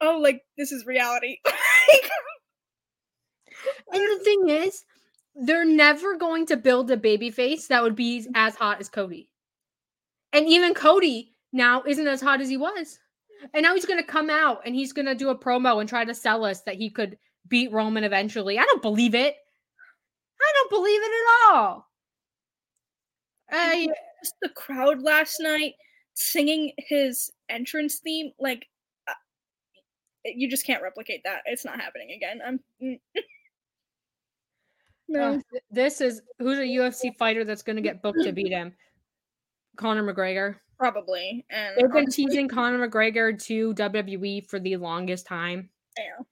oh 0.00 0.18
like 0.22 0.42
this 0.56 0.72
is 0.72 0.86
reality. 0.86 1.38
And 3.92 4.02
the 4.02 4.24
thing 4.24 4.48
is 4.48 4.84
they're 5.34 5.64
never 5.64 6.16
going 6.16 6.46
to 6.46 6.56
build 6.56 6.90
a 6.90 6.96
baby 6.96 7.30
face 7.30 7.66
that 7.68 7.82
would 7.82 7.96
be 7.96 8.26
as 8.34 8.54
hot 8.54 8.80
as 8.80 8.88
cody. 8.88 9.28
And 10.32 10.46
even 10.48 10.74
cody 10.74 11.34
now 11.52 11.82
isn't 11.86 12.06
as 12.06 12.20
hot 12.20 12.40
as 12.40 12.48
he 12.48 12.56
was. 12.56 12.98
And 13.54 13.62
now 13.62 13.74
he's 13.74 13.86
going 13.86 14.00
to 14.00 14.06
come 14.06 14.30
out 14.30 14.60
and 14.64 14.74
he's 14.74 14.92
going 14.92 15.06
to 15.06 15.14
do 15.14 15.30
a 15.30 15.38
promo 15.38 15.80
and 15.80 15.88
try 15.88 16.04
to 16.04 16.14
sell 16.14 16.44
us 16.44 16.62
that 16.62 16.76
he 16.76 16.90
could 16.90 17.16
beat 17.48 17.72
roman 17.72 18.04
eventually. 18.04 18.58
I 18.58 18.64
don't 18.64 18.82
believe 18.82 19.14
it 19.14 19.36
i 20.40 20.52
don't 20.54 20.70
believe 20.70 21.00
it 21.02 21.10
at 21.10 21.54
all. 21.54 21.86
I, 23.52 23.88
the 24.42 24.48
crowd 24.50 25.02
last 25.02 25.40
night 25.40 25.74
singing 26.14 26.72
his 26.78 27.32
entrance 27.48 27.98
theme 27.98 28.32
like 28.38 28.66
uh, 29.08 29.12
you 30.24 30.48
just 30.48 30.66
can't 30.66 30.82
replicate 30.82 31.22
that. 31.24 31.40
It's 31.46 31.64
not 31.64 31.80
happening 31.80 32.12
again. 32.12 32.40
I'm 32.46 32.60
mm. 32.82 33.00
no. 35.08 35.34
Uh, 35.34 35.38
this 35.70 36.00
is 36.00 36.22
who's 36.38 36.58
a 36.58 36.62
ufc 36.62 37.16
fighter 37.16 37.44
that's 37.44 37.62
going 37.62 37.76
to 37.76 37.82
get 37.82 38.02
booked 38.02 38.22
to 38.22 38.32
beat 38.32 38.52
him? 38.52 38.72
Conor 39.76 40.02
mcgregor. 40.02 40.56
Probably 40.78 41.44
and 41.50 41.76
they've 41.76 41.92
been 41.92 42.04
honestly, 42.04 42.26
teasing 42.26 42.48
conor 42.48 42.88
mcgregor 42.88 43.38
to 43.44 43.74
wwe 43.74 44.46
for 44.46 44.60
the 44.60 44.76
longest 44.76 45.26
time. 45.26 45.68
Yeah 45.98 46.24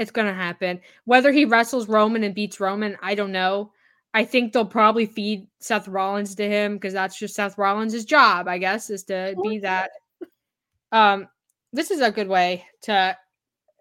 it's 0.00 0.10
going 0.10 0.26
to 0.26 0.34
happen 0.34 0.80
whether 1.04 1.30
he 1.30 1.44
wrestles 1.44 1.88
roman 1.88 2.24
and 2.24 2.34
beats 2.34 2.58
roman 2.58 2.96
i 3.02 3.14
don't 3.14 3.32
know 3.32 3.70
I 4.12 4.24
think 4.24 4.52
they'll 4.52 4.64
probably 4.64 5.06
feed 5.06 5.46
Seth 5.60 5.86
Rollins 5.86 6.34
to 6.34 6.48
him 6.48 6.74
because 6.74 6.92
that's 6.92 7.18
just 7.18 7.34
Seth 7.34 7.56
Rollins' 7.56 8.04
job, 8.04 8.48
I 8.48 8.58
guess, 8.58 8.90
is 8.90 9.04
to 9.04 9.36
be 9.42 9.58
that. 9.60 9.90
Um, 10.90 11.28
this 11.72 11.92
is 11.92 12.00
a 12.00 12.10
good 12.10 12.28
way 12.28 12.64
to 12.82 13.16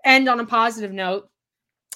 end 0.05 0.29
on 0.29 0.39
a 0.39 0.45
positive 0.45 0.91
note. 0.91 1.27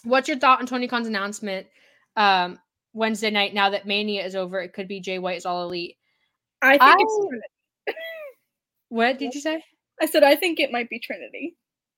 What's 0.03 0.27
your 0.27 0.39
thought 0.39 0.59
on 0.59 0.65
Tony 0.65 0.87
Khan's 0.87 1.07
announcement 1.07 1.67
um, 2.15 2.57
Wednesday 2.93 3.29
night? 3.29 3.53
Now 3.53 3.69
that 3.69 3.85
Mania 3.85 4.25
is 4.25 4.35
over, 4.35 4.59
it 4.59 4.73
could 4.73 4.87
be 4.87 4.99
Jay 4.99 5.19
White 5.19 5.37
is 5.37 5.45
All 5.45 5.63
Elite. 5.63 5.97
I 6.63 6.71
think 6.71 6.81
I... 6.81 6.95
it's 6.97 7.95
What 8.89 9.19
did 9.19 9.35
you 9.35 9.41
say? 9.41 9.63
I 10.01 10.07
said 10.07 10.23
I 10.23 10.35
think 10.35 10.59
it 10.59 10.71
might 10.71 10.89
be 10.89 10.99
Trinity, 10.99 11.55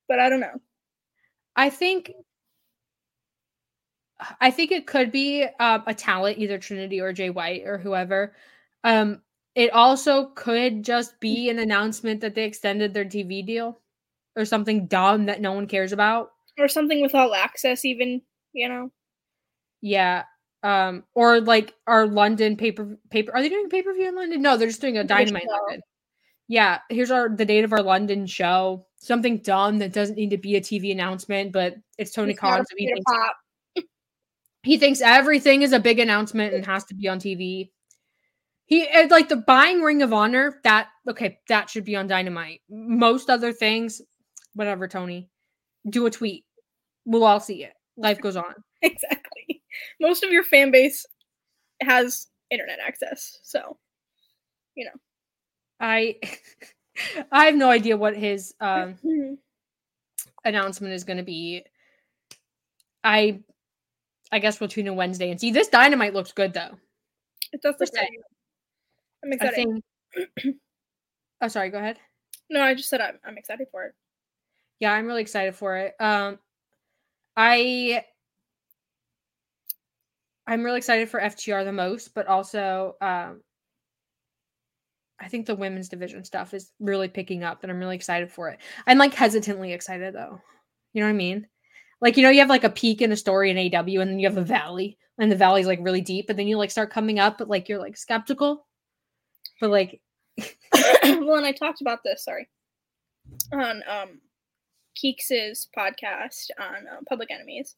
but 0.09 0.19
I 0.19 0.29
don't 0.29 0.41
know. 0.41 0.59
I 1.55 1.69
think 1.69 2.11
I 4.39 4.51
think 4.51 4.71
it 4.71 4.87
could 4.87 5.11
be 5.11 5.45
uh, 5.59 5.79
a 5.85 5.93
talent, 5.93 6.37
either 6.37 6.57
Trinity 6.57 7.01
or 7.01 7.13
Jay 7.13 7.29
White 7.29 7.63
or 7.65 7.77
whoever. 7.77 8.33
Um, 8.83 9.21
it 9.55 9.71
also 9.71 10.27
could 10.35 10.83
just 10.83 11.19
be 11.19 11.49
an 11.49 11.59
announcement 11.59 12.21
that 12.21 12.35
they 12.35 12.43
extended 12.43 12.93
their 12.93 13.05
TV 13.05 13.45
deal 13.45 13.81
or 14.35 14.45
something 14.45 14.87
dumb 14.87 15.25
that 15.25 15.41
no 15.41 15.53
one 15.53 15.67
cares 15.67 15.91
about. 15.91 16.31
Or 16.57 16.67
something 16.67 17.01
with 17.01 17.15
all 17.15 17.33
access, 17.33 17.83
even, 17.83 18.21
you 18.53 18.69
know? 18.69 18.91
Yeah. 19.81 20.23
Um, 20.63 21.03
or 21.13 21.41
like 21.41 21.73
our 21.85 22.07
London 22.07 22.57
paper 22.57 22.97
paper 23.11 23.31
are 23.35 23.41
they 23.41 23.49
doing 23.49 23.67
a 23.67 23.69
pay 23.69 23.83
per 23.83 23.93
view 23.93 24.07
in 24.07 24.15
London? 24.15 24.41
No, 24.41 24.57
they're 24.57 24.67
just 24.67 24.81
doing 24.81 24.97
a 24.97 25.03
dynamite 25.03 25.45
London. 25.47 25.81
Yeah, 26.47 26.79
here's 26.89 27.11
our 27.11 27.29
the 27.29 27.45
date 27.45 27.63
of 27.63 27.73
our 27.73 27.81
London 27.81 28.25
show. 28.27 28.85
Something 28.97 29.39
dumb 29.39 29.79
that 29.79 29.93
doesn't 29.93 30.15
need 30.15 30.29
to 30.31 30.37
be 30.37 30.55
a 30.55 30.61
TV 30.61 30.91
announcement, 30.91 31.51
but 31.51 31.75
it's 31.97 32.11
Tony 32.11 32.33
Khan. 32.33 32.63
So 32.65 32.75
he 32.77 32.87
thinks, 32.87 33.11
he 34.63 34.77
thinks 34.77 35.01
everything 35.01 35.61
is 35.63 35.73
a 35.73 35.79
big 35.79 35.99
announcement 35.99 36.53
and 36.53 36.65
has 36.65 36.85
to 36.85 36.95
be 36.95 37.07
on 37.07 37.19
TV. 37.19 37.69
He 38.67 38.87
like 39.09 39.29
the 39.29 39.37
buying 39.37 39.81
Ring 39.81 40.01
of 40.01 40.13
Honor. 40.13 40.59
That 40.63 40.87
okay, 41.07 41.39
that 41.49 41.69
should 41.69 41.85
be 41.85 41.95
on 41.95 42.07
Dynamite. 42.07 42.61
Most 42.69 43.29
other 43.29 43.53
things, 43.53 44.01
whatever. 44.53 44.87
Tony, 44.87 45.29
do 45.89 46.05
a 46.05 46.11
tweet. 46.11 46.45
We'll 47.05 47.25
all 47.25 47.39
see 47.39 47.63
it. 47.63 47.73
Life 47.97 48.21
goes 48.21 48.35
on. 48.35 48.53
Exactly. 48.81 49.63
Most 49.99 50.23
of 50.23 50.31
your 50.31 50.43
fan 50.43 50.69
base 50.69 51.07
has 51.81 52.27
internet 52.51 52.77
access, 52.85 53.39
so 53.41 53.77
you 54.75 54.85
know. 54.85 54.91
I 55.79 56.17
I 57.31 57.45
have 57.45 57.55
no 57.55 57.69
idea 57.69 57.97
what 57.97 58.15
his 58.15 58.53
um, 58.59 58.95
announcement 60.43 60.93
is 60.93 61.03
going 61.03 61.17
to 61.17 61.23
be. 61.23 61.63
I 63.03 63.41
I 64.31 64.39
guess 64.39 64.59
we'll 64.59 64.69
tune 64.69 64.87
in 64.87 64.95
Wednesday 64.95 65.31
and 65.31 65.39
see. 65.39 65.51
This 65.51 65.67
dynamite 65.67 66.13
looks 66.13 66.31
good 66.31 66.53
though. 66.53 66.71
It 67.51 67.61
does 67.61 67.75
look 67.79 67.91
good. 67.91 68.07
I'm 69.23 69.33
excited. 69.33 69.83
Think... 70.15 70.55
oh, 71.41 71.47
sorry. 71.47 71.69
Go 71.69 71.77
ahead. 71.77 71.99
No, 72.49 72.61
I 72.61 72.73
just 72.73 72.89
said 72.89 73.01
I'm, 73.01 73.19
I'm 73.25 73.37
excited 73.37 73.67
for 73.71 73.83
it. 73.85 73.93
Yeah, 74.79 74.93
I'm 74.93 75.05
really 75.05 75.21
excited 75.21 75.55
for 75.55 75.77
it. 75.77 75.95
Um, 75.99 76.39
I 77.37 78.03
I'm 80.47 80.63
really 80.63 80.77
excited 80.77 81.09
for 81.09 81.19
FTR 81.19 81.65
the 81.65 81.71
most, 81.71 82.13
but 82.13 82.27
also 82.27 82.95
um, 83.01 83.41
I 85.19 85.27
think 85.27 85.45
the 85.45 85.55
women's 85.55 85.89
division 85.89 86.23
stuff 86.23 86.53
is 86.53 86.71
really 86.79 87.07
picking 87.07 87.43
up 87.43 87.63
and 87.63 87.71
I'm 87.71 87.79
really 87.79 87.95
excited 87.95 88.31
for 88.31 88.49
it. 88.49 88.59
I'm 88.85 88.97
like 88.97 89.13
hesitantly 89.13 89.71
excited 89.71 90.13
though. 90.13 90.41
You 90.93 91.01
know 91.01 91.07
what 91.07 91.13
I 91.13 91.17
mean? 91.17 91.47
Like, 92.01 92.17
you 92.17 92.23
know, 92.23 92.29
you 92.29 92.39
have 92.39 92.49
like 92.49 92.65
a 92.65 92.69
peak 92.69 93.01
in 93.01 93.11
a 93.11 93.17
story 93.17 93.49
in 93.49 93.57
AEW 93.57 94.01
and 94.01 94.11
then 94.11 94.19
you 94.19 94.27
have 94.27 94.37
a 94.37 94.43
valley 94.43 94.97
and 95.17 95.31
the 95.31 95.35
valley's 95.35 95.67
like 95.67 95.79
really 95.81 96.01
deep, 96.01 96.27
but 96.27 96.35
then 96.35 96.47
you 96.47 96.57
like 96.57 96.71
start 96.71 96.91
coming 96.91 97.19
up, 97.19 97.37
but 97.37 97.49
like 97.49 97.69
you're 97.69 97.79
like 97.79 97.97
skeptical. 97.97 98.65
But 99.61 99.69
like 99.69 100.01
well, 101.03 101.35
and 101.35 101.45
I 101.45 101.53
talked 101.53 101.79
about 101.79 101.99
this, 102.03 102.25
sorry, 102.25 102.49
on 103.53 103.83
um 103.89 104.19
Keeks's 104.95 105.69
podcast 105.77 106.49
on 106.59 106.87
um, 106.89 107.05
Public 107.07 107.31
Enemies. 107.31 107.75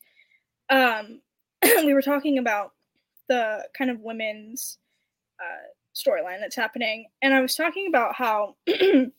Um 0.69 1.22
we 1.64 1.93
were 1.93 2.01
talking 2.01 2.39
about 2.39 2.72
the 3.30 3.64
kind 3.77 3.91
of 3.91 4.01
women's 4.01 4.80
uh 5.39 5.68
storyline 5.98 6.40
that's 6.40 6.56
happening. 6.56 7.07
And 7.22 7.34
I 7.34 7.41
was 7.41 7.56
talking 7.56 7.88
about 7.88 8.15
how 8.15 8.56
I'm 8.69 9.11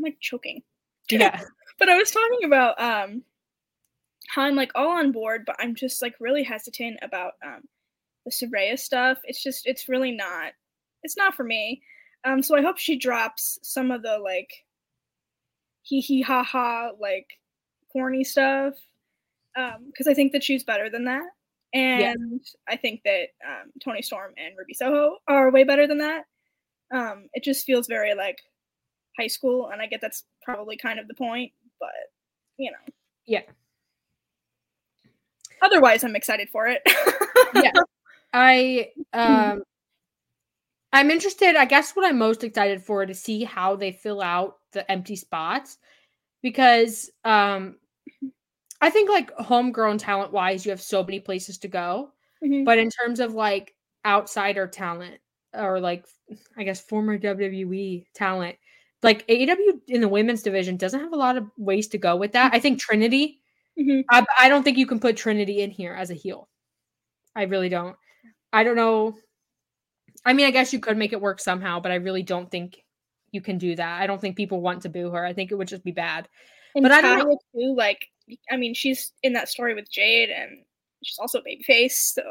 like 0.00 0.18
choking. 0.20 0.62
Yeah. 1.10 1.42
but 1.78 1.88
I 1.88 1.96
was 1.96 2.10
talking 2.10 2.44
about 2.44 2.80
um 2.80 3.22
how 4.28 4.42
I'm 4.42 4.54
like 4.56 4.70
all 4.74 4.90
on 4.90 5.12
board, 5.12 5.44
but 5.46 5.56
I'm 5.58 5.74
just 5.74 6.02
like 6.02 6.14
really 6.20 6.42
hesitant 6.42 6.98
about 7.02 7.32
um 7.44 7.62
the 8.24 8.30
Saraya 8.30 8.78
stuff. 8.78 9.18
It's 9.24 9.42
just 9.42 9.66
it's 9.66 9.88
really 9.88 10.12
not 10.12 10.52
it's 11.02 11.16
not 11.16 11.34
for 11.34 11.44
me. 11.44 11.82
Um 12.24 12.42
so 12.42 12.56
I 12.56 12.62
hope 12.62 12.78
she 12.78 12.96
drops 12.96 13.58
some 13.62 13.90
of 13.90 14.02
the 14.02 14.18
like 14.18 14.50
hee 15.82 16.00
hee 16.00 16.22
ha 16.22 16.42
ha 16.42 16.90
like 17.00 17.26
corny 17.92 18.24
stuff. 18.24 18.74
Um 19.56 19.86
because 19.86 20.06
I 20.06 20.14
think 20.14 20.32
that 20.32 20.44
she's 20.44 20.64
better 20.64 20.90
than 20.90 21.04
that. 21.04 21.24
And 21.72 22.40
yeah. 22.42 22.74
I 22.74 22.76
think 22.76 23.02
that 23.04 23.28
um, 23.46 23.70
Toni 23.82 24.02
Storm 24.02 24.32
and 24.36 24.56
Ruby 24.58 24.74
Soho 24.74 25.18
are 25.28 25.50
way 25.50 25.64
better 25.64 25.86
than 25.86 25.98
that. 25.98 26.24
Um, 26.92 27.26
it 27.32 27.44
just 27.44 27.64
feels 27.64 27.86
very 27.86 28.14
like 28.14 28.38
high 29.18 29.28
school, 29.28 29.70
and 29.70 29.80
I 29.80 29.86
get 29.86 30.00
that's 30.00 30.24
probably 30.42 30.76
kind 30.76 30.98
of 30.98 31.06
the 31.06 31.14
point, 31.14 31.52
but 31.78 31.90
you 32.56 32.70
know. 32.70 32.92
Yeah. 33.26 33.42
Otherwise, 35.62 36.02
I'm 36.04 36.16
excited 36.16 36.48
for 36.48 36.66
it. 36.66 36.82
yeah. 37.54 37.72
I 38.32 38.90
um 39.12 39.62
I'm 40.92 41.10
interested, 41.10 41.54
I 41.56 41.66
guess 41.66 41.92
what 41.92 42.04
I'm 42.04 42.18
most 42.18 42.42
excited 42.42 42.82
for 42.82 43.06
to 43.06 43.14
see 43.14 43.44
how 43.44 43.76
they 43.76 43.92
fill 43.92 44.20
out 44.20 44.58
the 44.72 44.90
empty 44.90 45.16
spots 45.16 45.78
because 46.42 47.10
um 47.24 47.76
I 48.80 48.90
think 48.90 49.10
like 49.10 49.32
homegrown 49.36 49.98
talent 49.98 50.32
wise, 50.32 50.64
you 50.64 50.70
have 50.70 50.80
so 50.80 51.02
many 51.02 51.20
places 51.20 51.58
to 51.58 51.68
go. 51.68 52.12
Mm-hmm. 52.42 52.64
But 52.64 52.78
in 52.78 52.90
terms 52.90 53.20
of 53.20 53.34
like 53.34 53.74
outsider 54.06 54.66
talent 54.66 55.16
or 55.54 55.80
like 55.80 56.06
I 56.56 56.64
guess 56.64 56.80
former 56.80 57.18
WWE 57.18 58.06
talent, 58.14 58.56
like 59.02 59.26
AEW 59.26 59.80
in 59.88 60.00
the 60.00 60.08
women's 60.08 60.42
division 60.42 60.76
doesn't 60.76 61.00
have 61.00 61.12
a 61.12 61.16
lot 61.16 61.36
of 61.36 61.46
ways 61.56 61.88
to 61.88 61.98
go 61.98 62.16
with 62.16 62.32
that. 62.32 62.54
I 62.54 62.60
think 62.60 62.80
Trinity, 62.80 63.40
mm-hmm. 63.78 64.00
I, 64.10 64.24
I 64.38 64.48
don't 64.48 64.62
think 64.62 64.78
you 64.78 64.86
can 64.86 65.00
put 65.00 65.16
Trinity 65.16 65.60
in 65.60 65.70
here 65.70 65.94
as 65.94 66.10
a 66.10 66.14
heel. 66.14 66.48
I 67.34 67.44
really 67.44 67.68
don't. 67.68 67.96
I 68.52 68.64
don't 68.64 68.76
know. 68.76 69.14
I 70.24 70.32
mean, 70.32 70.46
I 70.46 70.50
guess 70.50 70.72
you 70.72 70.80
could 70.80 70.96
make 70.96 71.12
it 71.12 71.20
work 71.20 71.40
somehow, 71.40 71.80
but 71.80 71.92
I 71.92 71.96
really 71.96 72.22
don't 72.22 72.50
think 72.50 72.82
you 73.32 73.40
can 73.40 73.58
do 73.58 73.76
that. 73.76 74.02
I 74.02 74.06
don't 74.06 74.20
think 74.20 74.36
people 74.36 74.60
want 74.60 74.82
to 74.82 74.88
boo 74.88 75.10
her. 75.10 75.24
I 75.24 75.32
think 75.32 75.50
it 75.50 75.54
would 75.54 75.68
just 75.68 75.84
be 75.84 75.92
bad. 75.92 76.28
And 76.74 76.82
but 76.82 76.92
I 76.92 77.00
don't 77.00 77.18
know. 77.18 77.38
Too, 77.54 77.74
like 77.76 78.06
I 78.50 78.56
mean, 78.56 78.74
she's 78.74 79.12
in 79.22 79.32
that 79.34 79.48
story 79.48 79.74
with 79.74 79.90
Jade, 79.90 80.30
and 80.30 80.64
she's 81.02 81.18
also 81.18 81.40
babyface. 81.40 81.92
So 81.92 82.22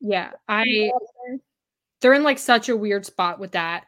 yeah, 0.00 0.32
I 0.48 0.90
they're 2.00 2.14
in 2.14 2.22
like 2.22 2.38
such 2.38 2.68
a 2.68 2.76
weird 2.76 3.06
spot 3.06 3.38
with 3.38 3.52
that. 3.52 3.86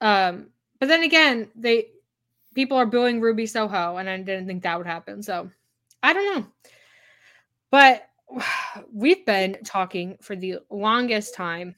Um, 0.00 0.48
but 0.78 0.88
then 0.88 1.02
again, 1.02 1.48
they 1.54 1.88
people 2.54 2.76
are 2.76 2.86
booing 2.86 3.20
Ruby 3.20 3.46
Soho, 3.46 3.96
and 3.96 4.08
I 4.08 4.16
didn't 4.18 4.46
think 4.46 4.62
that 4.62 4.78
would 4.78 4.86
happen. 4.86 5.22
So 5.22 5.50
I 6.02 6.12
don't 6.12 6.40
know. 6.40 6.46
But 7.70 8.08
we've 8.92 9.24
been 9.26 9.58
talking 9.64 10.16
for 10.20 10.36
the 10.36 10.58
longest 10.70 11.34
time. 11.34 11.74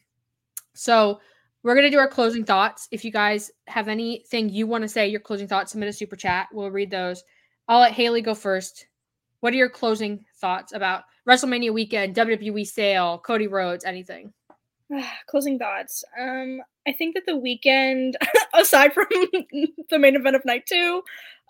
So 0.75 1.21
we're 1.63 1.75
going 1.75 1.87
to 1.87 1.91
do 1.91 1.99
our 1.99 2.09
closing 2.09 2.45
thoughts. 2.45 2.89
If 2.91 3.05
you 3.05 3.11
guys 3.11 3.51
have 3.67 3.89
anything 3.89 4.49
you 4.49 4.67
want 4.67 4.83
to 4.83 4.89
say, 4.89 5.09
your 5.09 5.21
closing 5.21 5.49
thoughts, 5.49 5.73
submit 5.73 5.89
a 5.89 5.93
super 5.93 6.17
chat. 6.17 6.49
We'll 6.53 6.71
read 6.71 6.91
those. 6.91 7.25
I'll 7.67 7.81
let 7.81 7.93
Haley 7.93 8.23
go 8.23 8.35
first. 8.35 8.87
What 9.41 9.53
are 9.53 9.57
your 9.57 9.69
closing 9.69 10.25
thoughts 10.41 10.73
about 10.73 11.05
WrestleMania 11.29 11.73
weekend, 11.73 12.15
WWE 12.17 12.67
sale, 12.67 13.19
Cody 13.19 13.47
Rhodes, 13.47 13.85
anything? 13.85 14.33
closing 15.29 15.59
thoughts. 15.59 16.05
Um, 16.21 16.61
I 16.87 16.93
think 16.93 17.15
that 17.15 17.25
the 17.27 17.37
weekend, 17.37 18.17
aside 18.55 18.93
from 18.93 19.07
the 19.91 19.99
main 19.99 20.17
event 20.17 20.37
of 20.37 20.45
night 20.45 20.67
two, 20.67 21.03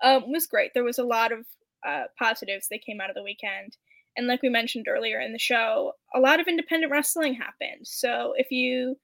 um, 0.02 0.30
was 0.30 0.46
great. 0.46 0.72
There 0.74 0.84
was 0.84 0.98
a 0.98 1.04
lot 1.04 1.32
of 1.32 1.46
uh, 1.86 2.04
positives 2.18 2.68
that 2.68 2.84
came 2.84 3.00
out 3.00 3.10
of 3.10 3.16
the 3.16 3.22
weekend. 3.22 3.76
And 4.16 4.26
like 4.26 4.42
we 4.42 4.48
mentioned 4.48 4.86
earlier 4.88 5.20
in 5.20 5.32
the 5.32 5.38
show, 5.38 5.92
a 6.14 6.20
lot 6.20 6.40
of 6.40 6.48
independent 6.48 6.90
wrestling 6.90 7.34
happened. 7.34 7.86
So 7.86 8.34
if 8.36 8.50
you 8.50 8.96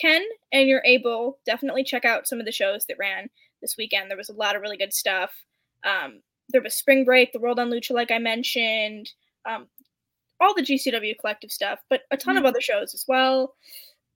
can 0.00 0.22
and 0.52 0.68
you're 0.68 0.84
able, 0.84 1.38
definitely 1.46 1.84
check 1.84 2.04
out 2.04 2.28
some 2.28 2.38
of 2.38 2.46
the 2.46 2.52
shows 2.52 2.84
that 2.86 2.98
ran 2.98 3.30
this 3.62 3.76
weekend. 3.78 4.10
There 4.10 4.16
was 4.16 4.28
a 4.28 4.34
lot 4.34 4.56
of 4.56 4.62
really 4.62 4.76
good 4.76 4.92
stuff. 4.92 5.32
Um, 5.84 6.20
there 6.48 6.62
was 6.62 6.74
Spring 6.74 7.04
Break, 7.04 7.32
The 7.32 7.40
World 7.40 7.58
on 7.58 7.70
Lucha, 7.70 7.92
like 7.92 8.10
I 8.10 8.18
mentioned, 8.18 9.10
um, 9.48 9.66
all 10.40 10.54
the 10.54 10.62
GCW 10.62 11.18
collective 11.18 11.50
stuff, 11.50 11.80
but 11.90 12.02
a 12.10 12.16
ton 12.16 12.34
mm-hmm. 12.34 12.44
of 12.44 12.48
other 12.48 12.60
shows 12.60 12.94
as 12.94 13.04
well. 13.06 13.54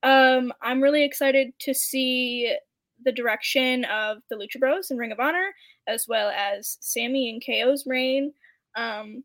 Um, 0.03 0.53
I'm 0.63 0.83
really 0.83 1.05
excited 1.05 1.53
to 1.61 1.75
see 1.75 2.57
the 3.05 3.13
direction 3.13 3.85
of 3.87 4.19
the 4.31 4.37
Lucha 4.37 4.59
Bros 4.59 4.91
and 4.91 4.99
Ring 4.99 5.13
of 5.13 5.21
Honor, 5.21 5.55
as 5.87 6.07
well 6.09 6.31
as 6.31 6.79
Sami 6.81 7.31
and 7.31 7.43
KO's 7.45 7.87
reign. 7.87 8.33
Um, 8.77 9.25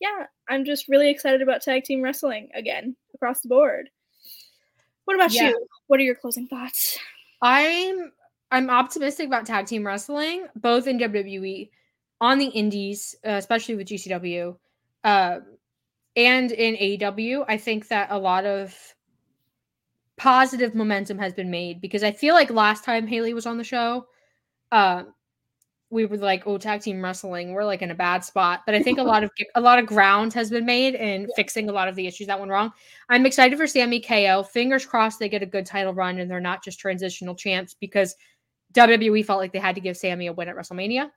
yeah, 0.00 0.26
I'm 0.48 0.64
just 0.64 0.88
really 0.88 1.10
excited 1.10 1.42
about 1.42 1.62
tag 1.62 1.84
team 1.84 2.02
wrestling 2.02 2.48
again 2.54 2.96
across 3.14 3.40
the 3.40 3.48
board. 3.48 3.90
What 5.04 5.14
about 5.14 5.32
yeah. 5.32 5.48
you? 5.48 5.66
What 5.86 6.00
are 6.00 6.04
your 6.04 6.14
closing 6.14 6.46
thoughts? 6.46 6.98
I'm 7.42 8.12
I'm 8.50 8.70
optimistic 8.70 9.26
about 9.26 9.46
tag 9.46 9.66
team 9.66 9.86
wrestling, 9.86 10.46
both 10.56 10.86
in 10.86 10.98
WWE 10.98 11.70
on 12.20 12.38
the 12.38 12.46
indies, 12.46 13.14
uh, 13.26 13.30
especially 13.32 13.76
with 13.76 13.88
GCW, 13.88 14.56
uh, 15.04 15.38
and 16.16 16.50
in 16.50 16.74
AEW, 16.74 17.44
I 17.46 17.56
think 17.56 17.88
that 17.88 18.08
a 18.10 18.18
lot 18.18 18.44
of 18.44 18.76
positive 20.16 20.74
momentum 20.74 21.16
has 21.18 21.32
been 21.32 21.50
made 21.50 21.80
because 21.80 22.02
I 22.02 22.10
feel 22.10 22.34
like 22.34 22.50
last 22.50 22.84
time 22.84 23.06
Haley 23.06 23.34
was 23.34 23.46
on 23.46 23.56
the 23.56 23.64
show, 23.64 24.06
uh, 24.72 25.04
we 25.90 26.04
were 26.04 26.16
like, 26.18 26.46
"Oh, 26.46 26.58
tag 26.58 26.82
team 26.82 27.02
wrestling, 27.02 27.52
we're 27.52 27.64
like 27.64 27.82
in 27.82 27.90
a 27.90 27.94
bad 27.94 28.24
spot." 28.24 28.62
But 28.66 28.74
I 28.74 28.82
think 28.82 28.98
a 28.98 29.02
lot 29.02 29.22
of 29.24 29.30
a 29.54 29.60
lot 29.60 29.78
of 29.78 29.86
ground 29.86 30.34
has 30.34 30.50
been 30.50 30.66
made 30.66 30.94
in 30.96 31.22
yeah. 31.22 31.26
fixing 31.36 31.68
a 31.68 31.72
lot 31.72 31.88
of 31.88 31.94
the 31.94 32.06
issues 32.06 32.26
that 32.26 32.38
went 32.38 32.50
wrong. 32.50 32.72
I'm 33.08 33.24
excited 33.24 33.56
for 33.56 33.66
Sami 33.66 34.00
KO. 34.00 34.42
Fingers 34.42 34.84
crossed 34.84 35.18
they 35.18 35.28
get 35.28 35.42
a 35.42 35.46
good 35.46 35.64
title 35.66 35.94
run 35.94 36.18
and 36.18 36.30
they're 36.30 36.40
not 36.40 36.64
just 36.64 36.80
transitional 36.80 37.34
champs 37.34 37.74
because 37.74 38.14
WWE 38.74 39.24
felt 39.24 39.38
like 39.38 39.52
they 39.52 39.58
had 39.58 39.76
to 39.76 39.80
give 39.80 39.96
Sami 39.96 40.26
a 40.26 40.32
win 40.32 40.48
at 40.48 40.56
WrestleMania 40.56 41.10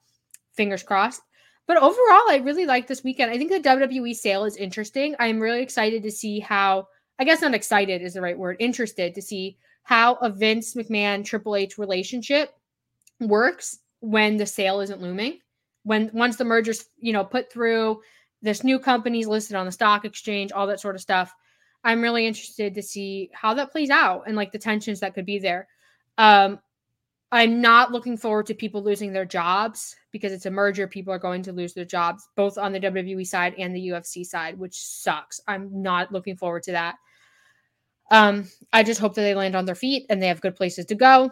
fingers 0.55 0.83
crossed. 0.83 1.21
But 1.67 1.77
overall, 1.77 2.29
I 2.29 2.41
really 2.43 2.65
like 2.65 2.87
this 2.87 3.03
weekend. 3.03 3.31
I 3.31 3.37
think 3.37 3.51
the 3.51 3.59
WWE 3.59 4.15
sale 4.15 4.45
is 4.45 4.57
interesting. 4.57 5.15
I'm 5.19 5.39
really 5.39 5.61
excited 5.61 6.03
to 6.03 6.11
see 6.11 6.39
how, 6.39 6.87
I 7.19 7.23
guess 7.23 7.41
not 7.41 7.53
excited 7.53 8.01
is 8.01 8.15
the 8.15 8.21
right 8.21 8.37
word, 8.37 8.57
interested 8.59 9.15
to 9.15 9.21
see 9.21 9.57
how 9.83 10.15
a 10.15 10.29
Vince 10.29 10.75
McMahon 10.75 11.23
Triple 11.23 11.55
H 11.55 11.77
relationship 11.77 12.53
works 13.19 13.79
when 13.99 14.37
the 14.37 14.45
sale 14.45 14.81
isn't 14.81 15.01
looming. 15.01 15.39
When 15.83 16.11
once 16.13 16.35
the 16.35 16.45
merger's, 16.45 16.85
you 16.97 17.13
know, 17.13 17.23
put 17.23 17.51
through, 17.51 18.01
this 18.41 18.63
new 18.63 18.79
company's 18.79 19.27
listed 19.27 19.55
on 19.55 19.65
the 19.65 19.71
stock 19.71 20.03
exchange, 20.03 20.51
all 20.51 20.67
that 20.67 20.79
sort 20.79 20.95
of 20.95 21.01
stuff. 21.01 21.33
I'm 21.83 22.01
really 22.01 22.25
interested 22.25 22.75
to 22.75 22.81
see 22.81 23.29
how 23.33 23.53
that 23.55 23.71
plays 23.71 23.89
out 23.89 24.23
and 24.27 24.35
like 24.35 24.51
the 24.51 24.59
tensions 24.59 24.99
that 24.99 25.13
could 25.13 25.25
be 25.25 25.39
there. 25.39 25.67
Um, 26.17 26.59
I'm 27.33 27.61
not 27.61 27.91
looking 27.91 28.17
forward 28.17 28.45
to 28.47 28.53
people 28.53 28.83
losing 28.83 29.13
their 29.13 29.25
jobs 29.25 29.95
because 30.11 30.33
it's 30.33 30.45
a 30.45 30.51
merger. 30.51 30.85
People 30.87 31.13
are 31.13 31.19
going 31.19 31.41
to 31.43 31.53
lose 31.53 31.73
their 31.73 31.85
jobs, 31.85 32.27
both 32.35 32.57
on 32.57 32.73
the 32.73 32.79
WWE 32.79 33.25
side 33.25 33.55
and 33.57 33.73
the 33.73 33.89
UFC 33.89 34.25
side, 34.25 34.59
which 34.59 34.77
sucks. 34.77 35.39
I'm 35.47 35.81
not 35.81 36.11
looking 36.11 36.35
forward 36.35 36.63
to 36.63 36.73
that. 36.73 36.95
Um, 38.11 38.49
I 38.73 38.83
just 38.83 38.99
hope 38.99 39.15
that 39.15 39.21
they 39.21 39.33
land 39.33 39.55
on 39.55 39.65
their 39.65 39.75
feet 39.75 40.05
and 40.09 40.21
they 40.21 40.27
have 40.27 40.41
good 40.41 40.57
places 40.57 40.85
to 40.87 40.95
go, 40.95 41.31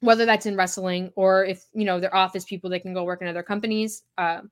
whether 0.00 0.26
that's 0.26 0.44
in 0.44 0.56
wrestling 0.56 1.10
or 1.16 1.46
if 1.46 1.64
you 1.72 1.86
know 1.86 1.98
they're 1.98 2.14
office 2.14 2.44
people, 2.44 2.68
they 2.68 2.78
can 2.78 2.92
go 2.92 3.04
work 3.04 3.22
in 3.22 3.28
other 3.28 3.42
companies. 3.42 4.02
Um, 4.18 4.50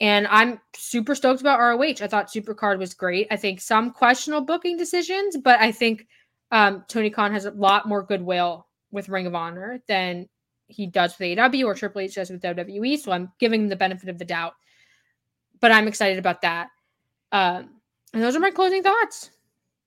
and 0.00 0.26
I'm 0.26 0.60
super 0.74 1.14
stoked 1.14 1.40
about 1.40 1.60
ROH. 1.60 2.02
I 2.02 2.08
thought 2.08 2.32
Supercard 2.32 2.78
was 2.78 2.92
great. 2.92 3.28
I 3.30 3.36
think 3.36 3.60
some 3.60 3.92
questionable 3.92 4.44
booking 4.44 4.76
decisions, 4.76 5.36
but 5.36 5.60
I 5.60 5.70
think 5.70 6.08
um, 6.50 6.84
Tony 6.88 7.08
Khan 7.08 7.32
has 7.32 7.44
a 7.44 7.52
lot 7.52 7.86
more 7.86 8.02
goodwill 8.02 8.65
with 8.96 9.08
Ring 9.08 9.26
of 9.26 9.34
Honor 9.36 9.80
than 9.86 10.28
he 10.66 10.86
does 10.86 11.16
with 11.16 11.28
AEW 11.28 11.64
or 11.64 11.74
Triple 11.74 12.00
H 12.00 12.16
does 12.16 12.30
with 12.30 12.42
WWE. 12.42 12.98
So 12.98 13.12
I'm 13.12 13.30
giving 13.38 13.62
him 13.62 13.68
the 13.68 13.76
benefit 13.76 14.08
of 14.08 14.18
the 14.18 14.24
doubt. 14.24 14.54
But 15.60 15.70
I'm 15.70 15.86
excited 15.86 16.18
about 16.18 16.42
that. 16.42 16.68
Um, 17.30 17.76
and 18.12 18.22
those 18.22 18.34
are 18.34 18.40
my 18.40 18.50
closing 18.50 18.82
thoughts. 18.82 19.30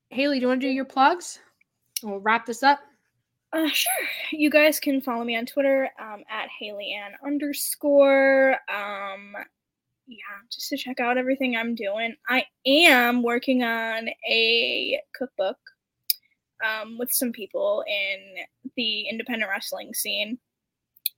Haley, 0.09 0.37
do 0.37 0.43
you 0.43 0.47
want 0.47 0.61
to 0.61 0.67
do 0.67 0.73
your 0.73 0.85
plugs? 0.85 1.39
We'll 2.01 2.19
wrap 2.19 2.45
this 2.45 2.63
up. 2.63 2.79
Uh, 3.51 3.67
sure. 3.67 3.91
You 4.31 4.49
guys 4.49 4.79
can 4.79 5.01
follow 5.01 5.23
me 5.23 5.35
on 5.35 5.45
Twitter 5.45 5.89
um, 5.99 6.23
at 6.29 6.47
Haley 6.59 6.93
Ann 6.93 7.11
underscore. 7.25 8.51
Um, 8.73 9.33
yeah, 10.07 10.17
just 10.51 10.69
to 10.69 10.77
check 10.77 10.99
out 10.99 11.17
everything 11.17 11.55
I'm 11.55 11.75
doing. 11.75 12.15
I 12.27 12.45
am 12.65 13.21
working 13.21 13.63
on 13.63 14.09
a 14.27 14.99
cookbook 15.13 15.57
um, 16.65 16.97
with 16.97 17.11
some 17.11 17.31
people 17.31 17.83
in 17.87 18.43
the 18.75 19.07
independent 19.09 19.49
wrestling 19.49 19.93
scene. 19.93 20.37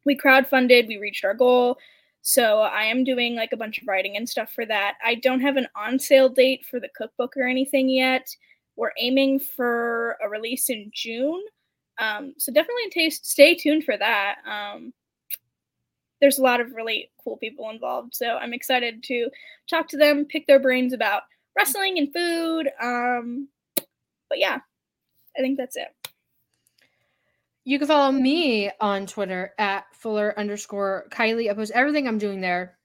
We 0.05 0.17
crowdfunded, 0.17 0.87
we 0.87 0.97
reached 0.97 1.25
our 1.25 1.33
goal. 1.33 1.77
So 2.23 2.59
I 2.59 2.83
am 2.83 3.03
doing 3.03 3.35
like 3.35 3.51
a 3.51 3.57
bunch 3.57 3.79
of 3.81 3.87
writing 3.87 4.15
and 4.15 4.29
stuff 4.29 4.51
for 4.53 4.65
that. 4.65 4.95
I 5.03 5.15
don't 5.15 5.41
have 5.41 5.57
an 5.57 5.67
on 5.75 5.97
sale 5.99 6.29
date 6.29 6.65
for 6.69 6.79
the 6.79 6.89
cookbook 6.95 7.35
or 7.35 7.47
anything 7.47 7.89
yet. 7.89 8.27
We're 8.75 8.91
aiming 8.99 9.39
for 9.39 10.17
a 10.23 10.29
release 10.29 10.69
in 10.69 10.91
June. 10.93 11.41
Um, 11.99 12.33
so 12.37 12.51
definitely 12.51 12.89
t- 12.91 13.09
stay 13.09 13.55
tuned 13.55 13.83
for 13.83 13.97
that. 13.97 14.35
Um, 14.45 14.93
there's 16.19 16.37
a 16.37 16.43
lot 16.43 16.61
of 16.61 16.71
really 16.73 17.09
cool 17.23 17.37
people 17.37 17.69
involved, 17.69 18.13
so 18.13 18.37
I'm 18.37 18.53
excited 18.53 19.03
to 19.03 19.29
talk 19.67 19.87
to 19.89 19.97
them, 19.97 20.25
pick 20.25 20.45
their 20.45 20.59
brains 20.59 20.93
about 20.93 21.23
wrestling 21.57 21.97
and 21.97 22.13
food. 22.13 22.69
Um, 22.81 23.49
but 24.29 24.37
yeah, 24.37 24.59
I 25.37 25.41
think 25.41 25.57
that's 25.57 25.75
it. 25.75 25.87
You 27.63 27.77
can 27.77 27.87
follow 27.87 28.11
me 28.11 28.71
on 28.79 29.05
Twitter 29.05 29.53
at 29.59 29.85
Fuller 29.93 30.33
underscore 30.37 31.05
Kiley. 31.11 31.49
I 31.49 31.53
post 31.53 31.71
everything 31.75 32.07
I'm 32.07 32.17
doing 32.17 32.41
there. 32.41 32.77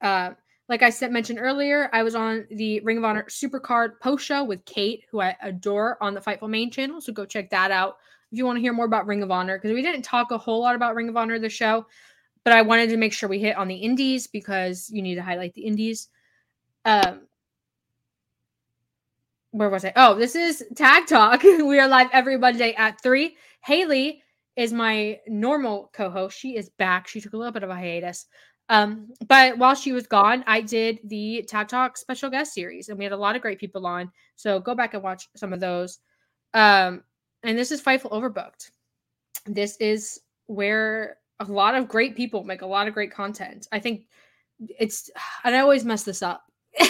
Uh, 0.00 0.30
like 0.68 0.82
I 0.82 0.90
said, 0.90 1.12
mentioned 1.12 1.38
earlier, 1.40 1.90
I 1.92 2.02
was 2.02 2.14
on 2.14 2.46
the 2.50 2.80
Ring 2.80 2.98
of 2.98 3.04
Honor 3.04 3.26
Supercard 3.28 4.00
post 4.00 4.24
show 4.24 4.42
with 4.42 4.64
Kate, 4.64 5.04
who 5.10 5.20
I 5.20 5.36
adore 5.42 6.02
on 6.02 6.14
the 6.14 6.20
Fightful 6.20 6.48
main 6.48 6.70
channel. 6.70 7.00
So 7.00 7.12
go 7.12 7.24
check 7.24 7.50
that 7.50 7.70
out 7.70 7.98
if 8.32 8.38
you 8.38 8.46
want 8.46 8.56
to 8.56 8.62
hear 8.62 8.72
more 8.72 8.86
about 8.86 9.06
Ring 9.06 9.22
of 9.22 9.30
Honor, 9.30 9.58
because 9.58 9.72
we 9.72 9.82
didn't 9.82 10.02
talk 10.02 10.32
a 10.32 10.38
whole 10.38 10.60
lot 10.60 10.74
about 10.74 10.94
Ring 10.96 11.08
of 11.08 11.16
Honor 11.16 11.38
the 11.38 11.48
show, 11.48 11.86
but 12.42 12.52
I 12.52 12.62
wanted 12.62 12.88
to 12.88 12.96
make 12.96 13.12
sure 13.12 13.28
we 13.28 13.38
hit 13.38 13.56
on 13.56 13.68
the 13.68 13.76
indies 13.76 14.26
because 14.26 14.90
you 14.90 15.02
need 15.02 15.14
to 15.14 15.22
highlight 15.22 15.54
the 15.54 15.66
indies. 15.66 16.08
Um, 16.84 17.28
where 19.54 19.70
was 19.70 19.84
I? 19.84 19.92
Oh, 19.94 20.16
this 20.16 20.34
is 20.34 20.64
Tag 20.74 21.06
Talk. 21.06 21.42
we 21.44 21.78
are 21.78 21.86
live 21.86 22.08
every 22.12 22.36
Monday 22.36 22.74
at 22.74 23.00
three. 23.00 23.36
Haley 23.64 24.20
is 24.56 24.72
my 24.72 25.20
normal 25.28 25.90
co-host. 25.94 26.36
She 26.36 26.56
is 26.56 26.70
back. 26.70 27.06
She 27.06 27.20
took 27.20 27.34
a 27.34 27.36
little 27.36 27.52
bit 27.52 27.62
of 27.62 27.70
a 27.70 27.74
hiatus. 27.74 28.26
Um, 28.68 29.10
but 29.28 29.56
while 29.56 29.76
she 29.76 29.92
was 29.92 30.08
gone, 30.08 30.42
I 30.48 30.60
did 30.60 30.98
the 31.04 31.44
Tag 31.48 31.68
Talk 31.68 31.96
special 31.96 32.30
guest 32.30 32.52
series, 32.52 32.88
and 32.88 32.98
we 32.98 33.04
had 33.04 33.12
a 33.12 33.16
lot 33.16 33.36
of 33.36 33.42
great 33.42 33.60
people 33.60 33.86
on. 33.86 34.10
So 34.34 34.58
go 34.58 34.74
back 34.74 34.94
and 34.94 35.04
watch 35.04 35.28
some 35.36 35.52
of 35.52 35.60
those. 35.60 36.00
Um, 36.52 37.04
and 37.44 37.56
this 37.56 37.70
is 37.70 37.80
Fightful 37.80 38.10
Overbooked. 38.10 38.72
This 39.46 39.76
is 39.76 40.18
where 40.46 41.18
a 41.38 41.44
lot 41.44 41.76
of 41.76 41.86
great 41.86 42.16
people 42.16 42.42
make 42.42 42.62
a 42.62 42.66
lot 42.66 42.88
of 42.88 42.94
great 42.94 43.12
content. 43.12 43.68
I 43.70 43.78
think 43.78 44.06
it's, 44.80 45.10
and 45.44 45.54
I 45.54 45.60
always 45.60 45.84
mess 45.84 46.02
this 46.02 46.22
up. 46.22 46.42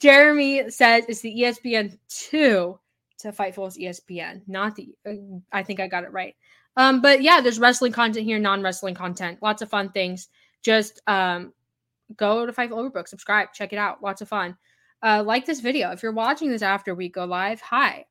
Jeremy 0.00 0.70
says 0.70 1.04
it's 1.08 1.20
the 1.20 1.34
ESPN 1.34 1.98
two 2.08 2.78
to 3.18 3.32
Fightful's 3.32 3.78
ESPN, 3.78 4.42
not 4.46 4.76
the. 4.76 4.94
Uh, 5.08 5.38
I 5.52 5.62
think 5.62 5.80
I 5.80 5.88
got 5.88 6.04
it 6.04 6.12
right. 6.12 6.34
Um, 6.76 7.00
but 7.00 7.22
yeah, 7.22 7.40
there's 7.40 7.58
wrestling 7.58 7.92
content 7.92 8.26
here, 8.26 8.38
non-wrestling 8.38 8.94
content, 8.94 9.38
lots 9.40 9.62
of 9.62 9.70
fun 9.70 9.90
things. 9.90 10.28
Just 10.62 11.00
um, 11.06 11.52
go 12.16 12.44
to 12.44 12.52
Fightful 12.52 12.90
Overbook, 12.90 13.08
subscribe, 13.08 13.52
check 13.52 13.72
it 13.72 13.78
out, 13.78 14.02
lots 14.02 14.20
of 14.20 14.28
fun. 14.28 14.56
Uh, 15.02 15.22
like 15.24 15.46
this 15.46 15.60
video. 15.60 15.90
If 15.90 16.02
you're 16.02 16.12
watching 16.12 16.50
this 16.50 16.62
after 16.62 16.94
we 16.94 17.08
go 17.08 17.24
live, 17.24 17.60
hi, 17.60 18.04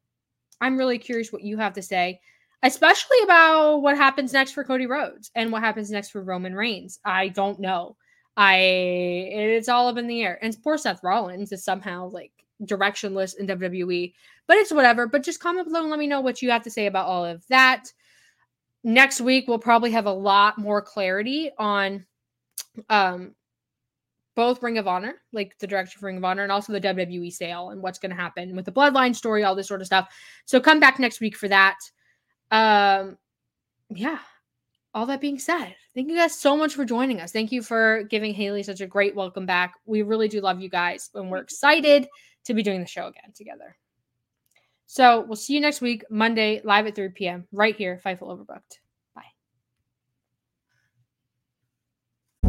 I'm 0.62 0.78
really 0.78 0.98
curious 0.98 1.32
what 1.32 1.44
you 1.44 1.58
have 1.58 1.74
to 1.74 1.82
say, 1.82 2.20
especially 2.64 3.18
about 3.24 3.78
what 3.82 3.98
happens 3.98 4.34
next 4.34 4.52
for 4.52 4.64
Cody 4.64 4.88
Rhodes 4.88 5.32
and 5.36 5.52
what 5.52 5.62
happens 5.62 5.92
next 5.92 6.10
for 6.10 6.24
Roman 6.24 6.56
Reigns. 6.56 7.00
I 7.04 7.30
don't 7.30 7.60
know. 7.60 7.98
I 8.38 8.56
it's 8.58 9.70
all 9.70 9.88
up 9.88 9.98
in 9.98 10.08
the 10.08 10.24
air. 10.24 10.40
And 10.42 10.56
poor 10.64 10.78
Seth 10.78 11.04
Rollins 11.04 11.52
is 11.52 11.64
somehow 11.64 12.10
like 12.10 12.32
directionless 12.64 13.38
in 13.38 13.48
WWE, 13.48 14.14
but 14.48 14.58
it's 14.58 14.72
whatever. 14.72 15.08
But 15.08 15.24
just 15.24 15.40
comment 15.40 15.68
below 15.68 15.82
and 15.82 15.90
let 15.90 16.00
me 16.00 16.08
know 16.08 16.22
what 16.22 16.42
you 16.42 16.52
have 16.52 16.64
to 16.64 16.72
say 16.72 16.88
about 16.88 17.08
all 17.08 17.26
of 17.26 17.46
that. 17.48 17.92
Next 18.84 19.22
week 19.22 19.48
we'll 19.48 19.60
probably 19.60 19.92
have 19.92 20.06
a 20.06 20.12
lot 20.12 20.58
more 20.58 20.82
clarity 20.82 21.52
on 21.58 22.06
um 22.90 23.36
both 24.36 24.62
Ring 24.62 24.78
of 24.78 24.88
Honor, 24.88 25.16
like 25.32 25.58
the 25.60 25.68
direction 25.68 26.00
for 26.00 26.08
Ring 26.08 26.18
of 26.18 26.26
Honor, 26.26 26.44
and 26.44 26.52
also 26.52 26.74
the 26.74 26.82
WWE 26.82 27.32
sale 27.32 27.70
and 27.70 27.82
what's 27.82 28.00
going 28.00 28.10
to 28.10 28.16
happen 28.22 28.56
with 28.56 28.66
the 28.66 28.72
Bloodline 28.72 29.16
story, 29.16 29.44
all 29.44 29.56
this 29.56 29.68
sort 29.68 29.80
of 29.80 29.88
stuff. 29.88 30.14
So 30.44 30.60
come 30.60 30.80
back 30.80 31.00
next 31.00 31.22
week 31.22 31.38
for 31.38 31.48
that. 31.48 31.78
Um, 32.52 33.18
yeah. 33.90 34.20
All 34.96 35.06
that 35.08 35.20
being 35.20 35.38
said, 35.38 35.76
thank 35.94 36.10
you 36.10 36.16
guys 36.16 36.40
so 36.40 36.56
much 36.56 36.74
for 36.74 36.86
joining 36.86 37.20
us. 37.20 37.34
Thank 37.34 37.52
you 37.52 37.62
for 37.62 38.04
giving 38.04 38.34
Haley 38.34 38.64
such 38.64 38.80
a 38.80 38.88
great 38.88 39.14
welcome 39.14 39.46
back. 39.46 39.74
We 39.86 40.04
really 40.04 40.30
do 40.30 40.40
love 40.40 40.62
you 40.62 40.70
guys, 40.70 41.10
and 41.14 41.30
we're 41.30 41.40
excited 41.40 42.08
to 42.46 42.54
be 42.54 42.64
doing 42.64 42.80
the 42.80 42.88
show 42.88 43.08
again 43.08 43.34
together. 43.36 43.76
So 44.86 45.26
we'll 45.28 45.36
see 45.36 45.54
you 45.54 45.60
next 45.60 45.82
week, 45.82 46.06
Monday, 46.10 46.62
live 46.64 46.88
at 46.88 46.96
3 46.96 47.10
p.m., 47.10 47.46
right 47.52 47.76
here, 47.76 48.00
Fightful 48.06 48.30
Overbooked. 48.30 48.78